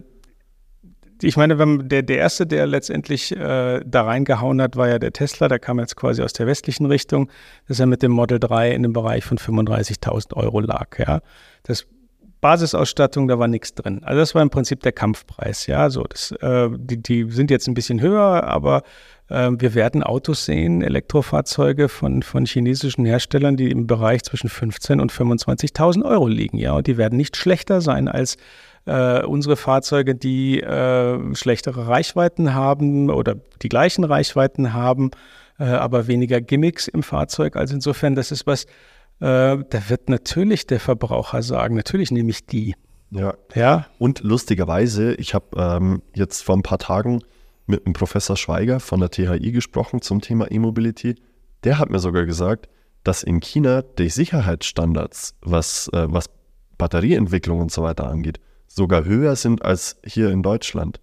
ich 1.21 1.37
meine, 1.37 1.59
wenn 1.59 1.89
der, 1.89 2.03
der 2.03 2.17
erste, 2.17 2.47
der 2.47 2.65
letztendlich 2.65 3.35
äh, 3.35 3.81
da 3.85 4.03
reingehauen 4.03 4.61
hat, 4.61 4.75
war 4.75 4.87
ja 4.87 4.99
der 4.99 5.11
Tesla. 5.11 5.47
Der 5.47 5.59
kam 5.59 5.79
jetzt 5.79 5.95
quasi 5.95 6.21
aus 6.21 6.33
der 6.33 6.47
westlichen 6.47 6.85
Richtung, 6.85 7.29
dass 7.67 7.79
er 7.79 7.85
mit 7.85 8.01
dem 8.01 8.11
Model 8.11 8.39
3 8.39 8.71
in 8.71 8.83
dem 8.83 8.93
Bereich 8.93 9.25
von 9.25 9.37
35.000 9.37 10.35
Euro 10.35 10.59
lag. 10.59 10.97
Ja, 10.97 11.21
das 11.63 11.87
Basisausstattung, 12.41 13.27
da 13.27 13.37
war 13.37 13.47
nichts 13.47 13.73
drin. 13.73 14.01
Also 14.03 14.19
das 14.19 14.33
war 14.33 14.41
im 14.41 14.49
Prinzip 14.49 14.81
der 14.81 14.93
Kampfpreis. 14.93 15.67
Ja, 15.67 15.89
so 15.89 16.03
das, 16.03 16.31
äh, 16.41 16.69
die, 16.73 17.01
die 17.01 17.29
sind 17.29 17.51
jetzt 17.51 17.67
ein 17.67 17.73
bisschen 17.73 17.99
höher, 17.99 18.43
aber 18.45 18.83
äh, 19.27 19.49
wir 19.51 19.75
werden 19.75 20.03
Autos 20.03 20.45
sehen, 20.45 20.81
Elektrofahrzeuge 20.81 21.89
von, 21.89 22.23
von 22.23 22.45
chinesischen 22.45 23.05
Herstellern, 23.05 23.57
die 23.57 23.69
im 23.69 23.87
Bereich 23.87 24.23
zwischen 24.23 24.49
15 24.49 25.01
und 25.01 25.11
25.000 25.11 26.05
Euro 26.05 26.27
liegen. 26.27 26.57
Ja, 26.57 26.73
und 26.73 26.87
die 26.87 26.97
werden 26.97 27.17
nicht 27.17 27.35
schlechter 27.35 27.81
sein 27.81 28.07
als 28.07 28.37
äh, 28.89 29.23
unsere 29.23 29.55
Fahrzeuge, 29.55 30.15
die 30.15 30.61
äh, 30.61 31.35
schlechtere 31.35 31.87
Reichweiten 31.87 32.55
haben 32.55 33.09
oder 33.11 33.35
die 33.61 33.69
gleichen 33.69 34.03
Reichweiten 34.03 34.73
haben, 34.73 35.11
äh, 35.59 35.65
aber 35.65 36.07
weniger 36.07 36.41
Gimmicks 36.41 36.87
im 36.87 37.03
Fahrzeug. 37.03 37.55
Also 37.55 37.75
insofern, 37.75 38.15
das 38.15 38.31
ist 38.31 38.47
was, 38.47 38.63
äh, 38.63 38.67
da 39.19 39.89
wird 39.89 40.09
natürlich 40.09 40.65
der 40.65 40.79
Verbraucher 40.79 41.43
sagen, 41.43 41.75
natürlich 41.75 42.09
nehme 42.09 42.31
ich 42.31 42.47
die. 42.47 42.75
Ja. 43.11 43.35
ja. 43.53 43.85
Und 43.99 44.21
lustigerweise, 44.21 45.13
ich 45.15 45.33
habe 45.35 45.45
ähm, 45.55 46.01
jetzt 46.15 46.43
vor 46.43 46.57
ein 46.57 46.63
paar 46.63 46.79
Tagen 46.79 47.21
mit 47.67 47.85
dem 47.85 47.93
Professor 47.93 48.37
Schweiger 48.37 48.79
von 48.79 48.99
der 48.99 49.11
THI 49.11 49.51
gesprochen 49.51 50.01
zum 50.01 50.21
Thema 50.21 50.49
E-Mobility. 50.49 51.15
Der 51.63 51.77
hat 51.77 51.91
mir 51.91 51.99
sogar 51.99 52.25
gesagt, 52.25 52.69
dass 53.03 53.21
in 53.21 53.39
China 53.39 53.83
die 53.83 54.09
Sicherheitsstandards, 54.09 55.35
was, 55.41 55.89
äh, 55.93 56.07
was 56.09 56.25
Batterieentwicklung 56.77 57.59
und 57.59 57.71
so 57.71 57.83
weiter 57.83 58.07
angeht, 58.07 58.39
sogar 58.69 59.03
höher 59.03 59.35
sind 59.35 59.65
als 59.65 59.97
hier 60.05 60.29
in 60.29 60.43
Deutschland 60.43 61.01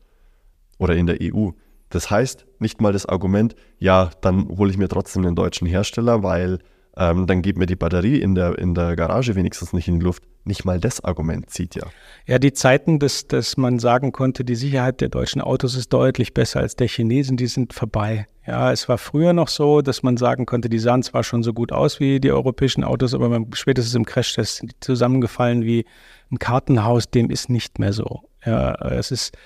oder 0.78 0.94
in 0.94 1.06
der 1.06 1.18
EU. 1.20 1.50
Das 1.90 2.10
heißt, 2.10 2.46
nicht 2.58 2.80
mal 2.80 2.92
das 2.92 3.06
Argument, 3.06 3.54
ja, 3.78 4.10
dann 4.22 4.48
hole 4.56 4.70
ich 4.70 4.78
mir 4.78 4.88
trotzdem 4.88 5.22
den 5.22 5.34
deutschen 5.34 5.66
Hersteller, 5.66 6.22
weil 6.22 6.58
ähm, 6.98 7.26
dann 7.26 7.42
geht 7.42 7.58
mir 7.58 7.66
die 7.66 7.76
Batterie 7.76 8.20
in 8.20 8.34
der, 8.34 8.58
in 8.58 8.74
der 8.74 8.96
Garage 8.96 9.34
wenigstens 9.34 9.72
nicht 9.72 9.86
in 9.86 9.98
die 9.98 10.04
Luft. 10.04 10.22
Nicht 10.44 10.64
mal 10.64 10.80
das 10.80 11.04
Argument 11.04 11.50
zieht 11.50 11.74
ja. 11.74 11.82
Ja, 12.26 12.38
die 12.38 12.52
Zeiten, 12.52 12.98
dass, 12.98 13.26
dass 13.26 13.56
man 13.56 13.78
sagen 13.78 14.12
konnte, 14.12 14.44
die 14.44 14.54
Sicherheit 14.54 15.00
der 15.00 15.08
deutschen 15.08 15.40
Autos 15.42 15.74
ist 15.74 15.92
deutlich 15.92 16.32
besser 16.32 16.60
als 16.60 16.76
der 16.76 16.88
Chinesen, 16.88 17.36
die 17.36 17.48
sind 17.48 17.72
vorbei. 17.74 18.26
Ja, 18.46 18.72
es 18.72 18.88
war 18.88 18.96
früher 18.96 19.32
noch 19.32 19.48
so, 19.48 19.82
dass 19.82 20.02
man 20.02 20.16
sagen 20.16 20.46
konnte, 20.46 20.68
die 20.68 20.78
sahen 20.78 21.02
zwar 21.02 21.24
schon 21.24 21.42
so 21.42 21.52
gut 21.52 21.72
aus 21.72 22.00
wie 22.00 22.20
die 22.20 22.30
europäischen 22.30 22.84
Autos, 22.84 23.12
aber 23.12 23.44
spätestens 23.52 23.94
im 23.94 24.06
Crashtest 24.06 24.56
sind 24.56 24.72
die 24.72 24.80
zusammengefallen 24.80 25.64
wie 25.64 25.84
ein 26.30 26.38
Kartenhaus. 26.38 27.10
Dem 27.10 27.28
ist 27.28 27.50
nicht 27.50 27.78
mehr 27.78 27.92
so. 27.92 28.22
Ja, 28.44 28.74
es 28.90 29.10
ist 29.10 29.36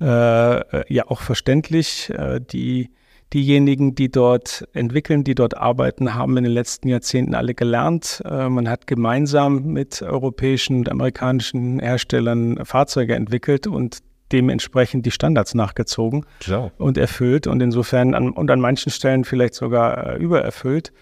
äh, 0.00 0.92
ja 0.92 1.08
auch 1.08 1.22
verständlich. 1.22 2.10
Äh, 2.10 2.40
die 2.40 2.90
diejenigen, 3.34 3.96
die 3.96 4.10
dort 4.10 4.66
entwickeln, 4.72 5.24
die 5.24 5.34
dort 5.34 5.56
arbeiten, 5.56 6.14
haben 6.14 6.36
in 6.36 6.44
den 6.44 6.52
letzten 6.52 6.88
Jahrzehnten 6.88 7.34
alle 7.34 7.54
gelernt. 7.54 8.22
Äh, 8.24 8.48
man 8.48 8.68
hat 8.68 8.86
gemeinsam 8.86 9.64
mit 9.64 10.00
europäischen 10.02 10.78
und 10.78 10.88
amerikanischen 10.88 11.80
Herstellern 11.80 12.64
Fahrzeuge 12.64 13.16
entwickelt 13.16 13.66
und 13.66 13.98
dementsprechend 14.32 15.04
die 15.04 15.10
Standards 15.10 15.54
nachgezogen 15.54 16.24
Klar. 16.40 16.70
und 16.78 16.96
erfüllt 16.96 17.46
und 17.46 17.60
insofern 17.60 18.14
an, 18.14 18.30
und 18.30 18.50
an 18.50 18.60
manchen 18.60 18.90
Stellen 18.90 19.24
vielleicht 19.24 19.54
sogar 19.54 20.14
äh, 20.14 20.16
übererfüllt. 20.16 20.92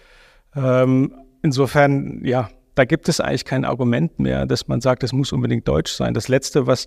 Ähm, 0.57 1.15
insofern, 1.43 2.25
ja, 2.25 2.49
da 2.75 2.87
gibt 2.87 3.09
es 3.09 3.21
eigentlich 3.21 3.45
kein 3.45 3.65
Argument 3.67 4.19
mehr, 4.19 4.47
dass 4.47 4.69
man 4.69 4.81
sagt, 4.81 5.05
es 5.05 5.13
muss 5.13 5.33
unbedingt 5.33 5.69
deutsch 5.69 5.93
sein. 5.93 6.15
Das 6.15 6.29
letzte, 6.29 6.67
was, 6.67 6.87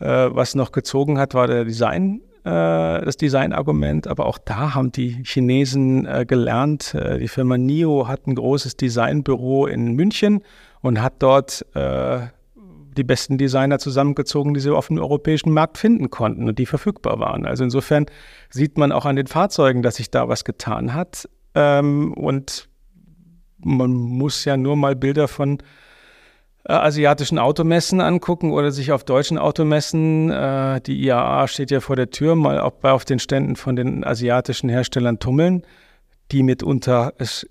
äh, 0.00 0.06
was 0.30 0.56
noch 0.56 0.72
gezogen 0.72 1.18
hat, 1.18 1.34
war 1.34 1.46
der 1.46 1.64
Design 1.64 2.20
das 2.44 3.16
Designargument, 3.16 4.06
aber 4.06 4.26
auch 4.26 4.38
da 4.38 4.74
haben 4.74 4.92
die 4.92 5.22
Chinesen 5.24 6.06
äh, 6.06 6.24
gelernt. 6.26 6.94
Äh, 6.94 7.18
die 7.18 7.28
Firma 7.28 7.58
NIO 7.58 8.08
hat 8.08 8.26
ein 8.26 8.34
großes 8.34 8.76
Designbüro 8.76 9.66
in 9.66 9.92
München 9.92 10.42
und 10.80 11.02
hat 11.02 11.14
dort 11.18 11.66
äh, 11.74 12.20
die 12.96 13.04
besten 13.04 13.38
Designer 13.38 13.78
zusammengezogen, 13.78 14.54
die 14.54 14.60
sie 14.60 14.74
auf 14.74 14.88
dem 14.88 14.98
europäischen 14.98 15.52
Markt 15.52 15.78
finden 15.78 16.10
konnten 16.10 16.48
und 16.48 16.58
die 16.58 16.66
verfügbar 16.66 17.18
waren. 17.20 17.46
Also 17.46 17.64
insofern 17.64 18.06
sieht 18.48 18.78
man 18.78 18.92
auch 18.92 19.06
an 19.06 19.16
den 19.16 19.26
Fahrzeugen, 19.26 19.82
dass 19.82 19.96
sich 19.96 20.10
da 20.10 20.28
was 20.28 20.44
getan 20.44 20.94
hat. 20.94 21.28
Ähm, 21.54 22.14
und 22.14 22.68
man 23.58 23.92
muss 23.92 24.44
ja 24.44 24.56
nur 24.56 24.76
mal 24.76 24.96
Bilder 24.96 25.28
von 25.28 25.58
äh, 25.58 25.62
asiatischen 26.64 27.38
Automessen 27.38 28.00
angucken 28.00 28.52
oder 28.52 28.70
sich 28.70 28.92
auf 28.92 29.04
deutschen 29.04 29.38
Automessen, 29.38 30.30
äh, 30.30 30.80
die 30.80 31.02
IAA 31.02 31.48
steht 31.48 31.70
ja 31.70 31.80
vor 31.80 31.96
der 31.96 32.10
Tür, 32.10 32.34
mal 32.34 32.60
auch 32.60 32.74
auf 32.82 33.04
den 33.04 33.18
Ständen 33.18 33.56
von 33.56 33.76
den 33.76 34.04
asiatischen 34.04 34.68
Herstellern 34.68 35.18
tummeln, 35.18 35.62
die 36.32 36.42
mitunter 36.42 37.14
es 37.18 37.46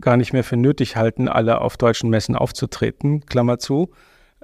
gar 0.00 0.16
nicht 0.16 0.32
mehr 0.32 0.44
für 0.44 0.56
nötig 0.56 0.96
halten, 0.96 1.28
alle 1.28 1.60
auf 1.60 1.76
deutschen 1.76 2.10
Messen 2.10 2.36
aufzutreten, 2.36 3.26
Klammer 3.26 3.58
zu, 3.58 3.90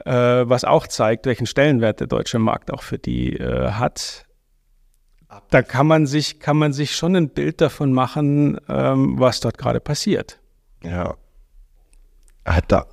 äh, 0.04 0.12
was 0.12 0.64
auch 0.64 0.86
zeigt, 0.86 1.26
welchen 1.26 1.46
Stellenwert 1.46 2.00
der 2.00 2.06
deutsche 2.06 2.38
Markt 2.38 2.72
auch 2.72 2.82
für 2.82 2.98
die 2.98 3.36
äh, 3.36 3.72
hat. 3.72 4.26
Da 5.50 5.62
kann 5.62 5.86
man 5.86 6.06
sich, 6.06 6.40
kann 6.40 6.56
man 6.56 6.72
sich 6.72 6.96
schon 6.96 7.14
ein 7.14 7.28
Bild 7.28 7.61
davon 7.61 7.92
machen, 7.92 8.58
ähm, 8.68 9.20
was 9.20 9.38
dort 9.38 9.58
gerade 9.58 9.78
passiert. 9.78 10.40
Ja. 10.82 11.14
Da, 12.66 12.86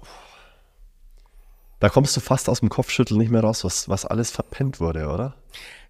da 1.80 1.90
kommst 1.90 2.16
du 2.16 2.22
fast 2.22 2.50
aus 2.50 2.60
dem 2.60 2.70
Kopfschütteln 2.70 3.20
nicht 3.20 3.32
mehr 3.32 3.42
raus, 3.42 3.64
was, 3.64 3.88
was 3.88 4.06
alles 4.06 4.32
verpennt 4.32 4.80
wurde, 4.80 5.08
oder? 5.08 5.36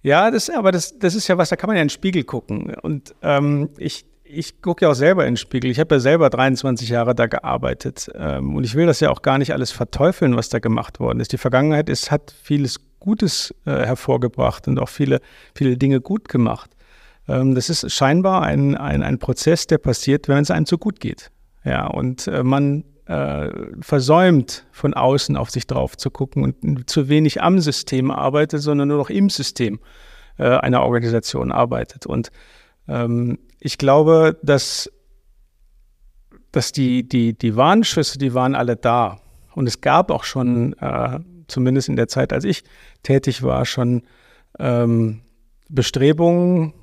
Ja, 0.04 0.32
das, 0.32 0.50
aber 0.50 0.72
das, 0.72 1.00
das 1.00 1.16
ist 1.16 1.28
ja 1.28 1.38
was, 1.38 1.50
da 1.50 1.56
kann 1.56 1.68
man 1.68 1.76
ja 1.76 1.82
in 1.82 1.88
den 1.88 1.94
Spiegel 1.94 2.24
gucken. 2.24 2.76
Und 2.76 3.16
ähm, 3.22 3.70
ich, 3.78 4.06
ich 4.24 4.62
gucke 4.62 4.86
ja 4.86 4.92
auch 4.92 4.96
selber 4.96 5.26
in 5.26 5.34
den 5.34 5.38
Spiegel. 5.38 5.72
Ich 5.72 5.80
habe 5.80 5.96
ja 5.96 6.00
selber 6.00 6.30
23 6.30 6.90
Jahre 6.90 7.16
da 7.16 7.28
gearbeitet. 7.28 8.10
Ähm, 8.16 8.56
und 8.56 8.64
ich 8.64 8.76
will 8.76 8.86
das 8.86 9.00
ja 9.00 9.10
auch 9.10 9.22
gar 9.22 9.38
nicht 9.38 9.54
alles 9.54 9.72
verteufeln, 9.72 10.36
was 10.36 10.50
da 10.50 10.60
gemacht 10.60 11.00
worden 11.00 11.20
ist. 11.20 11.32
Die 11.32 11.38
Vergangenheit 11.38 11.90
ist, 11.90 12.12
hat 12.12 12.34
vieles 12.44 12.80
Gutes 13.00 13.54
äh, 13.66 13.72
hervorgebracht 13.72 14.68
und 14.68 14.80
auch 14.80 14.90
viele, 14.90 15.22
viele 15.56 15.78
Dinge 15.78 16.02
gut 16.02 16.28
gemacht. 16.28 16.72
Ähm, 17.28 17.56
das 17.56 17.70
ist 17.70 17.92
scheinbar 17.92 18.44
ein, 18.44 18.76
ein, 18.76 19.04
ein 19.04 19.20
Prozess, 19.20 19.68
der 19.68 19.78
passiert, 19.78 20.28
wenn 20.28 20.44
es 20.44 20.52
einem 20.52 20.66
zu 20.66 20.78
gut 20.78 21.00
geht. 21.00 21.32
Ja, 21.64 21.88
und 21.88 22.28
äh, 22.28 22.44
man 22.44 22.84
äh, 23.08 23.50
versäumt, 23.80 24.66
von 24.72 24.94
außen 24.94 25.38
auf 25.38 25.50
sich 25.50 25.66
drauf 25.66 25.96
zu 25.96 26.12
gucken 26.12 26.44
und 26.44 26.90
zu 26.90 27.10
wenig 27.10 27.42
am 27.42 27.60
System 27.60 28.12
arbeitet, 28.12 28.62
sondern 28.62 28.90
nur 28.90 28.98
noch 28.98 29.10
im 29.10 29.30
System 29.30 29.80
äh, 30.38 30.44
einer 30.50 30.84
Organisation 30.84 31.52
arbeitet. 31.52 32.06
Und 32.06 32.32
ähm, 32.88 33.40
ich 33.60 33.78
glaube, 33.78 34.38
dass, 34.44 34.92
dass 36.52 36.72
die, 36.72 37.08
die, 37.08 37.38
die 37.38 37.56
Warnschüsse, 37.56 38.18
die 38.18 38.34
waren 38.34 38.56
alle 38.56 38.76
da. 38.76 39.20
Und 39.56 39.68
es 39.68 39.82
gab 39.82 40.12
auch 40.12 40.24
schon, 40.24 40.74
äh, 40.74 41.20
zumindest 41.48 41.90
in 41.90 41.96
der 41.96 42.08
Zeit, 42.08 42.34
als 42.34 42.44
ich 42.44 42.64
tätig 43.04 43.42
war, 43.42 43.66
schon 43.66 44.04
ähm, 44.60 45.22
Bestrebungen 45.70 46.74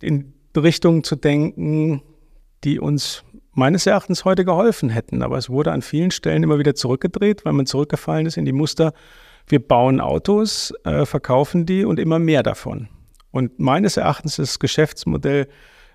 in 0.00 0.32
Richtungen 0.56 1.04
zu 1.04 1.16
denken, 1.16 2.02
die 2.64 2.80
uns 2.80 3.24
meines 3.58 3.86
Erachtens 3.86 4.24
heute 4.24 4.44
geholfen 4.44 4.88
hätten. 4.88 5.22
Aber 5.22 5.36
es 5.36 5.50
wurde 5.50 5.72
an 5.72 5.82
vielen 5.82 6.10
Stellen 6.10 6.42
immer 6.42 6.58
wieder 6.58 6.74
zurückgedreht, 6.74 7.44
weil 7.44 7.52
man 7.52 7.66
zurückgefallen 7.66 8.26
ist 8.26 8.36
in 8.36 8.44
die 8.44 8.52
Muster, 8.52 8.92
wir 9.46 9.66
bauen 9.66 10.00
Autos, 10.00 10.72
äh, 10.84 11.04
verkaufen 11.04 11.66
die 11.66 11.84
und 11.84 11.98
immer 11.98 12.18
mehr 12.18 12.42
davon. 12.42 12.88
Und 13.30 13.58
meines 13.58 13.96
Erachtens 13.96 14.38
ist 14.38 14.52
das 14.52 14.58
Geschäftsmodell, 14.58 15.48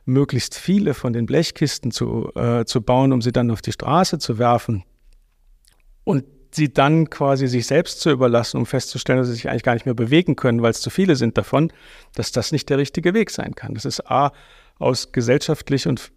möglichst 0.06 0.56
viele 0.56 0.94
von 0.94 1.14
den 1.14 1.26
Blechkisten 1.26 1.92
zu, 1.92 2.30
äh, 2.36 2.66
zu 2.66 2.82
bauen, 2.82 3.14
um 3.14 3.22
sie 3.22 3.32
dann 3.32 3.52
auf 3.52 3.62
die 3.62 3.72
Straße 3.72 4.20
zu 4.20 4.38
werfen 4.38 4.84
und 6.04 6.26
sie 6.52 6.74
dann 6.74 7.10
quasi 7.10 7.48
sich 7.48 7.66
selbst 7.66 8.02
zu 8.02 8.12
überlassen, 8.12 8.58
um 8.58 8.66
festzustellen, 8.66 9.20
dass 9.20 9.28
sie 9.28 9.34
sich 9.34 9.50
eigentlich 9.50 9.64
gar 9.64 9.74
nicht 9.74 9.86
mehr 9.86 9.96
bewegen 9.96 10.36
können, 10.36 10.62
weil 10.62 10.72
es 10.72 10.82
zu 10.82 10.90
viele 10.90 11.16
sind 11.16 11.38
davon, 11.38 11.72
dass 12.16 12.32
das 12.32 12.52
nicht 12.52 12.70
der 12.70 12.78
richtige 12.78 13.14
Weg 13.14 13.32
sein 13.32 13.56
kann. 13.56 13.74
Das 13.74 13.86
ist 13.86 14.02
A, 14.12 14.34
aus 14.78 15.12
gesellschaftlich 15.12 15.88
und 15.88 16.12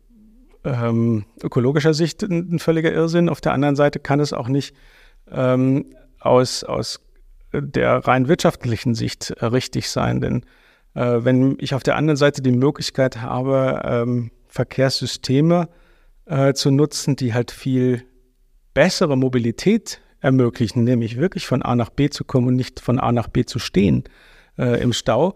ähm, 0.67 1.25
ökologischer 1.43 1.95
Sicht 1.95 2.23
ein, 2.23 2.55
ein, 2.55 2.59
völliger 2.59 2.93
Irrsinn. 2.93 3.29
Auf 3.29 3.41
der 3.41 3.53
anderen 3.53 3.77
Seite 3.77 4.01
kann 4.01 4.21
es 4.21 4.33
auch 4.33 4.49
nicht 4.49 4.75
ähm, 5.31 5.95
aus, 6.19 6.65
aus 6.65 7.01
der 7.53 7.99
rein 8.07 8.29
wirtschaftlichen 8.29 8.95
Sicht 8.95 9.31
äh, 9.31 9.47
richtig 9.47 9.91
sein. 9.91 10.21
Denn 10.21 10.45
äh, 10.95 11.25
wenn 11.25 11.57
ich 11.61 11.75
auf 11.75 11.83
der 11.83 11.97
anderen 11.97 12.17
Seite 12.17 12.43
die 12.43 12.53
Möglichkeit 12.53 13.23
habe, 13.23 13.83
ähm, 13.85 14.31
Verkehrssysteme 14.49 15.69
äh, 16.25 16.53
zu 16.55 16.71
nutzen, 16.71 17.17
die 17.17 17.33
halt 17.33 17.51
viel 17.51 18.03
bessere 18.75 19.17
Mobilität 19.17 20.01
ermöglichen, 20.21 20.85
nämlich 20.85 21.19
wirklich 21.19 21.47
von 21.47 21.63
A 21.63 21.77
nach 21.77 21.91
B 21.91 22.11
zu 22.11 22.25
kommen 22.25 22.49
und 22.49 22.57
nicht 22.57 22.81
von 22.81 22.99
A 22.99 23.13
nach 23.13 23.29
B 23.29 23.45
zu 23.45 23.59
stehen 23.59 24.05
äh, 24.59 24.83
im 24.83 24.93
Stau, 24.93 25.35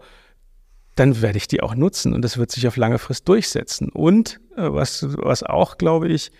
dann 0.95 1.21
werde 1.21 1.37
ich 1.37 1.47
die 1.47 1.61
auch 1.61 1.75
nutzen 1.75 2.13
und 2.13 2.21
das 2.21 2.37
wird 2.37 2.51
sich 2.51 2.67
auf 2.67 2.75
lange 2.75 2.99
Frist 2.99 3.29
durchsetzen. 3.29 3.89
Und 3.89 4.40
was, 4.55 5.05
was 5.17 5.43
auch, 5.43 5.77
glaube 5.77 6.07
ich, 6.09 6.31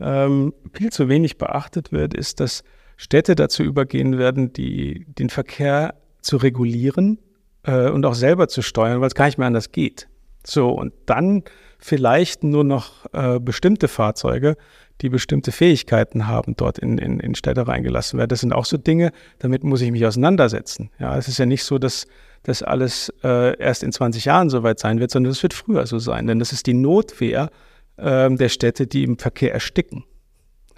ähm, 0.00 0.52
viel 0.72 0.90
zu 0.92 1.08
wenig 1.08 1.38
beachtet 1.38 1.92
wird, 1.92 2.14
ist, 2.14 2.40
dass 2.40 2.64
Städte 2.96 3.34
dazu 3.34 3.62
übergehen 3.62 4.18
werden, 4.18 4.52
die, 4.52 5.06
den 5.06 5.30
Verkehr 5.30 5.94
zu 6.20 6.36
regulieren 6.36 7.18
äh, 7.64 7.90
und 7.90 8.04
auch 8.06 8.14
selber 8.14 8.48
zu 8.48 8.62
steuern, 8.62 9.00
weil 9.00 9.08
es 9.08 9.14
gar 9.14 9.26
nicht 9.26 9.38
mehr 9.38 9.46
anders 9.46 9.72
geht. 9.72 10.08
So, 10.44 10.70
und 10.70 10.92
dann 11.06 11.42
vielleicht 11.78 12.44
nur 12.44 12.64
noch 12.64 13.06
äh, 13.12 13.38
bestimmte 13.40 13.88
Fahrzeuge, 13.88 14.56
die 15.02 15.08
bestimmte 15.08 15.52
Fähigkeiten 15.52 16.26
haben, 16.26 16.56
dort 16.56 16.78
in, 16.78 16.98
in, 16.98 17.20
in 17.20 17.34
Städte 17.34 17.66
reingelassen 17.68 18.18
werden. 18.18 18.28
Das 18.28 18.40
sind 18.40 18.52
auch 18.52 18.64
so 18.64 18.78
Dinge, 18.78 19.12
damit 19.40 19.62
muss 19.62 19.82
ich 19.82 19.90
mich 19.90 20.06
auseinandersetzen. 20.06 20.90
Ja, 20.98 21.18
es 21.18 21.28
ist 21.28 21.38
ja 21.38 21.46
nicht 21.46 21.64
so, 21.64 21.78
dass 21.78 22.06
das 22.46 22.62
alles 22.62 23.12
äh, 23.24 23.58
erst 23.58 23.82
in 23.82 23.92
20 23.92 24.24
Jahren 24.24 24.50
soweit 24.50 24.78
sein 24.78 25.00
wird, 25.00 25.10
sondern 25.10 25.32
es 25.32 25.42
wird 25.42 25.52
früher 25.52 25.86
so 25.86 25.98
sein. 25.98 26.26
Denn 26.26 26.38
das 26.38 26.52
ist 26.52 26.66
die 26.66 26.74
Notwehr 26.74 27.50
äh, 27.96 28.30
der 28.30 28.48
Städte, 28.48 28.86
die 28.86 29.02
im 29.02 29.18
Verkehr 29.18 29.52
ersticken. 29.52 30.04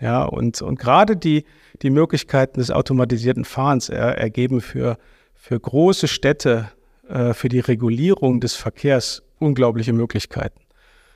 Ja, 0.00 0.24
und, 0.24 0.62
und 0.62 0.78
gerade 0.78 1.16
die, 1.16 1.44
die 1.82 1.90
Möglichkeiten 1.90 2.60
des 2.60 2.70
automatisierten 2.70 3.44
Fahrens 3.44 3.88
er, 3.88 4.16
ergeben 4.16 4.60
für, 4.60 4.96
für 5.34 5.58
große 5.58 6.08
Städte, 6.08 6.70
äh, 7.08 7.34
für 7.34 7.48
die 7.48 7.60
Regulierung 7.60 8.40
des 8.40 8.54
Verkehrs 8.54 9.22
unglaubliche 9.38 9.92
Möglichkeiten. 9.92 10.60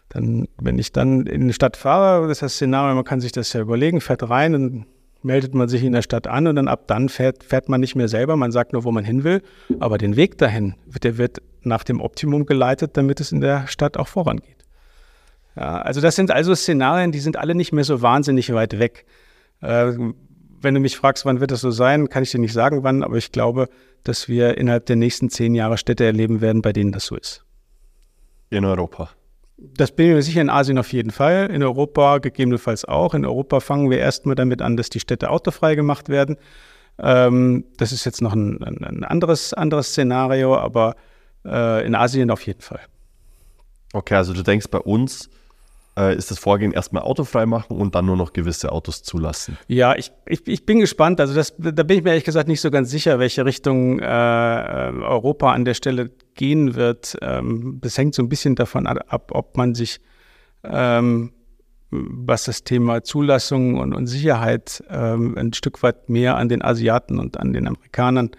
Dann, 0.08 0.48
wenn 0.60 0.78
ich 0.78 0.92
dann 0.92 1.26
in 1.26 1.42
eine 1.42 1.52
Stadt 1.54 1.76
fahre, 1.76 2.28
das 2.28 2.38
ist 2.38 2.42
das 2.42 2.54
Szenario, 2.54 2.94
man 2.94 3.04
kann 3.04 3.20
sich 3.20 3.32
das 3.32 3.52
ja 3.54 3.60
überlegen, 3.60 4.00
fährt 4.00 4.28
rein 4.28 4.54
und 4.54 4.86
meldet 5.24 5.54
man 5.54 5.68
sich 5.68 5.82
in 5.82 5.92
der 5.92 6.02
Stadt 6.02 6.26
an 6.26 6.46
und 6.46 6.56
dann 6.56 6.68
ab 6.68 6.86
dann 6.86 7.08
fährt, 7.08 7.44
fährt 7.44 7.68
man 7.68 7.80
nicht 7.80 7.94
mehr 7.94 8.08
selber, 8.08 8.36
man 8.36 8.52
sagt 8.52 8.72
nur, 8.72 8.84
wo 8.84 8.92
man 8.92 9.04
hin 9.04 9.24
will, 9.24 9.42
aber 9.80 9.98
den 9.98 10.16
Weg 10.16 10.38
dahin, 10.38 10.74
der 11.02 11.18
wird 11.18 11.42
nach 11.62 11.84
dem 11.84 12.00
Optimum 12.00 12.46
geleitet, 12.46 12.96
damit 12.96 13.20
es 13.20 13.32
in 13.32 13.40
der 13.40 13.66
Stadt 13.66 13.96
auch 13.96 14.08
vorangeht. 14.08 14.64
Ja, 15.56 15.82
also 15.82 16.00
das 16.00 16.16
sind 16.16 16.30
also 16.30 16.54
Szenarien, 16.54 17.12
die 17.12 17.20
sind 17.20 17.36
alle 17.36 17.54
nicht 17.54 17.72
mehr 17.72 17.84
so 17.84 18.02
wahnsinnig 18.02 18.52
weit 18.52 18.78
weg. 18.78 19.04
Äh, 19.60 19.92
wenn 20.62 20.74
du 20.74 20.80
mich 20.80 20.96
fragst, 20.96 21.24
wann 21.26 21.40
wird 21.40 21.50
das 21.50 21.60
so 21.60 21.70
sein, 21.70 22.08
kann 22.08 22.22
ich 22.22 22.30
dir 22.30 22.38
nicht 22.38 22.52
sagen, 22.52 22.82
wann, 22.82 23.02
aber 23.02 23.16
ich 23.16 23.32
glaube, 23.32 23.68
dass 24.04 24.28
wir 24.28 24.56
innerhalb 24.56 24.86
der 24.86 24.96
nächsten 24.96 25.28
zehn 25.28 25.54
Jahre 25.54 25.76
Städte 25.76 26.04
erleben 26.04 26.40
werden, 26.40 26.62
bei 26.62 26.72
denen 26.72 26.92
das 26.92 27.06
so 27.06 27.16
ist. 27.16 27.44
In 28.50 28.64
Europa. 28.64 29.10
Das 29.74 29.92
bin 29.92 30.08
ich 30.08 30.14
mir 30.14 30.22
sicher 30.22 30.40
in 30.40 30.50
Asien 30.50 30.78
auf 30.78 30.92
jeden 30.92 31.10
Fall, 31.10 31.50
in 31.50 31.62
Europa 31.62 32.18
gegebenenfalls 32.18 32.84
auch. 32.84 33.14
In 33.14 33.24
Europa 33.24 33.60
fangen 33.60 33.90
wir 33.90 33.98
erstmal 33.98 34.34
damit 34.34 34.60
an, 34.60 34.76
dass 34.76 34.90
die 34.90 35.00
Städte 35.00 35.30
autofrei 35.30 35.74
gemacht 35.74 36.08
werden. 36.08 36.36
Ähm, 36.98 37.64
das 37.76 37.92
ist 37.92 38.04
jetzt 38.04 38.22
noch 38.22 38.34
ein, 38.34 38.62
ein, 38.62 39.04
anderes, 39.04 39.54
anderes 39.54 39.88
Szenario, 39.88 40.56
aber 40.56 40.96
äh, 41.44 41.86
in 41.86 41.94
Asien 41.94 42.30
auf 42.30 42.42
jeden 42.42 42.60
Fall. 42.60 42.80
Okay, 43.92 44.14
also 44.14 44.32
du 44.32 44.42
denkst 44.42 44.66
bei 44.70 44.78
uns 44.78 45.30
ist 45.94 46.30
das 46.30 46.38
Vorgehen 46.38 46.72
erstmal 46.72 47.02
autofrei 47.02 47.44
machen 47.44 47.76
und 47.76 47.94
dann 47.94 48.06
nur 48.06 48.16
noch 48.16 48.32
gewisse 48.32 48.72
Autos 48.72 49.02
zulassen. 49.02 49.58
Ja, 49.68 49.94
ich, 49.94 50.10
ich, 50.26 50.46
ich 50.46 50.64
bin 50.64 50.80
gespannt. 50.80 51.20
Also 51.20 51.34
das, 51.34 51.54
da 51.58 51.82
bin 51.82 51.98
ich 51.98 52.04
mir 52.04 52.10
ehrlich 52.10 52.24
gesagt 52.24 52.48
nicht 52.48 52.62
so 52.62 52.70
ganz 52.70 52.90
sicher, 52.90 53.18
welche 53.18 53.44
Richtung 53.44 53.98
äh, 53.98 54.04
Europa 54.04 55.52
an 55.52 55.66
der 55.66 55.74
Stelle 55.74 56.10
gehen 56.34 56.74
wird. 56.74 57.16
Ähm, 57.20 57.78
das 57.82 57.98
hängt 57.98 58.14
so 58.14 58.22
ein 58.22 58.30
bisschen 58.30 58.54
davon 58.54 58.86
ab, 58.86 59.30
ob 59.32 59.56
man 59.58 59.74
sich, 59.74 60.00
ähm, 60.64 61.32
was 61.90 62.44
das 62.44 62.64
Thema 62.64 63.02
Zulassung 63.02 63.78
und, 63.78 63.92
und 63.94 64.06
Sicherheit 64.06 64.82
ähm, 64.88 65.36
ein 65.36 65.52
Stück 65.52 65.82
weit 65.82 66.08
mehr 66.08 66.36
an 66.38 66.48
den 66.48 66.62
Asiaten 66.62 67.18
und 67.18 67.38
an 67.38 67.52
den 67.52 67.66
Amerikanern 67.66 68.30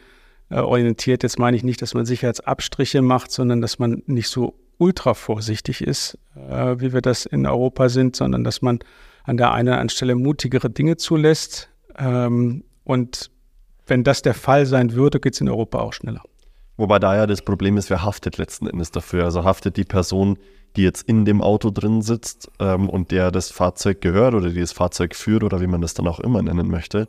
äh, 0.50 0.60
orientiert. 0.60 1.22
Jetzt 1.22 1.38
meine 1.38 1.56
ich 1.56 1.64
nicht, 1.64 1.82
dass 1.84 1.94
man 1.94 2.06
Sicherheitsabstriche 2.06 3.04
macht, 3.04 3.32
sondern 3.32 3.62
dass 3.62 3.78
man 3.78 4.02
nicht 4.08 4.30
so 4.30 4.56
ultra 4.84 5.14
vorsichtig 5.14 5.82
ist, 5.82 6.18
äh, 6.36 6.76
wie 6.80 6.92
wir 6.94 7.02
das 7.02 7.26
in 7.26 7.46
Europa 7.46 7.88
sind, 7.88 8.16
sondern 8.16 8.44
dass 8.44 8.62
man 8.62 8.80
an 9.24 9.38
der 9.38 9.54
einen 9.54 9.70
oder 9.70 9.78
anderen 9.78 9.90
Stelle 9.90 10.16
mutigere 10.16 10.70
Dinge 10.70 10.98
zulässt. 10.98 11.70
Ähm, 11.98 12.64
und 12.84 13.32
wenn 13.88 14.04
das 14.04 14.22
der 14.22 14.34
Fall 14.34 14.66
sein 14.66 14.94
würde, 14.94 15.20
geht 15.20 15.36
es 15.36 15.42
in 15.42 15.50
Europa 15.50 15.80
auch 15.80 15.94
schneller. 15.94 16.22
Wobei 16.76 17.00
da 17.00 17.16
ja 17.16 17.28
das 17.28 17.42
Problem 17.42 17.78
ist, 17.78 17.90
wer 17.90 18.04
haftet 18.04 18.38
letzten 18.38 18.68
Endes 18.68 18.92
dafür? 18.92 19.24
Also 19.24 19.44
haftet 19.44 19.78
die 19.78 19.86
Person, 19.86 20.38
die 20.76 20.84
jetzt 20.84 21.08
in 21.08 21.24
dem 21.24 21.42
Auto 21.42 21.70
drin 21.70 22.02
sitzt 22.02 22.52
ähm, 22.60 22.90
und 22.90 23.12
der 23.12 23.32
das 23.32 23.52
Fahrzeug 23.52 24.02
gehört 24.02 24.34
oder 24.34 24.50
die 24.50 24.60
das 24.60 24.74
Fahrzeug 24.74 25.16
führt 25.16 25.44
oder 25.44 25.62
wie 25.62 25.68
man 25.68 25.82
das 25.82 25.94
dann 25.94 26.08
auch 26.08 26.20
immer 26.20 26.42
nennen 26.42 26.68
möchte. 26.68 27.08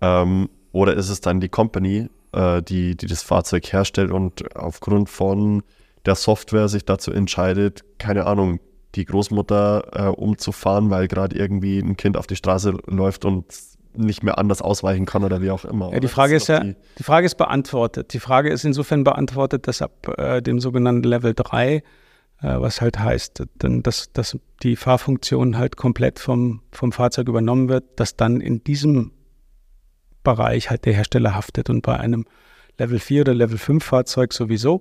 Ähm, 0.00 0.48
oder 0.70 0.94
ist 0.94 1.10
es 1.10 1.20
dann 1.20 1.40
die 1.40 1.50
Company, 1.50 2.08
äh, 2.32 2.62
die, 2.62 2.96
die 2.96 3.06
das 3.06 3.22
Fahrzeug 3.22 3.70
herstellt 3.70 4.12
und 4.12 4.56
aufgrund 4.56 5.10
von 5.10 5.62
der 6.06 6.14
Software 6.14 6.68
sich 6.68 6.84
dazu 6.84 7.12
entscheidet, 7.12 7.84
keine 7.98 8.26
Ahnung, 8.26 8.60
die 8.94 9.04
Großmutter 9.04 9.88
äh, 9.92 10.08
umzufahren, 10.08 10.90
weil 10.90 11.08
gerade 11.08 11.36
irgendwie 11.36 11.78
ein 11.78 11.96
Kind 11.96 12.16
auf 12.16 12.26
die 12.26 12.36
Straße 12.36 12.76
läuft 12.86 13.24
und 13.24 13.46
nicht 13.94 14.22
mehr 14.22 14.38
anders 14.38 14.62
ausweichen 14.62 15.06
kann 15.06 15.24
oder 15.24 15.42
wie 15.42 15.50
auch 15.50 15.64
immer. 15.64 15.92
Ja, 15.92 16.00
die 16.00 16.08
Frage 16.08 16.36
ist, 16.36 16.44
ist 16.44 16.48
ja, 16.48 16.60
die, 16.60 16.76
die, 16.98 17.02
Frage 17.02 17.26
ist 17.26 17.36
beantwortet. 17.36 18.12
Die 18.14 18.20
Frage 18.20 18.50
ist 18.50 18.64
insofern 18.64 19.04
beantwortet, 19.04 19.68
dass 19.68 19.82
ab 19.82 20.08
äh, 20.18 20.40
dem 20.42 20.60
sogenannten 20.60 21.04
Level 21.04 21.34
3, 21.34 21.74
äh, 21.74 21.82
was 22.40 22.80
halt 22.80 22.98
heißt, 22.98 23.44
denn 23.56 23.82
dass, 23.82 24.12
dass 24.12 24.38
die 24.62 24.76
Fahrfunktion 24.76 25.58
halt 25.58 25.76
komplett 25.76 26.18
vom, 26.18 26.62
vom 26.72 26.92
Fahrzeug 26.92 27.28
übernommen 27.28 27.68
wird, 27.68 27.84
dass 27.96 28.16
dann 28.16 28.40
in 28.40 28.64
diesem 28.64 29.12
Bereich 30.22 30.70
halt 30.70 30.84
der 30.86 30.94
Hersteller 30.94 31.34
haftet 31.34 31.68
und 31.68 31.82
bei 31.82 31.98
einem 31.98 32.24
Level 32.78 32.98
4 32.98 33.22
oder 33.22 33.34
Level 33.34 33.58
5 33.58 33.84
Fahrzeug 33.84 34.32
sowieso. 34.32 34.80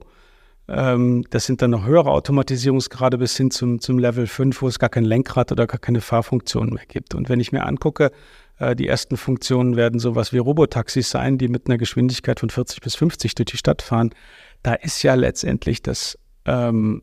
Ähm, 0.73 1.25
das 1.29 1.45
sind 1.45 1.61
dann 1.61 1.71
noch 1.71 1.85
höhere 1.85 2.09
Automatisierungsgrade 2.11 3.17
bis 3.17 3.35
hin 3.35 3.51
zum, 3.51 3.81
zum 3.81 3.99
Level 3.99 4.25
5, 4.25 4.61
wo 4.61 4.67
es 4.67 4.79
gar 4.79 4.89
kein 4.89 5.03
Lenkrad 5.03 5.51
oder 5.51 5.67
gar 5.67 5.79
keine 5.79 5.99
Fahrfunktion 5.99 6.69
mehr 6.69 6.85
gibt. 6.87 7.13
Und 7.13 7.27
wenn 7.27 7.41
ich 7.41 7.51
mir 7.51 7.65
angucke, 7.65 8.11
äh, 8.57 8.73
die 8.73 8.87
ersten 8.87 9.17
Funktionen 9.17 9.75
werden 9.75 9.99
sowas 9.99 10.31
wie 10.31 10.37
Robotaxis 10.37 11.09
sein, 11.09 11.37
die 11.37 11.49
mit 11.49 11.67
einer 11.67 11.77
Geschwindigkeit 11.77 12.39
von 12.39 12.49
40 12.49 12.79
bis 12.79 12.95
50 12.95 13.35
durch 13.35 13.47
die 13.47 13.57
Stadt 13.57 13.81
fahren. 13.81 14.11
Da 14.63 14.75
ist 14.75 15.03
ja 15.03 15.15
letztendlich 15.15 15.81
das, 15.81 16.17
ähm, 16.45 17.01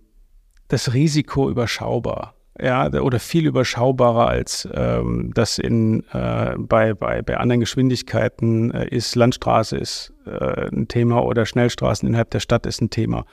das 0.69 0.95
Risiko 0.95 1.51
überschaubar. 1.51 2.35
Ja, 2.61 2.89
oder 2.89 3.21
viel 3.21 3.47
überschaubarer 3.47 4.27
als 4.27 4.69
ähm, 4.73 5.31
das 5.33 5.59
in, 5.59 6.05
äh, 6.13 6.57
bei, 6.59 6.93
bei, 6.93 7.23
bei 7.23 7.37
anderen 7.37 7.61
Geschwindigkeiten 7.61 8.73
äh, 8.73 8.89
ist. 8.89 9.15
Landstraße 9.15 9.77
ist 9.77 10.13
äh, 10.27 10.69
ein 10.69 10.89
Thema 10.89 11.23
oder 11.23 11.47
Schnellstraßen 11.47 12.09
innerhalb 12.09 12.31
der 12.31 12.41
Stadt 12.41 12.67
ist 12.67 12.81
ein 12.81 12.91
Thema, 12.91 13.27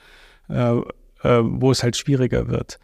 äh, 0.48 0.76
äh, 1.22 1.40
wo 1.42 1.70
es 1.70 1.82
halt 1.82 1.96
schwieriger 1.96 2.48
wird. 2.48 2.78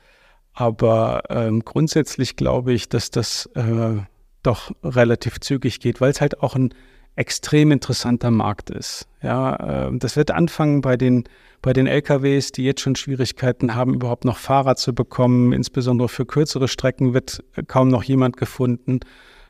Aber 0.54 1.22
ähm, 1.30 1.64
grundsätzlich 1.64 2.36
glaube 2.36 2.72
ich, 2.72 2.88
dass 2.88 3.10
das 3.10 3.46
äh, 3.54 4.00
doch 4.42 4.72
relativ 4.82 5.40
zügig 5.40 5.80
geht, 5.80 6.00
weil 6.00 6.10
es 6.10 6.20
halt 6.20 6.40
auch 6.40 6.54
ein 6.54 6.74
extrem 7.14 7.72
interessanter 7.72 8.30
Markt 8.30 8.70
ist. 8.70 9.06
Ja, 9.22 9.88
äh, 9.88 9.98
das 9.98 10.16
wird 10.16 10.30
anfangen 10.30 10.80
bei 10.80 10.96
den, 10.96 11.24
bei 11.60 11.72
den 11.72 11.86
LKWs, 11.86 12.52
die 12.52 12.64
jetzt 12.64 12.80
schon 12.80 12.96
Schwierigkeiten 12.96 13.74
haben, 13.74 13.94
überhaupt 13.94 14.24
noch 14.24 14.38
Fahrer 14.38 14.76
zu 14.76 14.94
bekommen. 14.94 15.52
Insbesondere 15.52 16.08
für 16.08 16.26
kürzere 16.26 16.68
Strecken 16.68 17.14
wird 17.14 17.44
kaum 17.66 17.88
noch 17.88 18.02
jemand 18.02 18.36
gefunden. 18.36 19.00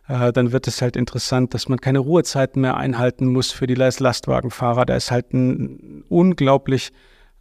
Äh, 0.08 0.32
dann 0.32 0.52
wird 0.52 0.66
es 0.66 0.82
halt 0.82 0.96
interessant, 0.96 1.54
dass 1.54 1.68
man 1.68 1.80
keine 1.80 2.00
Ruhezeiten 2.00 2.60
mehr 2.62 2.76
einhalten 2.76 3.26
muss 3.26 3.52
für 3.52 3.66
die 3.66 3.74
Lastwagenfahrer. 3.74 4.84
Da 4.84 4.96
ist 4.96 5.10
halt 5.10 5.32
ein 5.32 6.04
unglaublich 6.08 6.92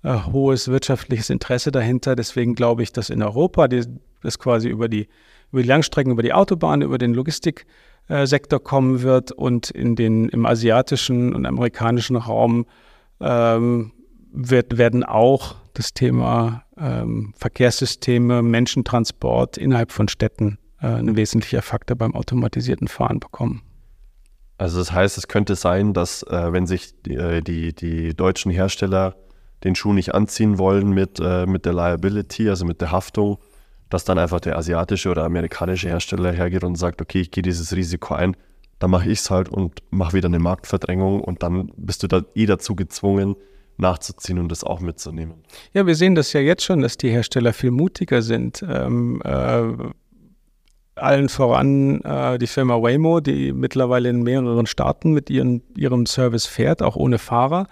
äh, 0.04 0.16
hohes 0.32 0.68
wirtschaftliches 0.68 1.30
Interesse 1.30 1.72
dahinter. 1.72 2.16
Deswegen 2.16 2.56
glaube 2.56 2.84
ich, 2.84 2.91
dass 2.91 3.10
in 3.10 3.22
Europa 3.22 3.68
die, 3.68 3.84
das 4.22 4.39
quasi 4.39 4.70
über 4.70 4.89
die, 4.89 5.08
über 5.52 5.62
die 5.62 5.68
Langstrecken, 5.68 6.12
über 6.12 6.24
die 6.24 6.34
Autobahn, 6.34 6.82
über 6.82 6.97
den 6.97 7.14
Logistik 7.14 7.66
äh, 8.08 8.26
kommen 8.64 9.02
wird 9.02 9.32
und 9.32 9.70
in 9.70 9.95
den, 9.95 10.30
im 10.30 10.45
asiatischen 10.45 11.34
und 11.34 11.45
amerikanischen 11.45 12.16
Raum 12.16 12.66
ähm, 13.20 13.91
wird, 14.32 14.78
werden 14.78 15.04
auch 15.04 15.56
das 15.74 15.93
Thema 15.93 16.64
ähm, 16.78 17.34
Verkehrssysteme, 17.38 18.41
Menschentransport 18.41 19.58
innerhalb 19.58 19.91
von 19.91 20.08
Städten 20.08 20.58
äh, 20.82 20.88
ein 20.88 21.16
wesentlicher 21.16 21.62
Faktor 21.62 21.97
beim 21.97 22.16
automatisierten 22.16 22.88
Fahren 22.88 23.20
bekommen. 23.20 23.62
Also 24.58 24.80
das 24.80 24.91
heißt, 24.91 25.18
es 25.18 25.28
könnte 25.28 25.56
sein, 25.56 25.93
dass 25.93 26.24
äh, 26.24 26.54
wenn 26.54 26.68
sich 26.68 27.02
die, 27.04 27.16
äh, 27.16 27.41
die, 27.41 27.74
die, 27.74 28.14
deutschen 28.14 28.52
Hersteller 28.52 29.16
den 29.64 29.76
Schuh 29.76 29.93
nicht 29.93 30.14
anziehen 30.14 30.57
wollen 30.57 30.91
mit, 30.91 31.20
äh, 31.20 31.45
mit 31.45 31.66
der 31.66 31.74
Liability, 31.74 32.49
also 32.49 32.66
mit 32.66 32.82
der 32.82 32.91
Haftung, 32.91 33.38
dass 33.89 34.05
dann 34.05 34.18
einfach 34.18 34.39
der 34.39 34.57
asiatische 34.57 35.09
oder 35.09 35.24
amerikanische 35.24 35.89
Hersteller 35.89 36.32
hergeht 36.32 36.64
und 36.64 36.76
sagt, 36.76 37.01
okay, 37.01 37.22
ich 37.22 37.32
gehe 37.32 37.43
dieses 37.43 37.76
Risiko 37.76 38.16
ein, 38.16 38.36
dann 38.80 38.89
mache 38.89 39.09
ich 39.09 39.20
es 39.20 39.30
halt 39.30 39.49
und 39.49 39.84
mache 39.91 40.14
wieder 40.14 40.28
eine 40.28 40.39
Marktverdrängung 40.39 41.22
und 41.22 41.43
dann 41.43 41.72
bist 41.76 42.01
du 42.03 42.07
da 42.07 42.24
eh 42.34 42.45
dazu 42.45 42.76
gezwungen, 42.76 43.36
nachzuziehen 43.78 44.39
und 44.39 44.49
das 44.49 44.64
auch 44.64 44.80
mitzunehmen. 44.80 45.43
Ja, 45.74 45.86
wir 45.86 45.95
sehen 45.95 46.16
das 46.16 46.34
ja 46.34 46.39
jetzt 46.39 46.64
schon, 46.64 46.82
dass 46.82 46.97
die 46.97 47.09
Hersteller 47.09 47.53
viel 47.53 47.72
mutiger 47.72 48.22
sind. 48.22 48.64
Ähm, 48.68 49.22
äh, 49.24 49.64
allen 50.95 51.30
voran 51.30 52.01
äh, 52.01 52.38
die 52.38 52.47
Firma 52.47 52.82
Waymo, 52.82 53.20
die 53.20 53.53
mittlerweile 53.53 54.09
in 54.09 54.24
mehreren 54.24 54.66
Staaten 54.66 55.12
mit 55.12 55.30
ihren, 55.30 55.64
ihrem 55.76 56.05
Service 56.05 56.45
fährt, 56.45 56.82
auch 56.82 56.95
ohne 56.95 57.18
Fahrer. 57.18 57.68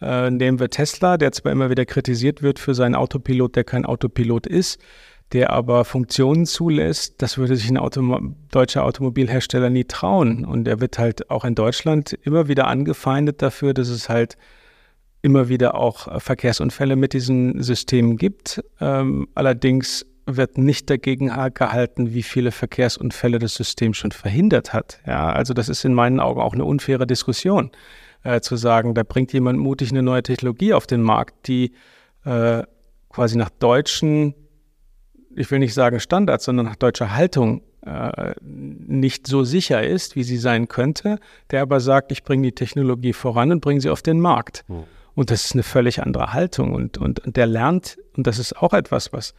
Äh, 0.00 0.30
nehmen 0.30 0.60
wir 0.60 0.70
Tesla, 0.70 1.16
der 1.16 1.32
zwar 1.32 1.52
immer 1.52 1.70
wieder 1.70 1.84
kritisiert 1.84 2.42
wird 2.42 2.58
für 2.58 2.74
seinen 2.74 2.94
Autopilot, 2.94 3.56
der 3.56 3.64
kein 3.64 3.84
Autopilot 3.84 4.46
ist 4.46 4.78
der 5.32 5.50
aber 5.50 5.84
Funktionen 5.84 6.46
zulässt, 6.46 7.20
das 7.20 7.36
würde 7.36 7.56
sich 7.56 7.68
ein 7.68 7.76
Auto 7.76 8.20
deutscher 8.50 8.84
Automobilhersteller 8.84 9.68
nie 9.68 9.84
trauen. 9.84 10.44
Und 10.44 10.66
er 10.66 10.80
wird 10.80 10.98
halt 10.98 11.30
auch 11.30 11.44
in 11.44 11.54
Deutschland 11.54 12.18
immer 12.22 12.48
wieder 12.48 12.66
angefeindet 12.66 13.42
dafür, 13.42 13.74
dass 13.74 13.88
es 13.88 14.08
halt 14.08 14.36
immer 15.20 15.48
wieder 15.48 15.74
auch 15.74 16.20
Verkehrsunfälle 16.20 16.96
mit 16.96 17.12
diesen 17.12 17.62
Systemen 17.62 18.16
gibt. 18.16 18.62
Ähm, 18.80 19.28
allerdings 19.34 20.06
wird 20.24 20.56
nicht 20.58 20.88
dagegen 20.88 21.30
gehalten, 21.54 22.14
wie 22.14 22.22
viele 22.22 22.52
Verkehrsunfälle 22.52 23.38
das 23.38 23.54
System 23.54 23.94
schon 23.94 24.12
verhindert 24.12 24.72
hat. 24.72 25.00
Ja, 25.06 25.30
also 25.30 25.54
das 25.54 25.68
ist 25.68 25.84
in 25.84 25.94
meinen 25.94 26.20
Augen 26.20 26.40
auch 26.40 26.52
eine 26.52 26.64
unfaire 26.64 27.06
Diskussion, 27.06 27.70
äh, 28.22 28.40
zu 28.40 28.56
sagen, 28.56 28.94
da 28.94 29.02
bringt 29.02 29.32
jemand 29.32 29.58
mutig 29.58 29.90
eine 29.90 30.02
neue 30.02 30.22
Technologie 30.22 30.74
auf 30.74 30.86
den 30.86 31.02
Markt, 31.02 31.48
die 31.48 31.72
äh, 32.24 32.62
quasi 33.08 33.36
nach 33.36 33.50
deutschen 33.50 34.34
ich 35.38 35.50
will 35.50 35.60
nicht 35.60 35.74
sagen 35.74 36.00
Standards, 36.00 36.44
sondern 36.44 36.66
nach 36.66 36.76
deutscher 36.76 37.14
Haltung 37.14 37.62
äh, 37.86 38.34
nicht 38.40 39.26
so 39.26 39.44
sicher 39.44 39.86
ist, 39.86 40.16
wie 40.16 40.24
sie 40.24 40.36
sein 40.36 40.68
könnte, 40.68 41.18
der 41.50 41.62
aber 41.62 41.80
sagt, 41.80 42.12
ich 42.12 42.24
bringe 42.24 42.42
die 42.42 42.54
Technologie 42.54 43.12
voran 43.12 43.52
und 43.52 43.60
bringe 43.60 43.80
sie 43.80 43.90
auf 43.90 44.02
den 44.02 44.20
Markt. 44.20 44.64
Mhm. 44.68 44.84
Und 45.14 45.30
das 45.30 45.44
ist 45.44 45.52
eine 45.52 45.62
völlig 45.62 46.02
andere 46.02 46.32
Haltung. 46.32 46.74
Und, 46.74 46.98
und, 46.98 47.20
und 47.20 47.36
der 47.36 47.46
lernt, 47.46 47.98
und 48.16 48.26
das 48.26 48.38
ist 48.38 48.56
auch 48.56 48.72
etwas, 48.72 49.12
was 49.12 49.34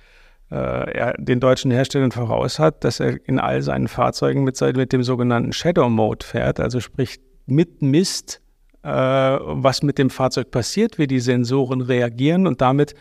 äh, 0.51 0.55
er 0.55 1.13
den 1.17 1.39
deutschen 1.39 1.71
Herstellern 1.71 2.11
voraus 2.11 2.59
hat, 2.59 2.83
dass 2.83 2.99
er 2.99 3.17
in 3.27 3.39
all 3.39 3.61
seinen 3.61 3.87
Fahrzeugen 3.87 4.43
mit, 4.43 4.59
mit 4.75 4.93
dem 4.93 5.03
sogenannten 5.03 5.53
Shadow 5.53 5.89
Mode 5.89 6.25
fährt, 6.25 6.59
also 6.59 6.79
sprich 6.79 7.19
mitmisst, 7.45 8.37
äh, 8.37 8.48
was 8.87 9.83
mit 9.83 9.97
dem 9.97 10.09
Fahrzeug 10.09 10.51
passiert, 10.51 10.97
wie 10.97 11.07
die 11.07 11.19
Sensoren 11.19 11.81
reagieren 11.81 12.47
und 12.47 12.61
damit 12.61 12.95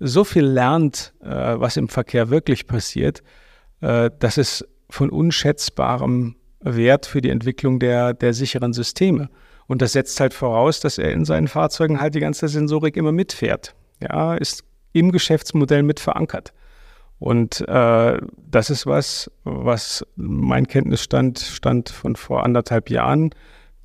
so 0.00 0.24
viel 0.24 0.44
lernt, 0.44 1.12
äh, 1.22 1.28
was 1.28 1.76
im 1.76 1.88
Verkehr 1.88 2.30
wirklich 2.30 2.66
passiert, 2.66 3.22
äh, 3.82 4.10
dass 4.18 4.38
es 4.38 4.66
von 4.88 5.10
unschätzbarem 5.10 6.36
Wert 6.60 7.06
für 7.06 7.20
die 7.20 7.30
Entwicklung 7.30 7.78
der, 7.78 8.14
der 8.14 8.34
sicheren 8.34 8.72
Systeme. 8.72 9.28
Und 9.66 9.82
das 9.82 9.92
setzt 9.92 10.18
halt 10.18 10.34
voraus, 10.34 10.80
dass 10.80 10.98
er 10.98 11.12
in 11.12 11.24
seinen 11.24 11.48
Fahrzeugen 11.48 12.00
halt 12.00 12.14
die 12.14 12.20
ganze 12.20 12.48
Sensorik 12.48 12.96
immer 12.96 13.12
mitfährt. 13.12 13.74
Ja, 14.00 14.34
ist 14.34 14.64
im 14.92 15.12
Geschäftsmodell 15.12 15.82
mit 15.82 16.00
verankert. 16.00 16.52
Und 17.18 17.60
äh, 17.68 18.18
das 18.50 18.70
ist 18.70 18.86
was, 18.86 19.30
was 19.44 20.04
mein 20.16 20.66
Kenntnisstand 20.66 21.38
stand 21.38 21.90
von 21.90 22.16
vor 22.16 22.44
anderthalb 22.44 22.88
Jahren. 22.90 23.30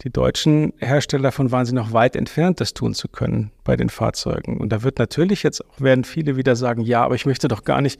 Die 0.01 0.09
deutschen 0.09 0.73
Hersteller 0.77 1.23
davon 1.23 1.51
waren 1.51 1.65
sie 1.65 1.73
noch 1.73 1.93
weit 1.93 2.15
entfernt, 2.15 2.59
das 2.59 2.73
tun 2.73 2.93
zu 2.93 3.07
können 3.07 3.51
bei 3.63 3.77
den 3.77 3.89
Fahrzeugen. 3.89 4.57
Und 4.57 4.69
da 4.69 4.83
wird 4.83 4.99
natürlich 4.99 5.41
jetzt 5.43 5.65
auch, 5.65 5.79
werden 5.79 6.03
viele 6.03 6.35
wieder 6.35 6.55
sagen, 6.55 6.81
ja, 6.81 7.03
aber 7.03 7.15
ich 7.15 7.25
möchte 7.25 7.47
doch 7.47 7.63
gar 7.63 7.81
nicht, 7.81 7.99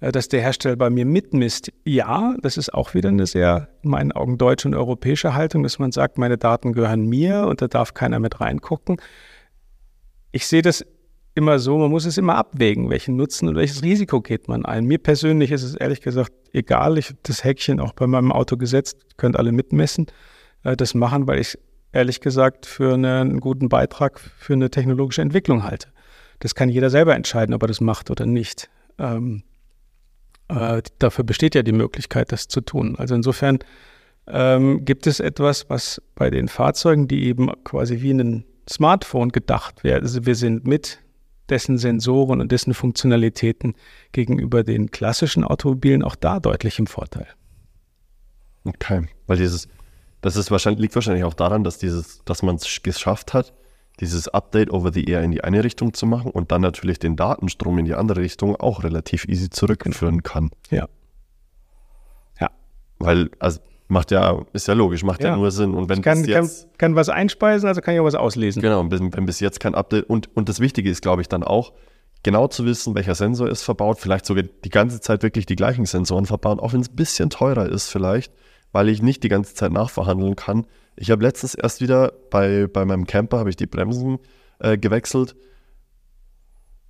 äh, 0.00 0.12
dass 0.12 0.28
der 0.28 0.40
Hersteller 0.40 0.76
bei 0.76 0.88
mir 0.88 1.04
mitmisst. 1.04 1.72
Ja, 1.84 2.36
das 2.42 2.56
ist 2.56 2.72
auch 2.72 2.94
wieder 2.94 3.08
eine 3.08 3.26
sehr, 3.26 3.68
in 3.82 3.90
meinen 3.90 4.12
Augen, 4.12 4.38
deutsche 4.38 4.68
und 4.68 4.74
europäische 4.74 5.34
Haltung, 5.34 5.64
dass 5.64 5.78
man 5.78 5.90
sagt, 5.90 6.16
meine 6.16 6.38
Daten 6.38 6.72
gehören 6.72 7.06
mir 7.06 7.46
und 7.48 7.60
da 7.60 7.66
darf 7.66 7.92
keiner 7.92 8.20
mit 8.20 8.40
reingucken. 8.40 8.98
Ich 10.30 10.46
sehe 10.46 10.62
das 10.62 10.84
immer 11.34 11.58
so, 11.58 11.78
man 11.78 11.90
muss 11.90 12.04
es 12.04 12.18
immer 12.18 12.36
abwägen, 12.36 12.90
welchen 12.90 13.16
Nutzen 13.16 13.48
und 13.48 13.56
welches 13.56 13.82
Risiko 13.82 14.20
geht 14.20 14.48
man 14.48 14.64
ein. 14.64 14.84
Mir 14.84 14.98
persönlich 14.98 15.50
ist 15.50 15.62
es 15.62 15.74
ehrlich 15.74 16.02
gesagt 16.02 16.32
egal. 16.52 16.98
Ich 16.98 17.08
habe 17.08 17.18
das 17.22 17.42
Häkchen 17.42 17.80
auch 17.80 17.94
bei 17.94 18.06
meinem 18.06 18.32
Auto 18.32 18.56
gesetzt, 18.56 18.98
könnt 19.16 19.36
alle 19.36 19.52
mitmessen, 19.52 20.06
äh, 20.64 20.76
das 20.76 20.94
machen, 20.94 21.26
weil 21.26 21.40
ich 21.40 21.58
ehrlich 21.92 22.20
gesagt 22.20 22.66
für 22.66 22.94
eine, 22.94 23.20
einen 23.20 23.40
guten 23.40 23.68
Beitrag 23.68 24.18
für 24.18 24.54
eine 24.54 24.70
technologische 24.70 25.22
Entwicklung 25.22 25.62
halte. 25.64 25.88
Das 26.38 26.54
kann 26.54 26.68
jeder 26.68 26.90
selber 26.90 27.14
entscheiden, 27.14 27.54
ob 27.54 27.62
er 27.62 27.68
das 27.68 27.80
macht 27.80 28.10
oder 28.10 28.26
nicht. 28.26 28.70
Ähm, 28.98 29.42
äh, 30.48 30.82
dafür 30.98 31.24
besteht 31.24 31.54
ja 31.54 31.62
die 31.62 31.72
Möglichkeit, 31.72 32.32
das 32.32 32.48
zu 32.48 32.60
tun. 32.60 32.96
Also 32.96 33.14
insofern 33.14 33.58
ähm, 34.26 34.84
gibt 34.84 35.06
es 35.06 35.20
etwas, 35.20 35.68
was 35.68 36.02
bei 36.14 36.30
den 36.30 36.48
Fahrzeugen, 36.48 37.08
die 37.08 37.24
eben 37.24 37.50
quasi 37.64 38.00
wie 38.00 38.12
ein 38.12 38.44
Smartphone 38.68 39.30
gedacht 39.30 39.84
werden, 39.84 40.04
also 40.04 40.24
wir 40.24 40.36
sind 40.36 40.66
mit 40.66 41.00
dessen 41.48 41.76
Sensoren 41.76 42.40
und 42.40 42.52
dessen 42.52 42.72
Funktionalitäten 42.72 43.74
gegenüber 44.12 44.62
den 44.62 44.90
klassischen 44.90 45.44
Automobilen 45.44 46.02
auch 46.02 46.14
da 46.14 46.40
deutlich 46.40 46.78
im 46.78 46.86
Vorteil. 46.86 47.26
Okay, 48.64 49.06
weil 49.26 49.36
dieses, 49.36 49.68
das 50.22 50.36
ist 50.36 50.50
wahrscheinlich, 50.50 50.80
liegt 50.80 50.94
wahrscheinlich 50.94 51.24
auch 51.24 51.34
daran, 51.34 51.64
dass 51.64 51.78
dieses, 51.78 52.24
dass 52.24 52.42
man 52.42 52.56
es 52.56 52.82
geschafft 52.82 53.34
hat, 53.34 53.52
dieses 54.00 54.28
Update 54.28 54.70
over 54.70 54.92
the 54.92 55.04
air 55.04 55.22
in 55.22 55.32
die 55.32 55.44
eine 55.44 55.62
Richtung 55.62 55.92
zu 55.92 56.06
machen 56.06 56.30
und 56.30 56.50
dann 56.50 56.62
natürlich 56.62 56.98
den 56.98 57.16
Datenstrom 57.16 57.78
in 57.78 57.84
die 57.84 57.94
andere 57.94 58.20
Richtung 58.20 58.56
auch 58.56 58.82
relativ 58.82 59.28
easy 59.28 59.50
zurückführen 59.50 60.22
kann. 60.22 60.50
Ja. 60.70 60.88
Ja. 62.40 62.50
Weil, 62.98 63.30
also 63.38 63.60
Macht 63.92 64.10
ja, 64.10 64.40
ist 64.54 64.68
ja 64.68 64.72
logisch, 64.72 65.04
macht 65.04 65.22
ja, 65.22 65.30
ja 65.30 65.36
nur 65.36 65.50
Sinn. 65.50 65.74
Und 65.74 65.90
wenn 65.90 65.98
ich 65.98 66.02
kann, 66.02 66.24
jetzt, 66.24 66.62
kann, 66.62 66.78
kann, 66.78 66.96
was 66.96 67.10
einspeisen, 67.10 67.68
also 67.68 67.82
kann 67.82 67.92
ich 67.92 68.00
auch 68.00 68.06
was 68.06 68.14
auslesen. 68.14 68.62
Genau, 68.62 68.90
wenn, 68.90 69.12
wenn 69.14 69.26
bis 69.26 69.38
jetzt 69.40 69.60
kein 69.60 69.74
Update 69.74 70.08
und, 70.08 70.34
und 70.34 70.48
das 70.48 70.60
Wichtige 70.60 70.88
ist, 70.88 71.02
glaube 71.02 71.20
ich, 71.20 71.28
dann 71.28 71.42
auch, 71.42 71.74
genau 72.22 72.48
zu 72.48 72.64
wissen, 72.64 72.94
welcher 72.94 73.14
Sensor 73.14 73.50
ist 73.50 73.62
verbaut, 73.64 74.00
vielleicht 74.00 74.24
sogar 74.24 74.44
die 74.44 74.70
ganze 74.70 75.02
Zeit 75.02 75.22
wirklich 75.22 75.44
die 75.44 75.56
gleichen 75.56 75.84
Sensoren 75.84 76.24
verbauen, 76.24 76.58
auch 76.58 76.72
wenn 76.72 76.80
es 76.80 76.88
ein 76.88 76.96
bisschen 76.96 77.28
teurer 77.28 77.68
ist 77.68 77.90
vielleicht, 77.90 78.32
weil 78.72 78.88
ich 78.88 79.02
nicht 79.02 79.22
die 79.22 79.28
ganze 79.28 79.54
Zeit 79.54 79.72
nachverhandeln 79.72 80.36
kann. 80.36 80.66
Ich 80.96 81.10
habe 81.10 81.22
letztens 81.22 81.54
erst 81.54 81.80
wieder 81.80 82.12
bei, 82.30 82.66
bei 82.66 82.84
meinem 82.84 83.06
Camper, 83.06 83.38
habe 83.38 83.50
ich 83.50 83.56
die 83.56 83.66
Bremsen 83.66 84.18
äh, 84.58 84.76
gewechselt. 84.76 85.36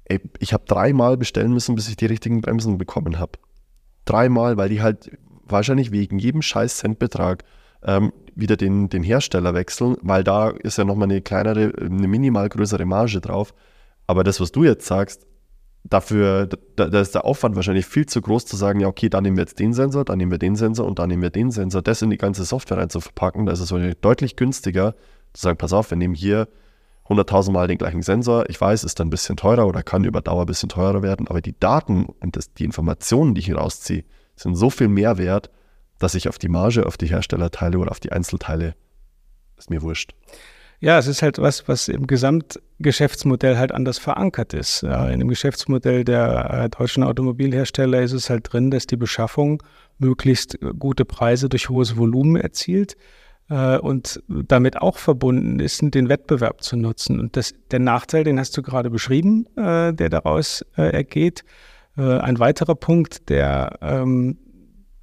Ey, 0.04 0.20
ich 0.38 0.52
habe 0.52 0.64
dreimal 0.66 1.16
bestellen 1.16 1.52
müssen, 1.52 1.74
bis 1.74 1.88
ich 1.88 1.96
die 1.96 2.06
richtigen 2.06 2.40
Bremsen 2.40 2.78
bekommen 2.78 3.18
habe. 3.18 3.32
Dreimal, 4.04 4.56
weil 4.56 4.68
die 4.68 4.82
halt 4.82 5.16
wahrscheinlich 5.44 5.92
wegen 5.92 6.18
jedem 6.18 6.42
scheiß 6.42 6.78
Centbetrag 6.78 7.44
ähm, 7.84 8.12
wieder 8.34 8.56
den, 8.56 8.88
den 8.88 9.02
Hersteller 9.02 9.54
wechseln, 9.54 9.96
weil 10.02 10.24
da 10.24 10.50
ist 10.50 10.78
ja 10.78 10.84
nochmal 10.84 11.10
eine 11.10 11.20
kleinere, 11.20 11.72
eine 11.78 12.08
minimal 12.08 12.48
größere 12.48 12.84
Marge 12.84 13.20
drauf. 13.20 13.54
Aber 14.06 14.24
das, 14.24 14.40
was 14.40 14.52
du 14.52 14.64
jetzt 14.64 14.86
sagst, 14.86 15.26
dafür, 15.84 16.46
da, 16.76 16.88
da, 16.88 17.00
ist 17.00 17.14
der 17.14 17.24
Aufwand 17.24 17.56
wahrscheinlich 17.56 17.86
viel 17.86 18.06
zu 18.06 18.20
groß 18.20 18.46
zu 18.46 18.56
sagen, 18.56 18.80
ja, 18.80 18.88
okay, 18.88 19.08
dann 19.08 19.24
nehmen 19.24 19.36
wir 19.36 19.42
jetzt 19.42 19.58
den 19.58 19.72
Sensor, 19.72 20.04
dann 20.04 20.18
nehmen 20.18 20.30
wir 20.30 20.38
den 20.38 20.56
Sensor 20.56 20.86
und 20.86 20.98
dann 20.98 21.08
nehmen 21.08 21.22
wir 21.22 21.30
den 21.30 21.50
Sensor, 21.50 21.82
das 21.82 22.02
in 22.02 22.10
die 22.10 22.18
ganze 22.18 22.44
Software 22.44 22.78
rein 22.78 22.90
zu 22.90 23.00
verpacken. 23.00 23.46
Da 23.46 23.52
ist 23.52 23.60
es 23.60 23.74
deutlich 24.00 24.36
günstiger 24.36 24.94
zu 25.32 25.42
sagen, 25.42 25.58
pass 25.58 25.72
auf, 25.72 25.90
wir 25.90 25.96
nehmen 25.96 26.14
hier 26.14 26.48
100.000 27.08 27.52
Mal 27.52 27.68
den 27.68 27.78
gleichen 27.78 28.02
Sensor. 28.02 28.48
Ich 28.48 28.60
weiß, 28.60 28.84
ist 28.84 29.00
dann 29.00 29.08
ein 29.08 29.10
bisschen 29.10 29.36
teurer 29.36 29.66
oder 29.66 29.82
kann 29.82 30.04
über 30.04 30.20
Dauer 30.20 30.44
ein 30.44 30.46
bisschen 30.46 30.68
teurer 30.68 31.02
werden, 31.02 31.28
aber 31.28 31.40
die 31.40 31.58
Daten 31.58 32.06
und 32.20 32.36
das, 32.36 32.52
die 32.54 32.64
Informationen, 32.64 33.34
die 33.34 33.40
ich 33.40 33.46
hier 33.46 33.58
rausziehe, 33.58 34.04
sind 34.36 34.54
so 34.54 34.70
viel 34.70 34.88
mehr 34.88 35.18
wert, 35.18 35.50
dass 35.98 36.14
ich 36.14 36.28
auf 36.28 36.38
die 36.38 36.48
Marge, 36.48 36.86
auf 36.86 36.96
die 36.96 37.06
Herstellerteile 37.06 37.78
oder 37.78 37.90
auf 37.90 38.00
die 38.00 38.12
Einzelteile, 38.12 38.74
ist 39.56 39.70
mir 39.70 39.82
wurscht. 39.82 40.14
Ja, 40.82 40.98
es 40.98 41.06
ist 41.06 41.22
halt 41.22 41.38
was, 41.38 41.68
was 41.68 41.86
im 41.86 42.08
Gesamtgeschäftsmodell 42.08 43.56
halt 43.56 43.70
anders 43.70 43.98
verankert 43.98 44.52
ist. 44.52 44.82
Ja, 44.82 45.08
in 45.10 45.20
dem 45.20 45.28
Geschäftsmodell 45.28 46.02
der 46.02 46.50
äh, 46.50 46.68
deutschen 46.68 47.04
Automobilhersteller 47.04 48.02
ist 48.02 48.10
es 48.10 48.28
halt 48.28 48.52
drin, 48.52 48.72
dass 48.72 48.88
die 48.88 48.96
Beschaffung 48.96 49.62
möglichst 49.98 50.58
gute 50.80 51.04
Preise 51.04 51.48
durch 51.48 51.68
hohes 51.68 51.96
Volumen 51.96 52.34
erzielt 52.34 52.96
äh, 53.48 53.78
und 53.78 54.24
damit 54.28 54.82
auch 54.82 54.98
verbunden 54.98 55.60
ist, 55.60 55.82
den 55.82 56.08
Wettbewerb 56.08 56.64
zu 56.64 56.76
nutzen. 56.76 57.20
Und 57.20 57.36
das, 57.36 57.54
der 57.70 57.78
Nachteil, 57.78 58.24
den 58.24 58.40
hast 58.40 58.56
du 58.56 58.62
gerade 58.62 58.90
beschrieben, 58.90 59.46
äh, 59.56 59.92
der 59.92 60.08
daraus 60.08 60.66
äh, 60.76 60.92
ergeht, 60.92 61.44
äh, 61.96 62.02
ein 62.02 62.40
weiterer 62.40 62.74
Punkt, 62.74 63.28
der 63.28 63.78
ähm, 63.82 64.36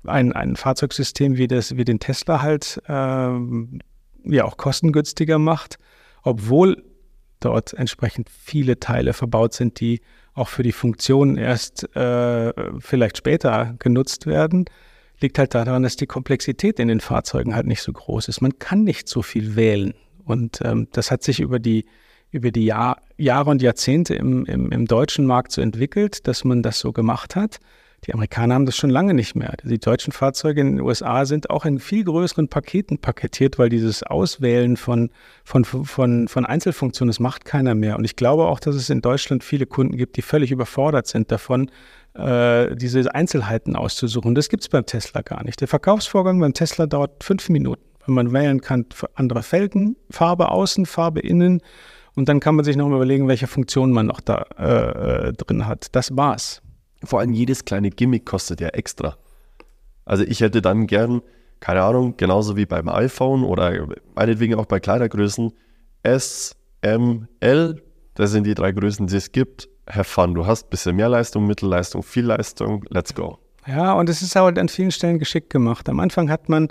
ein, 0.05 0.33
ein 0.33 0.57
Fahrzeugsystem 0.57 1.37
wie, 1.37 1.47
das, 1.47 1.77
wie 1.77 1.85
den 1.85 2.01
Tesla 2.01 2.41
halt 2.41 2.81
ähm, 2.89 3.79
ja 4.23 4.45
auch 4.45 4.57
kostengünstiger 4.57 5.39
macht, 5.39 5.77
obwohl 6.23 6.83
dort 7.39 7.73
entsprechend 7.73 8.29
viele 8.29 8.79
Teile 8.79 9.13
verbaut 9.13 9.53
sind, 9.53 9.79
die 9.79 10.01
auch 10.33 10.49
für 10.49 10.63
die 10.63 10.71
Funktion 10.71 11.37
erst 11.37 11.95
äh, 11.95 12.53
vielleicht 12.79 13.17
später 13.17 13.75
genutzt 13.79 14.25
werden, 14.25 14.65
liegt 15.19 15.37
halt 15.37 15.53
daran, 15.55 15.83
dass 15.83 15.95
die 15.95 16.07
Komplexität 16.07 16.79
in 16.79 16.87
den 16.87 17.01
Fahrzeugen 17.01 17.55
halt 17.55 17.67
nicht 17.67 17.81
so 17.81 17.91
groß 17.91 18.27
ist. 18.27 18.41
Man 18.41 18.57
kann 18.59 18.83
nicht 18.83 19.09
so 19.09 19.21
viel 19.21 19.55
wählen. 19.55 19.93
Und 20.23 20.59
ähm, 20.63 20.87
das 20.91 21.11
hat 21.11 21.23
sich 21.23 21.39
über 21.39 21.59
die 21.59 21.85
über 22.31 22.51
die 22.51 22.65
Jahr, 22.65 23.01
Jahre 23.17 23.49
und 23.49 23.61
Jahrzehnte 23.61 24.15
im, 24.15 24.45
im, 24.45 24.71
im 24.71 24.85
deutschen 24.85 25.25
Markt 25.25 25.51
so 25.51 25.61
entwickelt, 25.61 26.27
dass 26.27 26.43
man 26.43 26.61
das 26.61 26.79
so 26.79 26.91
gemacht 26.91 27.35
hat. 27.35 27.59
Die 28.05 28.13
Amerikaner 28.13 28.55
haben 28.55 28.65
das 28.65 28.77
schon 28.77 28.89
lange 28.89 29.13
nicht 29.13 29.35
mehr. 29.35 29.55
Die 29.63 29.79
deutschen 29.79 30.13
Fahrzeuge 30.13 30.61
in 30.61 30.77
den 30.77 30.81
USA 30.81 31.25
sind 31.25 31.49
auch 31.49 31.65
in 31.65 31.79
viel 31.79 32.03
größeren 32.03 32.47
Paketen 32.47 32.99
paketiert, 32.99 33.59
weil 33.59 33.69
dieses 33.69 34.03
Auswählen 34.03 34.77
von, 34.77 35.09
von, 35.43 35.65
von, 35.65 36.27
von 36.27 36.45
Einzelfunktionen, 36.45 37.09
das 37.09 37.19
macht 37.19 37.45
keiner 37.45 37.75
mehr. 37.75 37.97
Und 37.97 38.05
ich 38.05 38.15
glaube 38.15 38.45
auch, 38.45 38.59
dass 38.59 38.75
es 38.75 38.89
in 38.89 39.01
Deutschland 39.01 39.43
viele 39.43 39.65
Kunden 39.65 39.97
gibt, 39.97 40.17
die 40.17 40.21
völlig 40.21 40.51
überfordert 40.51 41.07
sind 41.07 41.31
davon, 41.31 41.69
äh, 42.13 42.75
diese 42.75 43.13
Einzelheiten 43.13 43.75
auszusuchen. 43.75 44.35
Das 44.35 44.49
gibt 44.49 44.63
es 44.63 44.69
beim 44.69 44.85
Tesla 44.85 45.21
gar 45.21 45.43
nicht. 45.43 45.61
Der 45.61 45.67
Verkaufsvorgang 45.67 46.39
beim 46.39 46.53
Tesla 46.53 46.85
dauert 46.85 47.23
fünf 47.23 47.49
Minuten. 47.49 47.81
Wenn 48.05 48.15
man 48.15 48.33
wählen 48.33 48.61
kann, 48.61 48.85
andere 49.13 49.43
Felgen, 49.43 49.95
Farbe 50.09 50.49
außen, 50.49 50.85
Farbe 50.85 51.19
innen, 51.19 51.61
und 52.15 52.27
dann 52.27 52.39
kann 52.41 52.55
man 52.55 52.65
sich 52.65 52.75
noch 52.75 52.87
überlegen, 52.87 53.27
welche 53.27 53.47
Funktion 53.47 53.91
man 53.91 54.07
noch 54.07 54.19
da 54.19 54.45
äh, 54.57 55.29
äh, 55.29 55.33
drin 55.33 55.67
hat. 55.67 55.87
Das 55.93 56.17
war's. 56.17 56.61
Vor 57.03 57.19
allem 57.19 57.33
jedes 57.33 57.65
kleine 57.65 57.89
Gimmick 57.89 58.25
kostet 58.25 58.61
ja 58.61 58.69
extra. 58.69 59.17
Also 60.05 60.23
ich 60.23 60.41
hätte 60.41 60.61
dann 60.61 60.87
gern, 60.87 61.21
keine 61.59 61.83
Ahnung, 61.83 62.15
genauso 62.17 62.57
wie 62.57 62.65
beim 62.65 62.89
iPhone 62.89 63.43
oder 63.43 63.87
meinetwegen 64.15 64.55
auch 64.55 64.65
bei 64.65 64.79
Kleidergrößen, 64.79 65.53
S, 66.03 66.55
M, 66.81 67.27
L, 67.39 67.81
das 68.15 68.31
sind 68.31 68.45
die 68.45 68.55
drei 68.55 68.71
Größen, 68.71 69.07
die 69.07 69.15
es 69.15 69.31
gibt. 69.31 69.69
Have 69.89 70.03
fun. 70.03 70.33
Du 70.33 70.45
hast 70.45 70.67
ein 70.67 70.69
bisschen 70.69 70.95
mehr 70.95 71.09
Leistung, 71.09 71.47
Mittelleistung, 71.47 72.03
viel 72.03 72.25
Leistung, 72.25 72.83
let's 72.89 73.13
go. 73.13 73.39
Ja, 73.65 73.93
und 73.93 74.09
es 74.09 74.21
ist 74.21 74.35
halt 74.35 74.57
an 74.57 74.69
vielen 74.69 74.91
Stellen 74.91 75.19
geschickt 75.19 75.49
gemacht. 75.49 75.87
Am 75.89 75.99
Anfang 75.99 76.29
hat 76.29 76.49
man 76.49 76.69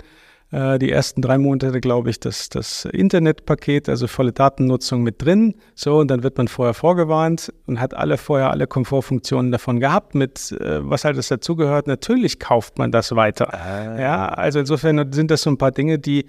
die 0.51 0.91
ersten 0.91 1.21
drei 1.21 1.37
Monate, 1.37 1.79
glaube 1.79 2.09
ich, 2.09 2.19
das, 2.19 2.49
das 2.49 2.85
Internetpaket, 2.85 3.87
also 3.87 4.07
volle 4.07 4.31
Datennutzung 4.31 5.03
mit 5.03 5.23
drin. 5.23 5.53
So, 5.75 5.99
und 5.99 6.09
dann 6.09 6.23
wird 6.23 6.37
man 6.39 6.47
vorher 6.47 6.73
vorgewarnt 6.73 7.53
und 7.67 7.79
hat 7.79 7.93
alle 7.93 8.17
vorher 8.17 8.49
alle 8.49 8.65
Komfortfunktionen 8.65 9.51
davon 9.51 9.79
gehabt, 9.79 10.15
mit 10.15 10.51
äh, 10.53 10.79
was 10.89 11.05
halt 11.05 11.17
das 11.17 11.27
dazugehört. 11.27 11.85
Natürlich 11.85 12.39
kauft 12.39 12.79
man 12.79 12.91
das 12.91 13.15
weiter. 13.15 13.53
Ah. 13.53 13.99
Ja, 13.99 14.27
also 14.29 14.57
insofern 14.59 15.11
sind 15.13 15.29
das 15.29 15.43
so 15.43 15.51
ein 15.51 15.59
paar 15.59 15.71
Dinge, 15.71 15.99
die 15.99 16.25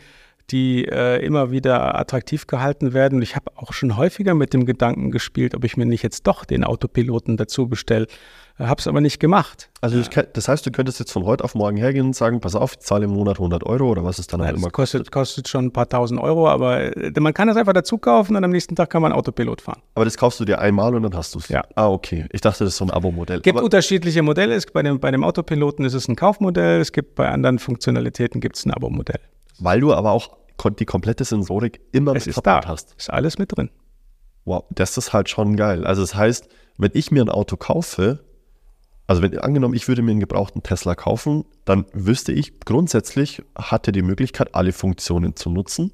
die 0.51 0.85
äh, 0.85 1.25
immer 1.25 1.51
wieder 1.51 1.99
attraktiv 1.99 2.47
gehalten 2.47 2.93
werden. 2.93 3.17
Und 3.17 3.23
ich 3.23 3.37
habe 3.37 3.53
auch 3.57 3.73
schon 3.73 3.97
häufiger 3.97 4.35
mit 4.35 4.53
dem 4.53 4.65
Gedanken 4.65 5.11
gespielt, 5.11 5.55
ob 5.55 5.65
ich 5.65 5.77
mir 5.77 5.87
nicht 5.87 6.03
jetzt 6.03 6.27
doch 6.27 6.45
den 6.45 6.65
Autopiloten 6.65 7.37
dazu 7.37 7.69
bestelle. 7.69 8.07
Habe 8.59 8.81
es 8.81 8.87
aber 8.87 9.01
nicht 9.01 9.21
gemacht. 9.21 9.71
Also 9.81 9.99
das, 9.99 10.09
das, 10.33 10.49
heißt, 10.49 10.67
du 10.67 10.71
könntest 10.71 10.99
jetzt 11.01 11.13
von 11.13 11.25
heute 11.25 11.45
auf 11.45 11.55
morgen 11.55 11.77
hergehen 11.77 12.07
und 12.07 12.17
sagen, 12.17 12.41
pass 12.41 12.55
auf, 12.55 12.73
ich 12.75 12.81
zahle 12.81 13.05
im 13.05 13.13
Monat 13.13 13.37
100 13.37 13.65
Euro 13.65 13.91
oder 13.91 14.05
was 14.05 14.19
ist 14.19 14.33
dann 14.33 14.43
halt 14.43 14.57
immer 14.57 14.71
kostet? 14.71 15.11
kostet 15.11 15.49
schon 15.49 15.67
ein 15.67 15.73
paar 15.73 15.89
tausend 15.89 16.21
Euro, 16.21 16.49
aber 16.49 16.97
äh, 16.97 17.13
man 17.19 17.33
kann 17.33 17.49
das 17.49 17.57
einfach 17.57 17.73
dazu 17.73 17.97
kaufen 17.97 18.37
und 18.37 18.45
am 18.45 18.51
nächsten 18.51 18.77
Tag 18.77 18.91
kann 18.91 19.01
man 19.01 19.13
Autopilot 19.13 19.63
fahren. 19.63 19.81
Aber 19.95 20.05
das 20.05 20.17
kaufst 20.17 20.41
du 20.41 20.45
dir 20.45 20.59
einmal 20.59 20.95
und 20.95 21.03
dann 21.03 21.15
hast 21.15 21.35
du 21.35 21.39
es? 21.39 21.49
Ja. 21.49 21.63
Ah, 21.75 21.89
okay. 21.89 22.27
Ich 22.33 22.41
dachte, 22.41 22.65
das 22.65 22.75
ist 22.75 22.79
so 22.79 22.85
ein 22.85 22.91
Abo-Modell. 22.91 23.39
Es 23.39 23.43
gibt 23.43 23.57
aber 23.57 23.65
unterschiedliche 23.65 24.23
Modelle. 24.23 24.61
bei, 24.73 24.83
dem, 24.83 25.01
bei 25.01 25.11
dem 25.11 25.25
Autopiloten 25.25 25.85
ist 25.85 25.95
es 25.95 26.09
ein 26.09 26.17
Kaufmodell, 26.17 26.81
es 26.81 26.93
gibt 26.93 27.15
bei 27.15 27.29
anderen 27.29 27.59
Funktionalitäten 27.59 28.41
gibt 28.41 28.57
es 28.57 28.67
ein 28.67 28.73
Abo-Modell. 28.73 29.21
Weil 29.59 29.81
du 29.81 29.95
aber 29.95 30.13
auch 30.13 30.37
die 30.69 30.85
komplette 30.85 31.25
Sensorik 31.25 31.81
immer 31.93 32.15
es 32.15 32.27
mit 32.27 32.37
ist 32.37 32.47
da. 32.47 32.61
hast. 32.67 32.95
Ist 32.99 33.11
alles 33.11 33.39
mit 33.39 33.57
drin. 33.57 33.71
Wow, 34.45 34.65
das 34.71 34.97
ist 34.99 35.13
halt 35.13 35.29
schon 35.29 35.57
geil. 35.57 35.87
Also 35.87 36.03
das 36.03 36.15
heißt, 36.15 36.49
wenn 36.77 36.91
ich 36.95 37.11
mir 37.11 37.23
ein 37.23 37.29
Auto 37.29 37.57
kaufe, 37.57 38.21
also 39.11 39.23
wenn 39.23 39.37
angenommen, 39.41 39.75
ich 39.75 39.89
würde 39.89 40.03
mir 40.03 40.13
einen 40.13 40.21
gebrauchten 40.21 40.63
Tesla 40.63 40.95
kaufen, 40.95 41.45
dann 41.65 41.85
wüsste 41.93 42.31
ich 42.31 42.61
grundsätzlich, 42.61 43.43
hatte 43.57 43.91
die 43.91 44.03
Möglichkeit, 44.03 44.55
alle 44.55 44.73
Funktionen 44.73 45.35
zu 45.35 45.51
nutzen. 45.51 45.93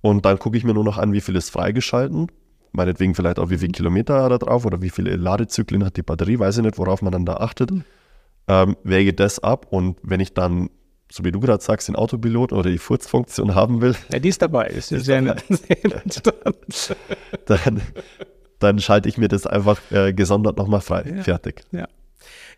Und 0.00 0.24
dann 0.24 0.38
gucke 0.38 0.56
ich 0.56 0.62
mir 0.62 0.72
nur 0.72 0.84
noch 0.84 0.96
an, 0.96 1.12
wie 1.12 1.20
viel 1.20 1.34
ist 1.34 1.50
freigeschalten. 1.50 2.28
Meinetwegen 2.70 3.16
vielleicht 3.16 3.40
auch, 3.40 3.50
wie 3.50 3.58
viele 3.58 3.72
Kilometer 3.72 4.28
da 4.28 4.38
drauf 4.38 4.64
oder 4.64 4.80
wie 4.80 4.90
viele 4.90 5.16
Ladezyklen 5.16 5.84
hat 5.84 5.96
die 5.96 6.04
Batterie, 6.04 6.38
weiß 6.38 6.58
ich 6.58 6.62
nicht, 6.62 6.78
worauf 6.78 7.02
man 7.02 7.10
dann 7.10 7.26
da 7.26 7.38
achtet. 7.38 7.72
Mhm. 7.72 7.84
Ähm, 8.46 8.76
wäge 8.84 9.12
das 9.12 9.40
ab 9.40 9.66
und 9.70 9.98
wenn 10.04 10.20
ich 10.20 10.32
dann 10.32 10.70
so 11.10 11.24
wie 11.24 11.32
du 11.32 11.40
gerade 11.40 11.64
sagst, 11.64 11.88
den 11.88 11.96
Autopiloten 11.96 12.56
oder 12.56 12.70
die 12.70 12.78
Furzfunktion 12.78 13.56
haben 13.56 13.80
will. 13.80 13.96
Ja, 14.12 14.20
die 14.20 14.28
ist 14.28 14.40
dabei. 14.40 14.68
Ist 14.68 14.92
ist 14.92 15.06
sehr 15.06 15.20
nett. 15.20 15.42
dann, 17.46 17.82
dann 18.60 18.78
schalte 18.78 19.08
ich 19.08 19.18
mir 19.18 19.26
das 19.26 19.48
einfach 19.48 19.80
äh, 19.90 20.12
gesondert 20.12 20.58
nochmal 20.58 20.80
frei. 20.80 21.12
Ja, 21.16 21.22
Fertig. 21.24 21.64
Ja. 21.72 21.88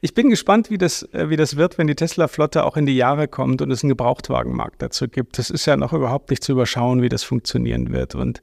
Ich 0.00 0.14
bin 0.14 0.30
gespannt, 0.30 0.70
wie 0.70 0.78
das, 0.78 1.02
äh, 1.12 1.28
wie 1.28 1.36
das 1.36 1.56
wird, 1.56 1.76
wenn 1.76 1.88
die 1.88 1.96
Tesla-Flotte 1.96 2.64
auch 2.64 2.76
in 2.76 2.86
die 2.86 2.96
Jahre 2.96 3.26
kommt 3.26 3.62
und 3.62 3.70
es 3.70 3.82
einen 3.82 3.88
Gebrauchtwagenmarkt 3.88 4.80
dazu 4.80 5.08
gibt. 5.08 5.38
Das 5.38 5.50
ist 5.50 5.66
ja 5.66 5.76
noch 5.76 5.92
überhaupt 5.92 6.30
nicht 6.30 6.44
zu 6.44 6.52
überschauen, 6.52 7.02
wie 7.02 7.08
das 7.08 7.24
funktionieren 7.24 7.92
wird. 7.92 8.14
Und 8.14 8.40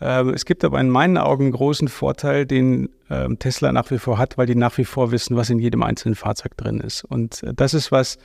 äh, 0.00 0.22
es 0.30 0.44
gibt 0.44 0.64
aber 0.64 0.80
in 0.80 0.90
meinen 0.90 1.16
Augen 1.16 1.44
einen 1.44 1.52
großen 1.52 1.86
Vorteil, 1.86 2.44
den 2.44 2.88
äh, 3.08 3.28
Tesla 3.36 3.70
nach 3.70 3.90
wie 3.92 3.98
vor 3.98 4.18
hat, 4.18 4.36
weil 4.36 4.46
die 4.46 4.56
nach 4.56 4.76
wie 4.78 4.84
vor 4.84 5.12
wissen, 5.12 5.36
was 5.36 5.48
in 5.48 5.60
jedem 5.60 5.84
einzelnen 5.84 6.16
Fahrzeug 6.16 6.56
drin 6.56 6.80
ist. 6.80 7.04
Und 7.04 7.42
äh, 7.44 7.54
das 7.54 7.72
ist 7.72 7.92
was, 7.92 8.16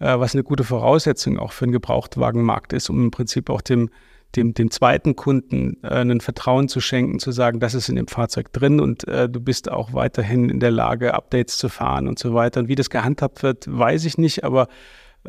äh, 0.00 0.18
was 0.18 0.34
eine 0.34 0.42
gute 0.42 0.64
Voraussetzung 0.64 1.38
auch 1.38 1.52
für 1.52 1.66
einen 1.66 1.72
Gebrauchtwagenmarkt 1.72 2.72
ist, 2.72 2.90
um 2.90 3.00
im 3.04 3.10
Prinzip 3.12 3.48
auch 3.48 3.60
dem, 3.60 3.90
dem, 4.36 4.54
dem 4.54 4.70
zweiten 4.70 5.16
Kunden 5.16 5.78
äh, 5.82 6.00
ein 6.00 6.20
Vertrauen 6.20 6.68
zu 6.68 6.80
schenken, 6.80 7.18
zu 7.18 7.32
sagen, 7.32 7.60
das 7.60 7.74
ist 7.74 7.88
in 7.88 7.96
dem 7.96 8.08
Fahrzeug 8.08 8.52
drin 8.52 8.80
und 8.80 9.06
äh, 9.08 9.28
du 9.28 9.40
bist 9.40 9.70
auch 9.70 9.92
weiterhin 9.92 10.50
in 10.50 10.60
der 10.60 10.70
Lage, 10.70 11.14
Updates 11.14 11.58
zu 11.58 11.68
fahren 11.68 12.08
und 12.08 12.18
so 12.18 12.34
weiter. 12.34 12.60
Und 12.60 12.68
wie 12.68 12.74
das 12.74 12.90
gehandhabt 12.90 13.42
wird, 13.42 13.66
weiß 13.66 14.04
ich 14.04 14.18
nicht, 14.18 14.44
aber 14.44 14.68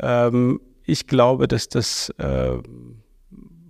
ähm, 0.00 0.60
ich 0.84 1.06
glaube, 1.06 1.48
dass 1.48 1.68
das 1.68 2.10
äh, 2.18 2.58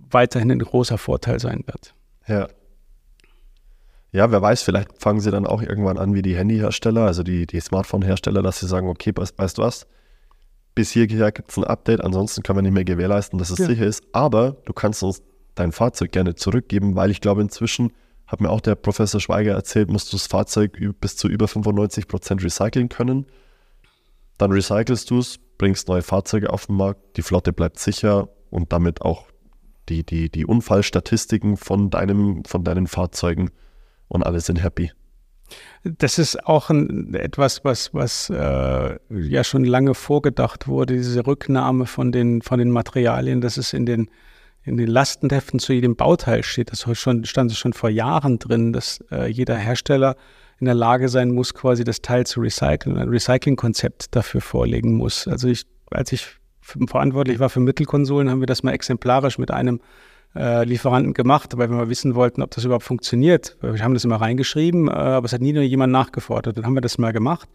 weiterhin 0.09 0.51
ein 0.51 0.59
großer 0.59 0.97
Vorteil 0.97 1.39
sein 1.39 1.63
wird. 1.65 1.93
Ja. 2.27 2.47
Ja, 4.13 4.31
wer 4.31 4.41
weiß, 4.41 4.63
vielleicht 4.63 5.01
fangen 5.01 5.19
sie 5.19 5.31
dann 5.31 5.45
auch 5.45 5.61
irgendwann 5.61 5.97
an 5.97 6.13
wie 6.13 6.21
die 6.21 6.35
Handyhersteller, 6.35 7.01
also 7.01 7.23
die, 7.23 7.45
die 7.45 7.59
Smartphone-Hersteller, 7.59 8.41
dass 8.41 8.59
sie 8.59 8.67
sagen, 8.67 8.87
okay, 8.87 9.13
weißt 9.13 9.57
du 9.57 9.61
was, 9.61 9.85
bis 10.77 10.91
hierher 10.91 11.31
gibt 11.31 11.49
es 11.49 11.57
ein 11.57 11.63
Update, 11.63 12.03
ansonsten 12.03 12.43
können 12.43 12.59
wir 12.59 12.61
nicht 12.61 12.73
mehr 12.73 12.85
gewährleisten, 12.85 13.39
dass 13.39 13.49
es 13.49 13.57
ja. 13.57 13.65
sicher 13.65 13.87
ist. 13.87 14.03
Aber 14.11 14.57
du 14.65 14.73
kannst 14.73 15.01
uns 15.01 15.23
dein 15.55 15.71
Fahrzeug 15.71 16.11
gerne 16.11 16.35
zurückgeben, 16.35 16.95
weil 16.95 17.09
ich 17.09 17.19
glaube, 17.19 17.41
inzwischen, 17.41 17.93
hat 18.27 18.41
mir 18.41 18.51
auch 18.51 18.61
der 18.61 18.75
Professor 18.75 19.19
Schweiger 19.19 19.53
erzählt, 19.53 19.89
musst 19.89 20.13
du 20.13 20.17
das 20.17 20.27
Fahrzeug 20.27 20.77
bis 21.01 21.17
zu 21.17 21.27
über 21.27 21.47
95 21.47 22.07
Prozent 22.07 22.43
recyceln 22.43 22.89
können. 22.89 23.25
Dann 24.37 24.51
recycelst 24.51 25.09
du 25.09 25.17
es, 25.17 25.39
bringst 25.57 25.87
neue 25.87 26.03
Fahrzeuge 26.03 26.51
auf 26.53 26.67
den 26.67 26.75
Markt, 26.75 27.17
die 27.17 27.23
Flotte 27.23 27.53
bleibt 27.53 27.79
sicher 27.79 28.29
und 28.51 28.71
damit 28.71 29.01
auch 29.01 29.25
die, 29.89 30.05
die, 30.05 30.29
die 30.29 30.45
Unfallstatistiken 30.45 31.57
von, 31.57 31.89
deinem, 31.89 32.43
von 32.45 32.63
deinen 32.63 32.85
Fahrzeugen 32.85 33.49
und 34.09 34.23
alle 34.23 34.41
sind 34.41 34.61
happy. 34.61 34.91
Das 35.83 36.19
ist 36.19 36.45
auch 36.45 36.69
ein, 36.69 37.13
etwas, 37.13 37.63
was, 37.63 37.93
was 37.93 38.29
äh, 38.29 38.97
ja 39.09 39.43
schon 39.43 39.63
lange 39.63 39.93
vorgedacht 39.93 40.67
wurde, 40.67 40.95
diese 40.95 41.25
Rücknahme 41.25 41.85
von 41.85 42.11
den, 42.11 42.41
von 42.41 42.59
den 42.59 42.71
Materialien, 42.71 43.41
dass 43.41 43.57
es 43.57 43.73
in 43.73 43.85
den, 43.85 44.09
in 44.63 44.77
den 44.77 44.87
Lastenheften 44.87 45.59
zu 45.59 45.73
jedem 45.73 45.95
Bauteil 45.95 46.43
steht. 46.43 46.71
Das 46.71 46.85
schon, 46.97 47.25
stand 47.25 47.53
schon 47.53 47.73
vor 47.73 47.89
Jahren 47.89 48.39
drin, 48.39 48.73
dass 48.73 49.03
äh, 49.11 49.27
jeder 49.27 49.55
Hersteller 49.55 50.15
in 50.59 50.65
der 50.65 50.75
Lage 50.75 51.07
sein 51.09 51.31
muss, 51.31 51.53
quasi 51.53 51.83
das 51.83 52.01
Teil 52.01 52.25
zu 52.25 52.41
recyceln 52.41 52.97
ein 52.97 53.09
Recyclingkonzept 53.09 54.15
dafür 54.15 54.41
vorlegen 54.41 54.95
muss. 54.95 55.27
Also 55.27 55.47
ich, 55.47 55.65
als 55.91 56.11
ich 56.11 56.25
verantwortlich 56.61 57.39
war 57.39 57.49
für 57.49 57.59
Mittelkonsolen, 57.59 58.29
haben 58.29 58.41
wir 58.41 58.47
das 58.47 58.63
mal 58.63 58.73
exemplarisch 58.73 59.37
mit 59.37 59.51
einem 59.51 59.79
äh, 60.37 60.63
Lieferanten 60.63 61.13
gemacht, 61.13 61.57
weil 61.57 61.69
wir 61.69 61.77
mal 61.77 61.89
wissen 61.89 62.15
wollten, 62.15 62.41
ob 62.41 62.51
das 62.51 62.63
überhaupt 62.63 62.85
funktioniert. 62.85 63.57
Wir 63.61 63.83
haben 63.83 63.93
das 63.93 64.05
immer 64.05 64.17
reingeschrieben, 64.17 64.87
äh, 64.87 64.91
aber 64.91 65.25
es 65.25 65.33
hat 65.33 65.41
nie 65.41 65.53
nur 65.53 65.63
jemand 65.63 65.91
nachgefordert. 65.91 66.57
Dann 66.57 66.65
haben 66.65 66.75
wir 66.75 66.81
das 66.81 66.97
mal 66.97 67.11
gemacht. 67.11 67.49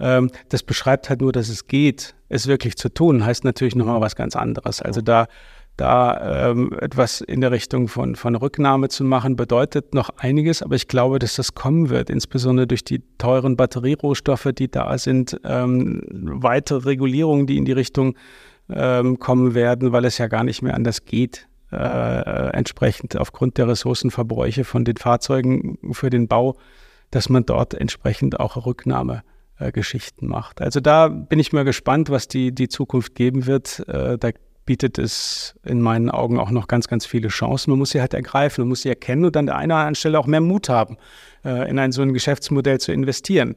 Ähm, 0.00 0.30
das 0.48 0.62
beschreibt 0.62 1.08
halt 1.08 1.20
nur, 1.20 1.32
dass 1.32 1.48
es 1.48 1.66
geht. 1.66 2.14
Es 2.28 2.46
wirklich 2.46 2.76
zu 2.76 2.88
tun, 2.88 3.24
heißt 3.24 3.44
natürlich 3.44 3.74
nochmal 3.74 4.00
was 4.00 4.16
ganz 4.16 4.36
anderes. 4.36 4.82
Also 4.82 5.00
da, 5.00 5.26
da 5.76 6.50
ähm, 6.50 6.72
etwas 6.80 7.20
in 7.20 7.40
der 7.40 7.52
Richtung 7.52 7.88
von, 7.88 8.16
von 8.16 8.34
Rücknahme 8.34 8.88
zu 8.88 9.04
machen, 9.04 9.36
bedeutet 9.36 9.94
noch 9.94 10.10
einiges, 10.18 10.62
aber 10.62 10.74
ich 10.74 10.88
glaube, 10.88 11.18
dass 11.18 11.36
das 11.36 11.54
kommen 11.54 11.88
wird, 11.88 12.10
insbesondere 12.10 12.66
durch 12.66 12.84
die 12.84 13.02
teuren 13.18 13.56
Batterierohstoffe, 13.56 14.50
die 14.56 14.70
da 14.70 14.98
sind, 14.98 15.40
ähm, 15.44 16.02
weitere 16.10 16.84
Regulierungen, 16.84 17.46
die 17.46 17.56
in 17.56 17.64
die 17.64 17.72
Richtung 17.72 18.14
ähm, 18.70 19.18
kommen 19.18 19.54
werden, 19.54 19.92
weil 19.92 20.04
es 20.04 20.18
ja 20.18 20.26
gar 20.26 20.44
nicht 20.44 20.62
mehr 20.62 20.74
anders 20.74 21.04
geht 21.06 21.48
äh, 21.72 22.50
entsprechend 22.50 23.16
aufgrund 23.16 23.58
der 23.58 23.68
Ressourcenverbräuche 23.68 24.64
von 24.64 24.84
den 24.84 24.96
Fahrzeugen 24.96 25.78
für 25.92 26.10
den 26.10 26.28
Bau, 26.28 26.56
dass 27.10 27.28
man 27.28 27.44
dort 27.44 27.74
entsprechend 27.74 28.40
auch 28.40 28.64
Rücknahmegeschichten 28.66 30.28
äh, 30.28 30.30
macht. 30.30 30.60
Also 30.60 30.80
da 30.80 31.08
bin 31.08 31.38
ich 31.38 31.52
mal 31.52 31.64
gespannt, 31.64 32.10
was 32.10 32.28
die, 32.28 32.52
die 32.52 32.68
Zukunft 32.68 33.14
geben 33.14 33.46
wird. 33.46 33.86
Äh, 33.88 34.18
da 34.18 34.30
bietet 34.68 34.98
es 34.98 35.54
in 35.64 35.80
meinen 35.80 36.10
Augen 36.10 36.38
auch 36.38 36.50
noch 36.50 36.68
ganz, 36.68 36.88
ganz 36.88 37.06
viele 37.06 37.28
Chancen. 37.28 37.70
Man 37.70 37.78
muss 37.78 37.90
sie 37.90 38.02
halt 38.02 38.12
ergreifen, 38.12 38.62
man 38.62 38.68
muss 38.68 38.82
sie 38.82 38.90
erkennen 38.90 39.24
und 39.24 39.36
an 39.36 39.46
der 39.46 39.56
einen 39.56 39.72
oder 39.72 39.78
anderen 39.78 39.94
Stelle 39.94 40.18
auch 40.18 40.26
mehr 40.26 40.42
Mut 40.42 40.68
haben, 40.68 40.98
äh, 41.44 41.70
in 41.70 41.78
ein 41.78 41.90
so 41.92 42.02
ein 42.02 42.12
Geschäftsmodell 42.12 42.78
zu 42.78 42.92
investieren 42.92 43.56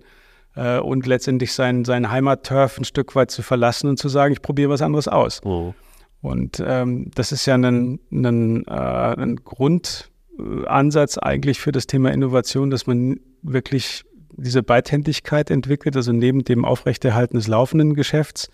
äh, 0.56 0.80
und 0.80 1.06
letztendlich 1.06 1.52
sein, 1.52 1.84
sein 1.84 2.12
Heimatturf 2.12 2.78
ein 2.78 2.86
Stück 2.86 3.14
weit 3.16 3.30
zu 3.30 3.42
verlassen 3.42 3.90
und 3.90 3.98
zu 3.98 4.08
sagen, 4.08 4.32
ich 4.32 4.42
probiere 4.42 4.70
was 4.70 4.82
anderes 4.82 5.10
aus. 5.10 5.42
Oh. 5.44 5.74
Und 6.22 6.64
ähm, 6.66 7.10
das 7.16 7.32
ist 7.32 7.46
ja 7.46 7.56
ein, 7.56 8.00
ein, 8.12 8.66
äh, 8.68 8.72
ein 8.72 9.38
Grundansatz 9.38 11.18
eigentlich 11.18 11.60
für 11.60 11.72
das 11.72 11.88
Thema 11.88 12.12
Innovation, 12.12 12.70
dass 12.70 12.86
man 12.86 13.20
wirklich 13.42 14.04
diese 14.38 14.64
Beidhändigkeit 14.64 15.50
entwickelt, 15.50 15.96
also 15.96 16.12
neben 16.12 16.44
dem 16.44 16.64
Aufrechterhalten 16.64 17.38
des 17.38 17.48
laufenden 17.48 17.96
Geschäfts, 17.96 18.50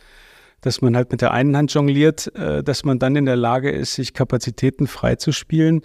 dass 0.61 0.81
man 0.81 0.95
halt 0.95 1.11
mit 1.11 1.21
der 1.21 1.31
einen 1.31 1.55
Hand 1.55 1.73
jongliert, 1.73 2.33
äh, 2.35 2.63
dass 2.63 2.83
man 2.83 2.99
dann 2.99 3.15
in 3.15 3.25
der 3.25 3.35
Lage 3.35 3.69
ist, 3.69 3.95
sich 3.95 4.13
Kapazitäten 4.13 4.87
freizuspielen 4.87 5.81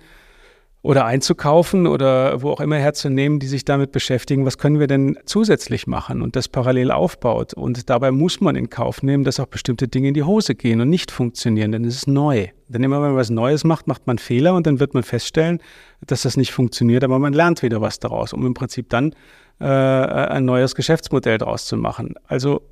oder 0.83 1.05
einzukaufen 1.05 1.87
oder 1.87 2.43
wo 2.43 2.51
auch 2.51 2.61
immer 2.61 2.77
herzunehmen, 2.77 3.39
die 3.39 3.47
sich 3.47 3.65
damit 3.65 3.93
beschäftigen, 3.93 4.45
was 4.45 4.59
können 4.59 4.81
wir 4.81 4.89
denn 4.89 5.17
zusätzlich 5.27 5.87
machen 5.87 6.23
und 6.23 6.35
das 6.35 6.49
parallel 6.49 6.91
aufbaut. 6.91 7.55
Und 7.55 7.89
dabei 7.89 8.11
muss 8.11 8.41
man 8.41 8.57
in 8.57 8.69
Kauf 8.69 9.03
nehmen, 9.03 9.23
dass 9.23 9.39
auch 9.39 9.47
bestimmte 9.47 9.87
Dinge 9.87 10.09
in 10.09 10.15
die 10.15 10.25
Hose 10.25 10.57
gehen 10.57 10.81
und 10.81 10.91
nicht 10.91 11.13
funktionieren, 11.13 11.71
denn 11.71 11.85
es 11.85 11.95
ist 11.95 12.09
neu. 12.09 12.49
Denn 12.67 12.83
immer 12.83 13.01
wenn 13.01 13.11
man 13.11 13.17
was 13.17 13.31
Neues 13.31 13.63
macht, 13.63 13.87
macht 13.87 14.09
man 14.09 14.19
Fehler 14.19 14.55
und 14.55 14.67
dann 14.67 14.81
wird 14.81 14.93
man 14.93 15.05
feststellen, 15.05 15.61
dass 16.05 16.23
das 16.23 16.37
nicht 16.37 16.51
funktioniert, 16.51 17.05
aber 17.05 17.21
man 17.21 17.33
lernt 17.33 17.63
wieder 17.63 17.81
was 17.81 18.01
daraus, 18.01 18.33
um 18.33 18.45
im 18.45 18.55
Prinzip 18.55 18.89
dann 18.89 19.15
äh, 19.61 19.65
ein 19.65 20.45
neues 20.45 20.75
Geschäftsmodell 20.75 21.39
daraus 21.39 21.67
zu 21.67 21.77
machen. 21.77 22.15
Also 22.27 22.63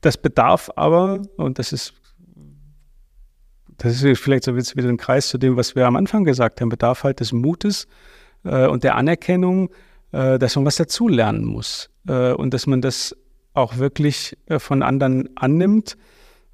das 0.00 0.16
bedarf 0.16 0.70
aber, 0.74 1.22
und 1.36 1.60
das 1.60 1.72
ist 1.72 1.94
das 3.78 4.02
ist 4.02 4.20
vielleicht 4.20 4.44
so 4.44 4.56
wieder 4.56 4.88
ein 4.88 4.96
Kreis 4.96 5.28
zu 5.28 5.38
dem, 5.38 5.56
was 5.56 5.74
wir 5.74 5.86
am 5.86 5.96
Anfang 5.96 6.24
gesagt 6.24 6.60
haben, 6.60 6.68
bedarf 6.68 7.04
halt 7.04 7.20
des 7.20 7.32
Mutes 7.32 7.86
äh, 8.44 8.66
und 8.66 8.84
der 8.84 8.96
Anerkennung, 8.96 9.70
äh, 10.12 10.38
dass 10.38 10.56
man 10.56 10.66
was 10.66 10.76
dazulernen 10.76 11.44
muss 11.44 11.88
äh, 12.08 12.32
und 12.32 12.52
dass 12.54 12.66
man 12.66 12.80
das 12.80 13.16
auch 13.54 13.78
wirklich 13.78 14.36
äh, 14.46 14.58
von 14.58 14.82
anderen 14.82 15.30
annimmt 15.36 15.96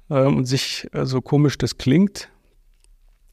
äh, 0.09 0.21
und 0.21 0.45
sich, 0.45 0.87
äh, 0.93 1.05
so 1.05 1.21
komisch 1.21 1.57
das 1.57 1.77
klingt, 1.77 2.29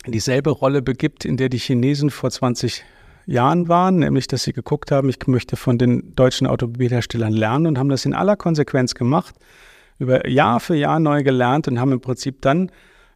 in 0.05 0.13
dieselbe 0.13 0.51
Rolle 0.51 0.83
begibt, 0.83 1.25
in 1.25 1.37
der 1.37 1.49
die 1.49 1.59
Chinesen 1.59 2.11
vor 2.11 2.31
20 2.31 2.83
Jahren 3.27 3.69
waren, 3.69 4.01
nämlich 4.01 4.27
dass 4.27 4.43
sie 4.43 4.53
geguckt 4.53 4.91
haben, 4.91 5.09
ich 5.09 5.25
möchte 5.27 5.57
von 5.57 5.79
den 5.79 6.15
deutschen 6.17 6.47
Automobilherstellern 6.47 7.33
lernen 7.33 7.67
und 7.67 7.79
haben 7.79 7.89
das 7.89 8.05
in 8.05 8.15
aller 8.15 8.37
Konsequenz 8.37 8.95
gemacht, 8.95 9.35
über 9.99 10.29
Jahr 10.29 10.59
für 10.59 10.75
Jahr 10.75 10.99
neu 10.99 11.23
gelernt 11.23 11.69
und 11.69 11.79
haben 11.79 11.93
im 11.93 12.01
Prinzip 12.01 12.41
dann 12.41 12.71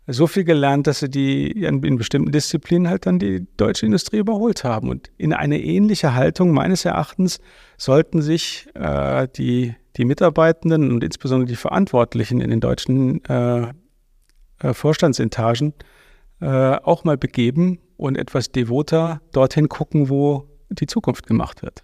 so 0.07 0.27
viel 0.27 0.45
gelernt, 0.45 0.87
dass 0.87 1.01
sie 1.01 1.11
die 1.11 1.51
in, 1.51 1.81
bestimmten 1.97 2.31
Disziplinen 2.31 2.89
halt 2.89 3.07
dann 3.07 3.19
die 3.19 3.47
deutsche 3.57 3.87
Industrie 3.87 4.19
überholt 4.19 4.63
haben. 4.63 4.89
Und 4.89 5.11
in 5.19 5.33
eine 5.33 5.61
ähnliche 5.61 6.15
Haltung 6.15 6.53
meines 6.53 6.85
Erachtens 6.85 7.41
sollten 7.77 8.23
sich 8.23 8.69
äh, 8.75 9.27
die, 9.37 9.75
die 9.97 10.05
Mitarbeitenden 10.05 10.93
und 10.93 11.03
insbesondere 11.03 11.49
die 11.49 11.57
Verantwortlichen 11.57 12.41
in 12.41 12.51
den 12.51 12.61
deutschen 12.61 13.25
äh, 13.25 13.73
äh, 14.61 14.73
Vorstandsetagen 14.73 15.75
äh, 16.41 16.47
auch 16.47 17.05
mal 17.05 17.17
begeben 17.17 17.81
und 17.97 18.17
etwas 18.17 18.53
devoter 18.53 19.21
dorthin 19.33 19.69
gucken, 19.69 20.09
wo 20.09 20.47
die 20.69 20.87
Zukunft 20.87 21.27
gemacht 21.27 21.63
wird. 21.63 21.83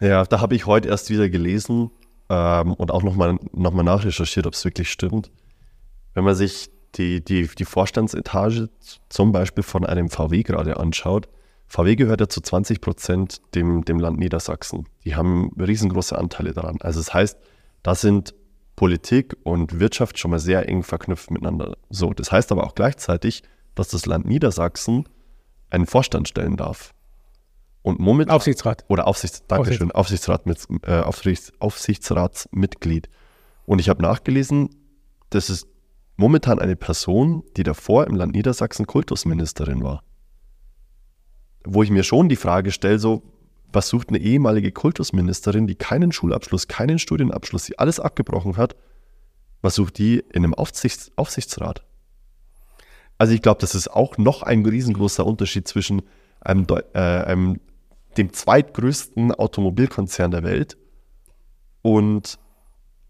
Ja, 0.00 0.24
da 0.24 0.40
habe 0.40 0.54
ich 0.54 0.66
heute 0.66 0.88
erst 0.88 1.10
wieder 1.10 1.28
gelesen, 1.28 1.90
ähm, 2.28 2.74
und 2.74 2.90
auch 2.90 3.02
nochmal 3.02 3.38
noch 3.52 3.72
mal 3.72 3.82
nachrecherchiert, 3.82 4.46
ob 4.46 4.54
es 4.54 4.64
wirklich 4.64 4.90
stimmt. 4.90 5.30
Wenn 6.14 6.24
man 6.24 6.34
sich 6.34 6.70
die, 6.94 7.24
die, 7.24 7.48
die 7.48 7.64
Vorstandsetage 7.64 8.68
zum 9.08 9.32
Beispiel 9.32 9.64
von 9.64 9.84
einem 9.84 10.08
VW 10.08 10.42
gerade 10.42 10.76
anschaut, 10.78 11.28
VW 11.66 11.96
gehört 11.96 12.20
ja 12.20 12.28
zu 12.28 12.40
20 12.40 12.80
Prozent 12.80 13.40
dem, 13.54 13.84
dem 13.84 13.98
Land 13.98 14.18
Niedersachsen. 14.18 14.86
Die 15.04 15.16
haben 15.16 15.50
riesengroße 15.58 16.16
Anteile 16.16 16.52
daran. 16.52 16.76
Also 16.80 17.00
das 17.00 17.12
heißt, 17.12 17.38
da 17.82 17.94
sind 17.94 18.34
Politik 18.76 19.36
und 19.42 19.80
Wirtschaft 19.80 20.18
schon 20.18 20.30
mal 20.30 20.38
sehr 20.38 20.68
eng 20.68 20.82
verknüpft 20.82 21.30
miteinander. 21.30 21.76
So, 21.90 22.12
das 22.12 22.30
heißt 22.32 22.52
aber 22.52 22.64
auch 22.64 22.74
gleichzeitig, 22.74 23.42
dass 23.74 23.88
das 23.88 24.06
Land 24.06 24.26
Niedersachsen 24.26 25.08
einen 25.70 25.86
Vorstand 25.86 26.28
stellen 26.28 26.56
darf. 26.56 26.93
Und 27.84 28.00
momentan, 28.00 28.34
Aufsichtsrat. 28.34 28.86
Oder 28.88 29.06
Aufsichts, 29.06 29.44
Dankeschön, 29.46 29.92
Aufsichtsrat 29.92 30.46
mit, 30.46 30.66
äh, 30.84 31.00
Aufsichts, 31.00 31.52
Aufsichtsratsmitglied. 31.58 33.10
Und 33.66 33.78
ich 33.78 33.90
habe 33.90 34.00
nachgelesen, 34.00 34.70
das 35.28 35.50
ist 35.50 35.68
momentan 36.16 36.58
eine 36.60 36.76
Person, 36.76 37.44
die 37.58 37.62
davor 37.62 38.06
im 38.06 38.16
Land 38.16 38.34
Niedersachsen 38.34 38.86
Kultusministerin 38.86 39.82
war. 39.82 40.02
Wo 41.66 41.82
ich 41.82 41.90
mir 41.90 42.04
schon 42.04 42.30
die 42.30 42.36
Frage 42.36 42.72
stelle, 42.72 42.98
so, 42.98 43.22
was 43.70 43.88
sucht 43.88 44.08
eine 44.08 44.18
ehemalige 44.18 44.72
Kultusministerin, 44.72 45.66
die 45.66 45.74
keinen 45.74 46.10
Schulabschluss, 46.10 46.68
keinen 46.68 46.98
Studienabschluss, 46.98 47.64
die 47.64 47.78
alles 47.78 48.00
abgebrochen 48.00 48.56
hat, 48.56 48.76
was 49.60 49.74
sucht 49.74 49.98
die 49.98 50.20
in 50.32 50.42
einem 50.42 50.54
Aufsichts, 50.54 51.12
Aufsichtsrat? 51.16 51.84
Also 53.18 53.34
ich 53.34 53.42
glaube, 53.42 53.60
das 53.60 53.74
ist 53.74 53.88
auch 53.88 54.16
noch 54.16 54.42
ein 54.42 54.64
riesengroßer 54.64 55.26
Unterschied 55.26 55.68
zwischen 55.68 56.00
einem, 56.40 56.66
äh, 56.94 56.98
einem 56.98 57.60
dem 58.14 58.32
zweitgrößten 58.32 59.32
Automobilkonzern 59.32 60.30
der 60.30 60.42
Welt 60.42 60.76
und 61.82 62.38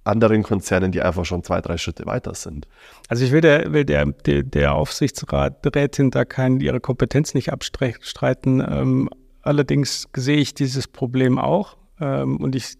anderen 0.04 0.42
Konzernen, 0.42 0.92
die 0.92 1.00
einfach 1.00 1.24
schon 1.24 1.42
zwei, 1.42 1.60
drei 1.60 1.78
Schritte 1.78 2.06
weiter 2.06 2.34
sind. 2.34 2.68
Also 3.08 3.24
ich 3.24 3.32
will 3.32 3.40
der, 3.40 3.72
will 3.72 3.84
der, 3.84 4.04
der, 4.04 4.42
der 4.42 4.74
Aufsichtsraträtin 4.74 6.10
da 6.10 6.24
kein, 6.24 6.60
ihre 6.60 6.80
Kompetenz 6.80 7.34
nicht 7.34 7.52
abstreiten. 7.52 8.60
Ähm, 8.60 9.08
allerdings 9.42 10.08
sehe 10.14 10.36
ich 10.36 10.54
dieses 10.54 10.88
Problem 10.88 11.38
auch 11.38 11.76
ähm, 12.00 12.36
und 12.36 12.54
ich 12.54 12.74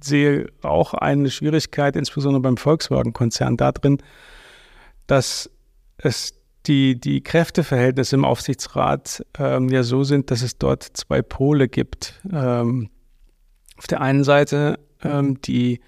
sehe 0.00 0.46
auch 0.62 0.94
eine 0.94 1.30
Schwierigkeit, 1.30 1.96
insbesondere 1.96 2.40
beim 2.40 2.56
Volkswagen-Konzern, 2.56 3.56
darin, 3.56 3.98
dass 5.08 5.50
es 5.96 6.37
die, 6.68 7.00
die 7.00 7.22
Kräfteverhältnisse 7.22 8.16
im 8.16 8.24
Aufsichtsrat 8.24 9.24
ähm, 9.38 9.68
ja 9.70 9.82
so 9.82 10.04
sind, 10.04 10.30
dass 10.30 10.42
es 10.42 10.58
dort 10.58 10.82
zwei 10.82 11.22
Pole 11.22 11.68
gibt. 11.68 12.20
Ähm, 12.30 12.90
auf 13.78 13.86
der 13.86 14.00
einen 14.00 14.24
Seite 14.24 14.78
ähm, 15.02 15.40
die, 15.42 15.80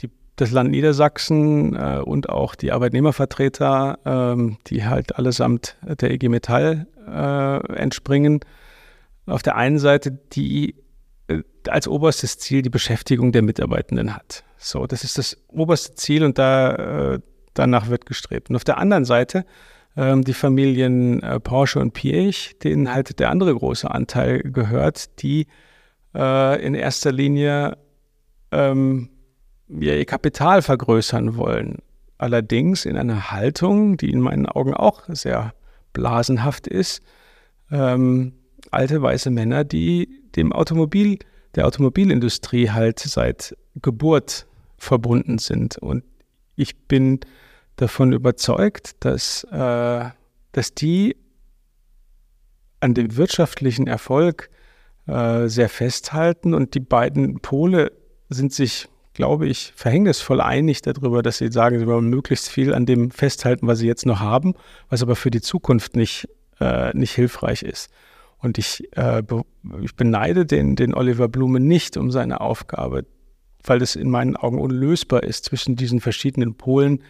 die, 0.00 0.10
das 0.36 0.50
Land 0.50 0.70
Niedersachsen 0.70 1.76
äh, 1.76 2.00
und 2.04 2.28
auch 2.28 2.54
die 2.54 2.72
Arbeitnehmervertreter, 2.72 3.98
ähm, 4.04 4.58
die 4.66 4.84
halt 4.84 5.16
allesamt 5.16 5.76
der 5.82 6.10
EG 6.10 6.28
Metall 6.28 6.88
äh, 7.06 7.74
entspringen. 7.74 8.40
Auf 9.26 9.42
der 9.42 9.56
einen 9.56 9.78
Seite 9.78 10.10
die 10.32 10.74
äh, 11.28 11.42
als 11.68 11.86
oberstes 11.86 12.38
Ziel 12.38 12.62
die 12.62 12.70
Beschäftigung 12.70 13.32
der 13.32 13.42
Mitarbeitenden 13.42 14.16
hat. 14.16 14.44
So, 14.58 14.86
das 14.86 15.04
ist 15.04 15.18
das 15.18 15.36
oberste 15.48 15.94
Ziel 15.94 16.24
und 16.24 16.38
da, 16.38 17.12
äh, 17.14 17.20
danach 17.54 17.88
wird 17.88 18.06
gestrebt. 18.06 18.50
Und 18.50 18.56
auf 18.56 18.64
der 18.64 18.78
anderen 18.78 19.04
Seite 19.04 19.44
ähm, 19.96 20.24
die 20.24 20.34
Familien 20.34 21.22
äh, 21.22 21.40
Porsche 21.40 21.80
und 21.80 21.92
Piech, 21.92 22.56
denen 22.62 22.92
halt 22.92 23.18
der 23.18 23.30
andere 23.30 23.54
große 23.54 23.90
Anteil 23.90 24.40
gehört, 24.40 25.22
die 25.22 25.46
äh, 26.14 26.64
in 26.64 26.74
erster 26.74 27.12
Linie 27.12 27.76
ähm, 28.50 29.10
ja, 29.68 29.94
ihr 29.94 30.04
Kapital 30.04 30.62
vergrößern 30.62 31.36
wollen. 31.36 31.78
Allerdings 32.18 32.84
in 32.84 32.96
einer 32.96 33.30
Haltung, 33.30 33.96
die 33.96 34.10
in 34.10 34.20
meinen 34.20 34.46
Augen 34.46 34.74
auch 34.74 35.02
sehr 35.08 35.52
blasenhaft 35.92 36.66
ist, 36.66 37.02
ähm, 37.70 38.34
alte 38.70 39.02
weiße 39.02 39.30
Männer, 39.30 39.64
die 39.64 40.22
dem 40.36 40.52
Automobil, 40.52 41.18
der 41.54 41.66
Automobilindustrie 41.66 42.70
halt 42.70 42.98
seit 42.98 43.56
Geburt 43.80 44.46
verbunden 44.76 45.38
sind. 45.38 45.78
Und 45.78 46.04
ich 46.56 46.76
bin 46.86 47.20
davon 47.76 48.12
überzeugt, 48.12 48.96
dass, 49.00 49.44
äh, 49.44 50.10
dass 50.52 50.74
die 50.74 51.16
an 52.80 52.94
dem 52.94 53.16
wirtschaftlichen 53.16 53.86
Erfolg 53.86 54.50
äh, 55.06 55.48
sehr 55.48 55.68
festhalten 55.68 56.54
und 56.54 56.74
die 56.74 56.80
beiden 56.80 57.40
Pole 57.40 57.92
sind 58.28 58.52
sich, 58.52 58.88
glaube 59.14 59.46
ich, 59.46 59.72
verhängnisvoll 59.74 60.40
einig 60.40 60.82
darüber, 60.82 61.22
dass 61.22 61.38
sie 61.38 61.50
sagen, 61.50 61.78
sie 61.78 61.86
wollen 61.86 62.08
möglichst 62.08 62.48
viel 62.48 62.74
an 62.74 62.86
dem 62.86 63.10
festhalten, 63.10 63.66
was 63.66 63.78
sie 63.78 63.86
jetzt 63.86 64.06
noch 64.06 64.20
haben, 64.20 64.54
was 64.88 65.02
aber 65.02 65.16
für 65.16 65.30
die 65.30 65.40
Zukunft 65.40 65.96
nicht, 65.96 66.28
äh, 66.60 66.96
nicht 66.96 67.12
hilfreich 67.12 67.62
ist. 67.62 67.90
Und 68.38 68.58
ich, 68.58 68.86
äh, 68.96 69.22
ich 69.82 69.96
beneide 69.96 70.44
den, 70.44 70.76
den 70.76 70.94
Oliver 70.94 71.28
Blume 71.28 71.60
nicht 71.60 71.96
um 71.96 72.10
seine 72.10 72.40
Aufgabe, 72.40 73.06
weil 73.62 73.80
es 73.80 73.96
in 73.96 74.10
meinen 74.10 74.36
Augen 74.36 74.60
unlösbar 74.60 75.22
ist, 75.22 75.46
zwischen 75.46 75.76
diesen 75.76 76.00
verschiedenen 76.00 76.54
Polen 76.54 77.02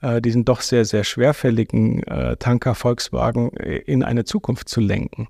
äh, 0.00 0.20
diesen 0.20 0.44
doch 0.44 0.60
sehr, 0.60 0.84
sehr 0.84 1.04
schwerfälligen 1.04 2.02
äh, 2.04 2.36
Tanker 2.36 2.74
Volkswagen 2.74 3.52
äh, 3.56 3.76
in 3.78 4.02
eine 4.02 4.24
Zukunft 4.24 4.68
zu 4.68 4.80
lenken. 4.80 5.28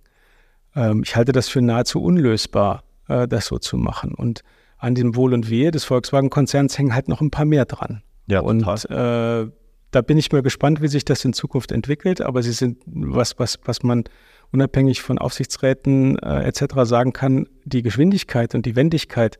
Ähm, 0.74 1.02
ich 1.04 1.16
halte 1.16 1.32
das 1.32 1.48
für 1.48 1.60
nahezu 1.60 2.02
unlösbar, 2.02 2.84
äh, 3.08 3.26
das 3.26 3.46
so 3.46 3.58
zu 3.58 3.76
machen. 3.76 4.14
Und 4.14 4.42
an 4.78 4.94
dem 4.94 5.14
Wohl 5.16 5.34
und 5.34 5.50
Wehe 5.50 5.70
des 5.70 5.84
Volkswagen-Konzerns 5.84 6.78
hängen 6.78 6.94
halt 6.94 7.08
noch 7.08 7.20
ein 7.20 7.30
paar 7.30 7.44
mehr 7.44 7.66
dran. 7.66 8.02
Ja, 8.26 8.40
und 8.40 8.62
äh, 8.62 9.50
da 9.90 10.02
bin 10.02 10.18
ich 10.18 10.30
mal 10.32 10.42
gespannt, 10.42 10.80
wie 10.80 10.88
sich 10.88 11.04
das 11.04 11.24
in 11.24 11.32
Zukunft 11.32 11.72
entwickelt. 11.72 12.20
Aber 12.20 12.42
sie 12.42 12.52
sind 12.52 12.78
was, 12.86 13.38
was, 13.38 13.58
was 13.64 13.82
man 13.82 14.04
unabhängig 14.52 15.02
von 15.02 15.18
Aufsichtsräten 15.18 16.18
äh, 16.18 16.44
etc. 16.44 16.74
sagen 16.84 17.12
kann, 17.12 17.48
die 17.64 17.82
Geschwindigkeit 17.82 18.54
und 18.54 18.66
die 18.66 18.76
Wendigkeit 18.76 19.38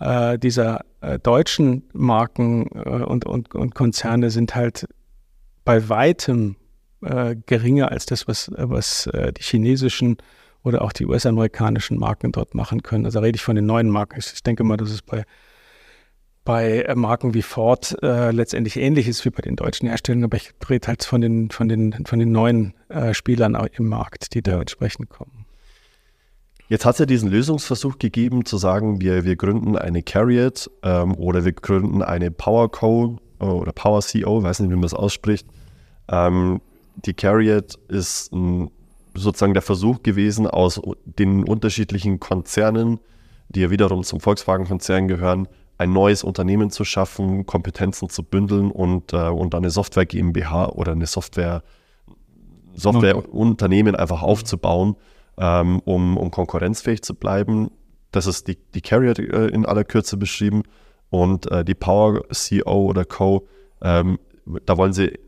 äh, 0.00 0.38
dieser 0.38 0.84
äh, 1.00 1.18
deutschen 1.18 1.84
Marken 1.92 2.68
äh, 2.74 2.88
und, 2.88 3.24
und, 3.24 3.54
und 3.54 3.74
Konzerne 3.74 4.30
sind 4.30 4.54
halt 4.54 4.86
bei 5.64 5.88
weitem 5.88 6.56
äh, 7.02 7.36
geringer 7.46 7.92
als 7.92 8.06
das, 8.06 8.26
was, 8.26 8.50
was 8.56 9.06
äh, 9.08 9.32
die 9.32 9.42
chinesischen 9.42 10.16
oder 10.64 10.82
auch 10.82 10.92
die 10.92 11.06
US-amerikanischen 11.06 11.98
Marken 11.98 12.32
dort 12.32 12.54
machen 12.54 12.82
können. 12.82 13.04
Also 13.04 13.20
rede 13.20 13.36
ich 13.36 13.42
von 13.42 13.54
den 13.54 13.66
neuen 13.66 13.88
Marken. 13.90 14.18
Ich 14.18 14.42
denke 14.42 14.64
mal, 14.64 14.76
dass 14.76 14.90
es 14.90 15.02
bei, 15.02 15.24
bei 16.44 16.82
äh, 16.82 16.94
Marken 16.94 17.34
wie 17.34 17.42
Ford 17.42 17.96
letztendlich 18.02 18.76
ähnlich 18.76 19.06
ist 19.06 19.24
wie 19.24 19.30
bei 19.30 19.42
den 19.42 19.56
deutschen 19.56 19.88
Herstellern, 19.88 20.24
aber 20.24 20.36
ich 20.36 20.52
rede 20.68 20.88
halt 20.88 21.04
von 21.04 21.20
den, 21.20 21.50
von 21.50 21.68
den, 21.68 22.04
von 22.06 22.18
den 22.18 22.32
neuen 22.32 22.74
Spielern 23.12 23.54
im 23.72 23.88
Markt, 23.88 24.34
die 24.34 24.42
da 24.42 24.60
entsprechend 24.60 25.10
kommen. 25.10 25.37
Jetzt 26.68 26.84
hat 26.84 26.96
es 26.96 26.98
ja 26.98 27.06
diesen 27.06 27.30
Lösungsversuch 27.30 27.98
gegeben, 27.98 28.44
zu 28.44 28.58
sagen, 28.58 29.00
wir, 29.00 29.24
wir 29.24 29.36
gründen 29.36 29.76
eine 29.76 30.02
Carriot 30.02 30.70
ähm, 30.82 31.14
oder 31.16 31.44
wir 31.46 31.52
gründen 31.52 32.02
eine 32.02 32.30
Power 32.30 32.70
Co. 32.70 33.16
Äh, 33.40 33.44
oder 33.44 33.72
Power 33.72 34.02
CO, 34.02 34.42
weiß 34.42 34.60
nicht, 34.60 34.70
wie 34.70 34.74
man 34.74 34.82
das 34.82 34.92
ausspricht. 34.92 35.46
Ähm, 36.08 36.60
die 36.96 37.14
Carriot 37.14 37.76
ist 37.88 38.32
ein, 38.32 38.70
sozusagen 39.14 39.54
der 39.54 39.62
Versuch 39.62 40.02
gewesen, 40.02 40.46
aus 40.46 40.80
den 41.04 41.44
unterschiedlichen 41.44 42.20
Konzernen, 42.20 43.00
die 43.48 43.60
ja 43.60 43.70
wiederum 43.70 44.02
zum 44.02 44.20
Volkswagen-Konzern 44.20 45.08
gehören, 45.08 45.48
ein 45.78 45.92
neues 45.92 46.22
Unternehmen 46.22 46.70
zu 46.70 46.84
schaffen, 46.84 47.46
Kompetenzen 47.46 48.10
zu 48.10 48.22
bündeln 48.22 48.70
und, 48.70 49.14
äh, 49.14 49.28
und 49.28 49.54
eine 49.54 49.70
Software 49.70 50.04
GmbH 50.04 50.66
oder 50.66 50.92
eine 50.92 51.06
Software, 51.06 51.62
Softwareunternehmen 52.74 53.96
einfach 53.96 54.22
aufzubauen 54.22 54.96
ähm, 55.38 55.80
um, 55.80 56.16
um 56.16 56.30
konkurrenzfähig 56.30 57.02
zu 57.02 57.14
bleiben. 57.14 57.70
Das 58.10 58.26
ist 58.26 58.48
die, 58.48 58.58
die 58.74 58.80
Carrier 58.80 59.18
äh, 59.18 59.48
in 59.48 59.66
aller 59.66 59.84
Kürze 59.84 60.16
beschrieben. 60.16 60.62
und 61.10 61.50
äh, 61.50 61.64
die 61.64 61.74
Power 61.74 62.22
CO 62.30 62.84
oder 62.84 63.04
Co. 63.04 63.48
Ähm, 63.80 64.18
da 64.66 64.76
wollen 64.76 64.92
sie 64.92 65.18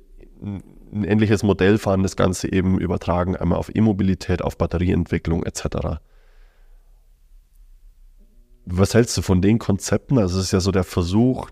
ein 0.42 1.04
ähnliches 1.04 1.42
Modell 1.42 1.78
fahren, 1.78 2.02
das 2.02 2.16
Ganze 2.16 2.52
eben 2.52 2.78
übertragen, 2.78 3.36
einmal 3.36 3.58
auf 3.58 3.74
E-Mobilität, 3.74 4.42
auf 4.42 4.58
Batterieentwicklung 4.58 5.44
etc. 5.44 6.00
Was 8.66 8.94
hältst 8.94 9.16
du 9.16 9.22
von 9.22 9.40
den 9.40 9.58
Konzepten? 9.58 10.18
Also 10.18 10.38
es 10.38 10.46
ist 10.46 10.52
ja 10.52 10.60
so 10.60 10.72
der 10.72 10.84
Versuch, 10.84 11.50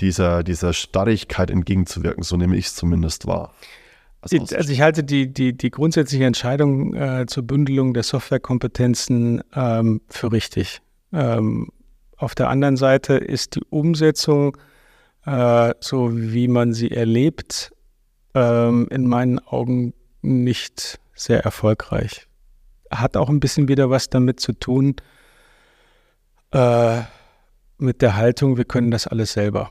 dieser, 0.00 0.42
dieser 0.42 0.72
Starrigkeit 0.72 1.50
entgegenzuwirken, 1.50 2.22
so 2.22 2.36
nehme 2.36 2.56
ich 2.56 2.66
es 2.66 2.74
zumindest 2.74 3.26
wahr. 3.26 3.52
Also 4.22 4.72
ich 4.72 4.80
halte 4.82 5.02
die, 5.02 5.32
die, 5.32 5.56
die 5.56 5.70
grundsätzliche 5.70 6.24
Entscheidung 6.24 6.94
äh, 6.94 7.24
zur 7.26 7.42
Bündelung 7.42 7.94
der 7.94 8.02
Softwarekompetenzen 8.02 9.42
ähm, 9.54 10.02
für 10.08 10.30
richtig. 10.30 10.82
Ähm, 11.12 11.68
auf 12.16 12.34
der 12.34 12.50
anderen 12.50 12.76
Seite 12.76 13.14
ist 13.14 13.54
die 13.54 13.62
Umsetzung, 13.70 14.58
äh, 15.24 15.72
so 15.80 16.10
wie 16.12 16.48
man 16.48 16.74
sie 16.74 16.90
erlebt, 16.90 17.72
ähm, 18.34 18.88
in 18.90 19.06
meinen 19.06 19.38
Augen 19.38 19.94
nicht 20.20 21.00
sehr 21.14 21.42
erfolgreich. 21.44 22.26
Hat 22.90 23.16
auch 23.16 23.30
ein 23.30 23.40
bisschen 23.40 23.68
wieder 23.68 23.88
was 23.88 24.10
damit 24.10 24.38
zu 24.40 24.52
tun, 24.52 24.96
äh, 26.52 27.00
mit 27.78 28.02
der 28.02 28.16
Haltung, 28.16 28.58
wir 28.58 28.66
können 28.66 28.90
das 28.90 29.06
alles 29.06 29.32
selber. 29.32 29.70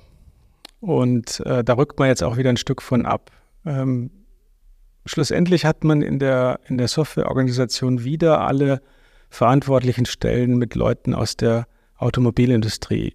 Und 0.80 1.42
äh, 1.42 1.64
da 1.64 1.74
rückt 1.74 2.00
man 2.00 2.08
jetzt 2.08 2.24
auch 2.24 2.38
wieder 2.38 2.50
ein 2.50 2.58
Stück 2.58 2.82
von 2.82 3.06
ab. 3.06 3.32
Ähm, 3.66 4.10
schlussendlich 5.10 5.66
hat 5.66 5.84
man 5.84 6.02
in 6.02 6.20
der, 6.20 6.60
in 6.68 6.78
der 6.78 6.88
Softwareorganisation 6.88 8.04
wieder 8.04 8.42
alle 8.42 8.82
verantwortlichen 9.30 10.06
Stellen 10.06 10.58
mit 10.58 10.76
Leuten 10.76 11.14
aus 11.14 11.36
der 11.36 11.68
Automobilindustrie 11.98 13.14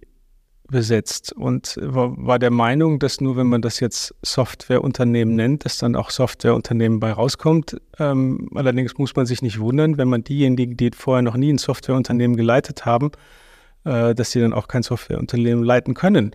besetzt 0.67 1.31
und 1.33 1.77
war, 1.79 2.39
der 2.39 2.49
Meinung, 2.49 2.99
dass 2.99 3.21
nur 3.21 3.37
wenn 3.37 3.47
man 3.47 3.61
das 3.61 3.79
jetzt 3.79 4.15
Softwareunternehmen 4.23 5.35
nennt, 5.35 5.65
dass 5.65 5.77
dann 5.77 5.95
auch 5.95 6.09
Softwareunternehmen 6.09 6.99
bei 6.99 7.11
rauskommt. 7.11 7.77
Ähm, 7.99 8.49
allerdings 8.55 8.97
muss 8.97 9.15
man 9.15 9.25
sich 9.25 9.41
nicht 9.41 9.59
wundern, 9.59 9.97
wenn 9.97 10.07
man 10.07 10.23
diejenigen, 10.23 10.75
die 10.75 10.89
vorher 10.95 11.21
noch 11.21 11.37
nie 11.37 11.53
ein 11.53 11.59
Softwareunternehmen 11.59 12.35
geleitet 12.35 12.85
haben, 12.85 13.11
äh, 13.83 14.15
dass 14.15 14.31
sie 14.31 14.39
dann 14.39 14.53
auch 14.53 14.67
kein 14.67 14.81
Softwareunternehmen 14.81 15.63
leiten 15.63 15.93
können, 15.93 16.31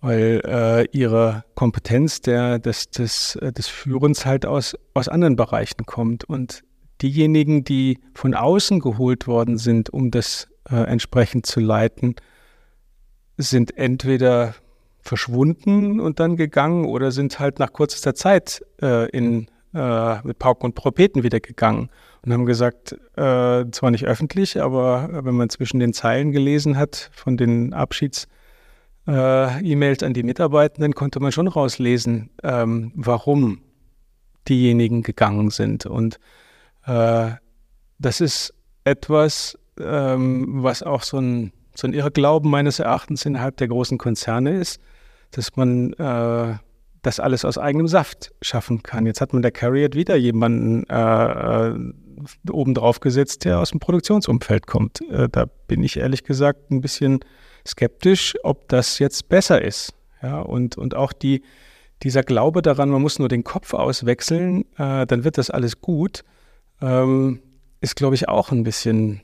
weil 0.00 0.40
äh, 0.44 0.86
ihre 0.96 1.44
Kompetenz 1.54 2.20
der, 2.20 2.58
des, 2.58 2.90
des, 2.90 3.36
äh, 3.36 3.52
des 3.52 3.68
Führens 3.68 4.26
halt 4.26 4.46
aus, 4.46 4.76
aus 4.94 5.08
anderen 5.08 5.36
Bereichen 5.36 5.86
kommt. 5.86 6.24
Und 6.24 6.62
diejenigen, 7.02 7.64
die 7.64 7.98
von 8.14 8.34
außen 8.34 8.80
geholt 8.80 9.26
worden 9.26 9.58
sind, 9.58 9.90
um 9.90 10.10
das 10.10 10.48
äh, 10.70 10.76
entsprechend 10.76 11.46
zu 11.46 11.60
leiten, 11.60 12.14
sind 13.36 13.76
entweder 13.76 14.54
verschwunden 15.00 16.00
und 16.00 16.20
dann 16.20 16.36
gegangen 16.36 16.84
oder 16.84 17.10
sind 17.12 17.38
halt 17.38 17.58
nach 17.58 17.72
kürzester 17.72 18.14
Zeit 18.14 18.64
äh, 18.82 19.08
in, 19.10 19.46
äh, 19.74 20.20
mit 20.26 20.38
Pauken 20.38 20.66
und 20.66 20.74
Propeten 20.74 21.22
wieder 21.22 21.40
gegangen 21.40 21.90
und 22.24 22.32
haben 22.32 22.44
gesagt, 22.44 22.92
äh, 23.16 23.64
zwar 23.70 23.90
nicht 23.90 24.04
öffentlich, 24.04 24.60
aber 24.60 25.08
wenn 25.24 25.34
man 25.34 25.48
zwischen 25.48 25.78
den 25.78 25.92
Zeilen 25.92 26.32
gelesen 26.32 26.76
hat 26.76 27.10
von 27.12 27.36
den 27.36 27.72
Abschieds-E-Mails 27.72 28.36
äh, 29.06 29.12
an 29.12 30.14
die 30.14 30.22
Mitarbeitenden, 30.22 30.94
konnte 30.94 31.20
man 31.20 31.32
schon 31.32 31.48
rauslesen, 31.48 32.30
ähm, 32.42 32.92
warum 32.94 33.60
diejenigen 34.48 35.02
gegangen 35.02 35.50
sind. 35.50 35.86
Und 35.86 36.18
äh, 36.86 37.30
das 37.98 38.20
ist 38.20 38.54
etwas, 38.84 39.58
ähm, 39.80 40.62
was 40.62 40.82
auch 40.82 41.02
so 41.02 41.18
ein 41.18 41.52
so 41.78 41.86
ein 41.86 41.92
Irrglauben 41.92 42.50
meines 42.50 42.78
Erachtens 42.78 43.24
innerhalb 43.24 43.56
der 43.58 43.68
großen 43.68 43.98
Konzerne 43.98 44.58
ist, 44.58 44.80
dass 45.30 45.56
man 45.56 45.92
äh, 45.94 46.54
das 47.02 47.20
alles 47.20 47.44
aus 47.44 47.58
eigenem 47.58 47.86
Saft 47.86 48.32
schaffen 48.40 48.82
kann. 48.82 49.06
Jetzt 49.06 49.20
hat 49.20 49.32
man 49.32 49.42
der 49.42 49.52
Carriot 49.52 49.94
wieder 49.94 50.16
jemanden 50.16 50.84
äh, 50.88 51.68
äh, 51.68 51.94
oben 52.50 52.74
drauf 52.74 53.00
gesetzt, 53.00 53.44
der 53.44 53.60
aus 53.60 53.70
dem 53.70 53.80
Produktionsumfeld 53.80 54.66
kommt. 54.66 55.00
Äh, 55.10 55.28
da 55.30 55.46
bin 55.68 55.82
ich 55.82 55.98
ehrlich 55.98 56.24
gesagt 56.24 56.70
ein 56.70 56.80
bisschen 56.80 57.20
skeptisch, 57.66 58.34
ob 58.42 58.68
das 58.68 58.98
jetzt 58.98 59.28
besser 59.28 59.62
ist. 59.62 59.94
Ja, 60.22 60.40
und, 60.40 60.76
und 60.76 60.94
auch 60.94 61.12
die, 61.12 61.42
dieser 62.02 62.22
Glaube 62.22 62.62
daran, 62.62 62.88
man 62.88 63.02
muss 63.02 63.18
nur 63.18 63.28
den 63.28 63.44
Kopf 63.44 63.74
auswechseln, 63.74 64.64
äh, 64.78 65.06
dann 65.06 65.24
wird 65.24 65.38
das 65.38 65.50
alles 65.50 65.80
gut, 65.80 66.24
ähm, 66.80 67.40
ist, 67.80 67.96
glaube 67.96 68.14
ich, 68.14 68.28
auch 68.28 68.50
ein 68.50 68.64
bisschen 68.64 69.20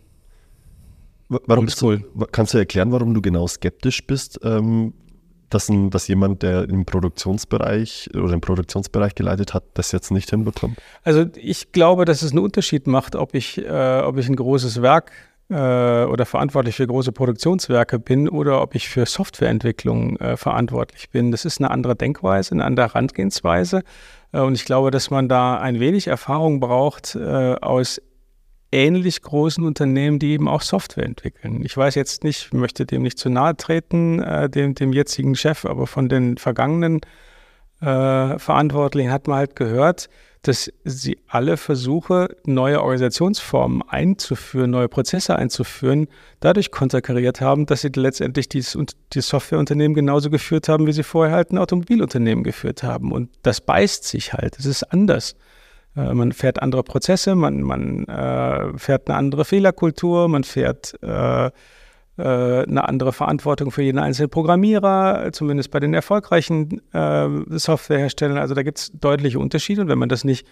Warum 1.47 1.65
bist 1.65 1.81
du, 1.81 1.99
kannst 2.31 2.53
du 2.53 2.59
erklären, 2.59 2.93
warum 2.93 3.15
du 3.15 3.23
genau 3.23 3.47
skeptisch 3.47 4.07
bist, 4.07 4.41
ähm, 4.43 4.93
dass, 5.49 5.69
ein, 5.69 5.91
dass 5.91 6.09
jemand, 6.09 6.43
der 6.43 6.69
im 6.69 6.85
Produktionsbereich 6.85 8.11
oder 8.15 8.35
im 8.35 8.41
Produktionsbereich 8.41 9.15
geleitet 9.15 9.55
hat, 9.55 9.65
das 9.75 9.93
jetzt 9.93 10.11
nicht 10.11 10.31
hinbekommt? 10.31 10.79
Also 11.05 11.27
ich 11.37 11.73
glaube, 11.73 12.05
dass 12.05 12.23
es 12.23 12.33
einen 12.33 12.41
Unterschied 12.41 12.87
macht, 12.87 13.17
ob 13.17 13.35
ich, 13.35 13.59
äh, 13.59 14.01
ob 14.01 14.19
ich 14.19 14.29
ein 14.29 14.37
großes 14.37 14.83
Werk 14.83 15.13
äh, 15.51 15.55
oder 15.55 16.25
verantwortlich 16.27 16.77
für 16.77 16.87
große 16.87 17.13
Produktionswerke 17.13 17.99
bin 17.99 18.29
oder 18.29 18.63
ob 18.63 18.75
ich 18.75 18.89
für 18.89 19.07
Softwareentwicklung 19.07 20.17
äh, 20.17 20.37
verantwortlich 20.37 21.11
bin. 21.11 21.31
Das 21.31 21.45
ist 21.45 21.61
eine 21.61 21.71
andere 21.71 21.97
Denkweise, 21.97 22.53
eine 22.53 22.65
andere 22.65 22.87
Herangehensweise. 22.87 23.83
Äh, 24.33 24.41
und 24.41 24.55
ich 24.55 24.65
glaube, 24.65 24.91
dass 24.91 25.11
man 25.11 25.29
da 25.29 25.59
ein 25.59 25.81
wenig 25.81 26.07
Erfahrung 26.07 26.61
braucht 26.61 27.15
äh, 27.15 27.55
aus 27.61 28.01
ähnlich 28.73 29.21
großen 29.21 29.65
Unternehmen, 29.65 30.19
die 30.19 30.33
eben 30.33 30.49
auch 30.49 30.63
Software 30.63 31.05
entwickeln. 31.05 31.63
Ich 31.65 31.77
weiß 31.77 31.95
jetzt 31.95 32.25
nicht, 32.25 32.55
möchte 32.55 32.87
dem 32.87 33.03
nicht 33.03 33.19
zu 33.19 33.29
nahe 33.29 33.57
treten, 33.57 34.21
äh, 34.21 34.49
dem, 34.49 34.75
dem 34.75 34.93
jetzigen 34.93 35.35
Chef, 35.35 35.67
aber 35.67 35.87
von 35.87 36.09
den 36.09 36.39
vergangenen 36.39 37.01
äh, 37.83 38.39
Verantwortlichen 38.39 39.13
hat 39.13 39.27
man 39.27 39.37
halt 39.39 39.57
gehört, 39.57 40.09
dass 40.43 40.73
sie 40.85 41.19
alle 41.29 41.57
Versuche, 41.57 42.37
neue 42.45 42.83
Organisationsformen 42.83 43.83
einzuführen, 43.89 44.71
neue 44.71 44.89
Prozesse 44.89 45.37
einzuführen, 45.37 46.09
dadurch 46.41 46.73
konterkariert 46.73 47.41
haben, 47.41 47.67
dass 47.67 47.83
sie 47.83 47.91
letztendlich 47.95 48.49
dieses, 48.49 48.77
die 49.13 49.21
Softwareunternehmen 49.21 49.95
genauso 49.95 50.31
geführt 50.31 50.69
haben, 50.69 50.87
wie 50.87 50.93
sie 50.93 51.05
vorher 51.05 51.35
halt 51.35 51.53
ein 51.53 51.59
Automobilunternehmen 51.59 52.43
geführt 52.43 52.83
haben. 52.83 53.13
Und 53.13 53.31
das 53.43 53.61
beißt 53.61 54.05
sich 54.05 54.33
halt. 54.33 54.59
Es 54.59 54.67
ist 54.67 54.83
anders. 54.85 55.37
Äh, 55.97 56.13
man 56.13 56.33
fährt 56.33 56.61
andere 56.61 56.83
Prozesse, 56.83 57.37
man, 57.37 57.63
man 57.63 58.05
äh, 58.07 58.77
fährt 58.79 59.09
eine 59.09 59.19
andere 59.19 59.45
Fehlerkultur, 59.45 60.27
man 60.27 60.43
fährt 60.43 60.95
äh, 61.03 61.47
äh, 61.47 61.51
eine 62.17 62.89
andere 62.89 63.13
Verantwortung 63.13 63.71
für 63.71 63.83
jeden 63.83 63.99
einzelnen 63.99 64.29
Programmierer, 64.29 65.31
zumindest 65.33 65.71
bei 65.71 65.81
den 65.81 65.95
erfolgreichen 65.95 66.83
äh, 66.93 67.29
Softwareherstellern. 67.49 68.37
Also 68.37 68.55
da 68.55 68.63
gibt 68.63 68.79
es 68.79 68.93
deutliche 68.93 69.39
Unterschiede 69.39 69.83
und 69.83 69.89
wenn 69.89 69.99
man 69.99 70.11
das 70.11 70.25
nicht 70.25 70.47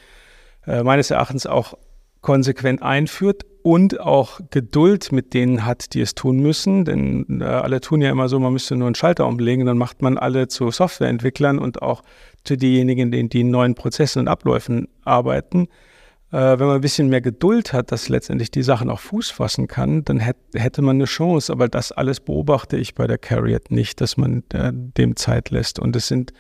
äh, 0.66 0.82
meines 0.82 1.10
Erachtens 1.10 1.46
auch 1.46 1.74
konsequent 2.20 2.82
einführt 2.82 3.44
und 3.62 4.00
auch 4.00 4.40
Geduld 4.50 5.12
mit 5.12 5.34
denen 5.34 5.64
hat, 5.64 5.94
die 5.94 6.00
es 6.00 6.14
tun 6.14 6.38
müssen. 6.38 6.84
Denn 6.84 7.40
äh, 7.40 7.44
alle 7.44 7.80
tun 7.80 8.00
ja 8.00 8.10
immer 8.10 8.28
so, 8.28 8.38
man 8.38 8.52
müsste 8.52 8.76
nur 8.76 8.86
einen 8.86 8.94
Schalter 8.94 9.26
umlegen, 9.26 9.66
dann 9.66 9.78
macht 9.78 10.02
man 10.02 10.18
alle 10.18 10.48
zu 10.48 10.70
Softwareentwicklern 10.70 11.58
und 11.58 11.82
auch 11.82 12.02
zu 12.44 12.56
denjenigen, 12.56 13.10
die 13.10 13.40
in 13.40 13.50
neuen 13.50 13.74
Prozessen 13.74 14.20
und 14.20 14.28
Abläufen 14.28 14.88
arbeiten. 15.04 15.68
Äh, 16.32 16.58
wenn 16.58 16.66
man 16.66 16.76
ein 16.76 16.80
bisschen 16.80 17.08
mehr 17.08 17.20
Geduld 17.20 17.72
hat, 17.72 17.90
dass 17.90 18.08
letztendlich 18.08 18.50
die 18.50 18.62
Sachen 18.62 18.88
auch 18.88 19.00
Fuß 19.00 19.30
fassen 19.30 19.66
kann, 19.66 20.04
dann 20.04 20.20
hätt, 20.20 20.36
hätte 20.54 20.82
man 20.82 20.96
eine 20.96 21.06
Chance. 21.06 21.52
Aber 21.52 21.68
das 21.68 21.92
alles 21.92 22.20
beobachte 22.20 22.76
ich 22.76 22.94
bei 22.94 23.06
der 23.06 23.18
Carriot 23.18 23.70
nicht, 23.70 24.00
dass 24.00 24.16
man 24.16 24.44
äh, 24.52 24.72
dem 24.72 25.16
Zeit 25.16 25.50
lässt. 25.50 25.78
Und 25.78 25.96
es 25.96 26.08
sind 26.08 26.32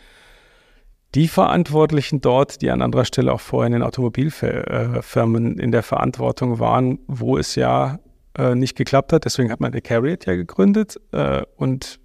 die 1.16 1.26
Verantwortlichen 1.26 2.20
dort, 2.20 2.62
die 2.62 2.70
an 2.70 2.82
anderer 2.82 3.04
Stelle 3.04 3.32
auch 3.32 3.40
vorher 3.40 3.66
in 3.66 3.72
den 3.72 3.82
Automobilfirmen 3.82 5.58
in 5.58 5.72
der 5.72 5.82
Verantwortung 5.82 6.60
waren, 6.60 7.00
wo 7.08 7.36
es 7.36 7.56
ja 7.56 7.98
äh, 8.38 8.54
nicht 8.54 8.76
geklappt 8.76 9.12
hat. 9.12 9.24
Deswegen 9.24 9.50
hat 9.50 9.58
man 9.58 9.72
die 9.72 9.80
Carriot 9.80 10.26
ja 10.26 10.36
gegründet. 10.36 11.00
Äh, 11.10 11.42
und 11.56 11.98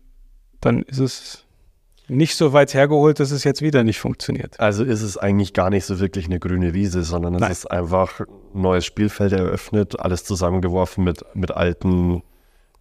dann 0.60 0.82
ist 0.82 1.00
es 1.00 1.45
nicht 2.08 2.36
so 2.36 2.54
weit 2.54 2.74
hergeholt, 2.74 3.20
dass 3.20 3.32
es 3.32 3.44
jetzt 3.44 3.62
wieder 3.62 3.84
nicht 3.84 4.00
funktioniert. 4.00 4.60
Also 4.60 4.84
ist 4.84 5.02
es 5.02 5.18
eigentlich 5.18 5.54
gar 5.54 5.70
nicht 5.70 5.86
so 5.86 6.00
wirklich 6.00 6.26
eine 6.26 6.40
grüne 6.40 6.74
Wiese, 6.74 7.04
sondern 7.04 7.36
es 7.36 7.42
Nein. 7.42 7.52
ist 7.52 7.72
einfach 7.72 8.20
ein 8.20 8.62
neues 8.62 8.86
Spielfeld 8.86 9.34
eröffnet, 9.34 10.00
alles 10.00 10.24
zusammengeworfen 10.24 11.04
mit, 11.04 11.24
mit 11.34 11.52
alten, 11.52 12.22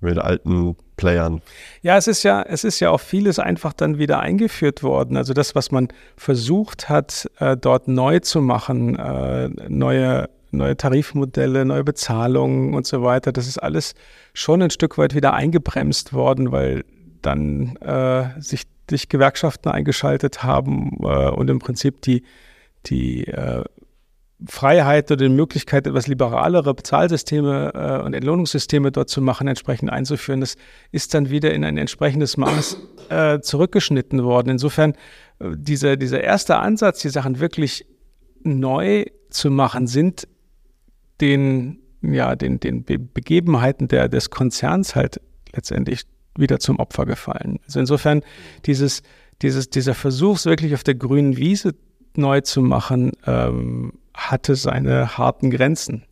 mit 0.01 0.19
alten 0.19 0.77
Playern. 0.97 1.43
Ja, 1.83 1.97
es 1.97 2.07
ist 2.07 2.23
ja, 2.23 2.43
es 2.43 2.65
ist 2.65 2.81
ja 2.81 2.91
auch 2.91 3.01
vieles 3.01 3.39
einfach 3.39 3.73
dann 3.73 3.99
wieder 3.99 4.21
eingeführt 4.21 4.83
worden. 4.83 5.17
Also 5.17 5.33
das, 5.33 5.55
was 5.55 5.71
man 5.71 5.89
versucht 6.17 6.89
hat, 6.89 7.31
äh, 7.39 7.57
dort 7.57 7.89
neu 7.89 8.21
zu 8.21 8.41
machen, 8.41 8.97
äh, 8.97 9.49
neue 9.69 10.29
neue 10.55 10.77
Tarifmodelle, 10.77 11.65
neue 11.65 11.83
Bezahlungen 11.83 12.75
und 12.75 12.87
so 12.87 13.03
weiter. 13.03 13.33
Das 13.33 13.49
ist 13.49 13.59
alles 13.59 13.95
schon 14.35 14.63
ein 14.63 14.71
Stück 14.71 14.99
weit 14.99 15.15
wieder 15.15 15.35
eingebremst 15.35 16.13
worden, 16.13 16.53
weil 16.53 16.85
dann 17.23 17.77
äh, 17.77 18.41
sich 18.41 18.63
sich 18.91 19.09
Gewerkschaften 19.09 19.71
eingeschaltet 19.71 20.43
haben 20.43 20.99
äh, 21.03 21.31
und 21.31 21.49
im 21.49 21.59
Prinzip 21.59 22.03
die, 22.03 22.23
die 22.87 23.27
äh, 23.27 23.65
Freiheit 24.47 25.11
oder 25.11 25.29
die 25.29 25.35
Möglichkeit, 25.35 25.87
etwas 25.87 26.07
liberalere 26.07 26.75
Bezahlsysteme 26.75 27.73
äh, 27.75 28.05
und 28.05 28.15
Entlohnungssysteme 28.15 28.93
dort 28.93 29.09
zu 29.09 29.23
machen, 29.23 29.49
entsprechend 29.49 29.91
einzuführen, 29.91 30.41
das 30.41 30.57
ist 30.93 31.15
dann 31.15 31.31
wieder 31.31 31.55
in 31.55 31.65
ein 31.65 31.79
entsprechendes 31.79 32.37
Maß 32.37 32.79
äh, 33.09 33.41
zurückgeschnitten 33.41 34.25
worden. 34.25 34.51
Insofern, 34.51 34.93
äh, 35.39 35.51
dieser, 35.57 35.97
dieser 35.97 36.23
erste 36.23 36.57
Ansatz, 36.57 37.01
die 37.01 37.09
Sachen 37.09 37.41
wirklich 37.41 37.87
neu 38.43 39.05
zu 39.31 39.51
machen, 39.51 39.87
sind 39.87 40.29
den, 41.21 41.79
ja, 42.03 42.37
den, 42.37 42.61
den 42.61 42.85
Begebenheiten 42.85 43.89
der, 43.89 44.09
des 44.09 44.31
Konzerns 44.31 44.95
halt 44.95 45.21
letztendlich 45.55 46.03
wieder 46.37 46.59
zum 46.59 46.79
Opfer 46.79 47.07
gefallen. 47.07 47.59
Also 47.65 47.81
insofern 47.81 48.23
dieses, 48.67 49.03
dieses, 49.43 49.71
dieser 49.71 49.95
Versuch, 49.95 50.45
wirklich 50.45 50.75
auf 50.75 50.85
der 50.85 50.95
grünen 50.95 51.37
Wiese 51.37 51.75
neu 52.17 52.41
zu 52.41 52.63
machen, 52.63 53.13
ähm, 53.27 53.95
hatte 54.15 54.55
seine 54.55 55.19
harten 55.19 55.51
Grenzen. 55.51 56.05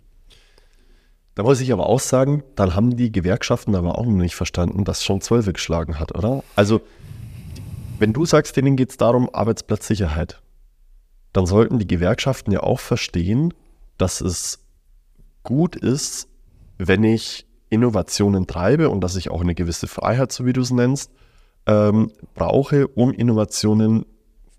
Da 1.35 1.44
muss 1.44 1.61
ich 1.61 1.73
aber 1.73 1.89
auch 1.89 2.01
sagen, 2.01 2.43
dann 2.57 2.74
haben 2.74 2.97
die 2.97 3.11
Gewerkschaften 3.11 3.74
aber 3.74 3.99
auch 3.99 4.05
noch 4.05 4.12
nicht 4.12 4.35
verstanden, 4.35 4.85
dass 4.85 5.03
schon 5.03 5.20
Zwölfe 5.23 5.53
geschlagen 5.53 5.99
hat, 5.99 6.15
oder? 6.15 6.44
Also, 6.57 6.82
wenn 7.99 8.12
du 8.12 8.27
sagst, 8.27 8.57
denen 8.57 8.77
geht 8.77 8.90
es 8.90 8.97
darum, 8.99 9.31
Arbeitsplatzsicherheit, 9.32 10.43
dann 11.32 11.47
sollten 11.47 11.78
die 11.78 11.86
Gewerkschaften 11.86 12.53
ja 12.53 12.61
auch 12.61 12.81
verstehen, 12.81 13.55
dass 13.97 14.20
es 14.20 14.59
gut 15.43 15.77
ist, 15.77 16.28
wenn 16.77 17.05
ich 17.05 17.47
Innovationen 17.73 18.47
treibe 18.47 18.90
und 18.90 19.01
dass 19.01 19.16
ich 19.16 19.31
auch 19.31 19.40
eine 19.40 19.55
gewisse 19.55 19.86
Freiheit, 19.86 20.31
so 20.31 20.44
wie 20.44 20.53
du 20.53 20.61
es 20.61 20.70
nennst, 20.70 21.11
ähm, 21.66 22.11
brauche, 22.35 22.86
um 22.89 23.12
Innovationen 23.12 24.05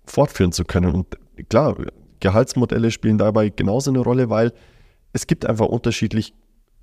fortführen 0.04 0.50
zu 0.50 0.64
können. 0.64 0.92
Und 0.92 1.18
klar, 1.48 1.76
Gehaltsmodelle 2.18 2.90
spielen 2.90 3.16
dabei 3.16 3.50
genauso 3.50 3.90
eine 3.90 4.00
Rolle, 4.00 4.30
weil 4.30 4.52
es 5.12 5.28
gibt 5.28 5.46
einfach 5.46 5.66
unterschiedlich 5.66 6.34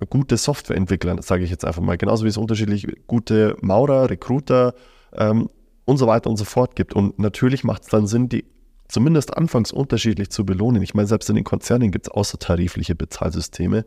gute 0.08 0.36
Softwareentwickler, 0.38 1.22
sage 1.22 1.44
ich 1.44 1.50
jetzt 1.50 1.66
einfach 1.66 1.82
mal, 1.82 1.98
genauso 1.98 2.24
wie 2.24 2.28
es 2.28 2.38
unterschiedlich 2.38 2.86
gute 3.06 3.56
Maurer, 3.60 4.08
Recruiter 4.08 4.74
ähm, 5.12 5.50
und 5.84 5.98
so 5.98 6.06
weiter 6.06 6.30
und 6.30 6.38
so 6.38 6.44
fort 6.44 6.76
gibt. 6.76 6.94
Und 6.94 7.18
natürlich 7.18 7.62
macht 7.62 7.82
es 7.82 7.88
dann 7.88 8.06
Sinn, 8.06 8.30
die 8.30 8.46
zumindest 8.88 9.36
anfangs 9.36 9.70
unterschiedlich 9.70 10.30
zu 10.30 10.46
belohnen. 10.46 10.82
Ich 10.82 10.94
meine, 10.94 11.06
selbst 11.06 11.28
in 11.28 11.36
den 11.36 11.44
Konzernen 11.44 11.90
gibt 11.90 12.06
es 12.06 12.12
außertarifliche 12.12 12.94
Bezahlsysteme. 12.94 13.84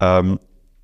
Ähm, 0.00 0.40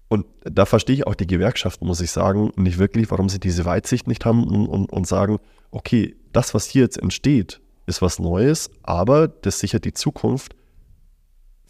und 0.08 0.26
da 0.44 0.66
verstehe 0.66 0.94
ich 0.94 1.06
auch 1.06 1.14
die 1.14 1.26
Gewerkschaften, 1.26 1.86
muss 1.86 2.00
ich 2.00 2.10
sagen, 2.10 2.52
nicht 2.56 2.78
wirklich, 2.78 3.10
warum 3.10 3.28
sie 3.28 3.40
diese 3.40 3.64
Weitsicht 3.64 4.06
nicht 4.06 4.24
haben 4.24 4.44
und, 4.46 4.66
und, 4.66 4.92
und 4.92 5.06
sagen, 5.06 5.38
okay, 5.70 6.14
das, 6.32 6.54
was 6.54 6.66
hier 6.66 6.82
jetzt 6.82 6.98
entsteht, 6.98 7.60
ist 7.86 8.02
was 8.02 8.18
Neues, 8.18 8.70
aber 8.82 9.28
das 9.28 9.58
sichert 9.58 9.84
die 9.84 9.94
Zukunft 9.94 10.54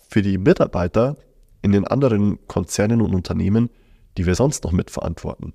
für 0.08 0.22
die 0.22 0.38
Mitarbeiter 0.38 1.16
in 1.62 1.72
den 1.72 1.86
anderen 1.86 2.38
Konzernen 2.46 3.00
und 3.00 3.14
Unternehmen, 3.14 3.70
die 4.16 4.26
wir 4.26 4.34
sonst 4.34 4.64
noch 4.64 4.72
mitverantworten. 4.72 5.52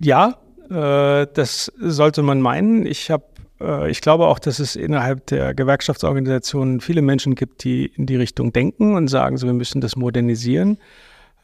Ja, 0.00 0.38
äh, 0.70 1.26
das 1.32 1.72
sollte 1.78 2.22
man 2.22 2.40
meinen. 2.40 2.86
Ich 2.86 3.10
habe 3.10 3.24
äh, 3.60 3.90
ich 3.90 4.00
glaube 4.00 4.26
auch, 4.26 4.38
dass 4.38 4.58
es 4.58 4.76
innerhalb 4.76 5.26
der 5.26 5.54
Gewerkschaftsorganisationen 5.54 6.80
viele 6.80 7.02
Menschen 7.02 7.34
gibt, 7.34 7.64
die 7.64 7.86
in 7.86 8.06
die 8.06 8.16
Richtung 8.16 8.52
denken 8.52 8.94
und 8.94 9.08
sagen, 9.08 9.36
so, 9.36 9.46
wir 9.46 9.54
müssen 9.54 9.80
das 9.80 9.96
modernisieren. 9.96 10.78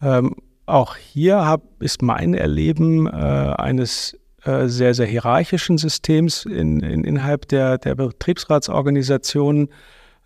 Ähm, 0.04 0.36
auch 0.66 0.96
hier 0.96 1.44
hab, 1.44 1.82
ist 1.82 2.02
mein 2.02 2.34
Erleben 2.34 3.06
äh, 3.06 3.10
eines 3.10 4.18
äh, 4.44 4.66
sehr, 4.68 4.94
sehr 4.94 5.06
hierarchischen 5.06 5.78
Systems 5.78 6.44
in, 6.44 6.80
in, 6.80 7.04
innerhalb 7.04 7.48
der, 7.48 7.78
der 7.78 7.94
Betriebsratsorganisationen, 7.94 9.68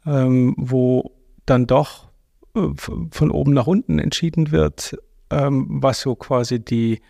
ähm, 0.07 0.55
wo 0.57 1.13
dann 1.47 1.67
doch 1.67 2.09
äh, 2.55 2.61
von 2.77 3.31
oben 3.31 3.53
nach 3.53 3.67
unten 3.67 3.99
entschieden 3.99 4.51
wird, 4.51 4.97
ähm, 5.31 5.67
was 5.83 6.01
so 6.01 6.15
quasi 6.17 6.59
die, 6.59 7.01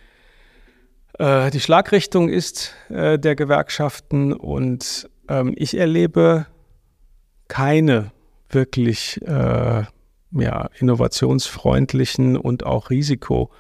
äh, 1.19 1.51
die 1.51 1.61
Schlagrichtung 1.61 2.29
ist 2.29 2.75
äh, 2.91 3.19
der 3.19 3.37
Gewerkschaften. 3.37 4.33
Und 4.33 5.09
ähm, 5.29 5.55
ich 5.57 5.77
erlebe 5.77 6.47
keine 7.49 8.13
wirklich 8.51 9.21
äh, 9.23 9.85
ja, 10.33 10.69
innovationsfreundlichen 10.79 12.37
und 12.37 12.67
auch 12.67 12.91
risikoaffine 12.91 13.51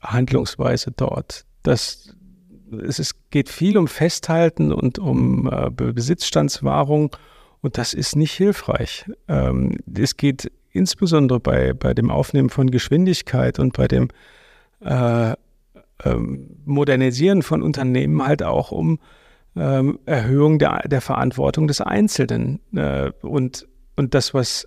Handlungsweise 0.00 0.92
dort. 0.96 1.44
Das, 1.62 2.16
es 2.82 2.98
ist, 2.98 3.30
geht 3.30 3.48
viel 3.48 3.78
um 3.78 3.88
Festhalten 3.88 4.72
und 4.72 4.98
um 4.98 5.48
äh, 5.50 5.70
Besitzstandswahrung 5.70 7.16
und 7.60 7.78
das 7.78 7.94
ist 7.94 8.16
nicht 8.16 8.32
hilfreich. 8.32 9.04
Ähm, 9.28 9.78
es 9.94 10.16
geht 10.16 10.50
insbesondere 10.72 11.40
bei, 11.40 11.72
bei 11.72 11.94
dem 11.94 12.10
Aufnehmen 12.10 12.50
von 12.50 12.70
Geschwindigkeit 12.70 13.58
und 13.58 13.74
bei 13.74 13.88
dem 13.88 14.08
äh, 14.80 15.34
ähm, 16.04 16.56
Modernisieren 16.64 17.42
von 17.42 17.62
Unternehmen 17.62 18.26
halt 18.26 18.42
auch 18.42 18.70
um 18.70 18.98
ähm, 19.60 19.98
Erhöhung 20.06 20.58
der, 20.58 20.88
der 20.88 21.00
Verantwortung 21.00 21.68
des 21.68 21.80
Einzelnen. 21.80 22.60
Äh, 22.74 23.10
und, 23.22 23.68
und 23.96 24.14
das, 24.14 24.32
was 24.34 24.66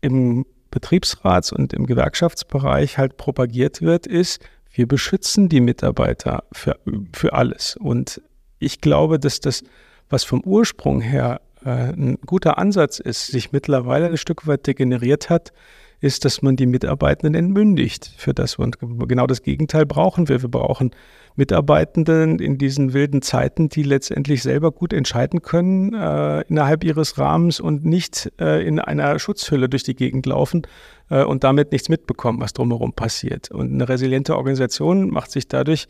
im 0.00 0.46
Betriebsrats- 0.70 1.52
und 1.52 1.72
im 1.72 1.86
Gewerkschaftsbereich 1.86 2.98
halt 2.98 3.16
propagiert 3.16 3.82
wird, 3.82 4.06
ist, 4.06 4.40
wir 4.70 4.86
beschützen 4.86 5.48
die 5.48 5.60
Mitarbeiter 5.60 6.44
für, 6.52 6.78
für 7.12 7.32
alles. 7.32 7.76
Und 7.76 8.22
ich 8.58 8.80
glaube, 8.80 9.18
dass 9.18 9.40
das, 9.40 9.64
was 10.08 10.24
vom 10.24 10.40
Ursprung 10.42 11.00
her 11.00 11.40
äh, 11.64 11.92
ein 11.92 12.18
guter 12.24 12.58
Ansatz 12.58 13.00
ist, 13.00 13.26
sich 13.26 13.50
mittlerweile 13.50 14.06
ein 14.06 14.16
Stück 14.16 14.46
weit 14.46 14.66
degeneriert 14.66 15.30
hat, 15.30 15.52
ist, 16.00 16.24
dass 16.24 16.42
man 16.42 16.56
die 16.56 16.66
Mitarbeitenden 16.66 17.34
entmündigt 17.34 18.12
für 18.16 18.34
das. 18.34 18.56
Und 18.56 18.78
genau 18.80 19.26
das 19.26 19.42
Gegenteil 19.42 19.86
brauchen 19.86 20.28
wir. 20.28 20.42
Wir 20.42 20.48
brauchen 20.48 20.92
Mitarbeitenden 21.34 22.38
in 22.38 22.58
diesen 22.58 22.92
wilden 22.92 23.22
Zeiten, 23.22 23.68
die 23.68 23.82
letztendlich 23.82 24.42
selber 24.42 24.72
gut 24.72 24.92
entscheiden 24.92 25.42
können 25.42 25.94
äh, 25.94 26.42
innerhalb 26.42 26.84
ihres 26.84 27.18
Rahmens 27.18 27.60
und 27.60 27.84
nicht 27.84 28.32
äh, 28.40 28.66
in 28.66 28.80
einer 28.80 29.18
Schutzhülle 29.18 29.68
durch 29.68 29.84
die 29.84 29.94
Gegend 29.94 30.26
laufen 30.26 30.62
äh, 31.10 31.22
und 31.22 31.44
damit 31.44 31.72
nichts 31.72 31.88
mitbekommen, 31.88 32.40
was 32.40 32.52
drumherum 32.52 32.92
passiert. 32.92 33.50
Und 33.50 33.72
eine 33.72 33.88
resiliente 33.88 34.36
Organisation 34.36 35.10
macht 35.10 35.30
sich 35.30 35.46
dadurch 35.46 35.86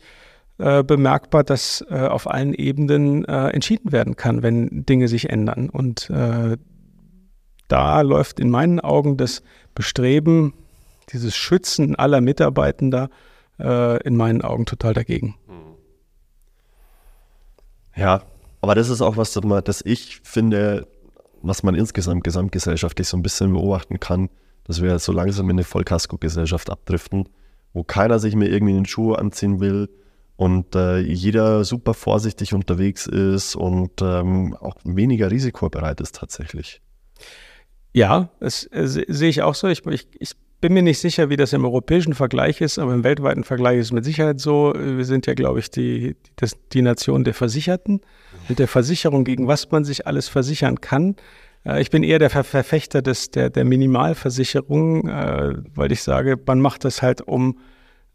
äh, 0.59 0.83
bemerkbar, 0.83 1.45
dass 1.45 1.85
äh, 1.89 1.95
auf 1.95 2.29
allen 2.29 2.53
Ebenen 2.53 3.23
äh, 3.23 3.47
entschieden 3.47 3.93
werden 3.93 4.17
kann, 4.17 4.43
wenn 4.43 4.85
Dinge 4.85 5.07
sich 5.07 5.29
ändern. 5.29 5.69
Und 5.69 6.11
da 7.69 8.01
läuft 8.01 8.39
in 8.39 8.49
meinen 8.49 8.81
Augen 8.81 9.15
das 9.15 9.41
Bestreben, 9.73 10.53
dieses 11.13 11.35
Schützen 11.35 11.95
aller 11.95 12.19
Mitarbeitender 12.19 13.09
äh, 13.59 14.03
in 14.03 14.17
meinen 14.17 14.41
Augen 14.41 14.65
total 14.65 14.93
dagegen. 14.93 15.35
Ja, 17.95 18.23
aber 18.61 18.75
das 18.75 18.89
ist 18.89 19.01
auch 19.01 19.17
was, 19.17 19.33
das 19.63 19.81
ich 19.85 20.21
finde, 20.23 20.87
was 21.41 21.63
man 21.63 21.75
insgesamt 21.75 22.23
gesamtgesellschaftlich 22.23 23.07
so 23.07 23.17
ein 23.17 23.23
bisschen 23.23 23.53
beobachten 23.53 23.99
kann, 23.99 24.29
dass 24.65 24.81
wir 24.81 24.97
so 24.99 25.11
langsam 25.11 25.49
in 25.49 25.55
eine 25.55 25.63
Vollkasko-Gesellschaft 25.63 26.69
abdriften, 26.69 27.29
wo 27.73 27.83
keiner 27.83 28.19
sich 28.19 28.35
mehr 28.35 28.49
irgendwie 28.49 28.71
in 28.71 28.79
den 28.79 28.85
Schuh 28.85 29.13
anziehen 29.13 29.59
will 29.59 29.89
und 30.35 30.75
äh, 30.75 30.99
jeder 30.99 31.63
super 31.65 31.93
vorsichtig 31.93 32.53
unterwegs 32.53 33.05
ist 33.07 33.55
und 33.55 34.01
ähm, 34.01 34.55
auch 34.59 34.75
weniger 34.83 35.31
risikobereit 35.31 35.99
ist 36.01 36.15
tatsächlich. 36.15 36.81
Ja, 37.93 38.29
das 38.39 38.65
äh, 38.65 38.85
sehe 38.85 39.29
ich 39.29 39.41
auch 39.41 39.55
so. 39.55 39.67
Ich, 39.67 39.85
ich, 39.85 40.07
ich 40.19 40.33
bin 40.61 40.73
mir 40.73 40.83
nicht 40.83 40.99
sicher, 40.99 41.29
wie 41.29 41.37
das 41.37 41.53
im 41.53 41.63
europäischen 41.65 42.13
Vergleich 42.13 42.61
ist, 42.61 42.79
aber 42.79 42.93
im 42.93 43.03
weltweiten 43.03 43.43
Vergleich 43.43 43.79
ist 43.79 43.87
es 43.87 43.91
mit 43.91 44.05
Sicherheit 44.05 44.39
so. 44.39 44.73
Wir 44.75 45.05
sind 45.05 45.25
ja, 45.25 45.33
glaube 45.33 45.59
ich, 45.59 45.71
die, 45.71 46.15
das, 46.35 46.53
die 46.73 46.81
Nation 46.81 47.23
der 47.23 47.33
Versicherten 47.33 48.01
und 48.49 48.59
der 48.59 48.67
Versicherung, 48.67 49.23
gegen 49.23 49.47
was 49.47 49.71
man 49.71 49.85
sich 49.85 50.05
alles 50.05 50.27
versichern 50.27 50.81
kann. 50.81 51.15
Äh, 51.65 51.81
ich 51.81 51.89
bin 51.89 52.03
eher 52.03 52.19
der 52.19 52.29
Verfechter 52.29 53.01
des, 53.01 53.31
der, 53.31 53.49
der 53.49 53.65
Minimalversicherung, 53.65 55.07
äh, 55.07 55.53
weil 55.73 55.91
ich 55.91 56.03
sage, 56.03 56.37
man 56.45 56.59
macht 56.59 56.85
das 56.85 57.01
halt, 57.01 57.21
um 57.21 57.57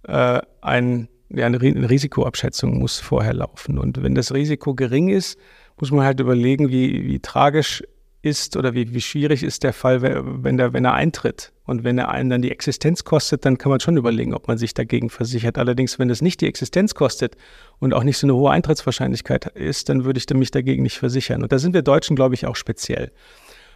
äh, 0.07 0.41
ein, 0.61 1.09
ja, 1.31 1.47
eine 1.47 1.61
Risikoabschätzung 1.61 2.79
muss 2.79 3.01
vorher 3.01 3.35
laufen. 3.35 3.79
Und 3.79 4.03
wenn 4.03 4.15
das 4.15 4.33
Risiko 4.33 4.75
gering 4.75 5.09
ist, 5.09 5.39
muss 5.81 5.91
man 5.91 6.05
halt 6.05 6.21
überlegen, 6.21 6.69
wie, 6.69 7.07
wie 7.07 7.19
tragisch 7.21 7.83
ist 8.25 8.57
oder 8.57 8.75
wie, 8.75 8.95
wie 8.95 9.01
schwierig 9.01 9.43
ist 9.43 9.63
der 9.63 9.73
Fall, 9.73 10.03
wenn, 10.03 10.57
der, 10.57 10.73
wenn 10.73 10.85
er 10.85 10.95
eintritt. 10.95 11.53
Und 11.67 11.85
wenn 11.85 11.99
er 11.99 12.09
einen 12.11 12.31
dann 12.31 12.43
die 12.43 12.51
Existenz 12.51 13.05
kostet, 13.05 13.45
dann 13.45 13.59
kann 13.59 13.71
man 13.71 13.81
schon 13.81 13.97
überlegen, 13.97 14.35
ob 14.35 14.49
man 14.49 14.59
sich 14.59 14.75
dagegen 14.75 15.11
versichert. 15.11 15.59
Allerdings, 15.59 15.99
wenn 15.99 16.11
es 16.11 16.23
nicht 16.23 16.41
die 16.41 16.47
Existenz 16.47 16.95
kostet 16.95 17.37
und 17.79 17.95
auch 17.95 18.05
nicht 18.05 18.19
so 18.19 18.27
eine 18.27 18.35
hohe 18.35 18.51
Eintrittswahrscheinlichkeit 18.51 19.47
ist, 19.47 19.89
dann 19.89 20.05
würde 20.05 20.19
ich 20.19 20.29
mich 20.35 20.51
dagegen 20.51 20.83
nicht 20.83 20.99
versichern. 20.99 21.43
Und 21.43 21.53
da 21.53 21.59
sind 21.59 21.75
wir 21.75 21.83
Deutschen, 21.83 22.17
glaube 22.17 22.35
ich, 22.35 22.47
auch 22.47 22.57
speziell. 22.57 23.13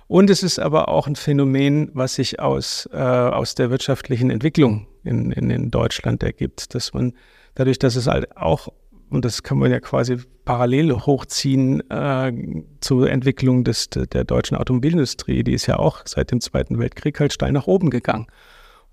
Und 0.07 0.31
es 0.31 0.43
ist 0.43 0.59
aber 0.59 0.89
auch 0.89 1.07
ein 1.07 1.17
Phänomen, 1.17 1.91
was 1.93 2.15
sich 2.15 2.41
aus, 2.41 2.89
äh, 2.93 2.97
aus 2.97 3.55
der 3.55 3.71
wirtschaftlichen 3.71 4.31
Entwicklung 4.31 4.87
in, 5.05 5.31
in, 5.33 5.51
in 5.51 5.71
Deutschland 5.71 6.23
ergibt, 6.23 6.75
dass 6.75 6.95
man 6.95 7.13
dadurch, 7.55 7.79
dass 7.79 7.97
es 7.97 8.07
halt 8.07 8.37
auch 8.37 8.69
und 9.11 9.25
das 9.25 9.43
kann 9.43 9.59
man 9.59 9.71
ja 9.71 9.81
quasi 9.81 10.19
parallel 10.45 10.93
hochziehen 10.93 11.89
äh, 11.91 12.33
zur 12.81 13.11
Entwicklung 13.11 13.65
des, 13.65 13.91
der 13.91 14.25
deutschen 14.25 14.57
Automobilindustrie. 14.57 15.43
Die 15.45 15.53
ist 15.53 15.67
ja 15.67 15.79
auch 15.79 16.03
seit 16.05 16.31
dem 16.31 16.41
Zweiten 16.41 16.79
Weltkrieg 16.79 17.19
halt 17.21 17.33
steil 17.33 17.53
nach 17.53 17.67
oben 17.67 17.91
gegangen. 17.91 18.27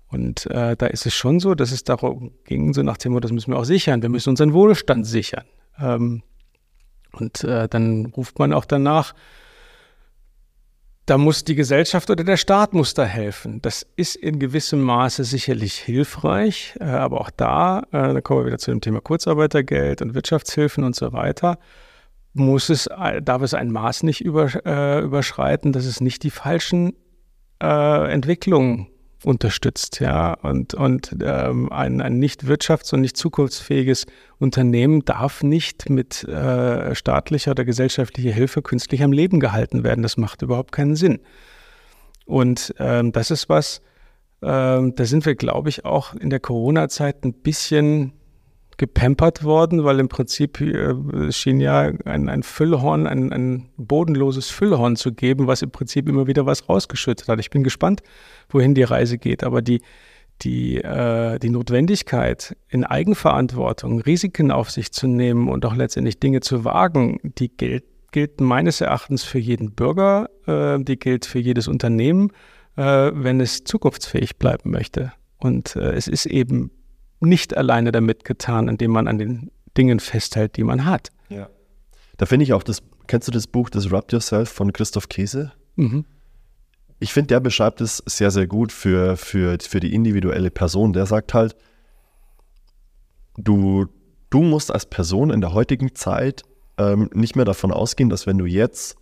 Und 0.08 0.46
äh, 0.46 0.76
da 0.76 0.86
ist 0.86 1.06
es 1.06 1.14
schon 1.14 1.40
so, 1.40 1.54
dass 1.54 1.72
es 1.72 1.84
darum 1.84 2.32
ging, 2.44 2.72
so 2.72 2.82
nach 2.82 2.96
dem 2.96 3.12
Motto, 3.12 3.22
das 3.22 3.32
müssen 3.32 3.52
wir 3.52 3.58
auch 3.58 3.64
sichern, 3.64 4.02
wir 4.02 4.08
müssen 4.08 4.30
unseren 4.30 4.52
Wohlstand 4.52 5.06
sichern. 5.06 5.44
Ähm, 5.80 6.22
und 7.12 7.42
äh, 7.44 7.68
dann 7.68 8.06
ruft 8.06 8.38
man 8.38 8.52
auch 8.52 8.64
danach, 8.64 9.14
da 11.06 11.18
muss 11.18 11.44
die 11.44 11.54
Gesellschaft 11.54 12.10
oder 12.10 12.24
der 12.24 12.36
Staat 12.36 12.74
muss 12.74 12.92
da 12.92 13.04
helfen. 13.04 13.62
Das 13.62 13.86
ist 13.94 14.16
in 14.16 14.40
gewissem 14.40 14.82
Maße 14.82 15.22
sicherlich 15.22 15.74
hilfreich, 15.74 16.74
äh, 16.80 16.84
aber 16.84 17.20
auch 17.20 17.30
da, 17.30 17.84
äh, 17.92 18.12
da 18.12 18.20
kommen 18.20 18.40
wir 18.40 18.46
wieder 18.46 18.58
zu 18.58 18.72
dem 18.72 18.80
Thema 18.80 19.00
Kurzarbeitergeld 19.00 20.02
und 20.02 20.14
Wirtschaftshilfen 20.14 20.82
und 20.82 20.96
so 20.96 21.12
weiter, 21.12 21.58
muss 22.32 22.68
es, 22.70 22.88
äh, 22.88 23.22
darf 23.22 23.42
es 23.42 23.54
ein 23.54 23.70
Maß 23.70 24.02
nicht 24.02 24.20
über, 24.20 24.50
überschreiten, 25.02 25.72
dass 25.72 25.86
es 25.86 26.00
nicht 26.00 26.22
die 26.22 26.30
falschen 26.30 26.92
Entwicklungen 27.58 28.88
unterstützt, 29.26 29.98
ja. 29.98 30.34
Und, 30.34 30.74
und 30.74 31.16
ähm, 31.20 31.70
ein, 31.72 32.00
ein 32.00 32.18
nicht 32.18 32.44
wirtschafts- 32.44 32.94
und 32.94 33.00
nicht 33.00 33.16
zukunftsfähiges 33.16 34.06
Unternehmen 34.38 35.04
darf 35.04 35.42
nicht 35.42 35.90
mit 35.90 36.22
äh, 36.24 36.94
staatlicher 36.94 37.50
oder 37.50 37.64
gesellschaftlicher 37.64 38.30
Hilfe 38.30 38.62
künstlich 38.62 39.02
am 39.02 39.12
Leben 39.12 39.40
gehalten 39.40 39.82
werden. 39.82 40.02
Das 40.02 40.16
macht 40.16 40.42
überhaupt 40.42 40.70
keinen 40.70 40.94
Sinn. 40.94 41.18
Und 42.24 42.72
ähm, 42.78 43.10
das 43.10 43.32
ist 43.32 43.48
was, 43.48 43.82
ähm, 44.42 44.94
da 44.94 45.04
sind 45.04 45.26
wir, 45.26 45.34
glaube 45.34 45.70
ich, 45.70 45.84
auch 45.84 46.14
in 46.14 46.30
der 46.30 46.40
Corona-Zeit 46.40 47.24
ein 47.24 47.32
bisschen 47.32 48.12
gepampert 48.76 49.42
worden, 49.42 49.84
weil 49.84 49.98
im 50.00 50.08
Prinzip 50.08 50.60
äh, 50.60 51.32
schien 51.32 51.60
ja 51.60 51.92
ein, 52.04 52.28
ein 52.28 52.42
Füllhorn, 52.42 53.06
ein, 53.06 53.32
ein 53.32 53.68
bodenloses 53.76 54.50
Füllhorn 54.50 54.96
zu 54.96 55.12
geben, 55.12 55.46
was 55.46 55.62
im 55.62 55.70
Prinzip 55.70 56.08
immer 56.08 56.26
wieder 56.26 56.44
was 56.46 56.68
rausgeschüttet 56.68 57.28
hat. 57.28 57.40
Ich 57.40 57.50
bin 57.50 57.64
gespannt, 57.64 58.02
wohin 58.50 58.74
die 58.74 58.82
Reise 58.82 59.16
geht, 59.16 59.44
aber 59.44 59.62
die, 59.62 59.80
die, 60.42 60.76
äh, 60.76 61.38
die 61.38 61.48
Notwendigkeit, 61.48 62.56
in 62.68 62.84
Eigenverantwortung 62.84 64.00
Risiken 64.00 64.50
auf 64.50 64.70
sich 64.70 64.92
zu 64.92 65.06
nehmen 65.06 65.48
und 65.48 65.64
auch 65.64 65.74
letztendlich 65.74 66.20
Dinge 66.20 66.40
zu 66.40 66.64
wagen, 66.64 67.18
die 67.22 67.48
gilt, 67.48 67.84
gilt 68.12 68.40
meines 68.40 68.82
Erachtens 68.82 69.24
für 69.24 69.38
jeden 69.38 69.72
Bürger, 69.72 70.28
äh, 70.46 70.82
die 70.82 70.98
gilt 70.98 71.24
für 71.24 71.38
jedes 71.38 71.66
Unternehmen, 71.66 72.30
äh, 72.76 73.10
wenn 73.14 73.40
es 73.40 73.64
zukunftsfähig 73.64 74.36
bleiben 74.36 74.70
möchte. 74.70 75.12
Und 75.38 75.76
äh, 75.76 75.92
es 75.92 76.08
ist 76.08 76.26
eben 76.26 76.70
nicht 77.20 77.56
alleine 77.56 77.92
damit 77.92 78.24
getan, 78.24 78.68
indem 78.68 78.90
man 78.90 79.08
an 79.08 79.18
den 79.18 79.50
Dingen 79.76 80.00
festhält, 80.00 80.56
die 80.56 80.64
man 80.64 80.84
hat. 80.84 81.10
Ja. 81.28 81.48
Da 82.16 82.26
finde 82.26 82.44
ich 82.44 82.52
auch 82.52 82.62
das, 82.62 82.82
kennst 83.06 83.28
du 83.28 83.32
das 83.32 83.46
Buch 83.46 83.70
Disrupt 83.70 84.12
Yourself 84.12 84.48
von 84.48 84.72
Christoph 84.72 85.08
Käse? 85.08 85.52
Mhm. 85.76 86.04
Ich 86.98 87.12
finde, 87.12 87.28
der 87.28 87.40
beschreibt 87.40 87.80
es 87.80 88.02
sehr, 88.06 88.30
sehr 88.30 88.46
gut 88.46 88.72
für, 88.72 89.16
für, 89.16 89.58
für 89.60 89.80
die 89.80 89.94
individuelle 89.94 90.50
Person. 90.50 90.94
Der 90.94 91.04
sagt 91.04 91.34
halt, 91.34 91.54
du, 93.36 93.86
du 94.30 94.42
musst 94.42 94.72
als 94.72 94.86
Person 94.86 95.30
in 95.30 95.42
der 95.42 95.52
heutigen 95.52 95.94
Zeit 95.94 96.42
ähm, 96.78 97.10
nicht 97.12 97.36
mehr 97.36 97.44
davon 97.44 97.70
ausgehen, 97.70 98.08
dass 98.08 98.26
wenn 98.26 98.38
du 98.38 98.46
jetzt, 98.46 98.96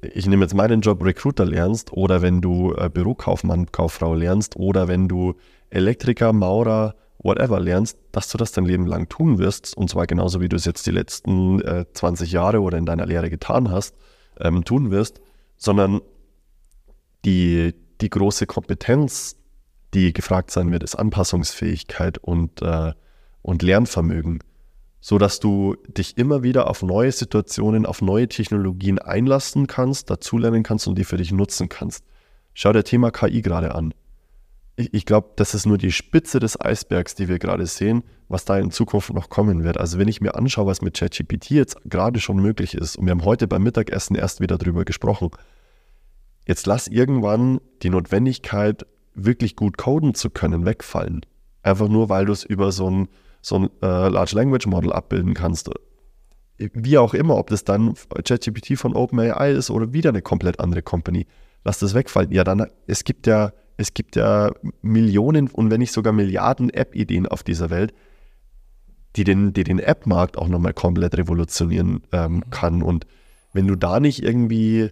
ich 0.00 0.26
nehme 0.26 0.44
jetzt 0.44 0.54
meinen 0.54 0.80
Job 0.80 1.04
Recruiter 1.04 1.44
lernst 1.44 1.92
oder 1.92 2.22
wenn 2.22 2.40
du 2.40 2.72
äh, 2.74 2.88
Bürokaufmann, 2.88 3.72
Kauffrau 3.72 4.14
lernst 4.14 4.54
oder 4.54 4.86
wenn 4.86 5.08
du 5.08 5.34
Elektriker, 5.70 6.32
Maurer, 6.32 6.94
whatever 7.18 7.60
lernst, 7.60 7.98
dass 8.12 8.28
du 8.28 8.38
das 8.38 8.52
dein 8.52 8.64
Leben 8.64 8.86
lang 8.86 9.08
tun 9.08 9.38
wirst, 9.38 9.76
und 9.76 9.90
zwar 9.90 10.06
genauso 10.06 10.40
wie 10.40 10.48
du 10.48 10.56
es 10.56 10.64
jetzt 10.64 10.86
die 10.86 10.92
letzten 10.92 11.60
äh, 11.62 11.84
20 11.92 12.30
Jahre 12.32 12.60
oder 12.60 12.78
in 12.78 12.86
deiner 12.86 13.06
Lehre 13.06 13.30
getan 13.30 13.70
hast, 13.70 13.96
ähm, 14.40 14.64
tun 14.64 14.90
wirst, 14.90 15.20
sondern 15.56 16.00
die, 17.24 17.74
die 18.00 18.10
große 18.10 18.46
Kompetenz, 18.46 19.36
die 19.94 20.12
gefragt 20.12 20.50
sein 20.50 20.70
wird, 20.70 20.82
ist 20.82 20.94
Anpassungsfähigkeit 20.94 22.18
und, 22.18 22.62
äh, 22.62 22.92
und 23.42 23.62
Lernvermögen, 23.62 24.38
so 25.00 25.18
dass 25.18 25.40
du 25.40 25.76
dich 25.88 26.18
immer 26.18 26.44
wieder 26.44 26.68
auf 26.68 26.82
neue 26.82 27.10
Situationen, 27.10 27.86
auf 27.86 28.00
neue 28.00 28.28
Technologien 28.28 29.00
einlassen 29.00 29.66
kannst, 29.66 30.10
dazulernen 30.10 30.62
kannst 30.62 30.86
und 30.86 30.96
die 30.96 31.04
für 31.04 31.16
dich 31.16 31.32
nutzen 31.32 31.68
kannst. 31.68 32.04
Schau 32.54 32.72
dir 32.72 32.84
Thema 32.84 33.10
KI 33.10 33.42
gerade 33.42 33.74
an 33.74 33.92
ich, 34.78 34.94
ich 34.94 35.06
glaube, 35.06 35.30
das 35.36 35.54
ist 35.54 35.66
nur 35.66 35.76
die 35.76 35.90
Spitze 35.90 36.38
des 36.38 36.58
Eisbergs, 36.60 37.16
die 37.16 37.28
wir 37.28 37.38
gerade 37.38 37.66
sehen, 37.66 38.04
was 38.28 38.44
da 38.44 38.58
in 38.58 38.70
Zukunft 38.70 39.12
noch 39.12 39.28
kommen 39.28 39.64
wird. 39.64 39.76
Also 39.76 39.98
wenn 39.98 40.06
ich 40.06 40.20
mir 40.20 40.36
anschaue, 40.36 40.66
was 40.66 40.82
mit 40.82 40.96
ChatGPT 40.96 41.50
jetzt 41.50 41.78
gerade 41.84 42.20
schon 42.20 42.36
möglich 42.36 42.74
ist, 42.74 42.96
und 42.96 43.06
wir 43.06 43.10
haben 43.10 43.24
heute 43.24 43.48
beim 43.48 43.64
Mittagessen 43.64 44.14
erst 44.14 44.40
wieder 44.40 44.56
darüber 44.56 44.84
gesprochen, 44.84 45.30
jetzt 46.46 46.66
lass 46.66 46.86
irgendwann 46.86 47.60
die 47.82 47.90
Notwendigkeit, 47.90 48.86
wirklich 49.14 49.56
gut 49.56 49.78
coden 49.78 50.14
zu 50.14 50.30
können, 50.30 50.64
wegfallen. 50.64 51.26
Einfach 51.62 51.88
nur, 51.88 52.08
weil 52.08 52.26
du 52.26 52.32
es 52.32 52.44
über 52.44 52.70
so 52.70 52.88
ein, 52.88 53.08
so 53.42 53.56
ein 53.56 53.70
äh, 53.82 54.08
Large 54.08 54.36
Language 54.36 54.68
Model 54.68 54.92
abbilden 54.92 55.34
kannst. 55.34 55.70
Wie 56.56 56.98
auch 56.98 57.14
immer, 57.14 57.36
ob 57.36 57.50
das 57.50 57.64
dann 57.64 57.94
ChatGPT 58.24 58.78
von 58.78 58.94
OpenAI 58.94 59.50
ist 59.50 59.70
oder 59.70 59.92
wieder 59.92 60.10
eine 60.10 60.22
komplett 60.22 60.60
andere 60.60 60.82
Company. 60.82 61.26
Lass 61.64 61.80
das 61.80 61.94
wegfallen. 61.94 62.30
Ja, 62.30 62.44
dann, 62.44 62.68
es 62.86 63.02
gibt 63.02 63.26
ja 63.26 63.52
es 63.78 63.94
gibt 63.94 64.16
ja 64.16 64.50
Millionen 64.82 65.48
und 65.48 65.70
wenn 65.70 65.78
nicht 65.78 65.92
sogar 65.92 66.12
Milliarden 66.12 66.68
App-Ideen 66.68 67.26
auf 67.26 67.44
dieser 67.44 67.70
Welt, 67.70 67.94
die 69.16 69.24
den, 69.24 69.52
die 69.52 69.64
den 69.64 69.78
App-Markt 69.78 70.36
auch 70.36 70.48
nochmal 70.48 70.74
komplett 70.74 71.16
revolutionieren 71.16 72.02
ähm, 72.12 72.34
mhm. 72.34 72.50
kann. 72.50 72.82
Und 72.82 73.06
wenn 73.52 73.68
du 73.68 73.76
da 73.76 74.00
nicht 74.00 74.22
irgendwie 74.22 74.90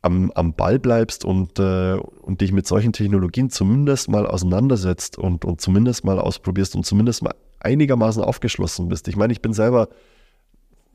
am, 0.00 0.30
am 0.30 0.54
Ball 0.54 0.78
bleibst 0.78 1.24
und, 1.24 1.58
äh, 1.58 1.94
und 1.94 2.40
dich 2.40 2.52
mit 2.52 2.68
solchen 2.68 2.92
Technologien 2.92 3.50
zumindest 3.50 4.08
mal 4.08 4.26
auseinandersetzt 4.26 5.18
und, 5.18 5.44
und 5.44 5.60
zumindest 5.60 6.04
mal 6.04 6.20
ausprobierst 6.20 6.76
und 6.76 6.86
zumindest 6.86 7.22
mal 7.24 7.34
einigermaßen 7.58 8.22
aufgeschlossen 8.22 8.88
bist. 8.88 9.08
Ich 9.08 9.16
meine, 9.16 9.32
ich 9.32 9.42
bin 9.42 9.52
selber, 9.52 9.88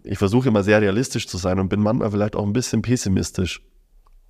ich 0.03 0.18
versuche 0.18 0.48
immer 0.48 0.64
sehr 0.64 0.82
realistisch 0.82 1.28
zu 1.28 1.38
sein 1.38 1.60
und 1.60 1.68
bin 1.68 1.82
manchmal 1.82 2.12
vielleicht 2.12 2.36
auch 2.38 2.45
ein 2.45 2.53
bisschen 2.53 2.82
pessimistisch. 2.82 3.62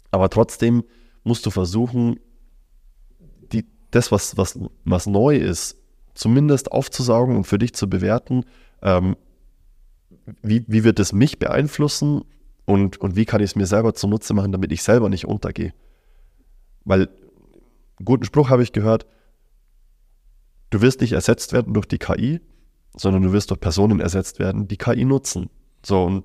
Aber 0.09 0.29
trotzdem 0.29 0.83
musst 1.23 1.45
du 1.45 1.51
versuchen, 1.51 2.19
das, 3.95 4.11
was, 4.11 4.37
was, 4.37 4.59
was 4.83 5.07
neu 5.07 5.37
ist, 5.37 5.77
zumindest 6.13 6.71
aufzusaugen 6.71 7.35
und 7.35 7.45
für 7.45 7.57
dich 7.57 7.73
zu 7.73 7.89
bewerten, 7.89 8.45
ähm, 8.81 9.15
wie, 10.41 10.65
wie 10.67 10.83
wird 10.83 10.99
es 10.99 11.13
mich 11.13 11.39
beeinflussen 11.39 12.23
und, 12.65 12.97
und 12.97 13.15
wie 13.15 13.25
kann 13.25 13.41
ich 13.41 13.51
es 13.51 13.55
mir 13.55 13.67
selber 13.67 13.93
zunutze 13.93 14.33
machen, 14.33 14.51
damit 14.51 14.71
ich 14.71 14.83
selber 14.83 15.09
nicht 15.09 15.25
untergehe. 15.25 15.73
Weil, 16.83 17.09
guten 18.03 18.25
Spruch 18.25 18.49
habe 18.49 18.63
ich 18.63 18.71
gehört, 18.71 19.05
du 20.69 20.81
wirst 20.81 21.01
nicht 21.01 21.13
ersetzt 21.13 21.53
werden 21.53 21.73
durch 21.73 21.85
die 21.85 21.97
KI, 21.97 22.41
sondern 22.95 23.23
du 23.23 23.33
wirst 23.33 23.49
durch 23.49 23.59
Personen 23.59 23.99
ersetzt 23.99 24.39
werden, 24.39 24.67
die 24.67 24.77
KI 24.77 25.05
nutzen. 25.05 25.49
So, 25.83 26.03
und 26.03 26.23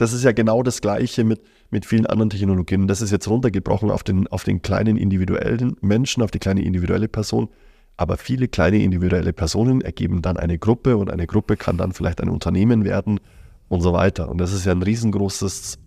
das 0.00 0.14
ist 0.14 0.24
ja 0.24 0.32
genau 0.32 0.62
das 0.62 0.80
Gleiche 0.80 1.24
mit, 1.24 1.42
mit 1.68 1.84
vielen 1.84 2.06
anderen 2.06 2.30
Technologien. 2.30 2.88
Das 2.88 3.02
ist 3.02 3.10
jetzt 3.10 3.28
runtergebrochen 3.28 3.90
auf 3.90 4.02
den, 4.02 4.26
auf 4.28 4.44
den 4.44 4.62
kleinen 4.62 4.96
individuellen 4.96 5.76
Menschen, 5.82 6.22
auf 6.22 6.30
die 6.30 6.38
kleine 6.38 6.62
individuelle 6.62 7.06
Person. 7.06 7.50
Aber 7.98 8.16
viele 8.16 8.48
kleine 8.48 8.82
individuelle 8.82 9.34
Personen 9.34 9.82
ergeben 9.82 10.22
dann 10.22 10.38
eine 10.38 10.58
Gruppe 10.58 10.96
und 10.96 11.10
eine 11.10 11.26
Gruppe 11.26 11.58
kann 11.58 11.76
dann 11.76 11.92
vielleicht 11.92 12.22
ein 12.22 12.30
Unternehmen 12.30 12.84
werden 12.84 13.20
und 13.68 13.82
so 13.82 13.92
weiter. 13.92 14.30
Und 14.30 14.38
das 14.38 14.54
ist 14.54 14.64
ja 14.64 14.72
ein 14.72 14.82
riesengroßes 14.82 15.78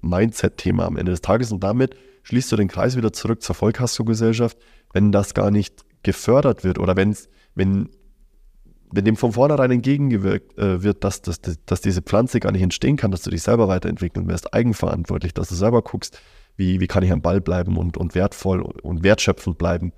Mindset-Thema 0.00 0.84
am 0.84 0.96
Ende 0.96 1.12
des 1.12 1.20
Tages. 1.20 1.52
Und 1.52 1.62
damit 1.62 1.94
schließt 2.24 2.50
du 2.50 2.56
den 2.56 2.66
Kreis 2.66 2.96
wieder 2.96 3.12
zurück 3.12 3.40
zur 3.40 3.54
Vollkasko-Gesellschaft, 3.54 4.58
wenn 4.92 5.12
das 5.12 5.32
gar 5.32 5.52
nicht 5.52 5.84
gefördert 6.02 6.64
wird 6.64 6.80
oder 6.80 6.96
wenn, 6.96 7.16
wenn 7.54 7.88
wenn 8.92 9.04
dem 9.04 9.16
von 9.16 9.32
vornherein 9.32 9.70
entgegengewirkt 9.70 10.58
äh, 10.58 10.82
wird, 10.82 11.04
dass, 11.04 11.22
dass, 11.22 11.40
dass 11.40 11.80
diese 11.80 12.02
Pflanze 12.02 12.40
gar 12.40 12.52
nicht 12.52 12.62
entstehen 12.62 12.96
kann, 12.96 13.10
dass 13.10 13.22
du 13.22 13.30
dich 13.30 13.42
selber 13.42 13.68
weiterentwickeln 13.68 14.28
wirst, 14.28 14.52
eigenverantwortlich, 14.52 15.34
dass 15.34 15.48
du 15.48 15.54
selber 15.54 15.82
guckst, 15.82 16.20
wie, 16.56 16.80
wie 16.80 16.86
kann 16.86 17.02
ich 17.02 17.12
am 17.12 17.22
Ball 17.22 17.40
bleiben 17.40 17.76
und, 17.76 17.96
und 17.96 18.14
wertvoll 18.14 18.60
und 18.60 19.02
wertschöpfend 19.02 19.58
bleiben. 19.58 19.92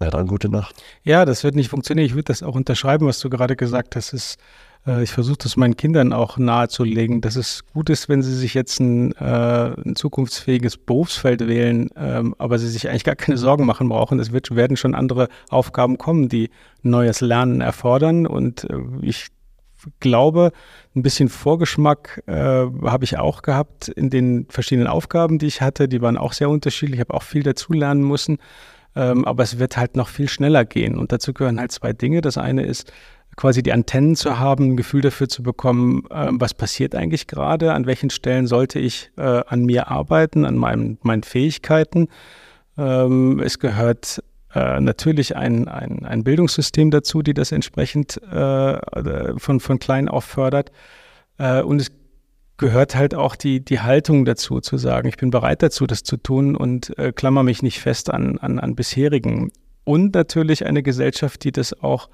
Ja, 0.00 0.10
dann 0.10 0.26
gute 0.26 0.48
Nacht. 0.48 0.82
Ja, 1.02 1.24
das 1.24 1.44
wird 1.44 1.54
nicht 1.54 1.68
funktionieren. 1.68 2.06
Ich 2.06 2.14
würde 2.14 2.24
das 2.24 2.42
auch 2.42 2.56
unterschreiben, 2.56 3.06
was 3.06 3.20
du 3.20 3.30
gerade 3.30 3.56
gesagt 3.56 3.96
hast. 3.96 4.12
Es 4.12 4.36
ich 5.02 5.12
versuche 5.12 5.38
das 5.38 5.56
meinen 5.56 5.76
Kindern 5.76 6.12
auch 6.12 6.36
nahezulegen, 6.36 7.22
dass 7.22 7.36
es 7.36 7.64
gut 7.72 7.88
ist, 7.88 8.10
wenn 8.10 8.22
sie 8.22 8.34
sich 8.34 8.52
jetzt 8.52 8.80
ein, 8.80 9.12
äh, 9.12 9.72
ein 9.82 9.96
zukunftsfähiges 9.96 10.76
Berufsfeld 10.76 11.46
wählen, 11.46 11.88
ähm, 11.96 12.34
aber 12.38 12.58
sie 12.58 12.68
sich 12.68 12.88
eigentlich 12.88 13.04
gar 13.04 13.16
keine 13.16 13.38
Sorgen 13.38 13.64
machen 13.64 13.88
brauchen. 13.88 14.18
Es 14.18 14.32
wird, 14.32 14.54
werden 14.54 14.76
schon 14.76 14.94
andere 14.94 15.28
Aufgaben 15.48 15.96
kommen, 15.96 16.28
die 16.28 16.50
neues 16.82 17.22
Lernen 17.22 17.62
erfordern. 17.62 18.26
Und 18.26 18.64
äh, 18.64 18.76
ich 19.00 19.28
glaube, 20.00 20.52
ein 20.94 21.02
bisschen 21.02 21.30
Vorgeschmack 21.30 22.22
äh, 22.26 22.34
habe 22.34 23.04
ich 23.04 23.18
auch 23.18 23.40
gehabt 23.40 23.88
in 23.88 24.10
den 24.10 24.46
verschiedenen 24.50 24.88
Aufgaben, 24.88 25.38
die 25.38 25.46
ich 25.46 25.62
hatte. 25.62 25.88
Die 25.88 26.02
waren 26.02 26.18
auch 26.18 26.34
sehr 26.34 26.50
unterschiedlich. 26.50 26.96
Ich 26.96 27.06
habe 27.06 27.14
auch 27.14 27.22
viel 27.22 27.42
dazulernen 27.42 28.06
müssen. 28.06 28.36
Ähm, 28.96 29.24
aber 29.24 29.42
es 29.42 29.58
wird 29.58 29.76
halt 29.76 29.96
noch 29.96 30.08
viel 30.08 30.28
schneller 30.28 30.64
gehen. 30.64 30.96
Und 30.96 31.10
dazu 31.10 31.32
gehören 31.32 31.58
halt 31.58 31.72
zwei 31.72 31.92
Dinge. 31.92 32.20
Das 32.20 32.38
eine 32.38 32.64
ist 32.64 32.92
quasi 33.36 33.62
die 33.62 33.72
Antennen 33.72 34.16
zu 34.16 34.38
haben, 34.38 34.72
ein 34.72 34.76
Gefühl 34.76 35.00
dafür 35.00 35.28
zu 35.28 35.42
bekommen, 35.42 36.04
äh, 36.10 36.28
was 36.30 36.54
passiert 36.54 36.94
eigentlich 36.94 37.26
gerade, 37.26 37.72
an 37.72 37.86
welchen 37.86 38.10
Stellen 38.10 38.46
sollte 38.46 38.78
ich 38.78 39.10
äh, 39.16 39.22
an 39.22 39.64
mir 39.64 39.88
arbeiten, 39.88 40.44
an 40.44 40.56
meinem, 40.56 40.98
meinen 41.02 41.22
Fähigkeiten. 41.22 42.08
Ähm, 42.76 43.40
es 43.40 43.58
gehört 43.58 44.22
äh, 44.54 44.80
natürlich 44.80 45.36
ein, 45.36 45.68
ein, 45.68 46.04
ein 46.04 46.24
Bildungssystem 46.24 46.90
dazu, 46.90 47.22
die 47.22 47.34
das 47.34 47.52
entsprechend 47.52 48.22
äh, 48.22 49.38
von, 49.38 49.60
von 49.60 49.78
klein 49.78 50.08
auf 50.08 50.24
fördert. 50.24 50.70
Äh, 51.38 51.62
und 51.62 51.80
es 51.80 51.90
gehört 52.56 52.94
halt 52.94 53.14
auch 53.14 53.34
die, 53.36 53.64
die 53.64 53.80
Haltung 53.80 54.24
dazu, 54.24 54.60
zu 54.60 54.76
sagen, 54.76 55.08
ich 55.08 55.16
bin 55.16 55.30
bereit 55.30 55.62
dazu, 55.62 55.86
das 55.86 56.04
zu 56.04 56.16
tun 56.16 56.56
und 56.56 56.96
äh, 56.98 57.12
klammer 57.12 57.42
mich 57.42 57.62
nicht 57.62 57.80
fest 57.80 58.10
an, 58.10 58.38
an, 58.38 58.60
an 58.60 58.76
bisherigen. 58.76 59.50
Und 59.84 60.14
natürlich 60.14 60.64
eine 60.64 60.82
Gesellschaft, 60.82 61.44
die 61.44 61.52
das 61.52 61.82
auch 61.82 62.08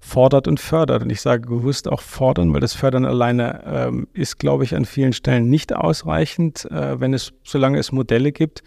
fordert 0.00 0.48
und 0.48 0.58
fördert. 0.58 1.02
Und 1.02 1.10
ich 1.10 1.20
sage 1.20 1.46
bewusst 1.48 1.86
auch 1.88 2.00
fordern, 2.00 2.52
weil 2.52 2.60
das 2.60 2.74
Fördern 2.74 3.04
alleine 3.04 3.62
ähm, 3.66 4.08
ist, 4.12 4.38
glaube 4.38 4.64
ich, 4.64 4.74
an 4.74 4.86
vielen 4.86 5.12
Stellen 5.12 5.48
nicht 5.48 5.74
ausreichend, 5.74 6.64
äh, 6.70 6.98
wenn 6.98 7.14
es, 7.14 7.32
solange 7.44 7.78
es 7.78 7.92
Modelle 7.92 8.32
gibt, 8.32 8.62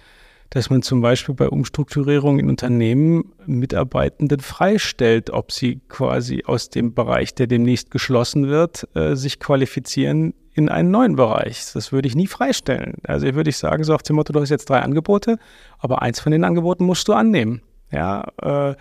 dass 0.51 0.69
man 0.69 0.84
zum 0.84 1.01
Beispiel 1.01 1.34
bei 1.34 1.49
Umstrukturierung 1.49 2.38
in 2.38 2.47
Unternehmen 2.47 3.34
Mitarbeitenden 3.47 4.39
freistellt, 4.39 5.31
ob 5.31 5.51
sie 5.51 5.81
quasi 5.89 6.43
aus 6.45 6.69
dem 6.69 6.93
Bereich, 6.93 7.34
der 7.34 7.47
demnächst 7.47 7.89
geschlossen 7.89 8.47
wird, 8.47 8.88
äh, 8.95 9.15
sich 9.15 9.39
qualifizieren 9.39 10.35
in 10.53 10.69
einen 10.69 10.91
neuen 10.91 11.15
Bereich. 11.15 11.65
Das 11.73 11.91
würde 11.91 12.07
ich 12.07 12.15
nie 12.15 12.27
freistellen. 12.27 12.97
Also 13.07 13.34
würde 13.34 13.49
ich 13.49 13.57
sagen, 13.57 13.84
so 13.84 13.95
auf 13.95 14.03
dem 14.03 14.15
Motto, 14.15 14.31
du 14.31 14.39
hast 14.39 14.51
jetzt 14.51 14.69
drei 14.69 14.80
Angebote, 14.80 15.39
aber 15.80 16.03
eins 16.03 16.19
von 16.19 16.31
den 16.31 16.43
Angeboten 16.43 16.85
musst 16.85 17.07
du 17.07 17.14
annehmen. 17.14 17.64
Ja, 17.91 18.27
äh, 18.39 18.76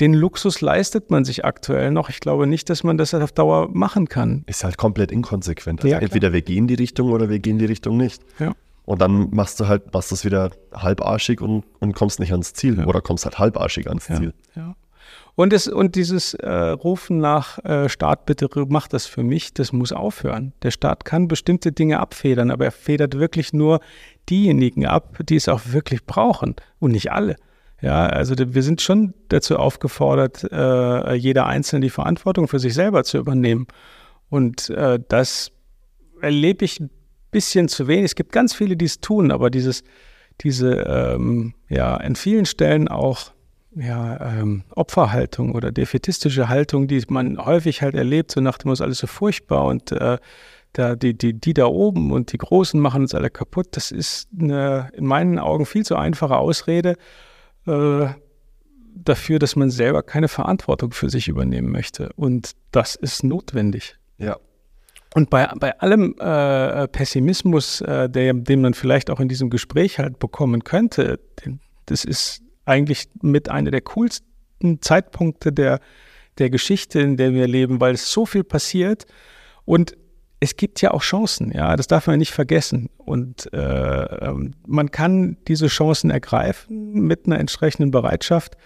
den 0.00 0.14
Luxus 0.14 0.60
leistet 0.60 1.10
man 1.10 1.24
sich 1.24 1.44
aktuell 1.44 1.90
noch. 1.90 2.08
Ich 2.08 2.20
glaube 2.20 2.46
nicht, 2.46 2.70
dass 2.70 2.82
man 2.82 2.96
das 2.96 3.14
auf 3.14 3.32
Dauer 3.32 3.68
machen 3.72 4.08
kann. 4.08 4.44
Ist 4.46 4.64
halt 4.64 4.78
komplett 4.78 5.12
inkonsequent. 5.12 5.80
Also 5.80 5.92
ja, 5.92 5.98
entweder 5.98 6.32
wir 6.32 6.42
gehen 6.42 6.66
die 6.66 6.74
Richtung 6.74 7.10
oder 7.10 7.28
wir 7.28 7.38
gehen 7.38 7.58
die 7.58 7.66
Richtung 7.66 7.96
nicht. 7.96 8.22
Ja. 8.38 8.52
Und 8.84 9.00
dann 9.00 9.30
machst 9.30 9.60
du 9.60 9.68
halt, 9.68 9.92
machst 9.92 10.10
das 10.10 10.24
wieder 10.24 10.50
halbarschig 10.74 11.40
und, 11.40 11.64
und 11.78 11.94
kommst 11.94 12.20
nicht 12.20 12.32
ans 12.32 12.52
Ziel. 12.54 12.78
Ja. 12.78 12.86
Oder 12.86 13.00
kommst 13.00 13.24
halt 13.24 13.38
halbarschig 13.38 13.88
ans. 13.88 14.06
Ziel. 14.06 14.32
Und, 15.34 15.52
es, 15.52 15.68
und 15.68 15.94
dieses 15.94 16.34
äh, 16.34 16.50
Rufen 16.50 17.18
nach 17.18 17.58
äh, 17.64 17.88
Staat, 17.88 18.26
bitte 18.26 18.48
mach 18.68 18.88
das 18.88 19.06
für 19.06 19.22
mich, 19.22 19.54
das 19.54 19.72
muss 19.72 19.92
aufhören. 19.92 20.52
Der 20.62 20.70
Staat 20.70 21.04
kann 21.04 21.28
bestimmte 21.28 21.72
Dinge 21.72 22.00
abfedern, 22.00 22.50
aber 22.50 22.66
er 22.66 22.72
federt 22.72 23.18
wirklich 23.18 23.52
nur 23.52 23.80
diejenigen 24.28 24.84
ab, 24.84 25.18
die 25.26 25.36
es 25.36 25.48
auch 25.48 25.60
wirklich 25.66 26.04
brauchen 26.04 26.56
und 26.80 26.92
nicht 26.92 27.12
alle. 27.12 27.36
Ja, 27.82 28.06
also 28.06 28.36
wir 28.38 28.62
sind 28.62 28.80
schon 28.80 29.12
dazu 29.28 29.58
aufgefordert, 29.58 30.46
äh, 30.52 31.14
jeder 31.14 31.46
Einzelne 31.46 31.80
die 31.80 31.90
Verantwortung 31.90 32.46
für 32.46 32.60
sich 32.60 32.74
selber 32.74 33.02
zu 33.02 33.18
übernehmen. 33.18 33.66
Und 34.30 34.70
äh, 34.70 35.00
das 35.08 35.50
erlebe 36.20 36.64
ich 36.64 36.78
ein 36.78 36.90
bisschen 37.32 37.66
zu 37.66 37.88
wenig. 37.88 38.04
Es 38.04 38.14
gibt 38.14 38.30
ganz 38.30 38.54
viele, 38.54 38.76
die 38.76 38.84
es 38.84 39.00
tun, 39.00 39.32
aber 39.32 39.50
dieses, 39.50 39.82
diese, 40.42 40.74
ähm, 40.76 41.54
ja, 41.68 41.96
in 41.96 42.14
vielen 42.14 42.46
Stellen 42.46 42.86
auch 42.86 43.32
ja, 43.74 44.38
ähm, 44.38 44.62
Opferhaltung 44.76 45.52
oder 45.52 45.72
defetistische 45.72 46.48
Haltung, 46.48 46.86
die 46.86 47.02
man 47.08 47.44
häufig 47.44 47.82
halt 47.82 47.96
erlebt, 47.96 48.30
so 48.30 48.40
nach 48.40 48.58
dem 48.58 48.70
ist 48.70 48.80
alles 48.80 48.98
so 48.98 49.08
furchtbar 49.08 49.64
und 49.64 49.90
äh, 49.90 50.18
da, 50.74 50.94
die, 50.94 51.14
die, 51.14 51.34
die 51.34 51.52
da 51.52 51.66
oben 51.66 52.12
und 52.12 52.32
die 52.32 52.38
Großen 52.38 52.80
machen 52.80 53.02
uns 53.02 53.14
alle 53.14 53.28
kaputt. 53.28 53.68
Das 53.72 53.90
ist 53.90 54.28
eine, 54.38 54.88
in 54.94 55.04
meinen 55.04 55.38
Augen 55.40 55.66
viel 55.66 55.84
zu 55.84 55.96
einfache 55.96 56.36
Ausrede 56.36 56.96
äh, 57.66 58.06
dafür, 58.94 59.38
dass 59.38 59.56
man 59.56 59.70
selber 59.70 60.02
keine 60.02 60.28
Verantwortung 60.28 60.92
für 60.92 61.10
sich 61.10 61.28
übernehmen 61.28 61.70
möchte. 61.70 62.10
Und 62.16 62.52
das 62.70 62.94
ist 62.94 63.24
notwendig. 63.24 63.96
Ja. 64.18 64.36
Und 65.14 65.28
bei, 65.28 65.46
bei 65.58 65.78
allem 65.78 66.14
äh, 66.18 66.88
Pessimismus, 66.88 67.80
äh, 67.82 68.08
der, 68.08 68.32
den 68.32 68.62
man 68.62 68.74
vielleicht 68.74 69.10
auch 69.10 69.20
in 69.20 69.28
diesem 69.28 69.50
Gespräch 69.50 69.98
halt 69.98 70.18
bekommen 70.18 70.64
könnte, 70.64 71.20
das 71.86 72.04
ist 72.04 72.42
eigentlich 72.64 73.08
mit 73.20 73.50
einer 73.50 73.70
der 73.70 73.82
coolsten 73.82 74.80
Zeitpunkte 74.80 75.52
der, 75.52 75.80
der 76.38 76.48
Geschichte, 76.48 77.00
in 77.00 77.16
der 77.16 77.34
wir 77.34 77.46
leben, 77.46 77.80
weil 77.80 77.94
es 77.94 78.10
so 78.10 78.24
viel 78.24 78.44
passiert. 78.44 79.06
Und 79.64 79.96
es 80.42 80.56
gibt 80.56 80.82
ja 80.82 80.90
auch 80.90 81.02
Chancen, 81.02 81.52
ja, 81.52 81.76
das 81.76 81.86
darf 81.86 82.08
man 82.08 82.18
nicht 82.18 82.32
vergessen. 82.32 82.90
Und 82.96 83.52
äh, 83.52 83.58
ähm, 84.26 84.54
man 84.66 84.90
kann 84.90 85.36
diese 85.46 85.68
Chancen 85.68 86.10
ergreifen 86.10 86.94
mit 86.94 87.26
einer 87.26 87.38
entsprechenden 87.38 87.92
Bereitschaft, 87.92 88.56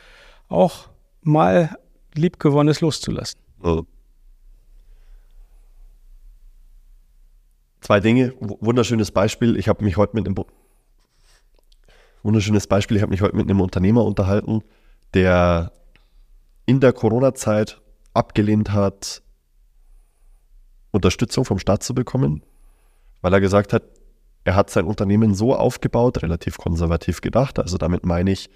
auch 0.48 0.88
mal 1.20 1.76
liebgewonnenes 2.14 2.80
loszulassen. 2.80 3.38
Zwei 7.82 8.00
Dinge, 8.00 8.32
wunderschönes 8.40 9.10
Beispiel. 9.10 9.58
Ich 9.58 9.68
habe 9.68 9.84
mich 9.84 9.98
heute 9.98 10.16
mit 10.16 10.26
einem 10.26 10.36
wunderschönes 12.22 12.66
Beispiel. 12.66 12.96
Ich 12.96 13.02
habe 13.02 13.10
mich 13.10 13.20
heute 13.20 13.36
mit 13.36 13.50
einem 13.50 13.60
Unternehmer 13.60 14.02
unterhalten, 14.06 14.62
der 15.12 15.72
in 16.64 16.80
der 16.80 16.94
Corona-Zeit 16.94 17.82
abgelehnt 18.14 18.72
hat, 18.72 19.22
Unterstützung 20.96 21.44
vom 21.44 21.58
Staat 21.58 21.82
zu 21.82 21.94
bekommen, 21.94 22.42
weil 23.22 23.32
er 23.32 23.40
gesagt 23.40 23.72
hat, 23.72 23.82
er 24.44 24.54
hat 24.54 24.70
sein 24.70 24.84
Unternehmen 24.84 25.34
so 25.34 25.54
aufgebaut, 25.54 26.22
relativ 26.22 26.56
konservativ 26.58 27.20
gedacht, 27.20 27.58
also 27.58 27.78
damit 27.78 28.06
meine 28.06 28.30
ich 28.30 28.48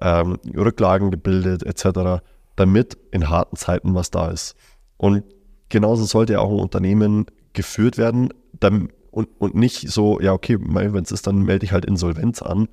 ähm, 0.00 0.38
Rücklagen 0.54 1.10
gebildet 1.10 1.62
etc., 1.62 2.22
damit 2.56 2.98
in 3.10 3.28
harten 3.28 3.56
Zeiten 3.56 3.94
was 3.94 4.10
da 4.10 4.30
ist. 4.30 4.56
Und 4.96 5.24
genauso 5.68 6.04
sollte 6.04 6.34
ja 6.34 6.40
auch 6.40 6.50
ein 6.50 6.60
Unternehmen 6.60 7.26
geführt 7.52 7.98
werden 7.98 8.32
dann, 8.60 8.90
und, 9.10 9.28
und 9.38 9.54
nicht 9.54 9.88
so, 9.88 10.20
ja 10.20 10.32
okay, 10.32 10.58
wenn 10.60 11.02
es 11.02 11.12
ist, 11.12 11.26
dann 11.26 11.42
melde 11.42 11.64
ich 11.64 11.72
halt 11.72 11.84
Insolvenz 11.84 12.42
an, 12.42 12.68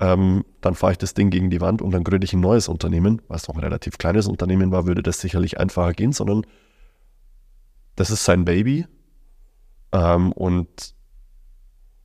ähm, 0.00 0.44
dann 0.60 0.74
fahre 0.74 0.92
ich 0.92 0.98
das 0.98 1.14
Ding 1.14 1.30
gegen 1.30 1.50
die 1.50 1.60
Wand 1.60 1.82
und 1.82 1.92
dann 1.92 2.04
gründe 2.04 2.24
ich 2.24 2.32
ein 2.32 2.40
neues 2.40 2.68
Unternehmen, 2.68 3.22
was 3.28 3.46
noch 3.48 3.54
ein 3.54 3.60
relativ 3.60 3.98
kleines 3.98 4.26
Unternehmen 4.26 4.72
war, 4.72 4.86
würde 4.86 5.02
das 5.02 5.20
sicherlich 5.20 5.60
einfacher 5.60 5.92
gehen, 5.92 6.12
sondern 6.12 6.44
das 7.96 8.10
ist 8.10 8.24
sein 8.24 8.44
Baby. 8.44 8.86
Ähm, 9.92 10.32
und, 10.32 10.94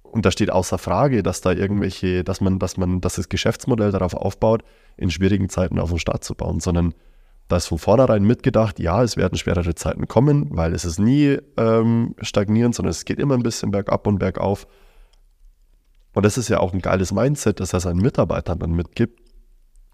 und 0.03 0.25
da 0.25 0.31
steht 0.31 0.51
außer 0.51 0.77
Frage, 0.77 1.23
dass 1.23 1.41
da 1.41 1.51
irgendwelche, 1.51 2.23
dass 2.23 2.41
man, 2.41 2.59
dass 2.59 2.77
man, 2.77 3.01
dass 3.01 3.15
das 3.15 3.29
Geschäftsmodell 3.29 3.91
darauf 3.91 4.13
aufbaut, 4.13 4.63
in 4.97 5.11
schwierigen 5.11 5.49
Zeiten 5.49 5.79
auf 5.79 5.89
den 5.89 5.99
Start 5.99 6.23
zu 6.23 6.35
bauen, 6.35 6.59
sondern 6.59 6.93
da 7.47 7.57
ist 7.57 7.65
von 7.65 7.79
vornherein 7.79 8.23
mitgedacht, 8.23 8.79
ja, 8.79 9.01
es 9.01 9.17
werden 9.17 9.37
schwerere 9.37 9.73
Zeiten 9.73 10.07
kommen, 10.07 10.49
weil 10.51 10.73
es 10.75 10.85
ist 10.85 10.99
nie 10.99 11.39
ähm, 11.57 12.15
stagnierend, 12.21 12.75
sondern 12.75 12.91
es 12.91 13.05
geht 13.05 13.17
immer 13.17 13.33
ein 13.33 13.41
bisschen 13.41 13.71
bergab 13.71 14.05
und 14.05 14.19
bergauf. 14.19 14.67
Und 16.13 16.25
das 16.25 16.37
ist 16.37 16.47
ja 16.47 16.59
auch 16.59 16.73
ein 16.73 16.81
geiles 16.81 17.11
Mindset, 17.11 17.59
das 17.59 17.73
er 17.73 17.79
seinen 17.79 18.01
Mitarbeitern 18.01 18.59
dann 18.59 18.73
mitgibt, 18.73 19.19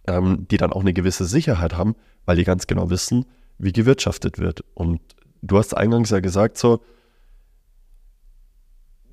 ähm, 0.06 0.46
die 0.52 0.58
dann 0.58 0.74
auch 0.74 0.82
eine 0.82 0.92
gewisse 0.92 1.24
Sicherheit 1.24 1.78
haben, 1.78 1.96
weil 2.26 2.36
die 2.36 2.44
ganz 2.44 2.68
genau 2.68 2.90
wissen, 2.90 3.26
wie 3.58 3.72
gewirtschaftet 3.72 4.38
wird. 4.38 4.66
Und 4.74 5.00
du 5.42 5.58
hast 5.58 5.76
eingangs 5.76 6.10
ja 6.10 6.20
gesagt, 6.20 6.58
so, 6.58 6.82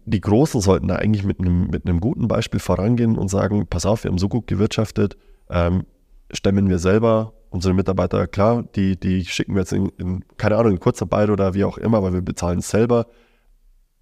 die 0.04 0.20
Großen 0.20 0.60
sollten 0.60 0.88
da 0.88 0.96
eigentlich 0.96 1.24
mit 1.24 1.40
einem, 1.40 1.68
mit 1.68 1.86
einem 1.86 2.00
guten 2.00 2.28
Beispiel 2.28 2.60
vorangehen 2.60 3.16
und 3.16 3.28
sagen, 3.28 3.66
pass 3.68 3.86
auf, 3.86 4.04
wir 4.04 4.10
haben 4.10 4.18
so 4.18 4.28
gut 4.28 4.46
gewirtschaftet, 4.46 5.16
ähm, 5.48 5.84
stemmen 6.32 6.68
wir 6.68 6.78
selber 6.78 7.34
unsere 7.52 7.74
Mitarbeiter, 7.74 8.26
klar, 8.26 8.64
die, 8.74 8.98
die 8.98 9.24
schicken 9.24 9.54
wir 9.54 9.60
jetzt 9.60 9.72
in, 9.72 9.90
in, 9.98 10.24
keine 10.38 10.56
Ahnung, 10.56 10.72
in 10.72 10.80
Kurzarbeit 10.80 11.28
oder 11.28 11.54
wie 11.54 11.64
auch 11.64 11.78
immer, 11.78 12.02
weil 12.02 12.14
wir 12.14 12.22
bezahlen 12.22 12.60
es 12.60 12.70
selber. 12.70 13.06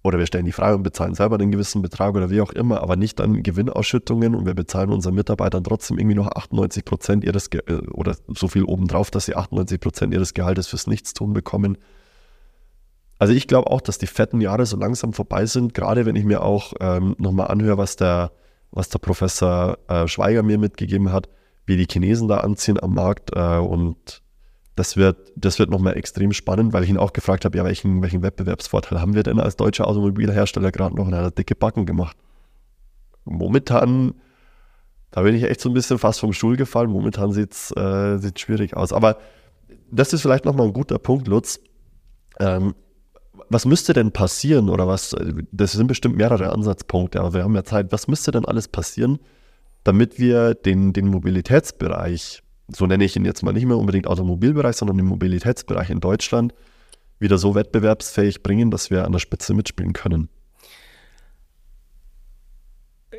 Oder 0.03 0.17
wir 0.17 0.25
stellen 0.25 0.45
die 0.45 0.51
frei 0.51 0.73
und 0.73 0.81
bezahlen 0.81 1.13
selber 1.13 1.35
einen 1.35 1.51
gewissen 1.51 1.83
Betrag 1.83 2.15
oder 2.15 2.31
wie 2.31 2.41
auch 2.41 2.51
immer, 2.53 2.81
aber 2.81 2.95
nicht 2.95 3.19
dann 3.19 3.43
Gewinnausschüttungen 3.43 4.33
und 4.33 4.47
wir 4.47 4.55
bezahlen 4.55 4.89
unseren 4.89 5.13
Mitarbeitern 5.13 5.63
trotzdem 5.63 5.99
irgendwie 5.99 6.15
noch 6.15 6.27
98 6.27 6.85
Prozent 6.85 7.23
ihres, 7.23 7.51
Ge 7.51 7.61
äh, 7.67 7.75
oder 7.91 8.15
so 8.27 8.47
viel 8.47 8.63
obendrauf, 8.63 9.11
dass 9.11 9.25
sie 9.25 9.35
98 9.35 9.79
Prozent 9.79 10.13
ihres 10.13 10.33
Gehaltes 10.33 10.67
fürs 10.67 10.87
Nichtstun 10.87 11.33
bekommen. 11.33 11.77
Also 13.21 13.35
ich 13.35 13.45
glaube 13.45 13.69
auch, 13.69 13.81
dass 13.81 13.99
die 13.99 14.07
fetten 14.07 14.41
Jahre 14.41 14.65
so 14.65 14.77
langsam 14.77 15.13
vorbei 15.13 15.45
sind, 15.45 15.75
gerade 15.75 16.07
wenn 16.07 16.15
ich 16.15 16.25
mir 16.25 16.41
auch 16.41 16.73
ähm, 16.79 17.15
nochmal 17.19 17.49
anhöre, 17.49 17.77
was 17.77 17.95
der, 17.95 18.31
was 18.71 18.89
der 18.89 18.97
Professor 18.97 19.77
äh, 19.87 20.07
Schweiger 20.07 20.41
mir 20.41 20.57
mitgegeben 20.57 21.11
hat, 21.11 21.29
wie 21.67 21.77
die 21.77 21.85
Chinesen 21.85 22.27
da 22.27 22.37
anziehen 22.37 22.81
am 22.81 22.95
Markt 22.95 23.29
äh, 23.35 23.57
und 23.59 24.23
das 24.73 24.97
wird, 24.97 25.33
das 25.35 25.59
wird 25.59 25.69
nochmal 25.69 25.97
extrem 25.97 26.33
spannend, 26.33 26.73
weil 26.73 26.83
ich 26.83 26.89
ihn 26.89 26.97
auch 26.97 27.13
gefragt 27.13 27.45
habe, 27.45 27.55
ja, 27.55 27.63
welchen, 27.63 28.01
welchen 28.01 28.23
Wettbewerbsvorteil 28.23 28.99
haben 28.99 29.13
wir 29.13 29.21
denn 29.21 29.39
als 29.39 29.55
deutscher 29.55 29.87
Automobilhersteller 29.87 30.71
gerade 30.71 30.95
noch? 30.95 31.05
Und 31.05 31.13
er 31.13 31.25
hat 31.25 31.37
dicke 31.37 31.53
Backen 31.53 31.85
gemacht. 31.85 32.17
Momentan, 33.25 34.15
da 35.11 35.21
bin 35.21 35.35
ich 35.35 35.43
echt 35.43 35.61
so 35.61 35.69
ein 35.69 35.75
bisschen 35.75 35.99
fast 35.99 36.19
vom 36.21 36.33
Stuhl 36.33 36.57
gefallen. 36.57 36.89
Momentan 36.89 37.33
sieht 37.33 37.53
es 37.53 37.69
äh, 37.73 38.17
schwierig 38.35 38.75
aus. 38.75 38.91
Aber 38.91 39.19
das 39.91 40.11
ist 40.11 40.23
vielleicht 40.23 40.45
nochmal 40.45 40.65
ein 40.65 40.73
guter 40.73 40.97
Punkt, 40.97 41.27
Lutz. 41.27 41.59
Ähm, 42.39 42.73
was 43.51 43.65
müsste 43.65 43.93
denn 43.93 44.11
passieren 44.11 44.69
oder 44.69 44.87
was, 44.87 45.15
das 45.51 45.73
sind 45.73 45.87
bestimmt 45.87 46.15
mehrere 46.15 46.51
Ansatzpunkte, 46.51 47.19
aber 47.19 47.33
wir 47.33 47.43
haben 47.43 47.55
ja 47.55 47.63
Zeit, 47.63 47.91
was 47.91 48.07
müsste 48.07 48.31
denn 48.31 48.45
alles 48.45 48.67
passieren, 48.67 49.19
damit 49.83 50.19
wir 50.19 50.53
den, 50.53 50.93
den 50.93 51.07
Mobilitätsbereich 51.07 52.43
so 52.75 52.85
nenne 52.85 53.03
ich 53.03 53.15
ihn 53.15 53.25
jetzt 53.25 53.43
mal 53.43 53.53
nicht 53.53 53.65
mehr 53.65 53.77
unbedingt 53.77 54.07
Automobilbereich, 54.07 54.75
sondern 54.75 54.99
im 54.99 55.05
Mobilitätsbereich 55.05 55.89
in 55.89 55.99
Deutschland 55.99 56.53
wieder 57.19 57.37
so 57.37 57.55
wettbewerbsfähig 57.55 58.43
bringen, 58.43 58.71
dass 58.71 58.89
wir 58.89 59.05
an 59.05 59.11
der 59.11 59.19
Spitze 59.19 59.53
mitspielen 59.53 59.93
können? 59.93 60.29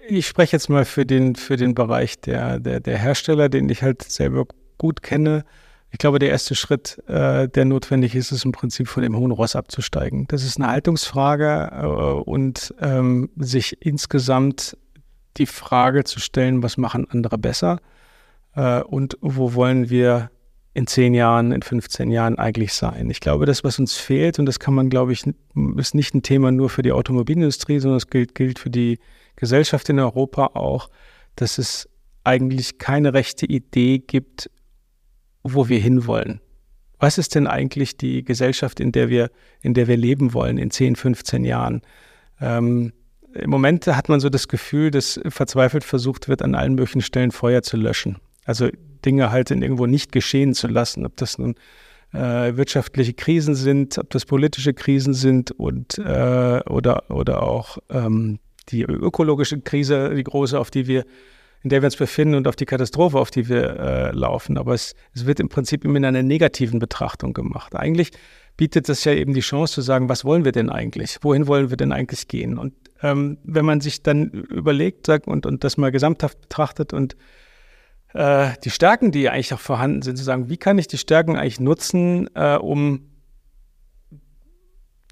Ich 0.09 0.27
spreche 0.27 0.57
jetzt 0.57 0.69
mal 0.69 0.85
für 0.85 1.07
den, 1.07 1.37
für 1.37 1.57
den 1.57 1.75
Bereich 1.75 2.21
der, 2.21 2.59
der, 2.59 2.81
der 2.81 2.99
Hersteller, 2.99 3.49
den 3.49 3.69
ich 3.69 3.83
halt 3.83 4.03
selber 4.03 4.47
gut 4.79 5.03
kenne. 5.03 5.45
Ich 5.93 5.99
glaube, 5.99 6.19
der 6.19 6.31
erste 6.31 6.55
Schritt, 6.55 7.03
äh, 7.07 7.49
der 7.49 7.67
notwendig 7.67 8.15
ist, 8.15 8.33
ist 8.33 8.47
im 8.47 8.53
Prinzip 8.53 8.89
von 8.89 9.03
dem 9.03 9.15
hohen 9.15 9.31
Ross 9.31 9.55
abzusteigen. 9.55 10.27
Das 10.29 10.43
ist 10.43 10.57
eine 10.57 10.69
Haltungsfrage 10.69 11.71
äh, 11.71 11.87
und 11.87 12.75
ähm, 12.81 13.29
sich 13.37 13.77
insgesamt 13.81 14.77
die 15.37 15.45
Frage 15.45 16.05
zu 16.05 16.19
stellen, 16.19 16.63
was 16.63 16.79
machen 16.79 17.07
andere 17.11 17.37
besser 17.37 17.79
äh, 18.55 18.81
und 18.81 19.19
wo 19.21 19.53
wollen 19.53 19.91
wir 19.91 20.31
in 20.73 20.87
zehn 20.87 21.13
Jahren, 21.13 21.53
in 21.53 21.61
15 21.61 22.11
Jahren 22.11 22.39
eigentlich 22.39 22.73
sein. 22.73 23.11
Ich 23.11 23.21
glaube, 23.21 23.45
das, 23.45 23.63
was 23.63 23.79
uns 23.79 23.95
fehlt, 23.95 24.39
und 24.39 24.47
das 24.47 24.59
kann 24.59 24.73
man, 24.73 24.89
glaube 24.89 25.13
ich, 25.13 25.25
ist 25.77 25.95
nicht 25.95 26.15
ein 26.15 26.23
Thema 26.23 26.51
nur 26.51 26.71
für 26.71 26.81
die 26.81 26.93
Automobilindustrie, 26.93 27.79
sondern 27.79 27.99
es 27.99 28.07
gilt, 28.07 28.35
gilt 28.35 28.59
für 28.59 28.71
die 28.71 28.99
Gesellschaft 29.37 29.91
in 29.91 29.99
Europa 29.99 30.53
auch, 30.55 30.89
dass 31.37 31.59
es 31.59 31.87
eigentlich 32.25 32.79
keine 32.79 33.13
rechte 33.13 33.45
Idee 33.45 33.99
gibt, 33.99 34.49
wo 35.43 35.69
wir 35.69 35.79
hinwollen. 35.79 36.41
Was 36.99 37.19
ist 37.19 37.35
denn 37.35 37.47
eigentlich 37.47 37.97
die 37.97 38.25
Gesellschaft, 38.25 38.79
in 38.79 38.93
der 38.93 39.09
wir, 39.09 39.31
in 39.61 39.75
der 39.75 39.89
wir 39.89 39.97
leben 39.97 40.35
wollen 40.35 40.57
in 40.57 40.71
10, 40.71 40.97
15 40.97 41.45
Jahren? 41.45 41.83
Ähm, 42.41 42.93
Im 43.35 43.51
Moment 43.51 43.87
hat 43.89 44.09
man 44.09 44.21
so 44.21 44.29
das 44.29 44.47
Gefühl, 44.47 44.91
dass 44.91 45.19
verzweifelt 45.29 45.85
versucht 45.85 46.29
wird, 46.29 46.43
an 46.43 46.55
allen 46.55 46.75
möglichen 46.75 47.03
Stellen 47.03 47.33
Feuer 47.33 47.63
zu 47.63 47.77
löschen. 47.77 48.19
Also 48.45 48.69
Dinge 49.05 49.33
halt 49.33 49.51
in 49.51 49.63
irgendwo 49.63 49.87
nicht 49.87 50.13
geschehen 50.13 50.55
zu 50.55 50.69
lassen, 50.69 51.05
ob 51.05 51.17
das 51.17 51.39
nun 51.39 51.57
äh, 52.13 52.57
wirtschaftliche 52.57 53.15
Krisen 53.15 53.55
sind, 53.55 53.99
ob 53.99 54.11
das 54.11 54.25
politische 54.25 54.75
Krisen 54.75 55.15
sind 55.15 55.51
und 55.51 55.99
äh, 55.99 56.61
oder 56.69 57.11
oder 57.11 57.43
auch 57.43 57.79
ähm, 57.91 58.39
die 58.69 58.83
ökologische 58.83 59.61
Krise, 59.61 60.15
die 60.15 60.23
große, 60.23 60.59
auf 60.59 60.71
die 60.71 60.87
wir 60.87 61.05
in 61.63 61.71
der 61.71 61.83
wir 61.83 61.87
uns 61.87 61.97
befinden 61.97 62.35
und 62.35 62.49
auf 62.49 62.57
die 62.57 62.67
Katastrophe, 62.67 63.19
auf 63.19 63.31
die 63.31 63.49
wir 63.49 63.79
äh, 63.79 64.11
laufen. 64.13 64.59
Aber 64.59 64.75
es, 64.75 64.95
es 65.15 65.27
wird 65.27 65.41
im 65.41 65.49
Prinzip 65.49 65.85
immer 65.85 65.97
in 65.97 66.05
einer 66.05 66.23
negativen 66.23 66.79
Betrachtung 66.79 67.33
gemacht. 67.33 67.77
Eigentlich 67.77 68.11
bietet 68.57 68.89
das 68.89 69.05
ja 69.05 69.13
eben 69.13 69.33
die 69.33 69.41
Chance 69.41 69.75
zu 69.75 69.81
sagen, 69.81 70.09
was 70.09 70.25
wollen 70.25 70.45
wir 70.45 70.53
denn 70.53 70.71
eigentlich? 70.71 71.19
Wohin 71.23 71.47
wollen 71.47 71.71
wir 71.71 71.77
denn 71.77 71.93
eigentlich 71.93 72.29
gehen? 72.29 72.59
Und 72.59 72.75
ähm, 73.03 73.39
wenn 73.45 73.65
man 73.65 73.81
sich 73.81 74.03
dann 74.03 74.31
überlegt 74.31 75.07
sagt, 75.07 75.27
und, 75.27 75.47
und 75.47 75.65
das 75.65 75.77
mal 75.77 75.91
gesamthaft 75.91 76.41
betrachtet 76.41 76.93
und 76.93 77.17
äh, 78.15 78.51
die 78.65 78.71
Stärken, 78.71 79.11
die 79.11 79.29
eigentlich 79.29 79.55
auch 79.55 79.61
vorhanden 79.61 80.03
sind, 80.03 80.17
zu 80.17 80.25
sagen, 80.25 80.49
wie 80.49 80.57
kann 80.57 80.79
ich 80.79 80.87
die 80.87 80.99
Stärken 80.99 81.37
eigentlich 81.37 81.61
nutzen, 81.61 82.29
äh, 82.35 82.57
um 82.57 83.09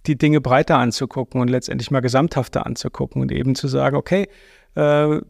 die 0.07 0.17
Dinge 0.17 0.41
breiter 0.41 0.79
anzugucken 0.79 1.41
und 1.41 1.49
letztendlich 1.49 1.91
mal 1.91 2.01
gesamthafter 2.01 2.67
anzugucken 2.67 3.21
und 3.23 3.33
eben 3.33 3.55
zu 3.55 3.69
sagen, 3.69 3.97
okay, 3.97 4.29
äh, 4.75 5.21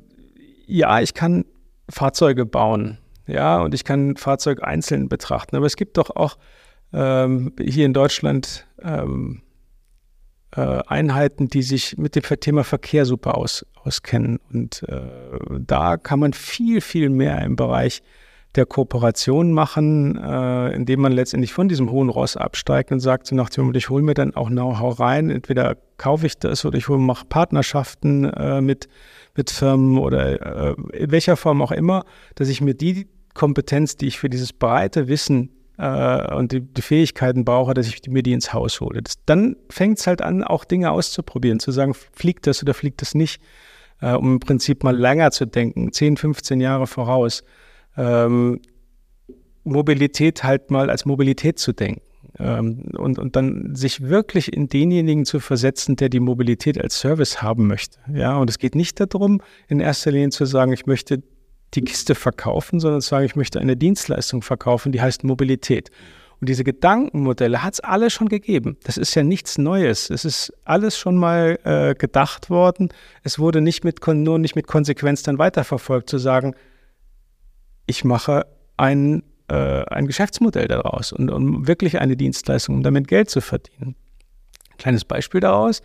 ja, 0.70 1.00
ich 1.00 1.14
kann 1.14 1.44
Fahrzeuge 1.88 2.46
bauen, 2.46 2.98
ja, 3.26 3.60
und 3.60 3.74
ich 3.74 3.84
kann 3.84 4.16
Fahrzeug 4.16 4.62
einzeln 4.62 5.08
betrachten, 5.08 5.56
aber 5.56 5.66
es 5.66 5.76
gibt 5.76 5.96
doch 5.96 6.10
auch 6.10 6.36
ähm, 6.92 7.52
hier 7.60 7.86
in 7.86 7.92
Deutschland 7.92 8.66
ähm, 8.82 9.42
äh, 10.56 10.80
Einheiten, 10.86 11.48
die 11.48 11.62
sich 11.62 11.96
mit 11.96 12.16
dem 12.16 12.22
Thema 12.40 12.64
Verkehr 12.64 13.04
super 13.04 13.36
aus, 13.36 13.64
auskennen. 13.84 14.40
Und 14.52 14.82
äh, 14.88 15.02
da 15.60 15.96
kann 15.96 16.18
man 16.18 16.32
viel, 16.32 16.80
viel 16.80 17.08
mehr 17.08 17.42
im 17.42 17.56
Bereich 17.56 18.02
der 18.56 18.66
Kooperation 18.66 19.52
machen, 19.52 20.16
äh, 20.16 20.74
indem 20.74 21.00
man 21.00 21.12
letztendlich 21.12 21.52
von 21.52 21.68
diesem 21.68 21.90
hohen 21.90 22.08
Ross 22.08 22.36
absteigt 22.36 22.90
und 22.90 23.00
sagt 23.00 23.26
so 23.28 23.36
nach 23.36 23.48
dem 23.48 23.72
ich 23.74 23.88
hole 23.88 24.02
mir 24.02 24.14
dann 24.14 24.34
auch 24.34 24.48
Know-how 24.48 24.98
rein, 24.98 25.30
entweder 25.30 25.76
kaufe 25.98 26.26
ich 26.26 26.38
das 26.38 26.64
oder 26.64 26.76
ich 26.76 26.88
hole 26.88 26.98
mache 26.98 27.26
Partnerschaften 27.26 28.24
äh, 28.24 28.60
mit, 28.60 28.88
mit 29.36 29.50
Firmen 29.50 29.98
oder 29.98 30.70
äh, 30.70 30.74
in 30.92 31.10
welcher 31.12 31.36
Form 31.36 31.62
auch 31.62 31.72
immer, 31.72 32.04
dass 32.34 32.48
ich 32.48 32.60
mir 32.60 32.74
die 32.74 33.06
Kompetenz, 33.34 33.96
die 33.96 34.08
ich 34.08 34.18
für 34.18 34.28
dieses 34.28 34.52
breite 34.52 35.06
Wissen 35.06 35.50
äh, 35.78 36.34
und 36.34 36.50
die, 36.50 36.60
die, 36.60 36.82
Fähigkeiten 36.82 37.44
brauche, 37.44 37.74
dass 37.74 37.86
ich 37.86 38.02
mir 38.08 38.22
die 38.22 38.32
ins 38.32 38.52
Haus 38.52 38.80
hole. 38.80 39.00
Das, 39.02 39.14
dann 39.26 39.56
fängt 39.68 39.98
es 39.98 40.06
halt 40.06 40.22
an, 40.22 40.42
auch 40.42 40.64
Dinge 40.64 40.90
auszuprobieren, 40.90 41.60
zu 41.60 41.70
sagen, 41.70 41.94
fliegt 41.94 42.46
das 42.46 42.62
oder 42.62 42.74
fliegt 42.74 43.00
das 43.00 43.14
nicht, 43.14 43.40
äh, 44.00 44.12
um 44.12 44.34
im 44.34 44.40
Prinzip 44.40 44.82
mal 44.82 44.96
länger 44.96 45.30
zu 45.30 45.46
denken, 45.46 45.92
10, 45.92 46.16
15 46.16 46.60
Jahre 46.60 46.88
voraus. 46.88 47.44
Ähm, 47.96 48.60
Mobilität 49.64 50.42
halt 50.42 50.70
mal 50.70 50.90
als 50.90 51.04
Mobilität 51.04 51.58
zu 51.58 51.72
denken. 51.72 52.02
Ähm, 52.38 52.84
und, 52.96 53.18
und 53.18 53.36
dann 53.36 53.74
sich 53.74 54.02
wirklich 54.02 54.52
in 54.52 54.68
denjenigen 54.68 55.24
zu 55.24 55.40
versetzen, 55.40 55.96
der 55.96 56.08
die 56.08 56.20
Mobilität 56.20 56.80
als 56.80 56.98
Service 56.98 57.42
haben 57.42 57.66
möchte. 57.66 57.98
Ja, 58.12 58.36
und 58.36 58.48
es 58.48 58.58
geht 58.58 58.74
nicht 58.74 59.00
darum, 59.00 59.42
in 59.68 59.80
erster 59.80 60.10
Linie 60.10 60.30
zu 60.30 60.44
sagen, 60.44 60.72
ich 60.72 60.86
möchte 60.86 61.22
die 61.74 61.82
Kiste 61.82 62.14
verkaufen, 62.14 62.80
sondern 62.80 63.00
sagen, 63.00 63.26
ich 63.26 63.36
möchte 63.36 63.60
eine 63.60 63.76
Dienstleistung 63.76 64.42
verkaufen, 64.42 64.92
die 64.92 65.00
heißt 65.00 65.24
Mobilität. 65.24 65.90
Und 66.40 66.48
diese 66.48 66.64
Gedankenmodelle 66.64 67.62
hat 67.62 67.74
es 67.74 67.80
alle 67.80 68.08
schon 68.08 68.28
gegeben. 68.28 68.78
Das 68.84 68.96
ist 68.96 69.14
ja 69.14 69.22
nichts 69.22 69.58
Neues. 69.58 70.08
Es 70.08 70.24
ist 70.24 70.52
alles 70.64 70.98
schon 70.98 71.16
mal 71.16 71.58
äh, 71.64 71.94
gedacht 71.94 72.48
worden. 72.48 72.88
Es 73.22 73.38
wurde 73.38 73.60
nicht 73.60 73.84
mit, 73.84 74.04
nur 74.06 74.38
nicht 74.38 74.56
mit 74.56 74.66
Konsequenz 74.66 75.22
dann 75.22 75.38
weiterverfolgt, 75.38 76.08
zu 76.08 76.16
sagen, 76.16 76.54
ich 77.90 78.04
mache 78.04 78.46
ein, 78.76 79.22
äh, 79.48 79.84
ein 79.84 80.06
Geschäftsmodell 80.06 80.68
daraus 80.68 81.12
und 81.12 81.28
um 81.28 81.66
wirklich 81.66 82.00
eine 82.00 82.16
Dienstleistung, 82.16 82.76
um 82.76 82.82
damit 82.82 83.08
Geld 83.08 83.28
zu 83.28 83.40
verdienen. 83.40 83.96
Kleines 84.78 85.04
Beispiel 85.04 85.40
daraus. 85.40 85.82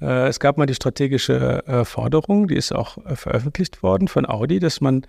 Äh, 0.00 0.28
es 0.28 0.40
gab 0.40 0.56
mal 0.56 0.66
die 0.66 0.74
strategische 0.74 1.66
äh, 1.66 1.84
Forderung, 1.84 2.46
die 2.46 2.54
ist 2.54 2.72
auch 2.72 2.96
äh, 3.04 3.16
veröffentlicht 3.16 3.82
worden 3.82 4.08
von 4.08 4.24
Audi, 4.24 4.60
dass 4.60 4.80
man, 4.80 5.04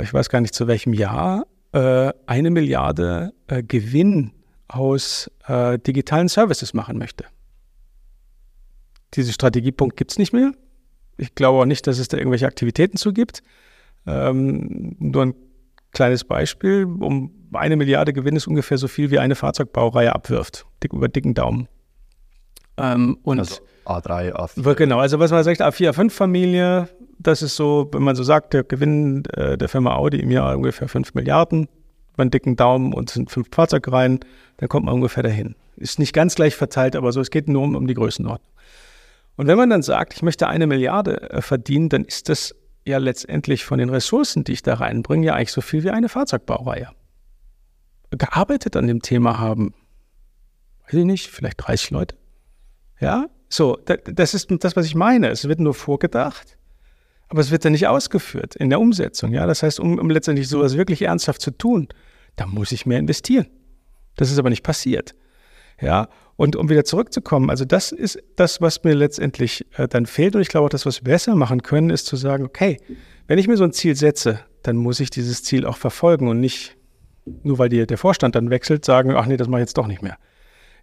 ich 0.00 0.14
weiß 0.14 0.30
gar 0.30 0.40
nicht 0.40 0.54
zu 0.54 0.66
welchem 0.66 0.94
Jahr, 0.94 1.46
eine 1.74 2.50
Milliarde 2.50 3.32
Gewinn 3.48 4.32
aus 4.68 5.30
digitalen 5.48 6.28
Services 6.28 6.74
machen 6.74 6.98
möchte. 6.98 7.24
Diesen 9.14 9.32
Strategiepunkt 9.32 9.96
gibt 9.96 10.10
es 10.10 10.18
nicht 10.18 10.34
mehr. 10.34 10.52
Ich 11.16 11.34
glaube 11.34 11.60
auch 11.60 11.64
nicht, 11.64 11.86
dass 11.86 11.98
es 11.98 12.08
da 12.08 12.18
irgendwelche 12.18 12.46
Aktivitäten 12.46 12.98
zu 12.98 13.14
gibt. 13.14 13.42
Ähm, 14.06 14.96
nur 14.98 15.22
ein 15.22 15.34
kleines 15.92 16.24
Beispiel. 16.24 16.84
Um 16.84 17.30
eine 17.52 17.76
Milliarde 17.76 18.12
Gewinn 18.12 18.36
ist 18.36 18.46
ungefähr 18.46 18.78
so 18.78 18.88
viel, 18.88 19.10
wie 19.10 19.18
eine 19.18 19.34
Fahrzeugbaureihe 19.34 20.14
abwirft. 20.14 20.66
Dick, 20.82 20.92
über 20.92 21.08
dicken 21.08 21.34
Daumen. 21.34 21.68
Ähm, 22.78 23.18
und 23.22 23.38
also 23.38 23.56
A3, 23.84 24.32
A4. 24.32 24.74
Genau, 24.74 24.98
also 24.98 25.18
was 25.18 25.30
man 25.30 25.44
sagt, 25.44 25.60
A4, 25.60 25.90
A5-Familie, 25.90 26.88
das 27.18 27.42
ist 27.42 27.56
so, 27.56 27.88
wenn 27.92 28.02
man 28.02 28.16
so 28.16 28.22
sagt, 28.22 28.54
der 28.54 28.64
Gewinn 28.64 29.24
äh, 29.34 29.58
der 29.58 29.68
Firma 29.68 29.94
Audi 29.94 30.18
im 30.20 30.30
Jahr 30.30 30.56
ungefähr 30.56 30.88
5 30.88 31.14
Milliarden, 31.14 31.68
über 32.14 32.22
einen 32.22 32.30
dicken 32.30 32.56
Daumen 32.56 32.92
und 32.92 33.10
sind 33.10 33.30
fünf 33.30 33.48
Fahrzeugreihen, 33.52 34.20
dann 34.58 34.68
kommt 34.68 34.86
man 34.86 34.94
ungefähr 34.94 35.22
dahin. 35.22 35.54
Ist 35.76 35.98
nicht 35.98 36.12
ganz 36.12 36.34
gleich 36.34 36.54
verteilt, 36.54 36.96
aber 36.96 37.12
so, 37.12 37.20
es 37.20 37.30
geht 37.30 37.48
nur 37.48 37.62
um, 37.62 37.74
um 37.74 37.86
die 37.86 37.94
Größenordnung. 37.94 38.48
Und 39.36 39.46
wenn 39.46 39.56
man 39.56 39.70
dann 39.70 39.82
sagt, 39.82 40.14
ich 40.14 40.22
möchte 40.22 40.46
eine 40.46 40.66
Milliarde 40.66 41.30
äh, 41.30 41.42
verdienen, 41.42 41.88
dann 41.88 42.04
ist 42.04 42.28
das 42.28 42.54
ja 42.84 42.98
letztendlich 42.98 43.64
von 43.64 43.78
den 43.78 43.90
Ressourcen, 43.90 44.44
die 44.44 44.52
ich 44.52 44.62
da 44.62 44.74
reinbringe, 44.74 45.26
ja 45.26 45.34
eigentlich 45.34 45.52
so 45.52 45.60
viel 45.60 45.84
wie 45.84 45.90
eine 45.90 46.08
Fahrzeugbaureihe. 46.08 46.88
Gearbeitet 48.10 48.76
an 48.76 48.86
dem 48.86 49.02
Thema 49.02 49.38
haben, 49.38 49.74
weiß 50.84 50.94
ich 50.94 51.04
nicht, 51.04 51.28
vielleicht 51.28 51.66
30 51.66 51.90
Leute. 51.90 52.16
Ja, 53.00 53.26
so, 53.48 53.78
das 53.84 54.34
ist 54.34 54.48
das, 54.60 54.76
was 54.76 54.86
ich 54.86 54.94
meine. 54.94 55.28
Es 55.28 55.48
wird 55.48 55.60
nur 55.60 55.74
vorgedacht, 55.74 56.58
aber 57.28 57.40
es 57.40 57.50
wird 57.50 57.64
dann 57.64 57.72
nicht 57.72 57.86
ausgeführt 57.86 58.56
in 58.56 58.70
der 58.70 58.80
Umsetzung. 58.80 59.32
Ja, 59.32 59.46
das 59.46 59.62
heißt, 59.62 59.80
um, 59.80 59.98
um 59.98 60.10
letztendlich 60.10 60.48
sowas 60.48 60.76
wirklich 60.76 61.02
ernsthaft 61.02 61.40
zu 61.40 61.50
tun, 61.50 61.88
da 62.36 62.46
muss 62.46 62.72
ich 62.72 62.86
mehr 62.86 62.98
investieren. 62.98 63.46
Das 64.16 64.30
ist 64.30 64.38
aber 64.38 64.50
nicht 64.50 64.62
passiert. 64.62 65.14
Ja, 65.82 66.08
und 66.36 66.56
um 66.56 66.70
wieder 66.70 66.84
zurückzukommen, 66.84 67.50
also 67.50 67.64
das 67.64 67.92
ist 67.92 68.18
das, 68.36 68.60
was 68.60 68.82
mir 68.84 68.94
letztendlich 68.94 69.66
äh, 69.76 69.88
dann 69.88 70.06
fehlt. 70.06 70.34
Und 70.34 70.40
ich 70.40 70.48
glaube 70.48 70.66
auch, 70.66 70.70
das, 70.70 70.86
was 70.86 71.04
wir 71.04 71.12
besser 71.12 71.34
machen 71.34 71.62
können, 71.62 71.90
ist 71.90 72.06
zu 72.06 72.16
sagen, 72.16 72.44
okay, 72.44 72.78
wenn 73.26 73.38
ich 73.38 73.48
mir 73.48 73.56
so 73.56 73.64
ein 73.64 73.72
Ziel 73.72 73.96
setze, 73.96 74.40
dann 74.62 74.76
muss 74.76 75.00
ich 75.00 75.10
dieses 75.10 75.42
Ziel 75.42 75.66
auch 75.66 75.76
verfolgen 75.76 76.28
und 76.28 76.40
nicht 76.40 76.76
nur 77.42 77.58
weil 77.58 77.68
die, 77.68 77.86
der 77.86 77.98
Vorstand 77.98 78.34
dann 78.34 78.50
wechselt, 78.50 78.84
sagen, 78.84 79.14
ach 79.14 79.26
nee, 79.26 79.36
das 79.36 79.48
mache 79.48 79.60
ich 79.60 79.66
jetzt 79.66 79.78
doch 79.78 79.86
nicht 79.86 80.02
mehr. 80.02 80.16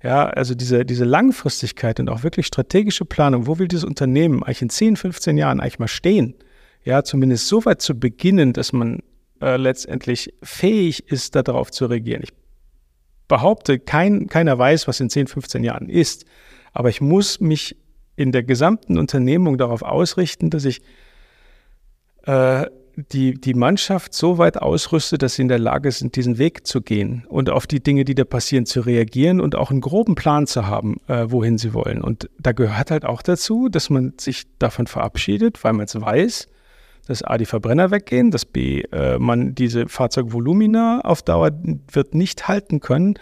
Ja, 0.03 0.27
also 0.27 0.55
diese, 0.55 0.85
diese 0.85 1.03
Langfristigkeit 1.03 1.99
und 1.99 2.09
auch 2.09 2.23
wirklich 2.23 2.47
strategische 2.47 3.03
Planung, 3.03 3.47
wo 3.47 3.59
will 3.59 3.67
dieses 3.67 3.83
Unternehmen 3.83 4.43
eigentlich 4.43 4.61
in 4.61 4.69
10, 4.69 4.95
15 4.95 5.37
Jahren 5.37 5.59
eigentlich 5.59 5.79
mal 5.79 5.89
stehen? 5.89 6.35
Ja, 6.85 7.03
zumindest 7.03 7.47
so 7.47 7.65
weit 7.65 7.81
zu 7.81 7.99
beginnen, 7.99 8.53
dass 8.53 8.71
man 8.71 8.99
äh, 9.41 9.57
letztendlich 9.57 10.33
fähig 10.41 11.11
ist, 11.11 11.35
darauf 11.35 11.71
zu 11.71 11.87
reagieren. 11.87 12.23
Ich 12.23 12.31
behaupte, 13.29 13.79
kein, 13.79 14.27
keiner 14.27 14.59
weiß, 14.59 14.89
was 14.89 14.99
in 14.99 15.09
10, 15.09 15.27
15 15.27 15.63
Jahren 15.63 15.87
ist. 15.87 16.25
Aber 16.73 16.89
ich 16.89 16.99
muss 16.99 17.39
mich 17.39 17.77
in 18.17 18.33
der 18.33 18.43
gesamten 18.43 18.97
Unternehmung 18.97 19.57
darauf 19.57 19.81
ausrichten, 19.81 20.49
dass 20.49 20.65
ich 20.65 20.81
äh, 22.23 22.65
die, 23.11 23.39
die 23.39 23.53
Mannschaft 23.53 24.13
so 24.13 24.37
weit 24.37 24.61
ausrüstet, 24.61 25.21
dass 25.21 25.35
sie 25.35 25.43
in 25.43 25.47
der 25.47 25.59
Lage 25.59 25.89
sind, 25.91 26.17
diesen 26.17 26.37
Weg 26.37 26.67
zu 26.67 26.81
gehen 26.81 27.25
und 27.29 27.49
auf 27.49 27.65
die 27.65 27.81
Dinge, 27.81 28.03
die 28.03 28.15
da 28.15 28.25
passieren, 28.25 28.65
zu 28.65 28.81
reagieren 28.81 29.39
und 29.39 29.55
auch 29.55 29.71
einen 29.71 29.79
groben 29.79 30.15
Plan 30.15 30.47
zu 30.47 30.67
haben, 30.67 30.97
äh, 31.07 31.25
wohin 31.29 31.57
sie 31.57 31.73
wollen. 31.73 32.01
Und 32.01 32.29
da 32.39 32.51
gehört 32.51 32.91
halt 32.91 33.05
auch 33.05 33.21
dazu, 33.21 33.69
dass 33.69 33.89
man 33.89 34.13
sich 34.19 34.43
davon 34.59 34.87
verabschiedet, 34.87 35.63
weil 35.63 35.73
man 35.73 35.85
es 35.85 35.99
weiß, 35.99 36.47
dass 37.09 37.23
A, 37.23 37.39
die 37.39 37.45
Verbrenner 37.45 37.89
weggehen, 37.89 38.29
dass 38.29 38.45
B, 38.45 38.81
äh, 38.91 39.17
man 39.17 39.55
diese 39.55 39.87
Fahrzeugvolumina 39.87 41.01
auf 41.01 41.23
Dauer 41.23 41.49
wird 41.91 42.13
nicht 42.13 42.47
halten 42.47 42.81
können 42.81 43.15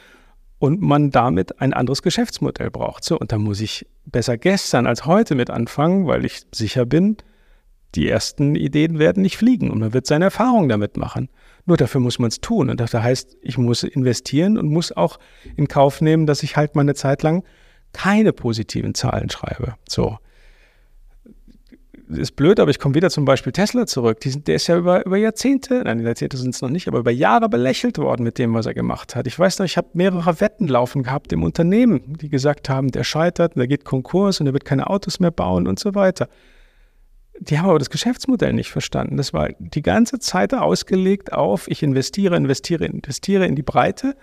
und 0.59 0.81
man 0.81 1.09
damit 1.09 1.61
ein 1.61 1.71
anderes 1.71 2.01
Geschäftsmodell 2.01 2.69
braucht. 2.69 3.05
So, 3.05 3.17
und 3.17 3.31
da 3.31 3.37
muss 3.37 3.61
ich 3.61 3.87
besser 4.05 4.37
gestern 4.37 4.87
als 4.87 5.05
heute 5.05 5.35
mit 5.35 5.49
anfangen, 5.49 6.05
weil 6.05 6.25
ich 6.25 6.41
sicher 6.53 6.85
bin, 6.85 7.15
die 7.95 8.09
ersten 8.09 8.55
Ideen 8.55 8.99
werden 8.99 9.23
nicht 9.23 9.37
fliegen 9.37 9.71
und 9.71 9.79
man 9.79 9.93
wird 9.93 10.05
seine 10.05 10.25
Erfahrungen 10.25 10.67
damit 10.67 10.97
machen. 10.97 11.29
Nur 11.65 11.77
dafür 11.77 12.01
muss 12.01 12.19
man 12.19 12.27
es 12.27 12.41
tun. 12.41 12.69
Und 12.69 12.81
das 12.81 12.93
heißt, 12.93 13.37
ich 13.41 13.57
muss 13.57 13.83
investieren 13.83 14.57
und 14.57 14.67
muss 14.67 14.91
auch 14.91 15.17
in 15.55 15.69
Kauf 15.69 16.01
nehmen, 16.01 16.25
dass 16.25 16.43
ich 16.43 16.57
halt 16.57 16.75
mal 16.75 16.81
eine 16.81 16.95
Zeit 16.95 17.23
lang 17.23 17.45
keine 17.93 18.33
positiven 18.33 18.93
Zahlen 18.95 19.29
schreibe. 19.29 19.75
So. 19.87 20.17
Ist 22.09 22.37
blöd, 22.37 22.61
aber 22.61 22.71
ich 22.71 22.79
komme 22.79 22.95
wieder 22.95 23.09
zum 23.09 23.25
Beispiel 23.25 23.51
Tesla 23.51 23.85
zurück. 23.85 24.19
Sind, 24.23 24.47
der 24.47 24.55
ist 24.55 24.67
ja 24.67 24.77
über, 24.77 25.05
über 25.05 25.17
Jahrzehnte, 25.17 25.81
nein, 25.83 25.99
Jahrzehnte 25.99 26.37
sind 26.37 26.55
es 26.55 26.61
noch 26.61 26.69
nicht, 26.69 26.87
aber 26.87 26.99
über 26.99 27.11
Jahre 27.11 27.49
belächelt 27.49 27.97
worden 27.97 28.23
mit 28.23 28.37
dem, 28.37 28.53
was 28.53 28.65
er 28.65 28.73
gemacht 28.73 29.15
hat. 29.15 29.27
Ich 29.27 29.37
weiß 29.37 29.59
noch, 29.59 29.65
ich 29.65 29.75
habe 29.75 29.89
mehrere 29.91 30.39
Wetten 30.39 30.69
laufen 30.69 31.03
gehabt 31.03 31.33
im 31.33 31.43
Unternehmen, 31.43 32.17
die 32.17 32.29
gesagt 32.29 32.69
haben, 32.69 32.91
der 32.91 33.03
scheitert, 33.03 33.57
der 33.57 33.67
geht 33.67 33.83
Konkurs 33.83 34.39
und 34.39 34.47
er 34.47 34.53
wird 34.53 34.63
keine 34.63 34.89
Autos 34.89 35.19
mehr 35.19 35.31
bauen 35.31 35.67
und 35.67 35.79
so 35.79 35.95
weiter. 35.95 36.29
Die 37.39 37.59
haben 37.59 37.69
aber 37.69 37.79
das 37.79 37.89
Geschäftsmodell 37.89 38.53
nicht 38.53 38.71
verstanden. 38.71 39.17
Das 39.17 39.33
war 39.33 39.49
die 39.59 39.81
ganze 39.81 40.19
Zeit 40.19 40.53
ausgelegt 40.53 41.33
auf, 41.33 41.67
ich 41.67 41.83
investiere, 41.83 42.37
investiere, 42.37 42.85
investiere 42.85 43.45
in 43.45 43.55
die 43.55 43.63
Breite, 43.63 44.15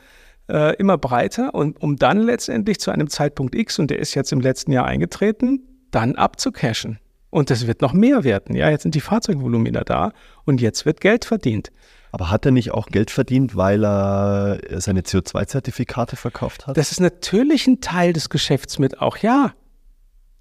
äh, 0.48 0.74
immer 0.76 0.96
breiter 0.96 1.54
und 1.54 1.82
um 1.82 1.96
dann 1.96 2.18
letztendlich 2.18 2.80
zu 2.80 2.90
einem 2.90 3.10
Zeitpunkt 3.10 3.54
X, 3.54 3.78
und 3.78 3.90
der 3.90 3.98
ist 3.98 4.14
jetzt 4.14 4.32
im 4.32 4.40
letzten 4.40 4.72
Jahr 4.72 4.86
eingetreten, 4.86 5.68
dann 5.90 6.16
abzucashen. 6.16 6.98
Und 7.34 7.50
das 7.50 7.66
wird 7.66 7.80
noch 7.80 7.92
mehr 7.92 8.22
werden. 8.22 8.54
Ja, 8.54 8.70
jetzt 8.70 8.82
sind 8.82 8.94
die 8.94 9.00
Fahrzeugvolumina 9.00 9.82
da 9.82 10.12
und 10.44 10.60
jetzt 10.60 10.86
wird 10.86 11.00
Geld 11.00 11.24
verdient. 11.24 11.72
Aber 12.12 12.30
hat 12.30 12.46
er 12.46 12.52
nicht 12.52 12.70
auch 12.70 12.86
Geld 12.86 13.10
verdient, 13.10 13.56
weil 13.56 13.84
er 13.84 14.60
seine 14.74 15.00
CO2-Zertifikate 15.00 16.14
verkauft 16.14 16.68
hat? 16.68 16.76
Das 16.76 16.92
ist 16.92 17.00
natürlich 17.00 17.66
ein 17.66 17.80
Teil 17.80 18.12
des 18.12 18.30
Geschäfts 18.30 18.78
mit 18.78 19.00
auch, 19.00 19.16
ja. 19.16 19.52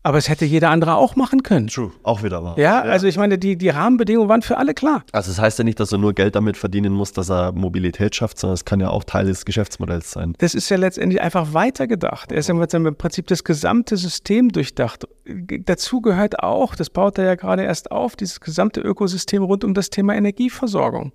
Aber 0.05 0.17
es 0.17 0.27
hätte 0.27 0.43
jeder 0.43 0.69
andere 0.69 0.95
auch 0.95 1.15
machen 1.15 1.43
können. 1.43 1.67
True, 1.67 1.91
auch 2.03 2.23
wieder 2.23 2.43
wahr. 2.43 2.59
Ja, 2.59 2.85
ja, 2.85 2.91
also 2.91 3.07
ich 3.07 3.17
meine, 3.17 3.37
die, 3.37 3.57
die 3.57 3.69
Rahmenbedingungen 3.69 4.27
waren 4.27 4.41
für 4.41 4.57
alle 4.57 4.73
klar. 4.73 5.03
Also 5.13 5.31
es 5.31 5.37
das 5.37 5.43
heißt 5.43 5.59
ja 5.59 5.63
nicht, 5.63 5.79
dass 5.79 5.93
er 5.93 5.97
nur 5.97 6.13
Geld 6.13 6.35
damit 6.35 6.57
verdienen 6.57 6.93
muss, 6.93 7.13
dass 7.13 7.29
er 7.29 7.53
Mobilität 7.53 8.13
schafft, 8.13 8.37
sondern 8.37 8.55
es 8.55 8.65
kann 8.65 8.81
ja 8.81 8.89
auch 8.89 9.05
Teil 9.05 9.25
des 9.25 9.45
Geschäftsmodells 9.45 10.11
sein. 10.11 10.35
Das 10.39 10.55
ist 10.55 10.69
ja 10.69 10.75
letztendlich 10.75 11.21
einfach 11.21 11.53
weitergedacht. 11.53 12.33
Er 12.33 12.39
ist 12.39 12.49
ja 12.49 12.69
seinem 12.69 12.95
Prinzip 12.95 13.27
das 13.27 13.45
gesamte 13.45 13.95
System 13.95 14.49
durchdacht. 14.49 15.07
Dazu 15.25 16.01
gehört 16.01 16.39
auch, 16.39 16.75
das 16.75 16.89
baut 16.89 17.17
er 17.17 17.23
ja 17.23 17.35
gerade 17.35 17.63
erst 17.63 17.91
auf, 17.91 18.17
dieses 18.17 18.41
gesamte 18.41 18.81
Ökosystem 18.81 19.41
rund 19.41 19.63
um 19.63 19.73
das 19.73 19.89
Thema 19.89 20.15
Energieversorgung. 20.15 21.13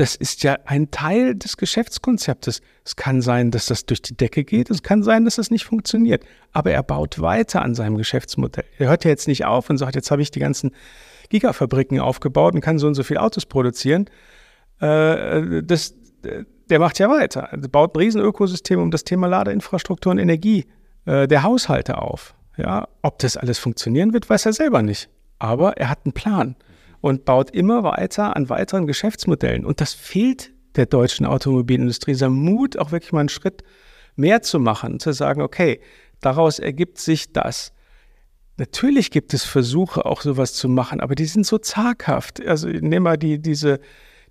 Das 0.00 0.16
ist 0.16 0.44
ja 0.44 0.56
ein 0.64 0.90
Teil 0.90 1.34
des 1.34 1.58
Geschäftskonzeptes. 1.58 2.62
Es 2.86 2.96
kann 2.96 3.20
sein, 3.20 3.50
dass 3.50 3.66
das 3.66 3.84
durch 3.84 4.00
die 4.00 4.16
Decke 4.16 4.44
geht. 4.44 4.70
Es 4.70 4.82
kann 4.82 5.02
sein, 5.02 5.26
dass 5.26 5.36
das 5.36 5.50
nicht 5.50 5.66
funktioniert. 5.66 6.24
Aber 6.52 6.70
er 6.70 6.82
baut 6.82 7.20
weiter 7.20 7.60
an 7.60 7.74
seinem 7.74 7.98
Geschäftsmodell. 7.98 8.64
Er 8.78 8.88
hört 8.88 9.04
ja 9.04 9.10
jetzt 9.10 9.28
nicht 9.28 9.44
auf 9.44 9.68
und 9.68 9.76
sagt, 9.76 9.96
jetzt 9.96 10.10
habe 10.10 10.22
ich 10.22 10.30
die 10.30 10.40
ganzen 10.40 10.70
Gigafabriken 11.28 12.00
aufgebaut 12.00 12.54
und 12.54 12.62
kann 12.62 12.78
so 12.78 12.86
und 12.86 12.94
so 12.94 13.02
viele 13.02 13.20
Autos 13.20 13.44
produzieren. 13.44 14.08
Äh, 14.80 15.62
das, 15.64 15.94
der 16.70 16.78
macht 16.78 16.98
ja 16.98 17.10
weiter. 17.10 17.50
Er 17.52 17.58
baut 17.68 17.94
ein 17.94 18.00
Riesenökosystem 18.00 18.80
um 18.80 18.90
das 18.90 19.04
Thema 19.04 19.26
Ladeinfrastruktur 19.26 20.12
und 20.12 20.18
Energie 20.18 20.64
äh, 21.04 21.28
der 21.28 21.42
Haushalte 21.42 21.98
auf. 21.98 22.34
Ja, 22.56 22.88
ob 23.02 23.18
das 23.18 23.36
alles 23.36 23.58
funktionieren 23.58 24.14
wird, 24.14 24.30
weiß 24.30 24.46
er 24.46 24.54
selber 24.54 24.80
nicht. 24.80 25.10
Aber 25.38 25.76
er 25.76 25.90
hat 25.90 26.06
einen 26.06 26.14
Plan 26.14 26.56
und 27.00 27.24
baut 27.24 27.50
immer 27.50 27.82
weiter 27.82 28.36
an 28.36 28.48
weiteren 28.48 28.86
Geschäftsmodellen. 28.86 29.64
Und 29.64 29.80
das 29.80 29.94
fehlt 29.94 30.52
der 30.76 30.86
deutschen 30.86 31.26
Automobilindustrie, 31.26 32.12
dieser 32.12 32.30
Mut, 32.30 32.78
auch 32.78 32.92
wirklich 32.92 33.12
mal 33.12 33.20
einen 33.20 33.28
Schritt 33.28 33.62
mehr 34.16 34.42
zu 34.42 34.58
machen, 34.60 35.00
zu 35.00 35.12
sagen, 35.12 35.42
okay, 35.42 35.80
daraus 36.20 36.58
ergibt 36.58 36.98
sich 36.98 37.32
das. 37.32 37.72
Natürlich 38.56 39.10
gibt 39.10 39.32
es 39.32 39.44
Versuche, 39.44 40.04
auch 40.04 40.20
sowas 40.20 40.52
zu 40.52 40.68
machen, 40.68 41.00
aber 41.00 41.14
die 41.14 41.24
sind 41.24 41.46
so 41.46 41.58
zaghaft. 41.58 42.46
Also 42.46 42.68
nehmen 42.68 43.04
wir 43.04 43.16
die, 43.16 43.40
diese 43.40 43.80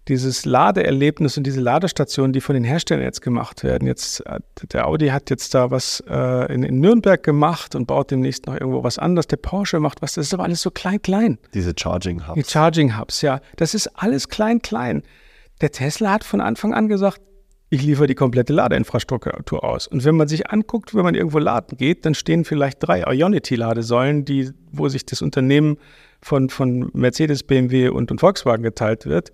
dieses 0.09 0.43
Ladeerlebnis 0.45 1.37
und 1.37 1.45
diese 1.45 1.61
Ladestationen, 1.61 2.33
die 2.33 2.41
von 2.41 2.55
den 2.55 2.63
Herstellern 2.63 3.03
jetzt 3.03 3.21
gemacht 3.21 3.63
werden. 3.63 3.87
Jetzt, 3.87 4.25
äh, 4.25 4.39
der 4.73 4.87
Audi 4.87 5.09
hat 5.09 5.29
jetzt 5.29 5.53
da 5.53 5.71
was 5.71 6.03
äh, 6.09 6.53
in, 6.53 6.63
in, 6.63 6.79
Nürnberg 6.79 7.21
gemacht 7.21 7.75
und 7.75 7.85
baut 7.85 8.11
demnächst 8.11 8.47
noch 8.47 8.55
irgendwo 8.55 8.83
was 8.83 8.97
anderes. 8.97 9.27
Der 9.27 9.37
Porsche 9.37 9.79
macht 9.79 10.01
was, 10.01 10.15
das 10.15 10.27
ist 10.27 10.33
aber 10.33 10.43
alles 10.43 10.61
so 10.61 10.71
klein, 10.71 11.01
klein. 11.01 11.37
Diese 11.53 11.73
Charging 11.77 12.27
Hubs. 12.27 12.35
Die 12.35 12.51
Charging 12.51 12.97
Hubs, 12.97 13.21
ja. 13.21 13.39
Das 13.55 13.73
ist 13.73 13.87
alles 13.95 14.27
klein, 14.27 14.61
klein. 14.61 15.03
Der 15.61 15.71
Tesla 15.71 16.11
hat 16.11 16.23
von 16.23 16.41
Anfang 16.41 16.73
an 16.73 16.87
gesagt, 16.87 17.21
ich 17.71 17.83
liefere 17.83 18.07
die 18.07 18.15
komplette 18.15 18.51
Ladeinfrastruktur 18.51 19.63
aus. 19.63 19.85
Und 19.85 20.03
wenn 20.03 20.15
man 20.15 20.27
sich 20.27 20.49
anguckt, 20.49 20.95
wenn 20.95 21.03
man 21.03 21.13
irgendwo 21.13 21.37
laden 21.37 21.77
geht, 21.77 22.03
dann 22.03 22.15
stehen 22.15 22.43
vielleicht 22.43 22.79
drei 22.81 23.03
Ionity-Ladesäulen, 23.03 24.25
die, 24.25 24.49
wo 24.71 24.89
sich 24.89 25.05
das 25.05 25.21
Unternehmen 25.21 25.77
von, 26.19 26.49
von 26.49 26.89
Mercedes, 26.93 27.43
BMW 27.43 27.89
und, 27.89 28.09
und 28.09 28.19
Volkswagen 28.19 28.63
geteilt 28.63 29.05
wird 29.05 29.31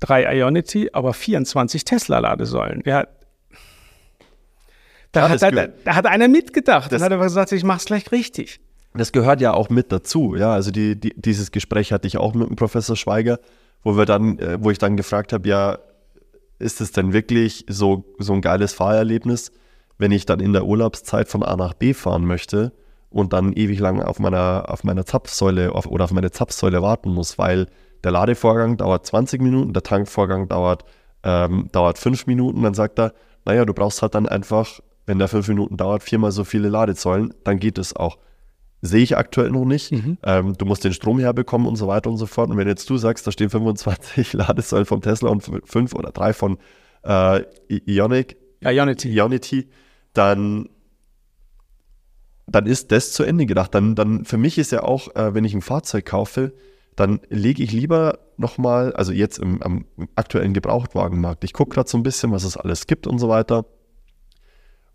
drei 0.00 0.36
Ionity, 0.36 0.90
aber 0.92 1.12
24 1.12 1.84
Tesla-Ladesäulen. 1.84 2.82
Ja, 2.84 3.06
da, 5.12 5.28
hat, 5.30 5.40
da, 5.40 5.50
da, 5.50 5.94
hat 5.94 6.06
einer 6.06 6.28
mitgedacht 6.28 6.92
das, 6.92 7.00
und 7.00 7.04
hat 7.04 7.12
einfach 7.12 7.24
gesagt, 7.24 7.52
ich 7.52 7.64
mache 7.64 7.78
es 7.78 7.84
gleich 7.86 8.12
richtig. 8.12 8.60
Das 8.94 9.12
gehört 9.12 9.40
ja 9.40 9.54
auch 9.54 9.70
mit 9.70 9.92
dazu. 9.92 10.36
Ja, 10.36 10.52
also 10.52 10.70
die, 10.70 10.98
die, 10.98 11.14
dieses 11.16 11.52
Gespräch 11.52 11.92
hatte 11.92 12.06
ich 12.06 12.18
auch 12.18 12.34
mit 12.34 12.48
dem 12.48 12.56
Professor 12.56 12.96
Schweiger, 12.96 13.38
wo 13.82 13.96
wir 13.96 14.04
dann, 14.04 14.38
äh, 14.38 14.58
wo 14.60 14.70
ich 14.70 14.78
dann 14.78 14.96
gefragt 14.96 15.32
habe, 15.32 15.48
ja, 15.48 15.78
ist 16.58 16.80
es 16.80 16.92
denn 16.92 17.12
wirklich 17.12 17.64
so, 17.68 18.04
so 18.18 18.32
ein 18.32 18.40
geiles 18.40 18.72
Fahrerlebnis, 18.72 19.52
wenn 19.98 20.12
ich 20.12 20.26
dann 20.26 20.40
in 20.40 20.52
der 20.52 20.64
Urlaubszeit 20.64 21.28
von 21.28 21.42
A 21.42 21.56
nach 21.56 21.74
B 21.74 21.94
fahren 21.94 22.24
möchte 22.24 22.72
und 23.10 23.32
dann 23.32 23.52
ewig 23.52 23.78
lang 23.78 24.02
auf 24.02 24.18
meiner, 24.18 24.66
auf 24.68 24.84
meiner 24.84 25.04
Zapfsäule 25.04 25.72
auf, 25.72 25.86
oder 25.86 26.04
auf 26.04 26.12
meine 26.12 26.30
Zapfsäule 26.30 26.82
warten 26.82 27.10
muss, 27.10 27.38
weil 27.38 27.66
der 28.04 28.12
Ladevorgang 28.12 28.76
dauert 28.76 29.06
20 29.06 29.40
Minuten, 29.40 29.72
der 29.72 29.82
Tankvorgang 29.82 30.48
dauert, 30.48 30.84
ähm, 31.22 31.68
dauert 31.72 31.98
5 31.98 32.26
Minuten. 32.26 32.62
Dann 32.62 32.74
sagt 32.74 32.98
er, 32.98 33.12
naja, 33.44 33.64
du 33.64 33.74
brauchst 33.74 34.02
halt 34.02 34.14
dann 34.14 34.26
einfach, 34.26 34.80
wenn 35.06 35.18
der 35.18 35.28
5 35.28 35.48
Minuten 35.48 35.76
dauert, 35.76 36.02
viermal 36.02 36.32
so 36.32 36.44
viele 36.44 36.68
Ladesäulen, 36.68 37.34
dann 37.44 37.58
geht 37.58 37.78
es 37.78 37.94
auch. 37.94 38.18
Sehe 38.82 39.02
ich 39.02 39.16
aktuell 39.16 39.50
noch 39.50 39.64
nicht. 39.64 39.92
Mhm. 39.92 40.18
Ähm, 40.22 40.54
du 40.56 40.66
musst 40.66 40.84
den 40.84 40.92
Strom 40.92 41.18
herbekommen 41.18 41.66
und 41.66 41.76
so 41.76 41.88
weiter 41.88 42.10
und 42.10 42.18
so 42.18 42.26
fort. 42.26 42.50
Und 42.50 42.56
wenn 42.56 42.68
jetzt 42.68 42.88
du 42.90 42.98
sagst, 42.98 43.26
da 43.26 43.32
stehen 43.32 43.50
25 43.50 44.32
Ladesäulen 44.34 44.86
vom 44.86 45.00
Tesla 45.00 45.30
und 45.30 45.42
5 45.64 45.94
oder 45.94 46.12
3 46.12 46.32
von 46.32 46.58
äh, 47.02 47.42
Ionic, 47.68 48.36
ja, 48.60 48.70
Ionity. 48.70 49.08
Ionity, 49.10 49.68
dann, 50.12 50.68
dann 52.46 52.66
ist 52.66 52.92
das 52.92 53.12
zu 53.12 53.22
Ende 53.22 53.46
gedacht. 53.46 53.74
Dann, 53.74 53.94
dann 53.94 54.24
für 54.24 54.38
mich 54.38 54.58
ist 54.58 54.72
ja 54.72 54.82
auch, 54.82 55.14
äh, 55.14 55.34
wenn 55.34 55.44
ich 55.44 55.54
ein 55.54 55.62
Fahrzeug 55.62 56.04
kaufe, 56.04 56.52
dann 56.96 57.20
lege 57.28 57.62
ich 57.62 57.72
lieber 57.72 58.18
nochmal, 58.38 58.92
also 58.94 59.12
jetzt 59.12 59.38
im, 59.38 59.62
am 59.62 59.84
aktuellen 60.14 60.54
Gebrauchtwagenmarkt, 60.54 61.44
ich 61.44 61.52
gucke 61.52 61.74
gerade 61.74 61.88
so 61.88 61.98
ein 61.98 62.02
bisschen, 62.02 62.32
was 62.32 62.44
es 62.44 62.56
alles 62.56 62.86
gibt 62.86 63.06
und 63.06 63.18
so 63.18 63.28
weiter. 63.28 63.66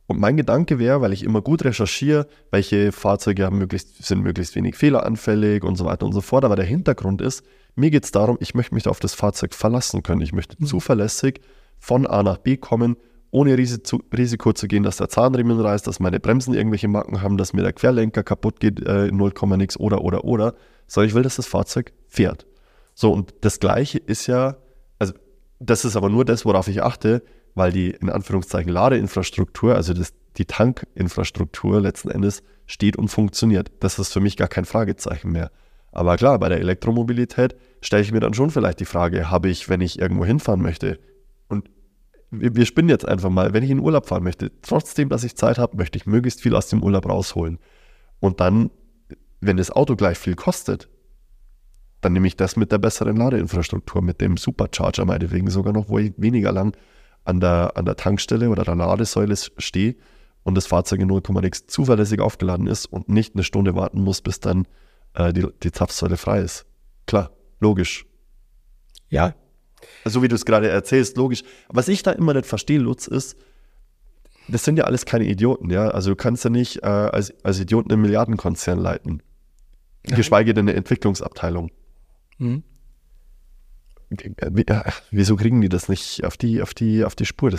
Und 0.07 0.19
mein 0.19 0.36
Gedanke 0.36 0.78
wäre, 0.78 0.99
weil 0.99 1.14
ich 1.14 1.23
immer 1.23 1.41
gut 1.41 1.64
recherchiere, 1.64 2.28
welche 2.49 2.91
Fahrzeuge 2.91 3.45
haben 3.45 3.60
möglichst, 3.60 4.03
sind 4.03 4.22
möglichst 4.22 4.56
wenig 4.56 4.76
fehleranfällig 4.76 5.64
und 5.64 5.78
so 5.78 5.86
weiter 5.86 6.06
und 6.06 6.11
so 6.11 6.19
fort. 6.19 6.44
Aber 6.44 6.57
der 6.57 6.65
Hintergrund 6.65 7.22
ist, 7.22 7.45
mir 7.76 7.91
geht 7.91 8.03
es 8.03 8.11
darum, 8.11 8.38
ich 8.41 8.53
möchte 8.53 8.76
mich 8.76 8.88
auf 8.88 8.99
das 8.99 9.14
Fahrzeug 9.14 9.53
verlassen 9.53 10.03
können. 10.03 10.22
Ich 10.22 10.34
möchte 10.34 10.57
mhm. 10.60 10.65
zuverlässig 10.65 11.40
von 11.80 12.06
A 12.06 12.23
nach 12.23 12.38
B 12.38 12.57
kommen, 12.57 12.98
ohne 13.32 13.58
Risiko 13.58 14.53
zu 14.53 14.68
gehen, 14.68 14.84
dass 14.84 14.98
der 14.98 15.10
Zahnriemen 15.10 15.60
reißt, 15.60 15.88
dass 15.88 15.99
meine 15.99 16.20
Bremsen 16.20 16.53
irgendwelche 16.53 16.90
Macken 16.90 17.22
haben, 17.22 17.38
dass 17.38 17.53
mir 17.53 17.64
der 17.64 17.74
Querlenker 17.74 18.24
kaputt 18.24 18.60
geht, 18.60 18.86
äh, 18.86 19.12
0, 19.12 19.34
nix 19.58 19.78
oder, 19.78 20.02
oder, 20.03 20.26
oder 20.26 20.53
sondern 20.88 21.08
ich 21.08 21.16
will, 21.16 21.24
dass 21.24 21.38
das 21.38 21.48
Fahrzeug 21.48 21.94
fährt. 22.08 22.45
So, 22.94 23.14
und 23.14 23.34
das 23.41 23.62
Gleiche 23.62 23.98
ist 23.98 24.28
ja, 24.28 24.58
also 24.99 25.14
das 25.60 25.86
ist 25.86 25.95
aber 25.95 26.10
nur 26.10 26.26
das, 26.26 26.45
worauf 26.45 26.68
ich 26.68 26.84
achte, 26.84 27.24
weil 27.56 27.72
die 27.72 27.91
in 27.91 28.10
Anführungszeichen 28.10 28.72
Ladeinfrastruktur, 28.72 29.76
also 29.76 29.94
das, 29.94 30.14
die 30.38 30.45
Tankinfrastruktur 30.45 31.80
letzten 31.80 32.12
Endes 32.12 32.44
steht 32.66 32.98
und 32.98 33.08
funktioniert. 33.08 33.72
Das 33.80 33.99
ist 33.99 34.12
für 34.12 34.20
mich 34.20 34.36
gar 34.36 34.49
kein 34.49 34.66
Fragezeichen 34.66 35.32
mehr. 35.32 35.52
Aber 35.94 36.18
klar, 36.18 36.40
bei 36.40 36.49
der 36.49 36.60
Elektromobilität 36.60 37.56
stelle 37.82 38.02
ich 38.02 38.12
mir 38.12 38.20
dann 38.20 38.34
schon 38.34 38.49
vielleicht 38.49 38.80
die 38.80 38.86
Frage, 38.86 39.30
habe 39.30 39.49
ich, 39.49 39.70
wenn 39.70 39.82
ich 39.82 39.99
irgendwo 39.99 40.26
hinfahren 40.26 40.62
möchte, 40.62 40.99
wir, 42.32 42.66
spinnen 42.66 42.90
jetzt 42.90 43.08
einfach 43.08 43.30
mal, 43.30 43.53
wenn 43.53 43.64
ich 43.64 43.70
in 43.70 43.80
Urlaub 43.80 44.08
fahren 44.08 44.24
möchte, 44.24 44.52
trotzdem, 44.62 45.10
dass 45.10 45.24
ich 45.24 45.36
Zeit 45.36 45.58
habe, 45.58 45.78
möchte 45.78 45.98
ich 45.98 46.06
möglichst 46.06 46.41
viel 46.41 46.56
aus 46.56 46.70
dem 46.70 46.82
Urlaub 46.82 47.08
rausholen. 47.08 47.60
Und 48.20 48.40
dann 48.40 48.72
wenn 49.41 49.58
das 49.58 49.72
Auto 49.72 49.95
gleich 49.95 50.18
viel 50.18 50.36
kostet, 50.36 50.88
dann 51.99 52.14
nehme 52.14 52.28
ich 52.28 52.38
das 52.38 52.56
mit 52.56 52.72
der 52.72 52.78
besseren 52.78 53.18
Ladeinfrastruktur, 53.18 54.02
mit 54.02 54.22
dem 54.22 54.38
Supercharger 54.38 55.06
meinetwegen 55.06 55.49
sogar 55.49 55.74
noch, 55.74 55.90
wo 55.90 55.99
ich 55.99 56.14
weniger 56.18 56.52
lang 56.52 56.78
an 57.26 57.40
der, 57.40 57.74
an 57.76 57.86
der 57.86 57.95
Tankstelle 57.95 58.49
oder 58.49 58.64
der 58.64 58.76
Ladesäule 58.76 59.36
stehe 59.36 59.95
und 60.44 60.56
das 60.56 60.68
Fahrzeug 60.68 61.02
in 61.02 61.08
0, 61.08 61.22
nix 61.41 61.68
zuverlässig 61.68 62.20
aufgeladen 62.20 62.68
ist 62.68 62.86
und 62.86 63.10
nicht 63.10 63.36
eine 63.36 63.44
Stunde 63.44 63.76
warten 63.76 64.02
muss, 64.02 64.22
bis 64.22 64.40
dann 64.40 64.68
äh, 65.14 65.34
die, 65.34 65.48
die 65.62 65.72
Zapfsäule 65.72 66.18
frei 66.18 66.40
ist. 66.40 66.66
Klar, 67.06 67.32
logisch. 67.60 68.06
Ja. 69.10 69.36
Also 70.03 70.22
wie 70.23 70.27
du 70.27 70.35
es 70.35 70.45
gerade 70.45 70.69
erzählst, 70.69 71.18
logisch. 71.18 71.43
Was 71.69 71.88
ich 71.88 72.03
da 72.03 72.11
immer 72.11 72.34
nicht 72.34 72.45
verstehe, 72.45 72.80
Lutz, 72.80 73.07
ist, 73.07 73.38
das 74.47 74.63
sind 74.63 74.77
ja 74.77 74.85
alles 74.85 75.05
keine 75.05 75.26
Idioten, 75.26 75.69
ja. 75.69 75.89
Also 75.89 76.11
du 76.11 76.15
kannst 76.15 76.43
ja 76.43 76.49
nicht 76.49 76.84
äh, 76.84 76.88
als, 76.88 77.34
als 77.43 77.59
Idioten 77.59 77.91
einen 77.91 78.01
Milliardenkonzern 78.01 78.80
leiten. 78.80 79.22
Nein. 80.03 80.18
Geschweige 80.18 80.53
denn 80.53 80.68
eine 80.68 80.77
Entwicklungsabteilung. 80.77 81.72
Mhm. 82.38 82.63
Wie, 84.09 84.68
äh, 84.68 84.84
wieso 85.11 85.35
kriegen 85.35 85.61
die 85.61 85.69
das 85.69 85.88
nicht 85.88 86.26
auf 86.26 86.38
die, 86.38 86.61
auf 86.61 86.73
die, 86.73 87.05
auf 87.05 87.15
die 87.15 87.26
Spur? 87.26 87.51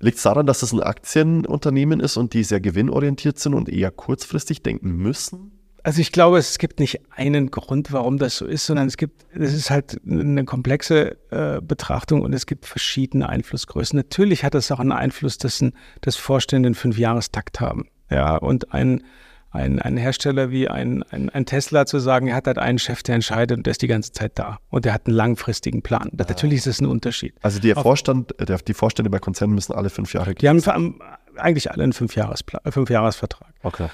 Liegt 0.00 0.16
es 0.18 0.22
daran, 0.22 0.46
dass 0.46 0.60
das 0.60 0.72
ein 0.72 0.80
Aktienunternehmen 0.80 1.98
ist 1.98 2.16
und 2.16 2.34
die 2.34 2.44
sehr 2.44 2.60
gewinnorientiert 2.60 3.38
sind 3.38 3.54
und 3.54 3.68
eher 3.68 3.90
kurzfristig 3.90 4.62
denken 4.62 4.92
müssen? 4.92 5.57
Also 5.88 6.02
ich 6.02 6.12
glaube, 6.12 6.36
es 6.36 6.58
gibt 6.58 6.80
nicht 6.80 7.00
einen 7.12 7.50
Grund, 7.50 7.94
warum 7.94 8.18
das 8.18 8.36
so 8.36 8.44
ist, 8.44 8.66
sondern 8.66 8.88
es 8.88 8.98
gibt, 8.98 9.24
es 9.34 9.54
ist 9.54 9.70
halt 9.70 9.98
eine 10.06 10.44
komplexe 10.44 11.16
äh, 11.30 11.62
Betrachtung 11.62 12.20
und 12.20 12.34
es 12.34 12.44
gibt 12.44 12.66
verschiedene 12.66 13.26
Einflussgrößen. 13.26 13.96
Natürlich 13.96 14.44
hat 14.44 14.54
es 14.54 14.70
auch 14.70 14.80
einen 14.80 14.92
Einfluss, 14.92 15.38
dass, 15.38 15.62
ein, 15.62 15.72
dass 16.02 16.16
Vorstände 16.16 16.66
einen 16.66 16.74
Fünfjahrestakt 16.74 17.60
haben. 17.60 17.88
Ja, 18.10 18.36
und 18.36 18.74
ein, 18.74 19.02
ein, 19.50 19.80
ein 19.80 19.96
Hersteller 19.96 20.50
wie 20.50 20.68
ein, 20.68 21.04
ein, 21.04 21.30
ein, 21.30 21.46
Tesla 21.46 21.86
zu 21.86 22.00
sagen, 22.00 22.26
er 22.26 22.36
hat 22.36 22.48
halt 22.48 22.58
einen 22.58 22.78
Chef, 22.78 23.02
der 23.02 23.14
entscheidet 23.14 23.56
und 23.56 23.64
der 23.64 23.70
ist 23.70 23.80
die 23.80 23.86
ganze 23.86 24.12
Zeit 24.12 24.32
da. 24.34 24.58
Und 24.68 24.84
der 24.84 24.92
hat 24.92 25.06
einen 25.06 25.16
langfristigen 25.16 25.80
Plan. 25.80 26.10
Ja. 26.12 26.26
Natürlich 26.28 26.58
ist 26.58 26.66
das 26.66 26.82
ein 26.82 26.86
Unterschied. 26.86 27.34
Also 27.40 27.60
der 27.60 27.76
Vorstand, 27.76 28.34
der, 28.38 28.58
die 28.58 28.74
Vorstände 28.74 29.08
bei 29.08 29.20
Konzernen 29.20 29.54
müssen 29.54 29.72
alle 29.72 29.88
fünf 29.88 30.12
Jahre 30.12 30.34
Die 30.34 30.50
haben 30.50 31.00
eigentlich 31.36 31.70
alle 31.70 31.82
einen 31.82 31.94
Fünfjahresplan, 31.94 32.60
Fünfjahresvertrag. 32.70 33.54
Okay. 33.62 33.88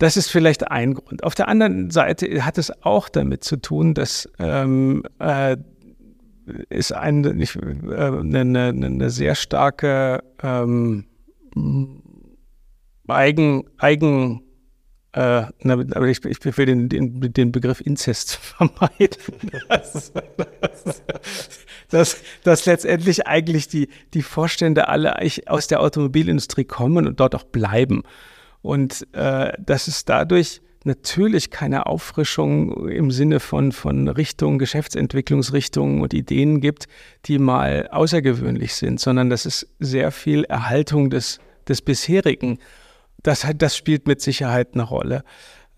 Das 0.00 0.16
ist 0.16 0.30
vielleicht 0.30 0.70
ein 0.70 0.94
Grund. 0.94 1.22
Auf 1.24 1.34
der 1.34 1.46
anderen 1.46 1.90
Seite 1.90 2.42
hat 2.46 2.56
es 2.56 2.72
auch 2.84 3.10
damit 3.10 3.44
zu 3.44 3.58
tun, 3.58 3.92
dass 3.92 4.30
ähm, 4.38 5.02
äh, 5.18 5.58
ist 6.70 6.92
ein, 6.92 7.20
nicht, 7.20 7.56
äh, 7.56 7.60
eine, 7.96 8.68
eine, 8.68 9.10
sehr 9.10 9.34
starke 9.34 10.22
ähm, 10.42 11.04
Eigen, 13.08 13.68
Eigen 13.76 14.40
äh, 15.12 15.44
aber 15.66 16.06
ich, 16.08 16.24
ich 16.24 16.56
will 16.56 16.64
den, 16.66 16.88
den, 16.88 17.20
den 17.20 17.52
Begriff 17.52 17.82
Inzest 17.82 18.36
vermeiden. 18.36 19.20
Dass, 19.68 20.12
dass, 20.14 21.02
dass, 21.90 22.22
dass 22.42 22.64
letztendlich 22.64 23.26
eigentlich 23.26 23.68
die, 23.68 23.90
die 24.14 24.22
Vorstände 24.22 24.88
alle 24.88 25.16
aus 25.46 25.66
der 25.66 25.80
Automobilindustrie 25.80 26.64
kommen 26.64 27.06
und 27.06 27.20
dort 27.20 27.34
auch 27.34 27.44
bleiben. 27.44 28.02
Und 28.62 29.06
äh, 29.12 29.52
dass 29.58 29.88
es 29.88 30.04
dadurch 30.04 30.60
natürlich 30.84 31.50
keine 31.50 31.86
Auffrischung 31.86 32.88
im 32.88 33.10
Sinne 33.10 33.40
von, 33.40 33.72
von 33.72 34.08
Richtungen, 34.08 34.58
Geschäftsentwicklungsrichtungen 34.58 36.00
und 36.00 36.14
Ideen 36.14 36.60
gibt, 36.60 36.86
die 37.26 37.38
mal 37.38 37.88
außergewöhnlich 37.90 38.74
sind, 38.74 39.00
sondern 39.00 39.28
dass 39.30 39.44
es 39.44 39.68
sehr 39.78 40.10
viel 40.10 40.44
Erhaltung 40.44 41.10
des, 41.10 41.38
des 41.68 41.82
bisherigen. 41.82 42.58
Das, 43.22 43.46
das 43.56 43.76
spielt 43.76 44.06
mit 44.06 44.22
Sicherheit 44.22 44.68
eine 44.72 44.84
Rolle. 44.84 45.24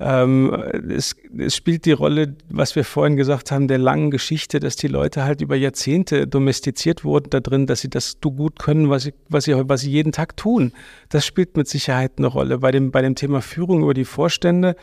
Ähm, 0.04 0.52
es, 0.88 1.14
es, 1.38 1.54
spielt 1.54 1.84
die 1.84 1.92
Rolle, 1.92 2.34
was 2.48 2.74
wir 2.74 2.84
vorhin 2.84 3.16
gesagt 3.16 3.52
haben, 3.52 3.68
der 3.68 3.78
langen 3.78 4.10
Geschichte, 4.10 4.58
dass 4.58 4.74
die 4.74 4.88
Leute 4.88 5.22
halt 5.22 5.40
über 5.40 5.54
Jahrzehnte 5.54 6.26
domestiziert 6.26 7.04
wurden 7.04 7.30
da 7.30 7.38
drin, 7.38 7.66
dass 7.66 7.82
sie 7.82 7.90
das 7.90 8.18
gut 8.20 8.58
können, 8.58 8.90
was 8.90 9.04
sie, 9.04 9.14
was 9.28 9.44
sie, 9.44 9.54
was 9.68 9.82
sie 9.82 9.90
jeden 9.90 10.10
Tag 10.10 10.36
tun. 10.36 10.72
Das 11.08 11.24
spielt 11.24 11.56
mit 11.56 11.68
Sicherheit 11.68 12.12
eine 12.18 12.26
Rolle. 12.26 12.58
Bei 12.58 12.72
dem, 12.72 12.90
bei 12.90 13.00
dem 13.00 13.14
Thema 13.14 13.42
Führung 13.42 13.82
über 13.82 13.94
die 13.94 14.04
Vorstände 14.04 14.74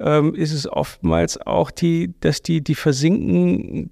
ähm, 0.00 0.34
ist 0.34 0.52
es 0.52 0.66
oftmals 0.66 1.40
auch 1.40 1.70
die, 1.70 2.12
dass 2.18 2.42
die, 2.42 2.60
die 2.60 2.74
versinken 2.74 3.90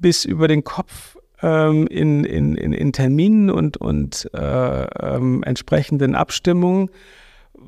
bis 0.00 0.26
über 0.26 0.48
den 0.48 0.64
Kopf 0.64 1.16
ähm, 1.40 1.86
in, 1.86 2.24
in, 2.24 2.56
in, 2.56 2.74
in 2.74 2.92
Terminen 2.92 3.50
und, 3.50 3.78
und 3.78 4.28
äh, 4.34 4.84
ähm, 4.84 5.42
entsprechenden 5.44 6.14
Abstimmungen 6.14 6.90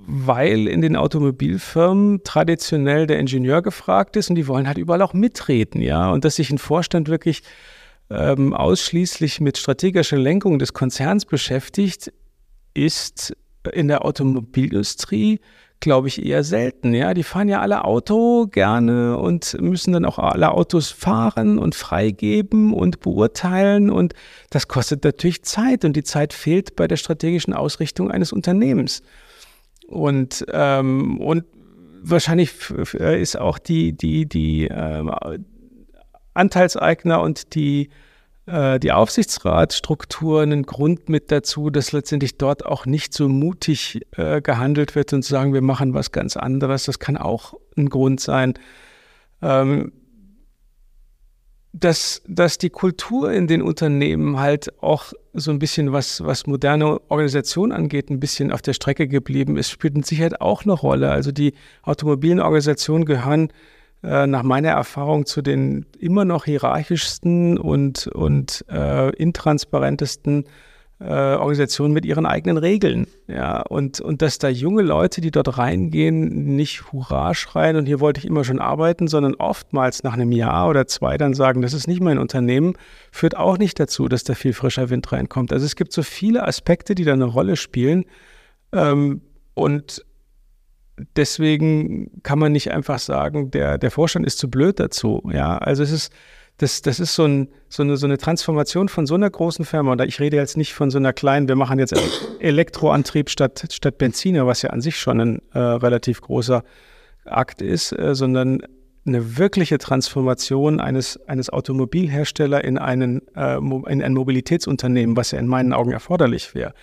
weil 0.07 0.67
in 0.67 0.81
den 0.81 0.97
Automobilfirmen 0.97 2.25
traditionell 2.25 3.07
der 3.07 3.19
Ingenieur 3.19 3.63
gefragt 3.63 4.17
ist 4.17 4.31
und 4.31 4.37
die 4.37 4.49
wollen 4.49 4.67
halt 4.67 4.79
überall 4.79 5.03
auch 5.03 5.15
mitreden, 5.15 5.81
ja. 5.81 6.11
Und 6.11 6.25
dass 6.25 6.37
sich 6.37 6.51
ein 6.51 6.59
Vorstand 6.59 7.09
wirklich 7.09 7.43
ähm, 8.11 8.53
ausschließlich 8.53 9.41
mit 9.41 9.57
strategischer 9.57 10.19
Lenkung 10.19 10.59
des 10.59 10.73
Konzerns 10.73 11.25
beschäftigt, 11.25 12.13
ist 12.75 13.37
in 13.73 13.89
der 13.89 14.05
Automobilindustrie, 14.05 15.41
glaube 15.81 16.09
ich, 16.09 16.25
eher 16.25 16.45
selten. 16.45 16.93
Ja, 16.93 17.15
die 17.15 17.23
fahren 17.23 17.49
ja 17.49 17.61
alle 17.61 17.85
Auto 17.85 18.47
gerne 18.47 19.17
und 19.17 19.57
müssen 19.61 19.93
dann 19.93 20.05
auch 20.05 20.19
alle 20.19 20.53
Autos 20.53 20.91
fahren 20.91 21.59
und 21.59 21.75
freigeben 21.75 22.75
und 22.75 23.01
beurteilen. 23.01 23.91
Und 23.91 24.15
das 24.51 24.69
kostet 24.69 25.05
natürlich 25.05 25.43
Zeit 25.43 25.85
und 25.85 25.95
die 25.95 26.05
Zeit 26.05 26.33
fehlt 26.33 26.77
bei 26.77 26.87
der 26.87 26.97
strategischen 26.97 27.55
Ausrichtung 27.55 28.11
eines 28.11 28.33
Unternehmens. 28.33 29.03
Und, 29.91 30.47
ähm, 30.53 31.21
und 31.21 31.45
wahrscheinlich 32.01 32.71
ist 32.71 33.37
auch 33.37 33.59
die, 33.59 33.93
die, 33.93 34.27
die 34.27 34.69
ähm, 34.71 35.11
Anteilseigner 36.33 37.21
und 37.21 37.57
die, 37.57 37.91
äh, 38.47 38.79
die 38.79 38.93
Aufsichtsratstruktur 38.93 40.43
ein 40.43 40.63
Grund 40.63 41.09
mit 41.09 41.33
dazu, 41.33 41.71
dass 41.71 41.91
letztendlich 41.91 42.39
dort 42.39 42.65
auch 42.65 42.87
nicht 42.87 43.13
so 43.13 43.29
mutig 43.29 44.01
äh, 44.17 44.41
gehandelt 44.41 44.95
wird 44.95 45.13
und 45.13 45.25
zu 45.25 45.31
sagen, 45.31 45.53
wir 45.53 45.61
machen 45.61 45.93
was 45.93 46.13
ganz 46.13 46.37
anderes. 46.37 46.85
Das 46.85 47.01
kann 47.01 47.17
auch 47.17 47.55
ein 47.77 47.89
Grund 47.89 48.21
sein. 48.21 48.55
Ähm, 49.43 49.93
dass, 51.73 52.23
dass 52.29 52.59
die 52.59 52.71
Kultur 52.71 53.33
in 53.33 53.49
den 53.49 53.61
Unternehmen 53.61 54.39
halt 54.39 54.81
auch 54.83 55.13
so 55.33 55.51
ein 55.51 55.59
bisschen, 55.59 55.93
was, 55.93 56.25
was 56.25 56.47
moderne 56.47 57.01
Organisation 57.09 57.73
angeht, 57.73 58.11
ein 58.11 58.21
bisschen 58.21 58.53
auf 58.53 58.63
der 58.63 58.73
Strecke 58.73 59.09
geblieben 59.09 59.57
ist, 59.57 59.71
spielt 59.71 59.95
mit 59.95 60.07
Sicherheit 60.07 60.41
auch 60.41 60.65
eine 60.65 60.73
Rolle. 60.73 61.11
Also 61.11 61.33
die 61.33 61.55
automobilen 61.83 62.41
Organisationen 62.41 63.05
gehören 63.05 63.53
äh, 64.03 64.27
nach 64.27 64.43
meiner 64.43 64.71
Erfahrung 64.71 65.27
zu 65.27 65.43
den 65.43 65.87
immer 65.99 66.25
noch 66.25 66.47
hierarchischsten 66.47 67.59
und, 67.59 68.07
und 68.09 68.65
äh, 68.71 69.11
intransparentesten 69.17 70.45
äh, 71.01 71.35
Organisationen 71.35 71.95
mit 71.95 72.05
ihren 72.05 72.27
eigenen 72.27 72.59
Regeln. 72.59 73.07
Ja, 73.27 73.63
und, 73.63 74.01
und 74.01 74.23
dass 74.23 74.39
da 74.39 74.49
junge 74.49 74.83
Leute, 74.83 75.21
die 75.21 75.31
dort 75.31 75.57
reingehen, 75.57 76.57
nicht 76.57 76.93
Hurra 76.93 77.35
schreien 77.35 77.77
und 77.77 77.87
hier 77.87 78.01
wollte 78.01 78.19
ich 78.21 78.27
immer 78.27 78.45
schon 78.45 78.59
arbeiten, 78.59 79.09
sondern 79.09 79.35
oftmals 79.35 80.03
nach 80.03 80.13
einem 80.13 80.33
Jahr 80.33 80.69
oder 80.69 80.87
zwei 80.87 81.17
dann 81.17 81.33
sagen, 81.33 81.63
das 81.63 81.73
ist 81.73 81.89
nicht 81.89 82.03
mein 82.03 82.19
Unternehmen, 82.19 82.75
führt 83.11 83.37
auch 83.37 83.57
nicht 83.57 83.81
dazu, 83.81 84.09
dass 84.09 84.25
da 84.25 84.35
viel 84.35 84.53
frischer 84.53 84.91
Wind 84.91 85.11
reinkommt. 85.11 85.53
Also 85.53 85.65
es 85.65 85.75
gibt 85.75 85.93
so 85.93 86.03
viele 86.03 86.47
Aspekte, 86.47 86.95
die 86.95 87.05
da 87.05 87.15
eine 87.15 87.25
Rolle 87.25 87.57
spielen. 87.57 88.05
Ähm, 88.73 89.23
und 89.55 90.05
deswegen 91.17 92.23
kann 92.23 92.39
man 92.39 92.53
nicht 92.53 92.73
einfach 92.73 92.99
sagen, 92.99 93.51
der, 93.51 93.79
der 93.79 93.91
Vorstand 93.91 94.27
ist 94.27 94.39
zu 94.39 94.51
blöd 94.51 94.79
dazu. 94.79 95.23
Ja, 95.33 95.57
also 95.59 95.83
es 95.83 95.93
ist, 95.93 96.13
das, 96.61 96.83
das 96.83 97.01
ist 97.01 97.15
so, 97.15 97.25
ein, 97.25 97.49
so, 97.71 97.83
eine, 97.83 97.97
so 97.97 98.07
eine 98.07 98.19
Transformation 98.19 98.91
von 98.91 99.07
so 99.07 99.15
einer 99.15 99.31
großen 99.31 99.65
Firma. 99.65 99.93
Und 99.93 100.03
ich 100.03 100.21
rede 100.21 100.37
jetzt 100.37 100.59
nicht 100.59 100.75
von 100.75 100.91
so 100.91 100.99
einer 100.99 101.15
kleinen, 101.15 101.49
wir 101.49 101.57
machen 101.57 101.79
jetzt 101.79 101.95
Elektroantrieb 102.39 103.31
statt, 103.31 103.67
statt 103.73 103.97
Benziner, 103.97 104.47
was 104.47 104.61
ja 104.61 104.71
an 104.71 104.83
sich 104.83 104.99
schon 104.99 105.21
ein 105.21 105.43
äh, 105.55 105.59
relativ 105.59 106.21
großer 106.21 106.63
Akt 107.25 107.63
ist, 107.63 107.93
äh, 107.93 108.15
sondern 108.15 108.63
eine 109.07 109.39
wirkliche 109.39 109.79
Transformation 109.79 110.81
eines, 110.81 111.19
eines 111.27 111.49
Automobilherstellers 111.49 112.63
in, 112.63 112.77
einen, 112.77 113.23
äh, 113.35 113.57
in 113.57 114.03
ein 114.03 114.13
Mobilitätsunternehmen, 114.13 115.17
was 115.17 115.31
ja 115.31 115.39
in 115.39 115.47
meinen 115.47 115.73
Augen 115.73 115.93
erforderlich 115.93 116.55
wäre. 116.55 116.75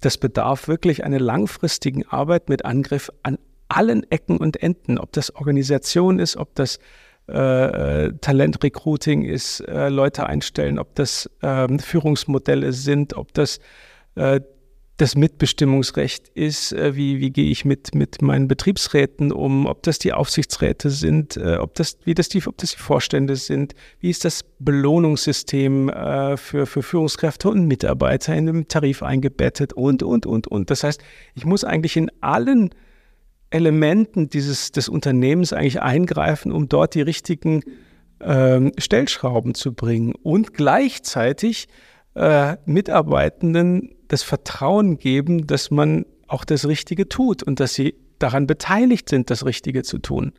Das 0.00 0.16
bedarf 0.16 0.68
wirklich 0.68 1.02
einer 1.02 1.18
langfristigen 1.18 2.06
Arbeit 2.06 2.48
mit 2.48 2.64
Angriff 2.64 3.10
an 3.24 3.38
allen 3.66 4.08
Ecken 4.12 4.36
und 4.36 4.62
Enden, 4.62 4.98
ob 4.98 5.10
das 5.12 5.34
Organisation 5.34 6.20
ist, 6.20 6.36
ob 6.36 6.54
das 6.54 6.78
äh, 7.26 8.12
Talentrecruiting 8.20 9.22
ist, 9.22 9.60
äh, 9.60 9.88
Leute 9.88 10.26
einstellen, 10.26 10.78
ob 10.78 10.94
das 10.94 11.30
äh, 11.40 11.78
Führungsmodelle 11.78 12.72
sind, 12.72 13.14
ob 13.16 13.32
das 13.32 13.60
äh, 14.14 14.40
das 14.96 15.16
Mitbestimmungsrecht 15.16 16.28
ist, 16.28 16.72
äh, 16.72 16.94
wie, 16.94 17.18
wie 17.18 17.30
gehe 17.30 17.50
ich 17.50 17.64
mit, 17.64 17.96
mit 17.96 18.22
meinen 18.22 18.46
Betriebsräten 18.46 19.32
um, 19.32 19.66
ob 19.66 19.82
das 19.82 19.98
die 19.98 20.12
Aufsichtsräte 20.12 20.90
sind, 20.90 21.36
äh, 21.36 21.56
ob, 21.56 21.74
das, 21.74 21.98
wie 22.04 22.14
das 22.14 22.28
die, 22.28 22.46
ob 22.46 22.58
das 22.58 22.72
die 22.72 22.78
Vorstände 22.78 23.34
sind, 23.34 23.74
wie 23.98 24.10
ist 24.10 24.24
das 24.24 24.44
Belohnungssystem 24.60 25.90
für, 26.36 26.66
für 26.66 26.82
Führungskräfte 26.82 27.48
und 27.48 27.66
Mitarbeiter 27.66 28.34
in 28.34 28.48
einem 28.48 28.68
Tarif 28.68 29.02
eingebettet 29.02 29.72
und, 29.72 30.02
und, 30.02 30.26
und, 30.26 30.46
und. 30.46 30.70
Das 30.70 30.84
heißt, 30.84 31.02
ich 31.34 31.44
muss 31.44 31.64
eigentlich 31.64 31.96
in 31.96 32.10
allen 32.20 32.70
Elementen 33.54 34.28
dieses, 34.28 34.72
des 34.72 34.88
Unternehmens 34.88 35.52
eigentlich 35.52 35.80
eingreifen, 35.80 36.52
um 36.52 36.68
dort 36.68 36.94
die 36.94 37.02
richtigen 37.02 37.62
ähm, 38.20 38.72
Stellschrauben 38.78 39.54
zu 39.54 39.72
bringen 39.72 40.14
und 40.22 40.54
gleichzeitig 40.54 41.68
äh, 42.14 42.56
Mitarbeitenden 42.66 43.94
das 44.08 44.22
Vertrauen 44.22 44.98
geben, 44.98 45.46
dass 45.46 45.70
man 45.70 46.04
auch 46.26 46.44
das 46.44 46.66
Richtige 46.66 47.08
tut 47.08 47.42
und 47.42 47.60
dass 47.60 47.74
sie 47.74 47.94
daran 48.18 48.46
beteiligt 48.46 49.08
sind, 49.08 49.30
das 49.30 49.44
Richtige 49.44 49.82
zu 49.82 49.98
tun. 49.98 50.32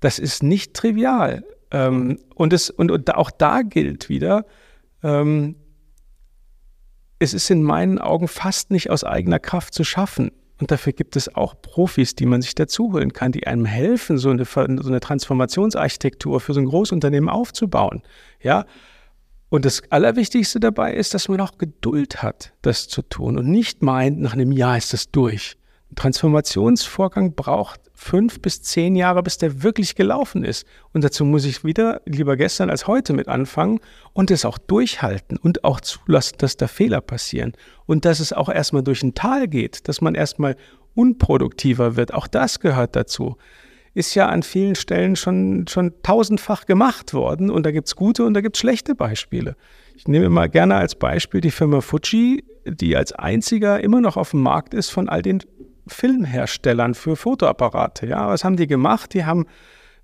Das 0.00 0.18
ist 0.18 0.42
nicht 0.42 0.74
trivial. 0.74 1.44
Ähm, 1.70 2.18
und, 2.34 2.52
es, 2.52 2.70
und, 2.70 2.90
und 2.90 3.14
auch 3.14 3.30
da 3.30 3.62
gilt 3.62 4.08
wieder, 4.08 4.46
ähm, 5.02 5.56
es 7.18 7.34
ist 7.34 7.50
in 7.50 7.62
meinen 7.62 7.98
Augen 7.98 8.28
fast 8.28 8.70
nicht 8.70 8.90
aus 8.90 9.04
eigener 9.04 9.38
Kraft 9.38 9.74
zu 9.74 9.84
schaffen. 9.84 10.30
Und 10.60 10.70
dafür 10.70 10.92
gibt 10.92 11.14
es 11.16 11.34
auch 11.34 11.54
Profis, 11.60 12.14
die 12.14 12.26
man 12.26 12.42
sich 12.42 12.54
dazuholen 12.54 13.12
kann, 13.12 13.32
die 13.32 13.46
einem 13.46 13.64
helfen, 13.64 14.18
so 14.18 14.30
eine, 14.30 14.44
so 14.44 14.60
eine 14.60 15.00
Transformationsarchitektur 15.00 16.40
für 16.40 16.52
so 16.52 16.60
ein 16.60 16.66
Großunternehmen 16.66 17.28
aufzubauen. 17.28 18.02
Ja. 18.42 18.66
Und 19.50 19.64
das 19.64 19.82
Allerwichtigste 19.90 20.60
dabei 20.60 20.94
ist, 20.94 21.14
dass 21.14 21.28
man 21.28 21.40
auch 21.40 21.56
Geduld 21.56 22.22
hat, 22.22 22.52
das 22.60 22.88
zu 22.88 23.02
tun 23.02 23.38
und 23.38 23.48
nicht 23.48 23.82
meint, 23.82 24.18
nach 24.20 24.34
einem 24.34 24.52
Jahr 24.52 24.76
ist 24.76 24.92
das 24.92 25.10
durch. 25.10 25.56
Transformationsvorgang 25.96 27.34
braucht 27.34 27.80
fünf 27.94 28.40
bis 28.40 28.62
zehn 28.62 28.94
Jahre, 28.94 29.22
bis 29.22 29.38
der 29.38 29.62
wirklich 29.62 29.94
gelaufen 29.94 30.44
ist. 30.44 30.66
Und 30.92 31.02
dazu 31.02 31.24
muss 31.24 31.44
ich 31.44 31.64
wieder 31.64 32.00
lieber 32.04 32.36
gestern 32.36 32.70
als 32.70 32.86
heute 32.86 33.12
mit 33.12 33.26
anfangen 33.26 33.80
und 34.12 34.30
es 34.30 34.44
auch 34.44 34.58
durchhalten 34.58 35.36
und 35.36 35.64
auch 35.64 35.80
zulassen, 35.80 36.36
dass 36.38 36.56
da 36.56 36.68
Fehler 36.68 37.00
passieren. 37.00 37.52
Und 37.86 38.04
dass 38.04 38.20
es 38.20 38.32
auch 38.32 38.48
erstmal 38.48 38.82
durch 38.82 39.02
ein 39.02 39.14
Tal 39.14 39.48
geht, 39.48 39.88
dass 39.88 40.00
man 40.00 40.14
erstmal 40.14 40.56
unproduktiver 40.94 41.96
wird. 41.96 42.14
Auch 42.14 42.26
das 42.26 42.60
gehört 42.60 42.94
dazu. 42.94 43.36
Ist 43.94 44.14
ja 44.14 44.28
an 44.28 44.42
vielen 44.42 44.74
Stellen 44.74 45.16
schon, 45.16 45.66
schon 45.68 45.92
tausendfach 46.02 46.66
gemacht 46.66 47.14
worden 47.14 47.50
und 47.50 47.66
da 47.66 47.72
gibt 47.72 47.88
es 47.88 47.96
gute 47.96 48.24
und 48.24 48.34
da 48.34 48.42
gibt 48.42 48.56
es 48.56 48.60
schlechte 48.60 48.94
Beispiele. 48.94 49.56
Ich 49.96 50.06
nehme 50.06 50.28
mal 50.28 50.48
gerne 50.48 50.76
als 50.76 50.94
Beispiel 50.94 51.40
die 51.40 51.50
Firma 51.50 51.80
Fuji, 51.80 52.44
die 52.64 52.96
als 52.96 53.12
einziger 53.12 53.80
immer 53.82 54.00
noch 54.00 54.16
auf 54.16 54.30
dem 54.30 54.42
Markt 54.42 54.74
ist 54.74 54.90
von 54.90 55.08
all 55.08 55.22
den 55.22 55.42
Filmherstellern 55.88 56.94
für 56.94 57.16
Fotoapparate. 57.16 58.06
Ja, 58.06 58.28
was 58.28 58.44
haben 58.44 58.56
die 58.56 58.66
gemacht? 58.66 59.14
Die 59.14 59.24
haben 59.24 59.46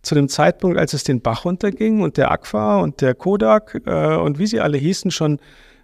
zu 0.03 0.15
dem 0.15 0.29
Zeitpunkt, 0.29 0.79
als 0.79 0.93
es 0.93 1.05
den 1.05 1.21
Bach 1.21 1.45
runterging 1.45 2.01
und 2.01 2.17
der 2.17 2.31
Aqua 2.31 2.81
und 2.81 3.01
der 3.01 3.15
Kodak 3.15 3.81
äh, 3.87 4.17
und 4.17 4.39
wie 4.39 4.47
sie 4.47 4.61
alle 4.61 4.77
hießen 4.77 5.11
schon 5.11 5.39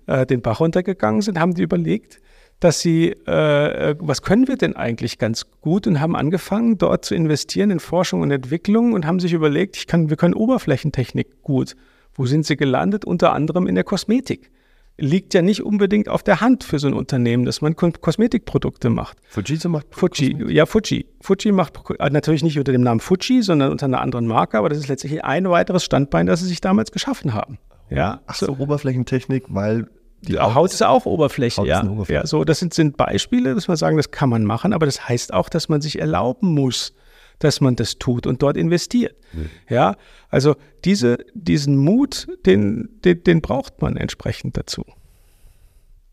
äh, 0.06 0.26
den 0.26 0.42
Bach 0.42 0.60
runtergegangen 0.60 1.22
sind, 1.22 1.38
haben 1.38 1.54
die 1.54 1.62
überlegt, 1.62 2.20
dass 2.60 2.80
sie, 2.80 3.10
äh, 3.26 3.94
was 3.98 4.20
können 4.20 4.46
wir 4.46 4.56
denn 4.56 4.76
eigentlich 4.76 5.18
ganz 5.18 5.46
gut 5.62 5.86
und 5.86 6.00
haben 6.00 6.14
angefangen, 6.14 6.76
dort 6.76 7.06
zu 7.06 7.14
investieren 7.14 7.70
in 7.70 7.80
Forschung 7.80 8.20
und 8.20 8.30
Entwicklung 8.30 8.92
und 8.92 9.06
haben 9.06 9.18
sich 9.18 9.32
überlegt, 9.32 9.76
ich 9.78 9.86
kann, 9.86 10.10
wir 10.10 10.16
können 10.18 10.34
Oberflächentechnik 10.34 11.42
gut. 11.42 11.74
Wo 12.12 12.26
sind 12.26 12.44
sie 12.44 12.56
gelandet? 12.56 13.06
Unter 13.06 13.32
anderem 13.32 13.66
in 13.66 13.74
der 13.74 13.84
Kosmetik 13.84 14.50
liegt 15.00 15.34
ja 15.34 15.42
nicht 15.42 15.62
unbedingt 15.62 16.08
auf 16.08 16.22
der 16.22 16.40
Hand 16.40 16.64
für 16.64 16.78
so 16.78 16.88
ein 16.88 16.94
Unternehmen, 16.94 17.44
dass 17.44 17.60
man 17.60 17.74
Kosmetikprodukte 17.76 18.90
macht. 18.90 19.18
Fujitsu 19.28 19.68
macht 19.68 19.86
Fuji, 19.90 20.32
Kosmetik? 20.32 20.54
ja, 20.54 20.66
Fuji. 20.66 21.06
Fuji 21.20 21.52
macht 21.52 21.78
äh, 21.98 22.10
natürlich 22.10 22.42
nicht 22.42 22.58
unter 22.58 22.72
dem 22.72 22.82
Namen 22.82 23.00
Fuji, 23.00 23.42
sondern 23.42 23.70
unter 23.72 23.86
einer 23.86 24.00
anderen 24.00 24.26
Marke, 24.26 24.58
aber 24.58 24.68
das 24.68 24.78
ist 24.78 24.88
letztlich 24.88 25.24
ein 25.24 25.48
weiteres 25.48 25.84
Standbein, 25.84 26.26
das 26.26 26.40
sie 26.40 26.46
sich 26.46 26.60
damals 26.60 26.92
geschaffen 26.92 27.34
haben. 27.34 27.58
Ja, 27.88 28.20
Ach 28.26 28.34
so, 28.36 28.46
so 28.46 28.56
Oberflächentechnik, 28.58 29.44
weil 29.48 29.88
die 30.22 30.38
Haut, 30.38 30.54
Haut 30.54 30.72
ist 30.72 30.82
auch 30.82 31.06
Oberfläche, 31.06 31.62
Haut 31.62 31.66
ja. 31.66 31.82
Oberfläche. 31.82 32.20
ja. 32.20 32.26
So, 32.26 32.44
das 32.44 32.58
sind, 32.58 32.74
sind 32.74 32.96
Beispiele, 32.96 33.54
dass 33.54 33.68
man 33.68 33.76
sagen, 33.76 33.96
das 33.96 34.10
kann 34.10 34.28
man 34.28 34.44
machen, 34.44 34.72
aber 34.72 34.86
das 34.86 35.08
heißt 35.08 35.32
auch, 35.32 35.48
dass 35.48 35.68
man 35.68 35.80
sich 35.80 35.98
erlauben 35.98 36.52
muss, 36.54 36.94
dass 37.40 37.60
man 37.60 37.74
das 37.74 37.98
tut 37.98 38.26
und 38.26 38.42
dort 38.42 38.56
investiert. 38.56 39.16
Mhm. 39.32 39.50
Ja, 39.68 39.96
also 40.28 40.54
diese, 40.84 41.18
diesen 41.34 41.76
Mut, 41.76 42.28
den, 42.46 42.88
den, 43.04 43.24
den 43.24 43.40
braucht 43.40 43.82
man 43.82 43.96
entsprechend 43.96 44.56
dazu. 44.56 44.84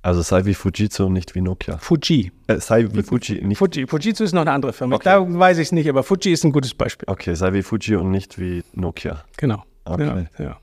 Also 0.02 0.22
sei 0.22 0.46
wie 0.46 0.54
Fujitsu 0.54 1.06
und 1.06 1.14
nicht 1.14 1.36
wie 1.36 1.42
Nokia. 1.42 1.78
Fuji. 1.78 2.32
Äh, 2.48 2.60
sei 2.60 2.88
wie 2.92 3.04
Fuji. 3.04 3.44
Nicht 3.44 3.58
Fuji. 3.58 3.88
Fujitsu 3.88 4.24
ist 4.24 4.34
noch 4.34 4.42
eine 4.42 4.52
andere 4.52 4.72
Firma. 4.72 4.96
Okay. 4.96 5.04
Da 5.06 5.40
weiß 5.40 5.58
ich 5.58 5.68
es 5.68 5.72
nicht, 5.74 5.90
aber 5.90 6.02
Fuji 6.02 6.32
ist 6.32 6.46
ein 6.46 6.54
gutes 6.54 6.74
Beispiel. 6.74 7.06
Okay, 7.10 7.36
sei 7.36 7.52
wie 7.54 7.62
Fuji 7.62 7.96
und 7.96 8.10
nicht 8.10 8.40
wie 8.40 8.64
Nokia. 8.74 9.26
Genau. 9.36 9.64
Okay. 9.84 10.28
Ja, 10.38 10.44
ja. 10.44 10.58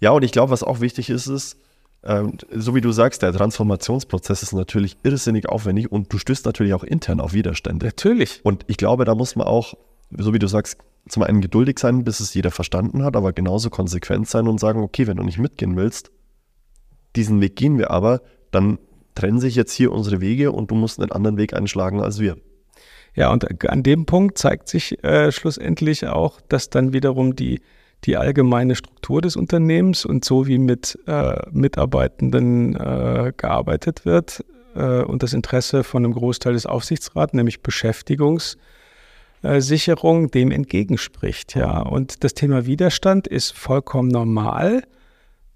ja 0.00 0.10
und 0.12 0.22
ich 0.22 0.32
glaube, 0.32 0.50
was 0.50 0.62
auch 0.62 0.80
wichtig 0.80 1.10
ist, 1.10 1.26
ist, 1.26 1.58
ähm, 2.04 2.38
so 2.50 2.74
wie 2.74 2.80
du 2.80 2.92
sagst, 2.92 3.22
der 3.22 3.32
Transformationsprozess 3.32 4.42
ist 4.42 4.52
natürlich 4.52 4.96
irrsinnig 5.02 5.48
aufwendig 5.48 5.90
und 5.90 6.12
du 6.12 6.18
stößt 6.18 6.46
natürlich 6.46 6.72
auch 6.72 6.84
intern 6.84 7.20
auf 7.20 7.34
Widerstände. 7.34 7.86
Natürlich. 7.86 8.40
Und 8.44 8.64
ich 8.68 8.76
glaube, 8.76 9.04
da 9.04 9.14
muss 9.14 9.36
man 9.36 9.46
auch 9.46 9.74
so 10.10 10.32
wie 10.32 10.38
du 10.38 10.46
sagst, 10.46 10.78
zum 11.08 11.22
einen 11.22 11.40
geduldig 11.40 11.78
sein, 11.78 12.04
bis 12.04 12.20
es 12.20 12.34
jeder 12.34 12.50
verstanden 12.50 13.04
hat, 13.04 13.16
aber 13.16 13.32
genauso 13.32 13.70
konsequent 13.70 14.28
sein 14.28 14.48
und 14.48 14.58
sagen, 14.58 14.82
okay, 14.82 15.06
wenn 15.06 15.16
du 15.16 15.22
nicht 15.22 15.38
mitgehen 15.38 15.76
willst, 15.76 16.10
diesen 17.14 17.40
Weg 17.40 17.56
gehen 17.56 17.78
wir 17.78 17.90
aber, 17.90 18.22
dann 18.50 18.78
trennen 19.14 19.40
sich 19.40 19.54
jetzt 19.54 19.72
hier 19.72 19.92
unsere 19.92 20.20
Wege 20.20 20.52
und 20.52 20.70
du 20.70 20.74
musst 20.74 21.00
einen 21.00 21.12
anderen 21.12 21.36
Weg 21.36 21.54
einschlagen 21.54 22.00
als 22.00 22.20
wir. 22.20 22.36
Ja, 23.14 23.32
und 23.32 23.64
an 23.70 23.82
dem 23.82 24.04
Punkt 24.04 24.36
zeigt 24.36 24.68
sich 24.68 25.02
äh, 25.02 25.32
schlussendlich 25.32 26.06
auch, 26.06 26.40
dass 26.42 26.68
dann 26.68 26.92
wiederum 26.92 27.34
die, 27.34 27.62
die 28.04 28.16
allgemeine 28.18 28.74
Struktur 28.74 29.22
des 29.22 29.36
Unternehmens 29.36 30.04
und 30.04 30.24
so 30.24 30.46
wie 30.46 30.58
mit 30.58 30.98
äh, 31.06 31.36
Mitarbeitenden 31.50 32.74
äh, 32.74 33.32
gearbeitet 33.34 34.04
wird 34.04 34.44
äh, 34.74 35.02
und 35.02 35.22
das 35.22 35.32
Interesse 35.32 35.82
von 35.82 36.04
einem 36.04 36.12
Großteil 36.12 36.52
des 36.52 36.66
Aufsichtsrats, 36.66 37.32
nämlich 37.32 37.60
Beschäftigungs- 37.60 38.56
Sicherung 39.60 40.30
dem 40.30 40.50
entgegenspricht. 40.50 41.54
Ja. 41.54 41.80
Und 41.80 42.24
das 42.24 42.34
Thema 42.34 42.66
Widerstand 42.66 43.26
ist 43.26 43.52
vollkommen 43.52 44.08
normal. 44.08 44.82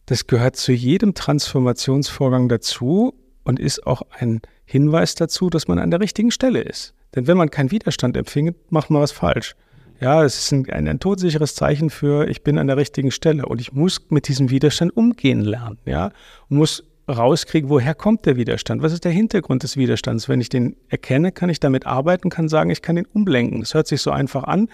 Das 0.07 0.27
gehört 0.27 0.57
zu 0.57 0.73
jedem 0.73 1.15
Transformationsvorgang 1.15 2.49
dazu 2.49 3.15
und 3.45 3.61
ist 3.61 3.87
auch 3.87 4.03
ein 4.19 4.41
Hinweis 4.65 5.15
dazu, 5.15 5.51
dass 5.51 5.69
man 5.69 5.79
an 5.79 5.91
der 5.91 6.01
richtigen 6.01 6.31
Stelle 6.31 6.61
ist. 6.61 6.95
Denn 7.15 7.27
wenn 7.27 7.37
man 7.37 7.51
keinen 7.51 7.71
Widerstand 7.71 8.17
empfindet, 8.17 8.57
macht 8.71 8.91
man 8.91 9.03
was 9.03 9.13
falsch. 9.13 9.57
Ja, 10.01 10.25
es 10.25 10.39
ist 10.39 10.53
ein, 10.53 10.71
ein, 10.71 10.89
ein 10.89 10.99
todsicheres 10.99 11.55
Zeichen 11.55 11.91
für, 11.91 12.27
ich 12.29 12.43
bin 12.43 12.57
an 12.57 12.69
der 12.69 12.77
richtigen 12.77 13.11
Stelle 13.11 13.45
und 13.47 13.61
ich 13.61 13.73
muss 13.73 14.01
mit 14.09 14.29
diesem 14.29 14.51
Widerstand 14.51 14.97
umgehen 14.97 15.43
lernen. 15.43 15.79
Ja, 15.85 16.13
und 16.49 16.57
muss 16.57 16.85
rauskriege, 17.11 17.69
woher 17.69 17.95
kommt 17.95 18.27
der 18.27 18.37
Widerstand? 18.37 18.83
Was 18.83 18.93
ist 18.93 19.05
der 19.05 19.13
Hintergrund 19.13 19.63
des 19.63 19.77
Widerstands? 19.77 20.29
Wenn 20.29 20.41
ich 20.41 20.49
den 20.49 20.77
erkenne, 20.89 21.33
kann 21.33 21.51
ich 21.51 21.61
damit 21.61 21.87
arbeiten, 21.87 22.31
kann 22.31 22.49
sagen, 22.49 22.71
ich 22.71 22.83
kann 22.83 22.97
ihn 22.97 23.07
umlenken. 23.13 23.61
Das 23.61 23.75
hört 23.75 23.87
sich 23.87 24.01
so 24.03 24.11
einfach 24.11 24.45
an. 24.45 24.69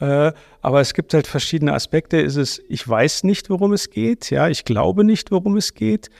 Äh, 0.00 0.32
aber 0.60 0.80
es 0.80 0.94
gibt 0.94 1.14
halt 1.14 1.26
verschiedene 1.26 1.72
Aspekte. 1.72 2.18
Ist 2.18 2.36
es, 2.36 2.62
ich 2.68 2.86
weiß 2.88 3.24
nicht, 3.24 3.50
worum 3.50 3.72
es 3.72 3.90
geht. 3.90 4.30
Ja, 4.30 4.48
ich 4.48 4.64
glaube 4.64 5.04
nicht, 5.04 5.30
worum 5.30 5.56
es 5.56 5.74
geht. 5.74 6.10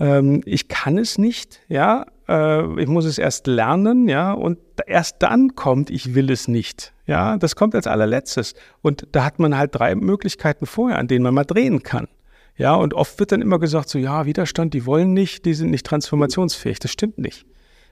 Ähm, 0.00 0.42
ich 0.44 0.68
kann 0.68 0.98
es 0.98 1.18
nicht. 1.18 1.60
Ja, 1.68 2.06
äh, 2.28 2.80
ich 2.80 2.88
muss 2.88 3.04
es 3.04 3.18
erst 3.18 3.46
lernen. 3.46 4.08
Ja, 4.08 4.32
und 4.32 4.58
erst 4.86 5.16
dann 5.20 5.54
kommt, 5.54 5.90
ich 5.90 6.14
will 6.14 6.30
es 6.30 6.48
nicht. 6.48 6.92
Ja, 7.06 7.36
das 7.36 7.56
kommt 7.56 7.74
als 7.74 7.86
allerletztes. 7.86 8.54
Und 8.82 9.08
da 9.12 9.24
hat 9.24 9.38
man 9.38 9.56
halt 9.56 9.74
drei 9.74 9.94
Möglichkeiten 9.94 10.66
vorher, 10.66 10.98
an 10.98 11.08
denen 11.08 11.22
man 11.22 11.34
mal 11.34 11.44
drehen 11.44 11.82
kann. 11.82 12.08
Ja, 12.58 12.74
und 12.74 12.92
oft 12.92 13.18
wird 13.20 13.30
dann 13.30 13.40
immer 13.40 13.60
gesagt, 13.60 13.88
so 13.88 13.98
ja, 13.98 14.26
Widerstand, 14.26 14.74
die 14.74 14.84
wollen 14.84 15.12
nicht, 15.12 15.44
die 15.44 15.54
sind 15.54 15.70
nicht 15.70 15.86
transformationsfähig. 15.86 16.80
Das 16.80 16.90
stimmt 16.90 17.18
nicht. 17.18 17.46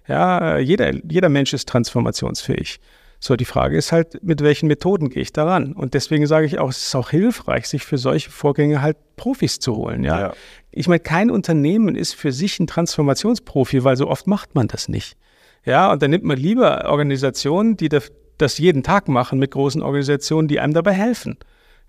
Ja, 0.09 0.59
jeder, 0.59 0.93
jeder 1.09 1.29
Mensch 1.29 1.53
ist 1.53 1.69
transformationsfähig. 1.69 2.81
So, 3.19 3.37
die 3.37 3.45
Frage 3.45 3.79
ist 3.79 3.93
halt, 3.93 4.23
mit 4.23 4.43
welchen 4.43 4.67
Methoden 4.67 5.09
gehe 5.09 5.23
ich 5.23 5.33
daran? 5.33 5.73
Und 5.73 5.95
deswegen 5.95 6.27
sage 6.27 6.47
ich 6.47 6.59
auch, 6.59 6.69
es 6.69 6.89
ist 6.89 6.95
auch 6.95 7.11
hilfreich, 7.11 7.67
sich 7.67 7.85
für 7.85 7.97
solche 7.97 8.31
Vorgänge 8.31 8.83
halt 8.83 8.97
Profis 9.17 9.59
zu 9.59 9.77
holen. 9.77 10.05
Ja, 10.05 10.21
ja. 10.21 10.33
ich 10.71 10.89
meine, 10.89 11.01
kein 11.01 11.31
Unternehmen 11.31 11.95
ist 11.95 12.15
für 12.15 12.33
sich 12.33 12.59
ein 12.61 12.67
Transformationsprofi, 12.67 13.85
weil 13.85 13.97
so 13.97 14.09
oft 14.09 14.27
macht 14.27 14.55
man 14.55 14.69
das 14.69 14.89
nicht. 14.89 15.17
Ja, 15.65 15.93
und 15.93 16.03
dann 16.03 16.11
nimmt 16.11 16.25
man 16.25 16.37
lieber 16.37 16.89
Organisationen, 16.91 17.77
die 17.77 17.89
das 17.89 18.59
jeden 18.59 18.83
Tag 18.83 19.09
machen, 19.09 19.39
mit 19.39 19.53
großen 19.53 19.81
Organisationen, 19.81 20.49
die 20.49 20.61
einem 20.61 20.75
dabei 20.75 20.93
helfen. 20.93 21.39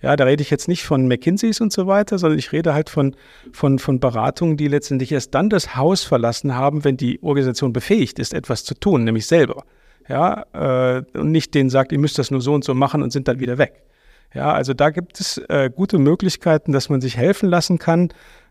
Ja, 0.02 0.16
da 0.16 0.26
rede 0.26 0.44
ich 0.44 0.52
jetzt 0.52 0.68
nicht 0.68 0.84
von 0.84 1.08
McKinseys 1.08 1.60
und 1.60 1.74
so 1.74 1.88
weiter, 1.88 2.20
sondern 2.20 2.38
ich 2.38 2.52
rede 2.52 2.74
halt 2.74 2.90
von, 2.90 3.16
von, 3.52 3.80
von 3.80 4.00
Beratungen, 4.00 4.56
die 4.56 4.68
letztendlich 4.68 5.12
erst 5.12 5.34
dann 5.34 5.50
das 5.50 5.76
Haus 5.76 6.04
verlassen 6.04 6.56
haben, 6.56 6.84
wenn 6.84 6.98
die 6.98 7.22
Organisation 7.24 7.74
befähigt 7.74 8.20
ist, 8.20 8.34
etwas 8.34 8.64
zu 8.64 8.76
tun, 8.76 9.04
nämlich 9.04 9.26
selber. 9.26 9.64
Ja, 10.08 10.46
äh, 10.54 11.04
und 11.18 11.32
nicht 11.32 11.54
denen 11.56 11.70
sagt, 11.70 11.92
ihr 11.92 12.00
müsst 12.00 12.20
das 12.20 12.32
nur 12.32 12.42
so 12.42 12.54
und 12.54 12.64
so 12.64 12.74
machen 12.74 13.02
und 13.02 13.12
sind 13.12 13.28
dann 13.28 13.40
wieder 13.40 13.58
weg. 13.58 13.84
Ja, 14.34 14.54
also 14.54 14.74
da 14.74 14.92
gibt 14.92 15.20
es 15.20 15.38
äh, 15.50 15.72
gute 15.74 15.98
Möglichkeiten, 15.98 16.72
dass 16.72 16.90
man 16.90 17.02
sich 17.02 17.18
helfen 17.18 17.50
lassen 17.50 17.80
kann 17.80 18.10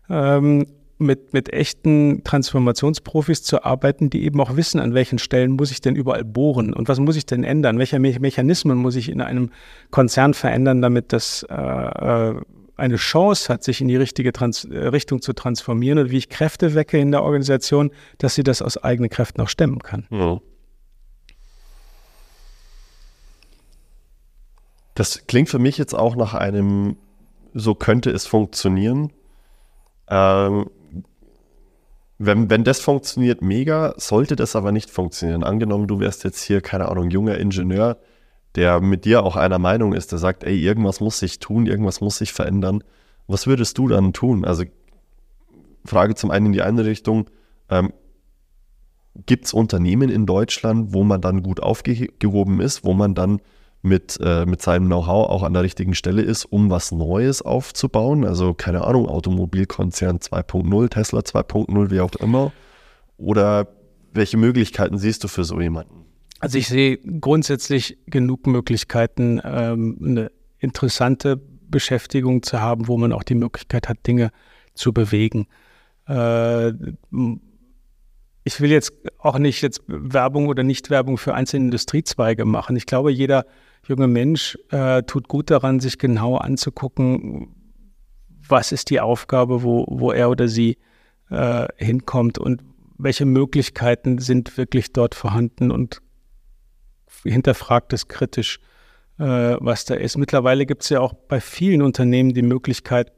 ähm, 0.09 0.65
mit, 0.97 1.33
mit 1.33 1.53
echten 1.53 2.23
Transformationsprofis 2.23 3.43
zu 3.43 3.63
arbeiten, 3.63 4.09
die 4.09 4.23
eben 4.23 4.41
auch 4.41 4.55
wissen, 4.55 4.79
an 4.79 4.93
welchen 4.93 5.19
Stellen 5.19 5.51
muss 5.51 5.71
ich 5.71 5.81
denn 5.81 5.95
überall 5.95 6.23
bohren 6.23 6.73
und 6.73 6.87
was 6.87 6.99
muss 6.99 7.15
ich 7.15 7.25
denn 7.25 7.43
ändern, 7.43 7.77
welche 7.77 7.99
Me 7.99 8.17
Mechanismen 8.19 8.77
muss 8.77 8.95
ich 8.95 9.09
in 9.09 9.21
einem 9.21 9.51
Konzern 9.91 10.33
verändern, 10.33 10.81
damit 10.81 11.13
das 11.13 11.45
äh, 11.49 11.53
äh, 11.53 12.41
eine 12.77 12.95
Chance 12.95 13.51
hat, 13.51 13.63
sich 13.63 13.81
in 13.81 13.87
die 13.87 13.95
richtige 13.95 14.31
Trans 14.31 14.65
äh, 14.65 14.87
Richtung 14.87 15.21
zu 15.21 15.33
transformieren 15.33 15.99
und 15.99 16.11
wie 16.11 16.17
ich 16.17 16.29
Kräfte 16.29 16.73
wecke 16.73 16.97
in 16.97 17.11
der 17.11 17.23
Organisation, 17.23 17.91
dass 18.17 18.35
sie 18.35 18.43
das 18.43 18.61
aus 18.61 18.77
eigenen 18.77 19.09
Kräften 19.09 19.41
auch 19.41 19.49
stemmen 19.49 19.79
kann. 19.79 20.07
Ja. 20.09 20.39
Das 24.95 25.27
klingt 25.27 25.49
für 25.49 25.59
mich 25.59 25.77
jetzt 25.77 25.93
auch 25.93 26.15
nach 26.15 26.33
einem, 26.33 26.97
so 27.53 27.75
könnte 27.75 28.09
es 28.09 28.25
funktionieren. 28.25 29.13
Ähm, 30.09 30.69
wenn, 32.19 32.49
wenn 32.49 32.63
das 32.63 32.79
funktioniert, 32.79 33.41
mega, 33.41 33.93
sollte 33.97 34.35
das 34.35 34.55
aber 34.55 34.71
nicht 34.71 34.89
funktionieren. 34.89 35.43
Angenommen, 35.43 35.87
du 35.87 35.99
wärst 35.99 36.23
jetzt 36.23 36.41
hier, 36.41 36.61
keine 36.61 36.89
Ahnung, 36.89 37.09
junger 37.09 37.37
Ingenieur, 37.37 37.97
der 38.55 38.79
mit 38.81 39.05
dir 39.05 39.23
auch 39.23 39.35
einer 39.35 39.59
Meinung 39.59 39.93
ist, 39.93 40.11
der 40.11 40.19
sagt, 40.19 40.43
ey, 40.43 40.59
irgendwas 40.59 40.99
muss 40.99 41.19
sich 41.19 41.39
tun, 41.39 41.67
irgendwas 41.67 42.01
muss 42.01 42.17
sich 42.17 42.33
verändern. 42.33 42.83
Was 43.27 43.45
würdest 43.45 43.77
du 43.77 43.87
dann 43.87 44.13
tun? 44.13 44.45
Also 44.45 44.63
Frage 45.85 46.15
zum 46.15 46.31
einen 46.31 46.47
in 46.47 46.51
die 46.53 46.61
eine 46.63 46.85
Richtung, 46.85 47.29
ähm, 47.69 47.93
gibt 49.25 49.45
es 49.45 49.53
Unternehmen 49.53 50.09
in 50.09 50.25
Deutschland, 50.25 50.93
wo 50.93 51.03
man 51.03 51.21
dann 51.21 51.43
gut 51.43 51.61
aufgehoben 51.61 52.61
ist, 52.61 52.83
wo 52.83 52.93
man 52.93 53.15
dann 53.15 53.41
mit, 53.81 54.19
äh, 54.21 54.45
mit 54.45 54.61
seinem 54.61 54.87
Know-how 54.87 55.29
auch 55.29 55.43
an 55.43 55.53
der 55.53 55.63
richtigen 55.63 55.95
Stelle 55.95 56.21
ist, 56.21 56.45
um 56.45 56.69
was 56.69 56.91
Neues 56.91 57.41
aufzubauen. 57.41 58.25
Also 58.25 58.53
keine 58.53 58.83
Ahnung, 58.83 59.07
Automobilkonzern 59.07 60.19
2.0, 60.19 60.89
Tesla 60.89 61.19
2.0, 61.19 61.91
wie 61.91 61.99
auch 61.99 62.15
immer. 62.15 62.51
Oder 63.17 63.67
welche 64.13 64.37
Möglichkeiten 64.37 64.97
siehst 64.97 65.23
du 65.23 65.27
für 65.27 65.43
so 65.43 65.59
jemanden? 65.59 66.05
Also 66.39 66.57
ich 66.57 66.67
sehe 66.67 66.97
grundsätzlich 66.97 67.97
genug 68.05 68.45
Möglichkeiten, 68.45 69.41
ähm, 69.43 69.97
eine 70.01 70.31
interessante 70.59 71.37
Beschäftigung 71.69 72.43
zu 72.43 72.61
haben, 72.61 72.87
wo 72.87 72.97
man 72.97 73.11
auch 73.11 73.23
die 73.23 73.35
Möglichkeit 73.35 73.89
hat, 73.89 74.05
Dinge 74.05 74.31
zu 74.73 74.93
bewegen. 74.93 75.47
Äh, 76.07 76.73
ich 78.43 78.61
will 78.61 78.71
jetzt 78.71 78.93
auch 79.17 79.39
nicht 79.39 79.61
jetzt 79.61 79.81
Werbung 79.87 80.47
oder 80.47 80.63
Nicht-Werbung 80.63 81.17
für 81.17 81.33
einzelne 81.33 81.65
Industriezweige 81.65 82.45
machen. 82.45 82.75
Ich 82.75 82.85
glaube, 82.85 83.11
jeder 83.11 83.45
junge 83.87 84.07
Mensch 84.07 84.57
äh, 84.69 85.03
tut 85.03 85.27
gut 85.27 85.49
daran, 85.49 85.79
sich 85.79 85.97
genau 85.97 86.37
anzugucken, 86.37 87.55
was 88.47 88.71
ist 88.71 88.89
die 88.89 88.99
Aufgabe, 88.99 89.63
wo, 89.63 89.85
wo 89.89 90.11
er 90.11 90.29
oder 90.29 90.47
sie 90.47 90.77
äh, 91.29 91.67
hinkommt 91.77 92.37
und 92.37 92.61
welche 92.97 93.25
Möglichkeiten 93.25 94.19
sind 94.19 94.57
wirklich 94.57 94.93
dort 94.93 95.15
vorhanden 95.15 95.71
und 95.71 96.01
hinterfragt 97.23 97.93
es 97.93 98.07
kritisch, 98.07 98.59
äh, 99.19 99.23
was 99.59 99.85
da 99.85 99.95
ist. 99.95 100.17
Mittlerweile 100.17 100.65
gibt 100.65 100.83
es 100.83 100.89
ja 100.89 100.99
auch 100.99 101.13
bei 101.13 101.39
vielen 101.39 101.81
Unternehmen 101.81 102.33
die 102.33 102.41
Möglichkeit, 102.41 103.11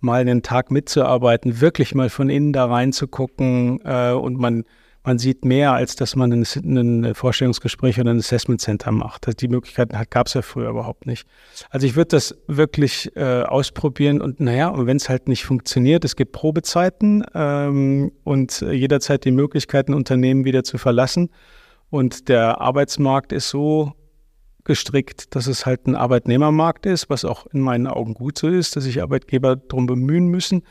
mal 0.00 0.20
einen 0.20 0.42
Tag 0.42 0.70
mitzuarbeiten, 0.70 1.60
wirklich 1.60 1.94
mal 1.94 2.10
von 2.10 2.28
innen 2.28 2.52
da 2.52 2.66
reinzugucken 2.66 3.80
äh, 3.84 4.12
und 4.12 4.38
man 4.38 4.64
man 5.04 5.18
sieht 5.18 5.44
mehr, 5.44 5.72
als 5.72 5.96
dass 5.96 6.16
man 6.16 6.32
ein, 6.32 6.46
ein 6.64 7.14
Vorstellungsgespräch 7.14 8.00
oder 8.00 8.10
ein 8.10 8.18
Assessment 8.18 8.60
Center 8.60 8.90
macht. 8.90 9.26
Also 9.26 9.36
die 9.36 9.48
Möglichkeiten 9.48 9.94
gab 10.08 10.26
es 10.26 10.34
ja 10.34 10.40
früher 10.40 10.70
überhaupt 10.70 11.04
nicht. 11.04 11.26
Also 11.68 11.86
ich 11.86 11.94
würde 11.94 12.08
das 12.08 12.34
wirklich 12.46 13.14
äh, 13.14 13.42
ausprobieren 13.42 14.22
und 14.22 14.40
naja, 14.40 14.68
und 14.68 14.86
wenn 14.86 14.96
es 14.96 15.10
halt 15.10 15.28
nicht 15.28 15.44
funktioniert, 15.44 16.04
es 16.06 16.16
gibt 16.16 16.32
Probezeiten 16.32 17.22
ähm, 17.34 18.12
und 18.24 18.62
jederzeit 18.62 19.24
die 19.26 19.30
Möglichkeit, 19.30 19.88
ein 19.88 19.94
Unternehmen 19.94 20.46
wieder 20.46 20.64
zu 20.64 20.78
verlassen. 20.78 21.30
Und 21.90 22.30
der 22.30 22.62
Arbeitsmarkt 22.62 23.32
ist 23.32 23.50
so 23.50 23.92
gestrickt, 24.64 25.36
dass 25.36 25.46
es 25.46 25.66
halt 25.66 25.86
ein 25.86 25.94
Arbeitnehmermarkt 25.94 26.86
ist, 26.86 27.10
was 27.10 27.26
auch 27.26 27.46
in 27.52 27.60
meinen 27.60 27.86
Augen 27.86 28.14
gut 28.14 28.38
so 28.38 28.48
ist, 28.48 28.74
dass 28.74 28.84
sich 28.84 29.02
Arbeitgeber 29.02 29.56
darum 29.56 29.84
bemühen 29.84 30.28
müssen, 30.28 30.62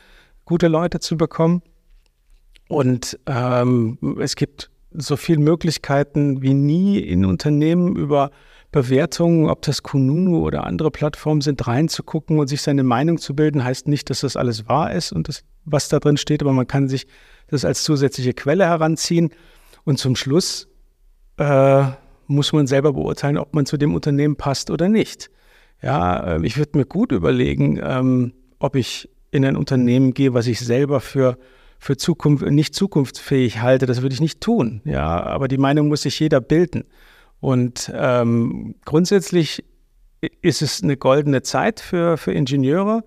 gute 0.44 0.66
Leute 0.66 0.98
zu 0.98 1.16
bekommen. 1.16 1.62
Und 2.68 3.18
ähm, 3.26 3.98
es 4.20 4.36
gibt 4.36 4.70
so 4.92 5.16
viele 5.16 5.40
Möglichkeiten 5.40 6.42
wie 6.42 6.54
nie 6.54 6.98
in 6.98 7.24
Unternehmen 7.24 7.96
über 7.96 8.30
Bewertungen, 8.70 9.48
ob 9.48 9.62
das 9.62 9.82
Kununu 9.82 10.44
oder 10.44 10.64
andere 10.64 10.90
Plattformen 10.90 11.40
sind, 11.40 11.66
reinzugucken 11.66 12.38
und 12.38 12.48
sich 12.48 12.62
seine 12.62 12.82
Meinung 12.82 13.18
zu 13.18 13.36
bilden, 13.36 13.62
heißt 13.62 13.86
nicht, 13.86 14.10
dass 14.10 14.20
das 14.20 14.36
alles 14.36 14.68
wahr 14.68 14.92
ist 14.92 15.12
und 15.12 15.28
das, 15.28 15.44
was 15.64 15.88
da 15.88 16.00
drin 16.00 16.16
steht, 16.16 16.42
aber 16.42 16.52
man 16.52 16.66
kann 16.66 16.88
sich 16.88 17.06
das 17.48 17.64
als 17.64 17.84
zusätzliche 17.84 18.32
Quelle 18.32 18.66
heranziehen. 18.66 19.30
Und 19.84 19.98
zum 19.98 20.16
Schluss 20.16 20.68
äh, 21.36 21.84
muss 22.26 22.52
man 22.52 22.66
selber 22.66 22.92
beurteilen, 22.94 23.38
ob 23.38 23.54
man 23.54 23.66
zu 23.66 23.76
dem 23.76 23.94
Unternehmen 23.94 24.36
passt 24.36 24.70
oder 24.70 24.88
nicht. 24.88 25.30
Ja, 25.82 26.36
äh, 26.36 26.46
ich 26.46 26.56
würde 26.56 26.78
mir 26.78 26.86
gut 26.86 27.12
überlegen, 27.12 27.78
ähm, 27.82 28.32
ob 28.58 28.76
ich 28.76 29.08
in 29.30 29.44
ein 29.44 29.56
Unternehmen 29.56 30.14
gehe, 30.14 30.34
was 30.34 30.46
ich 30.46 30.58
selber 30.58 31.00
für 31.00 31.38
für 31.78 31.96
Zukunft, 31.96 32.44
nicht 32.46 32.74
zukunftsfähig 32.74 33.60
halte, 33.60 33.86
das 33.86 34.02
würde 34.02 34.14
ich 34.14 34.20
nicht 34.20 34.40
tun. 34.40 34.80
Ja, 34.84 35.22
aber 35.22 35.48
die 35.48 35.58
Meinung 35.58 35.88
muss 35.88 36.02
sich 36.02 36.18
jeder 36.18 36.40
bilden. 36.40 36.84
Und 37.40 37.92
ähm, 37.94 38.76
grundsätzlich 38.84 39.64
ist 40.40 40.62
es 40.62 40.82
eine 40.82 40.96
goldene 40.96 41.42
Zeit 41.42 41.80
für, 41.80 42.16
für 42.16 42.32
Ingenieure, 42.32 43.04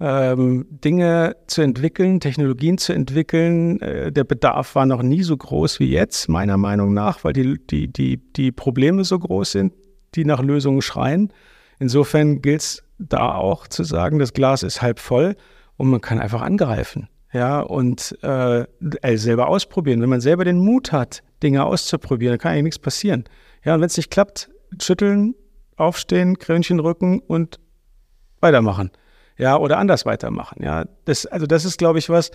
ähm, 0.00 0.66
Dinge 0.70 1.36
zu 1.46 1.62
entwickeln, 1.62 2.20
Technologien 2.20 2.78
zu 2.78 2.92
entwickeln. 2.92 3.80
Äh, 3.80 4.10
der 4.10 4.24
Bedarf 4.24 4.74
war 4.74 4.86
noch 4.86 5.02
nie 5.02 5.22
so 5.22 5.36
groß 5.36 5.80
wie 5.80 5.90
jetzt, 5.90 6.28
meiner 6.28 6.56
Meinung 6.56 6.94
nach, 6.94 7.24
weil 7.24 7.32
die, 7.32 7.58
die, 7.66 7.92
die, 7.92 8.16
die 8.16 8.52
Probleme 8.52 9.04
so 9.04 9.18
groß 9.18 9.52
sind, 9.52 9.74
die 10.14 10.24
nach 10.24 10.42
Lösungen 10.42 10.82
schreien. 10.82 11.32
Insofern 11.78 12.40
gilt 12.40 12.62
es 12.62 12.82
da 12.98 13.34
auch 13.34 13.68
zu 13.68 13.84
sagen, 13.84 14.18
das 14.18 14.32
Glas 14.32 14.62
ist 14.62 14.80
halb 14.80 14.98
voll 14.98 15.36
und 15.76 15.90
man 15.90 16.00
kann 16.00 16.20
einfach 16.20 16.40
angreifen 16.40 17.08
ja, 17.34 17.60
und 17.60 18.16
äh, 18.22 18.64
selber 19.16 19.48
ausprobieren. 19.48 20.00
Wenn 20.00 20.08
man 20.08 20.20
selber 20.20 20.44
den 20.44 20.58
Mut 20.58 20.92
hat, 20.92 21.24
Dinge 21.42 21.64
auszuprobieren, 21.64 22.34
dann 22.34 22.38
kann 22.38 22.52
eigentlich 22.52 22.62
nichts 22.62 22.78
passieren. 22.78 23.24
Ja, 23.64 23.74
und 23.74 23.80
wenn 23.80 23.88
es 23.88 23.96
nicht 23.96 24.12
klappt, 24.12 24.48
schütteln, 24.80 25.34
aufstehen, 25.76 26.38
Krönchen 26.38 26.78
rücken 26.78 27.18
und 27.18 27.58
weitermachen. 28.40 28.92
Ja, 29.36 29.56
oder 29.56 29.78
anders 29.78 30.06
weitermachen. 30.06 30.62
Ja, 30.62 30.84
das, 31.06 31.26
also 31.26 31.46
das 31.46 31.64
ist, 31.64 31.76
glaube 31.76 31.98
ich, 31.98 32.08
was, 32.08 32.30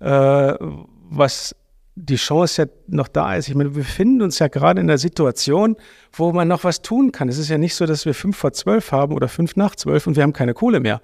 äh, 0.00 0.54
was 0.58 1.56
die 1.94 2.16
Chance 2.16 2.62
ja 2.62 2.68
noch 2.86 3.08
da 3.08 3.36
ist. 3.36 3.48
Ich 3.48 3.54
meine, 3.54 3.74
wir 3.74 3.82
befinden 3.82 4.20
uns 4.20 4.40
ja 4.40 4.48
gerade 4.48 4.78
in 4.78 4.88
der 4.88 4.98
Situation, 4.98 5.76
wo 6.12 6.32
man 6.32 6.48
noch 6.48 6.64
was 6.64 6.82
tun 6.82 7.12
kann. 7.12 7.30
Es 7.30 7.38
ist 7.38 7.48
ja 7.48 7.56
nicht 7.56 7.74
so, 7.74 7.86
dass 7.86 8.04
wir 8.04 8.12
fünf 8.12 8.36
vor 8.36 8.52
zwölf 8.52 8.92
haben 8.92 9.14
oder 9.14 9.28
fünf 9.28 9.56
nach 9.56 9.74
zwölf 9.74 10.06
und 10.06 10.16
wir 10.16 10.22
haben 10.22 10.34
keine 10.34 10.52
Kohle 10.52 10.80
mehr, 10.80 11.00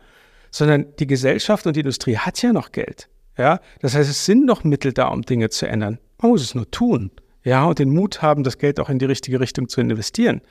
sondern 0.51 0.95
die 0.99 1.07
Gesellschaft 1.07 1.67
und 1.67 1.75
die 1.75 1.81
Industrie 1.81 2.19
hat 2.19 2.43
ja 2.43 2.53
noch 2.53 2.73
Geld. 2.73 3.09
Ja, 3.41 3.61
das 3.81 3.95
heißt, 3.95 4.11
es 4.11 4.27
sind 4.27 4.45
noch 4.45 4.65
Mittel 4.65 4.93
da, 4.93 5.09
um 5.09 5.23
Dinge 5.23 5.49
zu 5.49 5.67
ändern. 5.67 5.99
Man 6.21 6.33
muss 6.33 6.43
es 6.43 6.55
nur 6.55 6.71
tun. 6.71 7.11
Ja, 7.43 7.65
und 7.65 7.79
den 7.79 7.89
Mut 7.89 8.21
haben, 8.21 8.45
das 8.45 8.59
Geld 8.59 8.79
auch 8.79 8.91
in 8.91 8.99
die 8.99 9.07
richtige 9.07 9.41
Richtung 9.41 9.71
zu 9.71 9.81
investieren. 9.81 10.43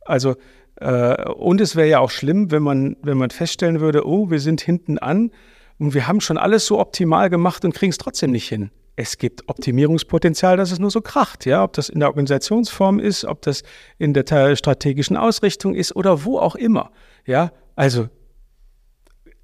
Also, 0.00 0.34
äh, 0.80 1.30
und 1.30 1.60
es 1.60 1.76
wäre 1.76 1.88
ja 1.88 2.00
auch 2.00 2.10
schlimm, 2.10 2.50
wenn 2.50 2.64
man, 2.64 2.96
wenn 3.00 3.16
man 3.16 3.30
feststellen 3.30 3.78
würde, 3.78 4.04
oh, 4.04 4.28
wir 4.28 4.40
sind 4.40 4.60
hinten 4.60 4.98
an 4.98 5.30
und 5.78 5.94
wir 5.94 6.08
haben 6.08 6.20
schon 6.20 6.36
alles 6.36 6.66
so 6.66 6.80
optimal 6.80 7.30
gemacht 7.30 7.64
und 7.64 7.76
kriegen 7.76 7.90
es 7.90 7.98
trotzdem 7.98 8.32
nicht 8.32 8.48
hin. 8.48 8.72
Es 8.96 9.18
gibt 9.18 9.48
Optimierungspotenzial, 9.48 10.56
dass 10.56 10.72
es 10.72 10.80
nur 10.80 10.90
so 10.90 11.00
kracht, 11.00 11.46
ja, 11.46 11.62
ob 11.62 11.74
das 11.74 11.90
in 11.90 12.00
der 12.00 12.08
Organisationsform 12.08 12.98
ist, 12.98 13.24
ob 13.24 13.40
das 13.42 13.62
in 13.98 14.14
der 14.14 14.56
strategischen 14.56 15.16
Ausrichtung 15.16 15.74
ist 15.74 15.94
oder 15.94 16.24
wo 16.24 16.40
auch 16.40 16.56
immer. 16.56 16.90
Ja, 17.24 17.52
also 17.76 18.08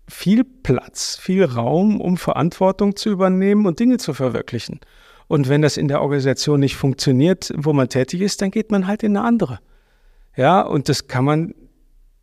viel 0.09 0.45
Platz, 0.45 1.17
viel 1.17 1.45
Raum, 1.45 2.01
um 2.01 2.17
Verantwortung 2.17 2.97
zu 2.97 3.11
übernehmen 3.11 3.67
und 3.67 3.79
Dinge 3.79 3.99
zu 3.99 4.15
verwirklichen. 4.15 4.81
Und 5.29 5.49
wenn 5.49 5.63
das 5.63 5.77
in 5.77 5.89
der 5.89 6.01
Organisation 6.01 6.61
nicht 6.61 6.77
funktioniert, 6.77 7.53
wo 7.55 7.73
man 7.73 7.89
tätig 7.89 8.23
ist, 8.23 8.41
dann 8.41 8.51
geht 8.51 8.71
man 8.71 8.87
halt 8.87 9.03
in 9.03 9.17
eine 9.17 9.27
andere. 9.27 9.61
Ja, 10.37 10.63
und 10.63 10.89
das 10.89 11.07
kann 11.07 11.25
man 11.25 11.55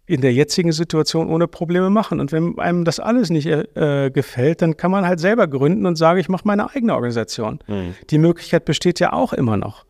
in 0.07 0.21
der 0.21 0.33
jetzigen 0.33 0.71
Situation 0.71 1.29
ohne 1.29 1.47
Probleme 1.47 1.89
machen. 1.89 2.19
Und 2.19 2.31
wenn 2.31 2.57
einem 2.59 2.85
das 2.85 2.99
alles 2.99 3.29
nicht 3.29 3.47
äh, 3.47 4.11
gefällt, 4.11 4.61
dann 4.61 4.77
kann 4.77 4.91
man 4.91 5.07
halt 5.07 5.19
selber 5.19 5.47
gründen 5.47 5.85
und 5.85 5.95
sagen, 5.95 6.19
ich 6.19 6.29
mache 6.29 6.47
meine 6.47 6.69
eigene 6.69 6.93
Organisation. 6.93 7.59
Mhm. 7.67 7.95
Die 8.09 8.17
Möglichkeit 8.17 8.65
besteht 8.65 8.99
ja 8.99 9.13
auch 9.13 9.33
immer 9.33 9.57
noch. 9.57 9.85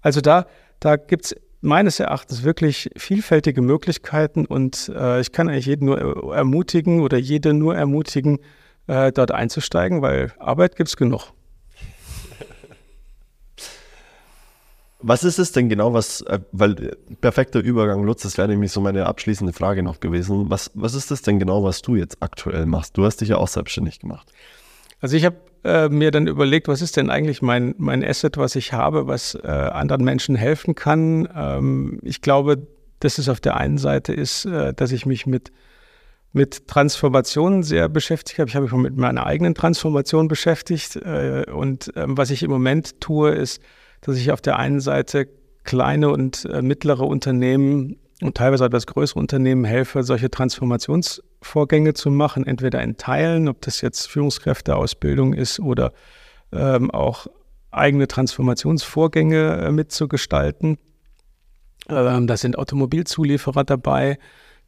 Also 0.00 0.20
da, 0.20 0.46
da 0.80 0.96
gibt 0.96 1.26
es 1.26 1.36
meines 1.62 2.00
Erachtens 2.00 2.42
wirklich 2.42 2.90
vielfältige 2.96 3.62
Möglichkeiten 3.62 4.44
und 4.44 4.92
äh, 4.94 5.20
ich 5.20 5.32
kann 5.32 5.48
eigentlich 5.48 5.66
jeden 5.66 5.86
nur 5.86 6.34
ermutigen 6.34 7.00
oder 7.00 7.16
jede 7.16 7.54
nur 7.54 7.74
ermutigen, 7.74 8.40
äh, 8.88 9.12
dort 9.12 9.30
einzusteigen, 9.30 10.02
weil 10.02 10.32
Arbeit 10.38 10.76
gibt 10.76 10.88
es 10.88 10.96
genug. 10.96 11.32
Was 15.04 15.24
ist 15.24 15.40
es 15.40 15.50
denn 15.50 15.68
genau, 15.68 15.94
was, 15.94 16.20
äh, 16.22 16.38
weil 16.52 16.80
äh, 16.80 16.96
perfekter 17.20 17.58
Übergang, 17.60 18.04
Lutz, 18.04 18.22
das 18.22 18.38
wäre 18.38 18.48
nämlich 18.48 18.70
so 18.70 18.80
meine 18.80 19.06
abschließende 19.06 19.52
Frage 19.52 19.82
noch 19.82 19.98
gewesen. 19.98 20.48
Was, 20.48 20.70
was 20.74 20.94
ist 20.94 21.10
es 21.10 21.22
denn 21.22 21.40
genau, 21.40 21.64
was 21.64 21.82
du 21.82 21.96
jetzt 21.96 22.18
aktuell 22.20 22.66
machst? 22.66 22.96
Du 22.96 23.04
hast 23.04 23.20
dich 23.20 23.30
ja 23.30 23.36
auch 23.36 23.48
selbstständig 23.48 23.98
gemacht. 23.98 24.32
Also 25.02 25.16
ich 25.16 25.24
habe 25.24 25.36
äh, 25.64 25.88
mir 25.88 26.12
dann 26.12 26.28
überlegt, 26.28 26.68
was 26.68 26.80
ist 26.80 26.96
denn 26.96 27.10
eigentlich 27.10 27.42
mein, 27.42 27.74
mein 27.76 28.04
Asset, 28.04 28.36
was 28.36 28.54
ich 28.54 28.72
habe, 28.72 29.08
was 29.08 29.34
äh, 29.34 29.48
anderen 29.48 30.04
Menschen 30.04 30.36
helfen 30.36 30.76
kann. 30.76 31.28
Ähm, 31.34 31.98
ich 32.02 32.22
glaube, 32.22 32.68
dass 33.00 33.18
es 33.18 33.28
auf 33.28 33.40
der 33.40 33.56
einen 33.56 33.78
Seite 33.78 34.12
ist, 34.12 34.44
äh, 34.44 34.72
dass 34.72 34.92
ich 34.92 35.04
mich 35.04 35.26
mit, 35.26 35.50
mit 36.32 36.68
Transformationen 36.68 37.64
sehr 37.64 37.88
beschäftigt 37.88 38.38
habe. 38.38 38.48
Ich 38.48 38.54
habe 38.54 38.66
mich 38.66 38.74
mit 38.74 38.96
meiner 38.96 39.26
eigenen 39.26 39.56
Transformation 39.56 40.28
beschäftigt. 40.28 40.94
Äh, 40.94 41.46
und 41.52 41.92
ähm, 41.96 42.16
was 42.16 42.30
ich 42.30 42.44
im 42.44 42.50
Moment 42.52 43.00
tue, 43.00 43.30
ist, 43.30 43.60
dass 44.02 44.16
ich 44.16 44.30
auf 44.30 44.40
der 44.40 44.56
einen 44.56 44.80
Seite 44.80 45.28
kleine 45.64 46.10
und 46.10 46.44
äh, 46.44 46.62
mittlere 46.62 47.02
Unternehmen 47.02 47.96
und 48.22 48.36
teilweise 48.36 48.64
etwas 48.64 48.86
größere 48.86 49.18
Unternehmen 49.18 49.64
helfe, 49.64 50.02
solche 50.02 50.30
Transformationsvorgänge 50.30 51.94
zu 51.94 52.10
machen, 52.10 52.46
entweder 52.46 52.82
in 52.82 52.96
Teilen, 52.96 53.48
ob 53.48 53.60
das 53.62 53.80
jetzt 53.80 54.06
Führungskräfteausbildung 54.08 55.34
ist 55.34 55.60
oder 55.60 55.92
ähm, 56.52 56.90
auch 56.90 57.26
eigene 57.70 58.06
Transformationsvorgänge 58.06 59.62
äh, 59.62 59.72
mitzugestalten. 59.72 60.78
Ähm, 61.88 62.26
da 62.26 62.36
sind 62.36 62.58
Automobilzulieferer 62.58 63.64
dabei, 63.64 64.18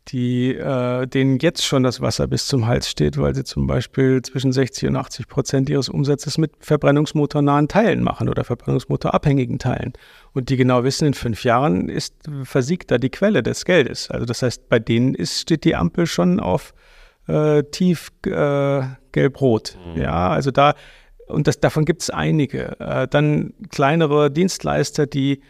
die, 0.09 0.55
äh, 0.55 1.07
denen 1.07 1.39
jetzt 1.39 1.65
schon 1.65 1.83
das 1.83 2.01
Wasser 2.01 2.27
bis 2.27 2.47
zum 2.47 2.67
Hals 2.67 2.91
steht, 2.91 3.17
weil 3.17 3.35
sie 3.35 3.45
zum 3.45 3.67
Beispiel 3.67 4.21
zwischen 4.23 4.53
60 4.53 4.89
und 4.89 4.97
80 4.97 5.29
Prozent 5.29 5.71
ihres 5.71 5.89
Umsatzes 5.89 6.37
mit 6.37 6.53
verbrennungsmotornahen 6.61 7.69
Teilen 7.69 8.03
machen 8.03 8.29
oder 8.29 8.45
verbrennungsmotorabhängigen 8.45 9.59
Teilen. 9.59 9.95
Und 10.33 10.51
die 10.51 10.57
genau 10.57 10.85
wissen, 10.85 11.07
in 11.07 11.15
fünf 11.15 11.45
Jahren 11.45 11.89
ist 11.89 12.15
versiegt 12.43 12.91
da 12.91 12.99
die 12.99 13.11
Quelle 13.11 13.43
des 13.43 13.65
Geldes. 13.65 14.11
Also 14.11 14.27
das 14.27 14.43
heißt, 14.43 14.69
bei 14.69 14.79
denen 14.79 15.15
ist, 15.15 15.41
steht 15.41 15.65
die 15.65 15.75
Ampel 15.75 16.07
schon 16.07 16.39
auf 16.39 16.75
äh, 17.27 17.63
tief 17.63 18.13
äh, 18.27 18.83
gelb-rot. 19.13 19.79
Mhm. 19.95 20.03
Ja, 20.03 20.29
also 20.29 20.51
da, 20.51 20.75
und 21.29 21.47
das, 21.47 21.61
davon 21.61 21.87
gibt 21.87 22.03
es 22.03 22.11
einige. 22.11 22.79
Äh, 22.79 23.09
dann 23.09 23.55
kleinere 23.71 24.31
Dienstleister, 24.31 25.07
die 25.07 25.41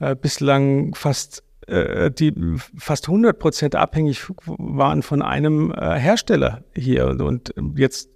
äh, 0.00 0.16
bislang 0.16 0.94
fast 0.94 1.42
die 1.68 2.32
fast 2.76 3.08
100 3.08 3.38
Prozent 3.38 3.74
abhängig 3.74 4.24
waren 4.46 5.02
von 5.02 5.20
einem 5.20 5.70
äh, 5.70 5.98
Hersteller 5.98 6.64
hier 6.74 7.08
und 7.08 7.52
jetzt 7.76 8.08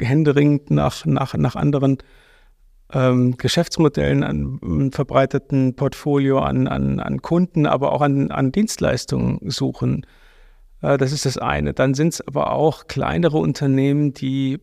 händeringend 0.00 0.70
nach, 0.70 1.06
nach, 1.06 1.34
nach 1.34 1.54
anderen 1.56 1.98
ähm, 2.92 3.36
Geschäftsmodellen, 3.36 4.22
an 4.22 4.90
verbreiteten 4.92 5.74
Portfolio 5.76 6.40
an, 6.40 6.68
an, 6.68 7.00
an 7.00 7.22
Kunden, 7.22 7.66
aber 7.66 7.92
auch 7.92 8.02
an, 8.02 8.30
an 8.30 8.52
Dienstleistungen 8.52 9.38
suchen. 9.50 10.06
Äh, 10.82 10.98
das 10.98 11.12
ist 11.12 11.24
das 11.24 11.38
eine. 11.38 11.72
Dann 11.72 11.94
sind 11.94 12.14
es 12.14 12.26
aber 12.26 12.52
auch 12.52 12.86
kleinere 12.86 13.38
Unternehmen, 13.38 14.12
die 14.12 14.58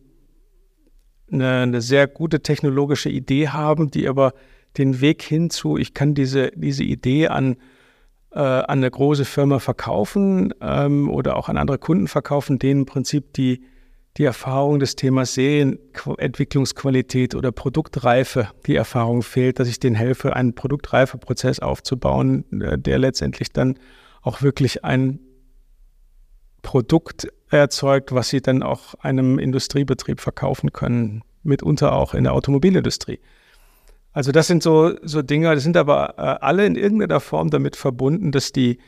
eine, 1.32 1.62
eine 1.62 1.80
sehr 1.80 2.06
gute 2.06 2.40
technologische 2.40 3.08
Idee 3.08 3.48
haben, 3.48 3.90
die 3.90 4.08
aber 4.08 4.34
den 4.78 5.00
Weg 5.00 5.22
hinzu, 5.22 5.76
ich 5.76 5.94
kann 5.94 6.14
diese, 6.14 6.52
diese 6.54 6.84
Idee 6.84 7.28
an 7.28 7.56
äh, 8.32 8.38
an 8.38 8.78
eine 8.78 8.90
große 8.90 9.24
Firma 9.24 9.58
verkaufen 9.58 10.54
ähm, 10.60 11.10
oder 11.10 11.36
auch 11.36 11.48
an 11.48 11.56
andere 11.56 11.78
Kunden 11.78 12.08
verkaufen, 12.08 12.58
denen 12.58 12.80
im 12.80 12.86
Prinzip 12.86 13.32
die, 13.34 13.62
die 14.16 14.24
Erfahrung 14.24 14.78
des 14.78 14.96
Themas 14.96 15.34
Serienentwicklungsqualität 15.34 17.34
oder 17.34 17.52
Produktreife, 17.52 18.48
die 18.66 18.76
Erfahrung 18.76 19.22
fehlt, 19.22 19.58
dass 19.58 19.68
ich 19.68 19.80
denen 19.80 19.96
helfe, 19.96 20.36
einen 20.36 20.54
Produktreifeprozess 20.54 21.60
aufzubauen, 21.60 22.44
äh, 22.60 22.78
der 22.78 22.98
letztendlich 22.98 23.52
dann 23.52 23.78
auch 24.22 24.42
wirklich 24.42 24.84
ein 24.84 25.20
Produkt 26.62 27.28
erzeugt, 27.48 28.12
was 28.12 28.28
sie 28.28 28.40
dann 28.40 28.62
auch 28.62 28.94
einem 28.94 29.38
Industriebetrieb 29.38 30.20
verkaufen 30.20 30.72
können, 30.72 31.22
mitunter 31.42 31.94
auch 31.94 32.14
in 32.14 32.24
der 32.24 32.34
Automobilindustrie. 32.34 33.18
Also 34.12 34.32
das 34.32 34.48
sind 34.48 34.62
so, 34.62 34.92
so 35.02 35.22
Dinge, 35.22 35.54
das 35.54 35.62
sind 35.62 35.76
aber 35.76 36.14
äh, 36.18 36.44
alle 36.44 36.66
in 36.66 36.74
irgendeiner 36.74 37.20
Form 37.20 37.50
damit 37.50 37.76
verbunden, 37.76 38.32
dass 38.32 38.52
die, 38.52 38.78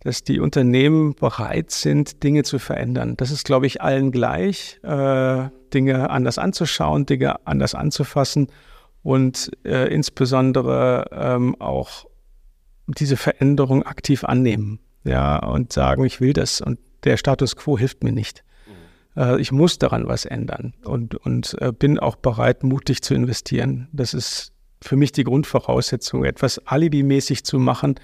dass 0.00 0.24
die 0.24 0.40
Unternehmen 0.40 1.14
bereit 1.14 1.70
sind, 1.70 2.22
Dinge 2.24 2.42
zu 2.42 2.58
verändern. 2.58 3.16
Das 3.16 3.30
ist, 3.30 3.44
glaube 3.44 3.66
ich, 3.66 3.82
allen 3.82 4.10
gleich, 4.10 4.80
äh, 4.82 5.48
Dinge 5.72 6.10
anders 6.10 6.38
anzuschauen, 6.38 7.06
Dinge 7.06 7.46
anders 7.46 7.74
anzufassen 7.74 8.48
und 9.02 9.50
äh, 9.64 9.92
insbesondere 9.94 11.06
ähm, 11.12 11.60
auch 11.60 12.06
diese 12.86 13.16
Veränderung 13.16 13.84
aktiv 13.84 14.24
annehmen. 14.24 14.80
Ja, 15.04 15.38
und 15.38 15.72
sagen, 15.72 16.04
ich 16.04 16.20
will 16.20 16.32
das 16.32 16.62
und 16.62 16.78
der 17.04 17.18
Status 17.18 17.56
quo 17.56 17.78
hilft 17.78 18.02
mir 18.02 18.12
nicht. 18.12 18.42
Mhm. 19.16 19.22
Äh, 19.22 19.40
ich 19.40 19.52
muss 19.52 19.78
daran 19.78 20.08
was 20.08 20.24
ändern 20.24 20.72
und, 20.84 21.14
und 21.14 21.56
äh, 21.60 21.72
bin 21.72 21.98
auch 21.98 22.16
bereit, 22.16 22.64
mutig 22.64 23.02
zu 23.02 23.14
investieren. 23.14 23.88
Das 23.92 24.14
ist 24.14 24.53
für 24.84 24.96
mich 24.96 25.12
die 25.12 25.24
Grundvoraussetzung, 25.24 26.24
etwas 26.24 26.58
alibimäßig 26.66 27.44
zu 27.44 27.58
machen, 27.58 27.94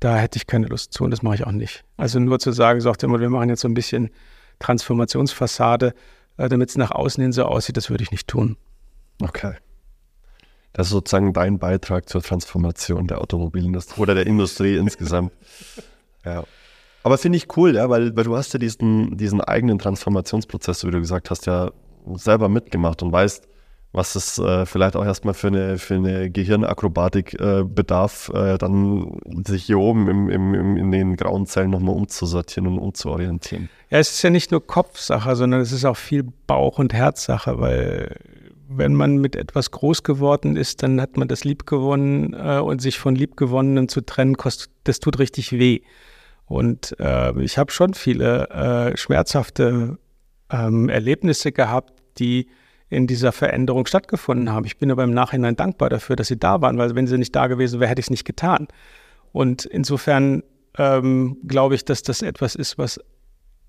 da 0.00 0.16
hätte 0.16 0.38
ich 0.38 0.46
keine 0.46 0.66
Lust 0.66 0.94
zu 0.94 1.04
und 1.04 1.10
das 1.10 1.22
mache 1.22 1.34
ich 1.34 1.46
auch 1.46 1.52
nicht. 1.52 1.84
Also 1.98 2.18
nur 2.18 2.38
zu 2.38 2.52
sagen, 2.52 2.80
sagt 2.80 3.02
immer, 3.02 3.20
wir 3.20 3.28
machen 3.28 3.50
jetzt 3.50 3.60
so 3.60 3.68
ein 3.68 3.74
bisschen 3.74 4.08
Transformationsfassade, 4.58 5.94
äh, 6.38 6.48
damit 6.48 6.70
es 6.70 6.78
nach 6.78 6.92
außen 6.92 7.20
hin 7.20 7.32
so 7.32 7.44
aussieht, 7.44 7.76
das 7.76 7.90
würde 7.90 8.02
ich 8.02 8.10
nicht 8.10 8.26
tun. 8.26 8.56
Okay. 9.22 9.54
Das 10.72 10.86
ist 10.86 10.92
sozusagen 10.92 11.34
dein 11.34 11.58
Beitrag 11.58 12.08
zur 12.08 12.22
Transformation 12.22 13.06
der 13.06 13.20
Automobilindustrie 13.20 14.00
oder 14.00 14.14
der 14.14 14.26
Industrie 14.26 14.76
insgesamt. 14.76 15.32
Ja. 16.22 16.44
Aber 17.02 17.16
finde 17.16 17.38
ich 17.38 17.56
cool, 17.56 17.76
ja, 17.76 17.88
weil, 17.88 18.14
weil 18.14 18.24
du 18.24 18.36
hast 18.36 18.52
ja 18.52 18.58
diesen, 18.58 19.16
diesen 19.16 19.40
eigenen 19.40 19.78
Transformationsprozess, 19.78 20.84
wie 20.84 20.90
du 20.90 21.00
gesagt 21.00 21.30
hast, 21.30 21.46
ja 21.46 21.70
selber 22.16 22.50
mitgemacht 22.50 23.02
und 23.02 23.10
weißt, 23.10 23.48
was 23.92 24.14
es 24.14 24.38
äh, 24.38 24.66
vielleicht 24.66 24.94
auch 24.94 25.04
erstmal 25.04 25.34
für 25.34 25.48
eine, 25.48 25.78
für 25.78 25.94
eine 25.94 26.30
Gehirnakrobatik 26.30 27.40
äh, 27.40 27.64
bedarf, 27.64 28.30
äh, 28.34 28.56
dann 28.56 29.18
sich 29.44 29.64
hier 29.64 29.78
oben 29.78 30.08
im, 30.08 30.30
im, 30.30 30.54
im, 30.54 30.76
in 30.76 30.92
den 30.92 31.16
grauen 31.16 31.46
Zellen 31.46 31.70
nochmal 31.70 31.96
umzusortieren 31.96 32.68
und 32.68 32.78
umzuorientieren. 32.78 33.68
Ja, 33.90 33.98
es 33.98 34.12
ist 34.12 34.22
ja 34.22 34.30
nicht 34.30 34.52
nur 34.52 34.64
Kopfsache, 34.64 35.34
sondern 35.34 35.60
es 35.60 35.72
ist 35.72 35.84
auch 35.84 35.96
viel 35.96 36.24
Bauch- 36.46 36.78
und 36.78 36.92
Herzsache, 36.92 37.58
weil 37.58 38.16
wenn 38.68 38.94
man 38.94 39.16
mit 39.16 39.34
etwas 39.34 39.72
groß 39.72 40.04
geworden 40.04 40.56
ist, 40.56 40.84
dann 40.84 41.00
hat 41.00 41.16
man 41.16 41.26
das 41.26 41.42
lieb 41.42 41.66
gewonnen 41.66 42.34
äh, 42.34 42.60
und 42.60 42.80
sich 42.80 43.00
von 43.00 43.16
liebgewonnenem 43.16 43.88
zu 43.88 44.02
trennen, 44.02 44.36
kostet, 44.36 44.70
das 44.84 45.00
tut 45.00 45.18
richtig 45.18 45.50
weh. 45.52 45.80
Und 46.46 46.94
äh, 47.00 47.36
ich 47.42 47.58
habe 47.58 47.72
schon 47.72 47.94
viele 47.94 48.48
äh, 48.50 48.96
schmerzhafte 48.96 49.98
ähm, 50.50 50.88
Erlebnisse 50.88 51.50
gehabt, 51.50 51.92
die 52.18 52.48
in 52.90 53.06
dieser 53.06 53.32
Veränderung 53.32 53.86
stattgefunden 53.86 54.52
haben. 54.52 54.66
Ich 54.66 54.76
bin 54.76 54.90
aber 54.90 55.04
im 55.04 55.12
Nachhinein 55.12 55.56
dankbar 55.56 55.88
dafür, 55.88 56.16
dass 56.16 56.28
sie 56.28 56.38
da 56.38 56.60
waren, 56.60 56.76
weil 56.76 56.94
wenn 56.94 57.06
sie 57.06 57.16
nicht 57.16 57.34
da 57.34 57.46
gewesen 57.46 57.80
wäre, 57.80 57.88
hätte 57.88 58.00
ich 58.00 58.06
es 58.06 58.10
nicht 58.10 58.24
getan. 58.24 58.66
Und 59.32 59.64
insofern 59.64 60.42
ähm, 60.76 61.38
glaube 61.46 61.76
ich, 61.76 61.84
dass 61.84 62.02
das 62.02 62.20
etwas 62.20 62.56
ist, 62.56 62.78
was 62.78 63.00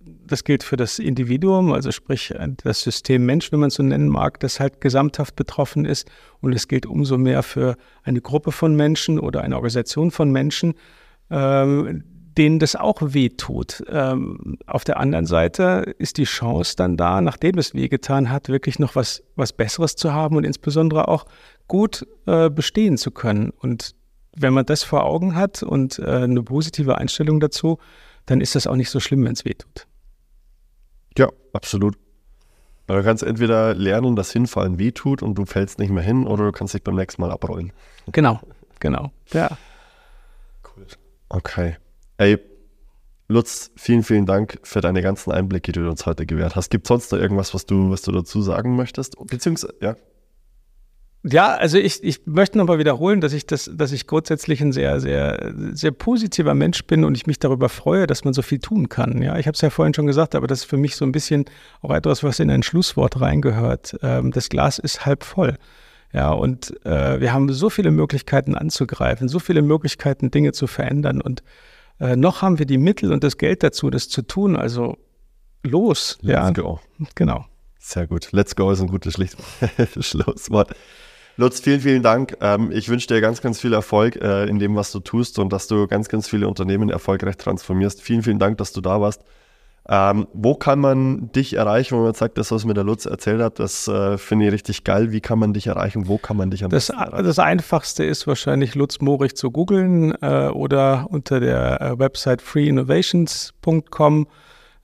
das 0.03 0.43
gilt 0.43 0.63
für 0.63 0.77
das 0.77 0.97
Individuum, 0.97 1.71
also 1.73 1.91
sprich 1.91 2.31
äh, 2.31 2.47
das 2.63 2.81
System 2.81 3.25
Mensch, 3.25 3.51
wenn 3.51 3.59
man 3.59 3.67
es 3.67 3.75
so 3.75 3.83
nennen 3.83 4.09
mag, 4.09 4.39
das 4.39 4.59
halt 4.59 4.81
gesamthaft 4.81 5.35
betroffen 5.35 5.85
ist. 5.85 6.09
Und 6.39 6.53
es 6.53 6.67
gilt 6.67 6.87
umso 6.87 7.19
mehr 7.19 7.43
für 7.43 7.77
eine 8.03 8.21
Gruppe 8.21 8.51
von 8.51 8.75
Menschen 8.75 9.19
oder 9.19 9.41
eine 9.41 9.55
Organisation 9.55 10.09
von 10.09 10.31
Menschen, 10.31 10.73
ähm, 11.29 12.03
denen 12.37 12.59
das 12.59 12.75
auch 12.75 13.01
wehtut. 13.01 13.83
Ähm, 13.89 14.57
auf 14.65 14.83
der 14.83 14.99
anderen 14.99 15.25
Seite 15.25 15.95
ist 15.97 16.17
die 16.17 16.23
Chance 16.23 16.75
dann 16.75 16.97
da, 16.97 17.21
nachdem 17.21 17.57
es 17.57 17.73
wehgetan 17.73 18.29
hat, 18.29 18.49
wirklich 18.49 18.79
noch 18.79 18.95
was, 18.95 19.23
was 19.35 19.53
Besseres 19.53 19.95
zu 19.95 20.13
haben 20.13 20.35
und 20.35 20.43
insbesondere 20.43 21.07
auch 21.07 21.25
gut 21.67 22.05
äh, 22.27 22.49
bestehen 22.49 22.97
zu 22.97 23.11
können. 23.11 23.49
Und 23.49 23.95
wenn 24.35 24.53
man 24.53 24.65
das 24.65 24.83
vor 24.83 25.03
Augen 25.03 25.35
hat 25.35 25.61
und 25.63 25.99
äh, 25.99 26.05
eine 26.05 26.43
positive 26.43 26.97
Einstellung 26.97 27.39
dazu, 27.39 27.79
dann 28.25 28.39
ist 28.39 28.55
das 28.55 28.67
auch 28.67 28.75
nicht 28.75 28.89
so 28.89 28.99
schlimm, 28.99 29.25
wenn 29.25 29.33
es 29.33 29.45
wehtut. 29.45 29.87
Ja, 31.17 31.27
absolut. 31.53 31.97
Du 32.87 33.03
kannst 33.03 33.23
entweder 33.23 33.73
lernen, 33.73 34.15
dass 34.15 34.31
Hinfallen 34.31 34.77
wehtut 34.77 35.23
und 35.23 35.35
du 35.35 35.45
fällst 35.45 35.79
nicht 35.79 35.91
mehr 35.91 36.03
hin, 36.03 36.27
oder 36.27 36.45
du 36.45 36.51
kannst 36.51 36.73
dich 36.73 36.83
beim 36.83 36.95
nächsten 36.95 37.21
Mal 37.21 37.31
abrollen. 37.31 37.71
Genau, 38.11 38.39
genau. 38.79 39.11
Ja. 39.31 39.57
Cool. 40.63 40.85
Okay. 41.29 41.77
Ey, 42.21 42.37
Lutz, 43.29 43.71
vielen, 43.75 44.03
vielen 44.03 44.27
Dank 44.27 44.59
für 44.61 44.79
deine 44.79 45.01
ganzen 45.01 45.31
Einblicke, 45.31 45.71
die 45.71 45.79
du 45.79 45.89
uns 45.89 46.05
heute 46.05 46.27
gewährt 46.27 46.55
hast. 46.55 46.69
Gibt 46.69 46.85
es 46.85 46.89
sonst 46.89 47.11
noch 47.11 47.17
irgendwas, 47.17 47.55
was 47.55 47.65
du, 47.65 47.89
was 47.89 48.03
du 48.03 48.11
dazu 48.11 48.43
sagen 48.43 48.75
möchtest? 48.75 49.15
Beziehungsweise, 49.25 49.73
ja. 49.81 49.95
Ja, 51.23 51.55
also 51.55 51.79
ich, 51.79 52.03
ich 52.03 52.27
möchte 52.27 52.59
nochmal 52.59 52.77
wiederholen, 52.77 53.21
dass 53.21 53.33
ich 53.33 53.47
das, 53.47 53.71
dass 53.73 53.91
ich 53.91 54.05
grundsätzlich 54.05 54.61
ein 54.61 54.71
sehr, 54.71 54.99
sehr, 54.99 55.51
sehr 55.71 55.89
positiver 55.89 56.53
Mensch 56.53 56.85
bin 56.85 57.05
und 57.05 57.15
ich 57.15 57.25
mich 57.25 57.39
darüber 57.39 57.69
freue, 57.69 58.05
dass 58.05 58.23
man 58.23 58.35
so 58.35 58.43
viel 58.43 58.59
tun 58.59 58.87
kann. 58.87 59.19
Ja, 59.23 59.39
ich 59.39 59.47
habe 59.47 59.55
es 59.55 59.61
ja 59.61 59.71
vorhin 59.71 59.95
schon 59.95 60.05
gesagt, 60.05 60.35
aber 60.35 60.45
das 60.45 60.59
ist 60.59 60.65
für 60.65 60.77
mich 60.77 60.95
so 60.97 61.05
ein 61.05 61.11
bisschen 61.11 61.45
auch 61.81 61.89
etwas, 61.89 62.23
was 62.23 62.39
in 62.39 62.51
ein 62.51 62.61
Schlusswort 62.61 63.19
reingehört. 63.19 63.97
Ähm, 64.03 64.29
das 64.29 64.49
Glas 64.49 64.77
ist 64.77 65.07
halb 65.07 65.23
voll. 65.23 65.55
Ja, 66.13 66.29
und 66.33 66.71
äh, 66.85 67.19
wir 67.19 67.33
haben 67.33 67.51
so 67.51 67.71
viele 67.71 67.89
Möglichkeiten 67.89 68.53
anzugreifen, 68.53 69.27
so 69.27 69.39
viele 69.39 69.63
Möglichkeiten, 69.63 70.29
Dinge 70.29 70.51
zu 70.51 70.67
verändern 70.67 71.19
und 71.19 71.41
äh, 72.01 72.15
noch 72.15 72.41
haben 72.41 72.59
wir 72.59 72.65
die 72.65 72.79
Mittel 72.79 73.13
und 73.13 73.23
das 73.23 73.37
Geld 73.37 73.63
dazu, 73.63 73.89
das 73.89 74.09
zu 74.09 74.23
tun. 74.23 74.55
Also 74.55 74.97
los. 75.63 76.17
Let's 76.21 76.33
ja, 76.33 76.51
go. 76.51 76.79
Genau. 77.15 77.45
Sehr 77.79 78.07
gut. 78.07 78.29
Let's 78.31 78.55
go 78.55 78.71
ist 78.71 78.81
ein 78.81 78.87
gutes 78.87 79.13
Schlusswort. 79.99 80.75
Lutz, 81.37 81.59
vielen, 81.61 81.79
vielen 81.79 82.03
Dank. 82.03 82.37
Ähm, 82.41 82.71
ich 82.71 82.89
wünsche 82.89 83.07
dir 83.07 83.21
ganz, 83.21 83.41
ganz 83.41 83.59
viel 83.61 83.73
Erfolg 83.73 84.15
äh, 84.17 84.45
in 84.45 84.59
dem, 84.59 84.75
was 84.75 84.91
du 84.91 84.99
tust 84.99 85.39
und 85.39 85.53
dass 85.53 85.67
du 85.67 85.87
ganz, 85.87 86.09
ganz 86.09 86.27
viele 86.27 86.47
Unternehmen 86.47 86.89
erfolgreich 86.89 87.37
transformierst. 87.37 88.01
Vielen, 88.01 88.23
vielen 88.23 88.39
Dank, 88.39 88.57
dass 88.57 88.73
du 88.73 88.81
da 88.81 88.99
warst. 88.99 89.23
Ähm, 89.89 90.27
wo 90.33 90.53
kann 90.53 90.79
man 90.79 91.31
dich 91.31 91.55
erreichen, 91.55 91.97
wenn 91.97 92.03
man 92.03 92.13
sagt, 92.13 92.37
das, 92.37 92.51
was 92.51 92.65
mir 92.65 92.75
der 92.75 92.83
Lutz 92.83 93.05
erzählt 93.05 93.41
hat, 93.41 93.59
das 93.59 93.87
äh, 93.87 94.17
finde 94.19 94.45
ich 94.45 94.53
richtig 94.53 94.83
geil. 94.83 95.11
Wie 95.11 95.21
kann 95.21 95.39
man 95.39 95.53
dich 95.53 95.67
erreichen? 95.67 96.07
Wo 96.07 96.17
kann 96.17 96.37
man 96.37 96.51
dich 96.51 96.63
am 96.63 96.69
das, 96.69 96.87
besten 96.87 97.01
erreichen? 97.01 97.25
Das 97.25 97.39
Einfachste 97.39 98.03
ist 98.03 98.27
wahrscheinlich 98.27 98.75
Lutz 98.75 99.01
Morich 99.01 99.35
zu 99.35 99.49
googeln 99.49 100.13
äh, 100.21 100.49
oder 100.49 101.07
unter 101.09 101.39
der 101.39 101.81
äh, 101.81 101.99
Website 101.99 102.43
freeinnovations.com. 102.43 104.27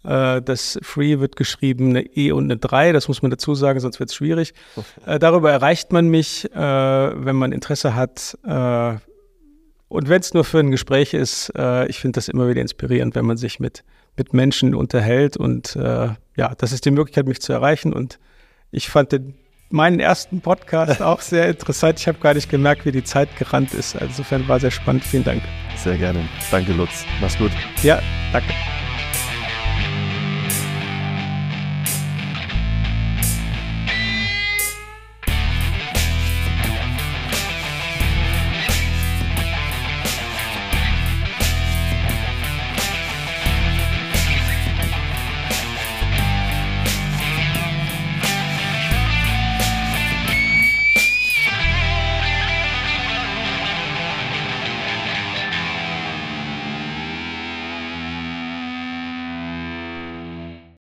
Äh, 0.04 0.42
das 0.42 0.80
Free 0.82 1.20
wird 1.20 1.36
geschrieben 1.36 1.90
eine 1.90 2.02
E 2.02 2.32
und 2.32 2.46
eine 2.46 2.58
3, 2.58 2.92
das 2.92 3.08
muss 3.08 3.22
man 3.22 3.30
dazu 3.30 3.54
sagen, 3.54 3.80
sonst 3.80 4.00
wird 4.00 4.10
es 4.10 4.16
schwierig. 4.16 4.54
Äh, 5.06 5.20
darüber 5.20 5.52
erreicht 5.52 5.94
man 5.94 6.08
mich, 6.10 6.52
äh, 6.54 6.58
wenn 6.58 7.36
man 7.36 7.52
Interesse 7.52 7.96
hat. 7.96 8.38
und 8.44 10.10
wenn 10.10 10.20
es 10.20 10.34
nur 10.34 10.44
für 10.44 10.60
ein 10.60 10.72
Gespräch 10.72 11.14
ist, 11.14 11.50
ich 11.88 12.00
finde 12.00 12.18
das 12.18 12.28
immer 12.28 12.50
wieder 12.50 12.62
inspirierend, 12.62 13.16
wenn 13.16 13.26
man 13.26 13.38
sich 13.38 13.60
mit 13.60 13.84
mit 14.18 14.34
Menschen 14.34 14.76
unterhält. 14.76 15.38
Und 15.38 15.76
äh, 15.76 16.10
ja, 16.36 16.54
das 16.58 16.72
ist 16.72 16.86
die 16.86 16.92
Möglichkeit, 16.92 17.28
mich 17.28 17.42
zu 17.42 17.54
erreichen. 17.54 17.94
Und 17.94 18.20
ich 18.72 18.90
fand 18.90 19.12
den, 19.12 19.36
meinen 19.70 20.00
ersten 20.00 20.42
Podcast 20.42 21.02
auch 21.02 21.22
sehr 21.22 21.50
interessant. 21.50 22.00
Ich 22.00 22.08
habe 22.08 22.20
gar 22.20 22.34
nicht 22.34 22.50
gemerkt, 22.50 22.86
wie 22.86 22.92
die 22.92 23.04
Zeit 23.04 23.36
gerannt 23.38 23.74
ist. 23.74 23.96
Also 23.96 24.08
insofern 24.08 24.48
war 24.48 24.60
sehr 24.60 24.72
spannend. 24.72 25.04
Vielen 25.04 25.24
Dank. 25.24 25.44
Sehr 25.78 25.98
gerne. 25.98 26.28
Danke, 26.52 26.74
Lutz. 26.74 27.06
Mach's 27.22 27.38
gut. 27.38 27.52
Ja, 27.84 28.02
danke. 28.34 28.54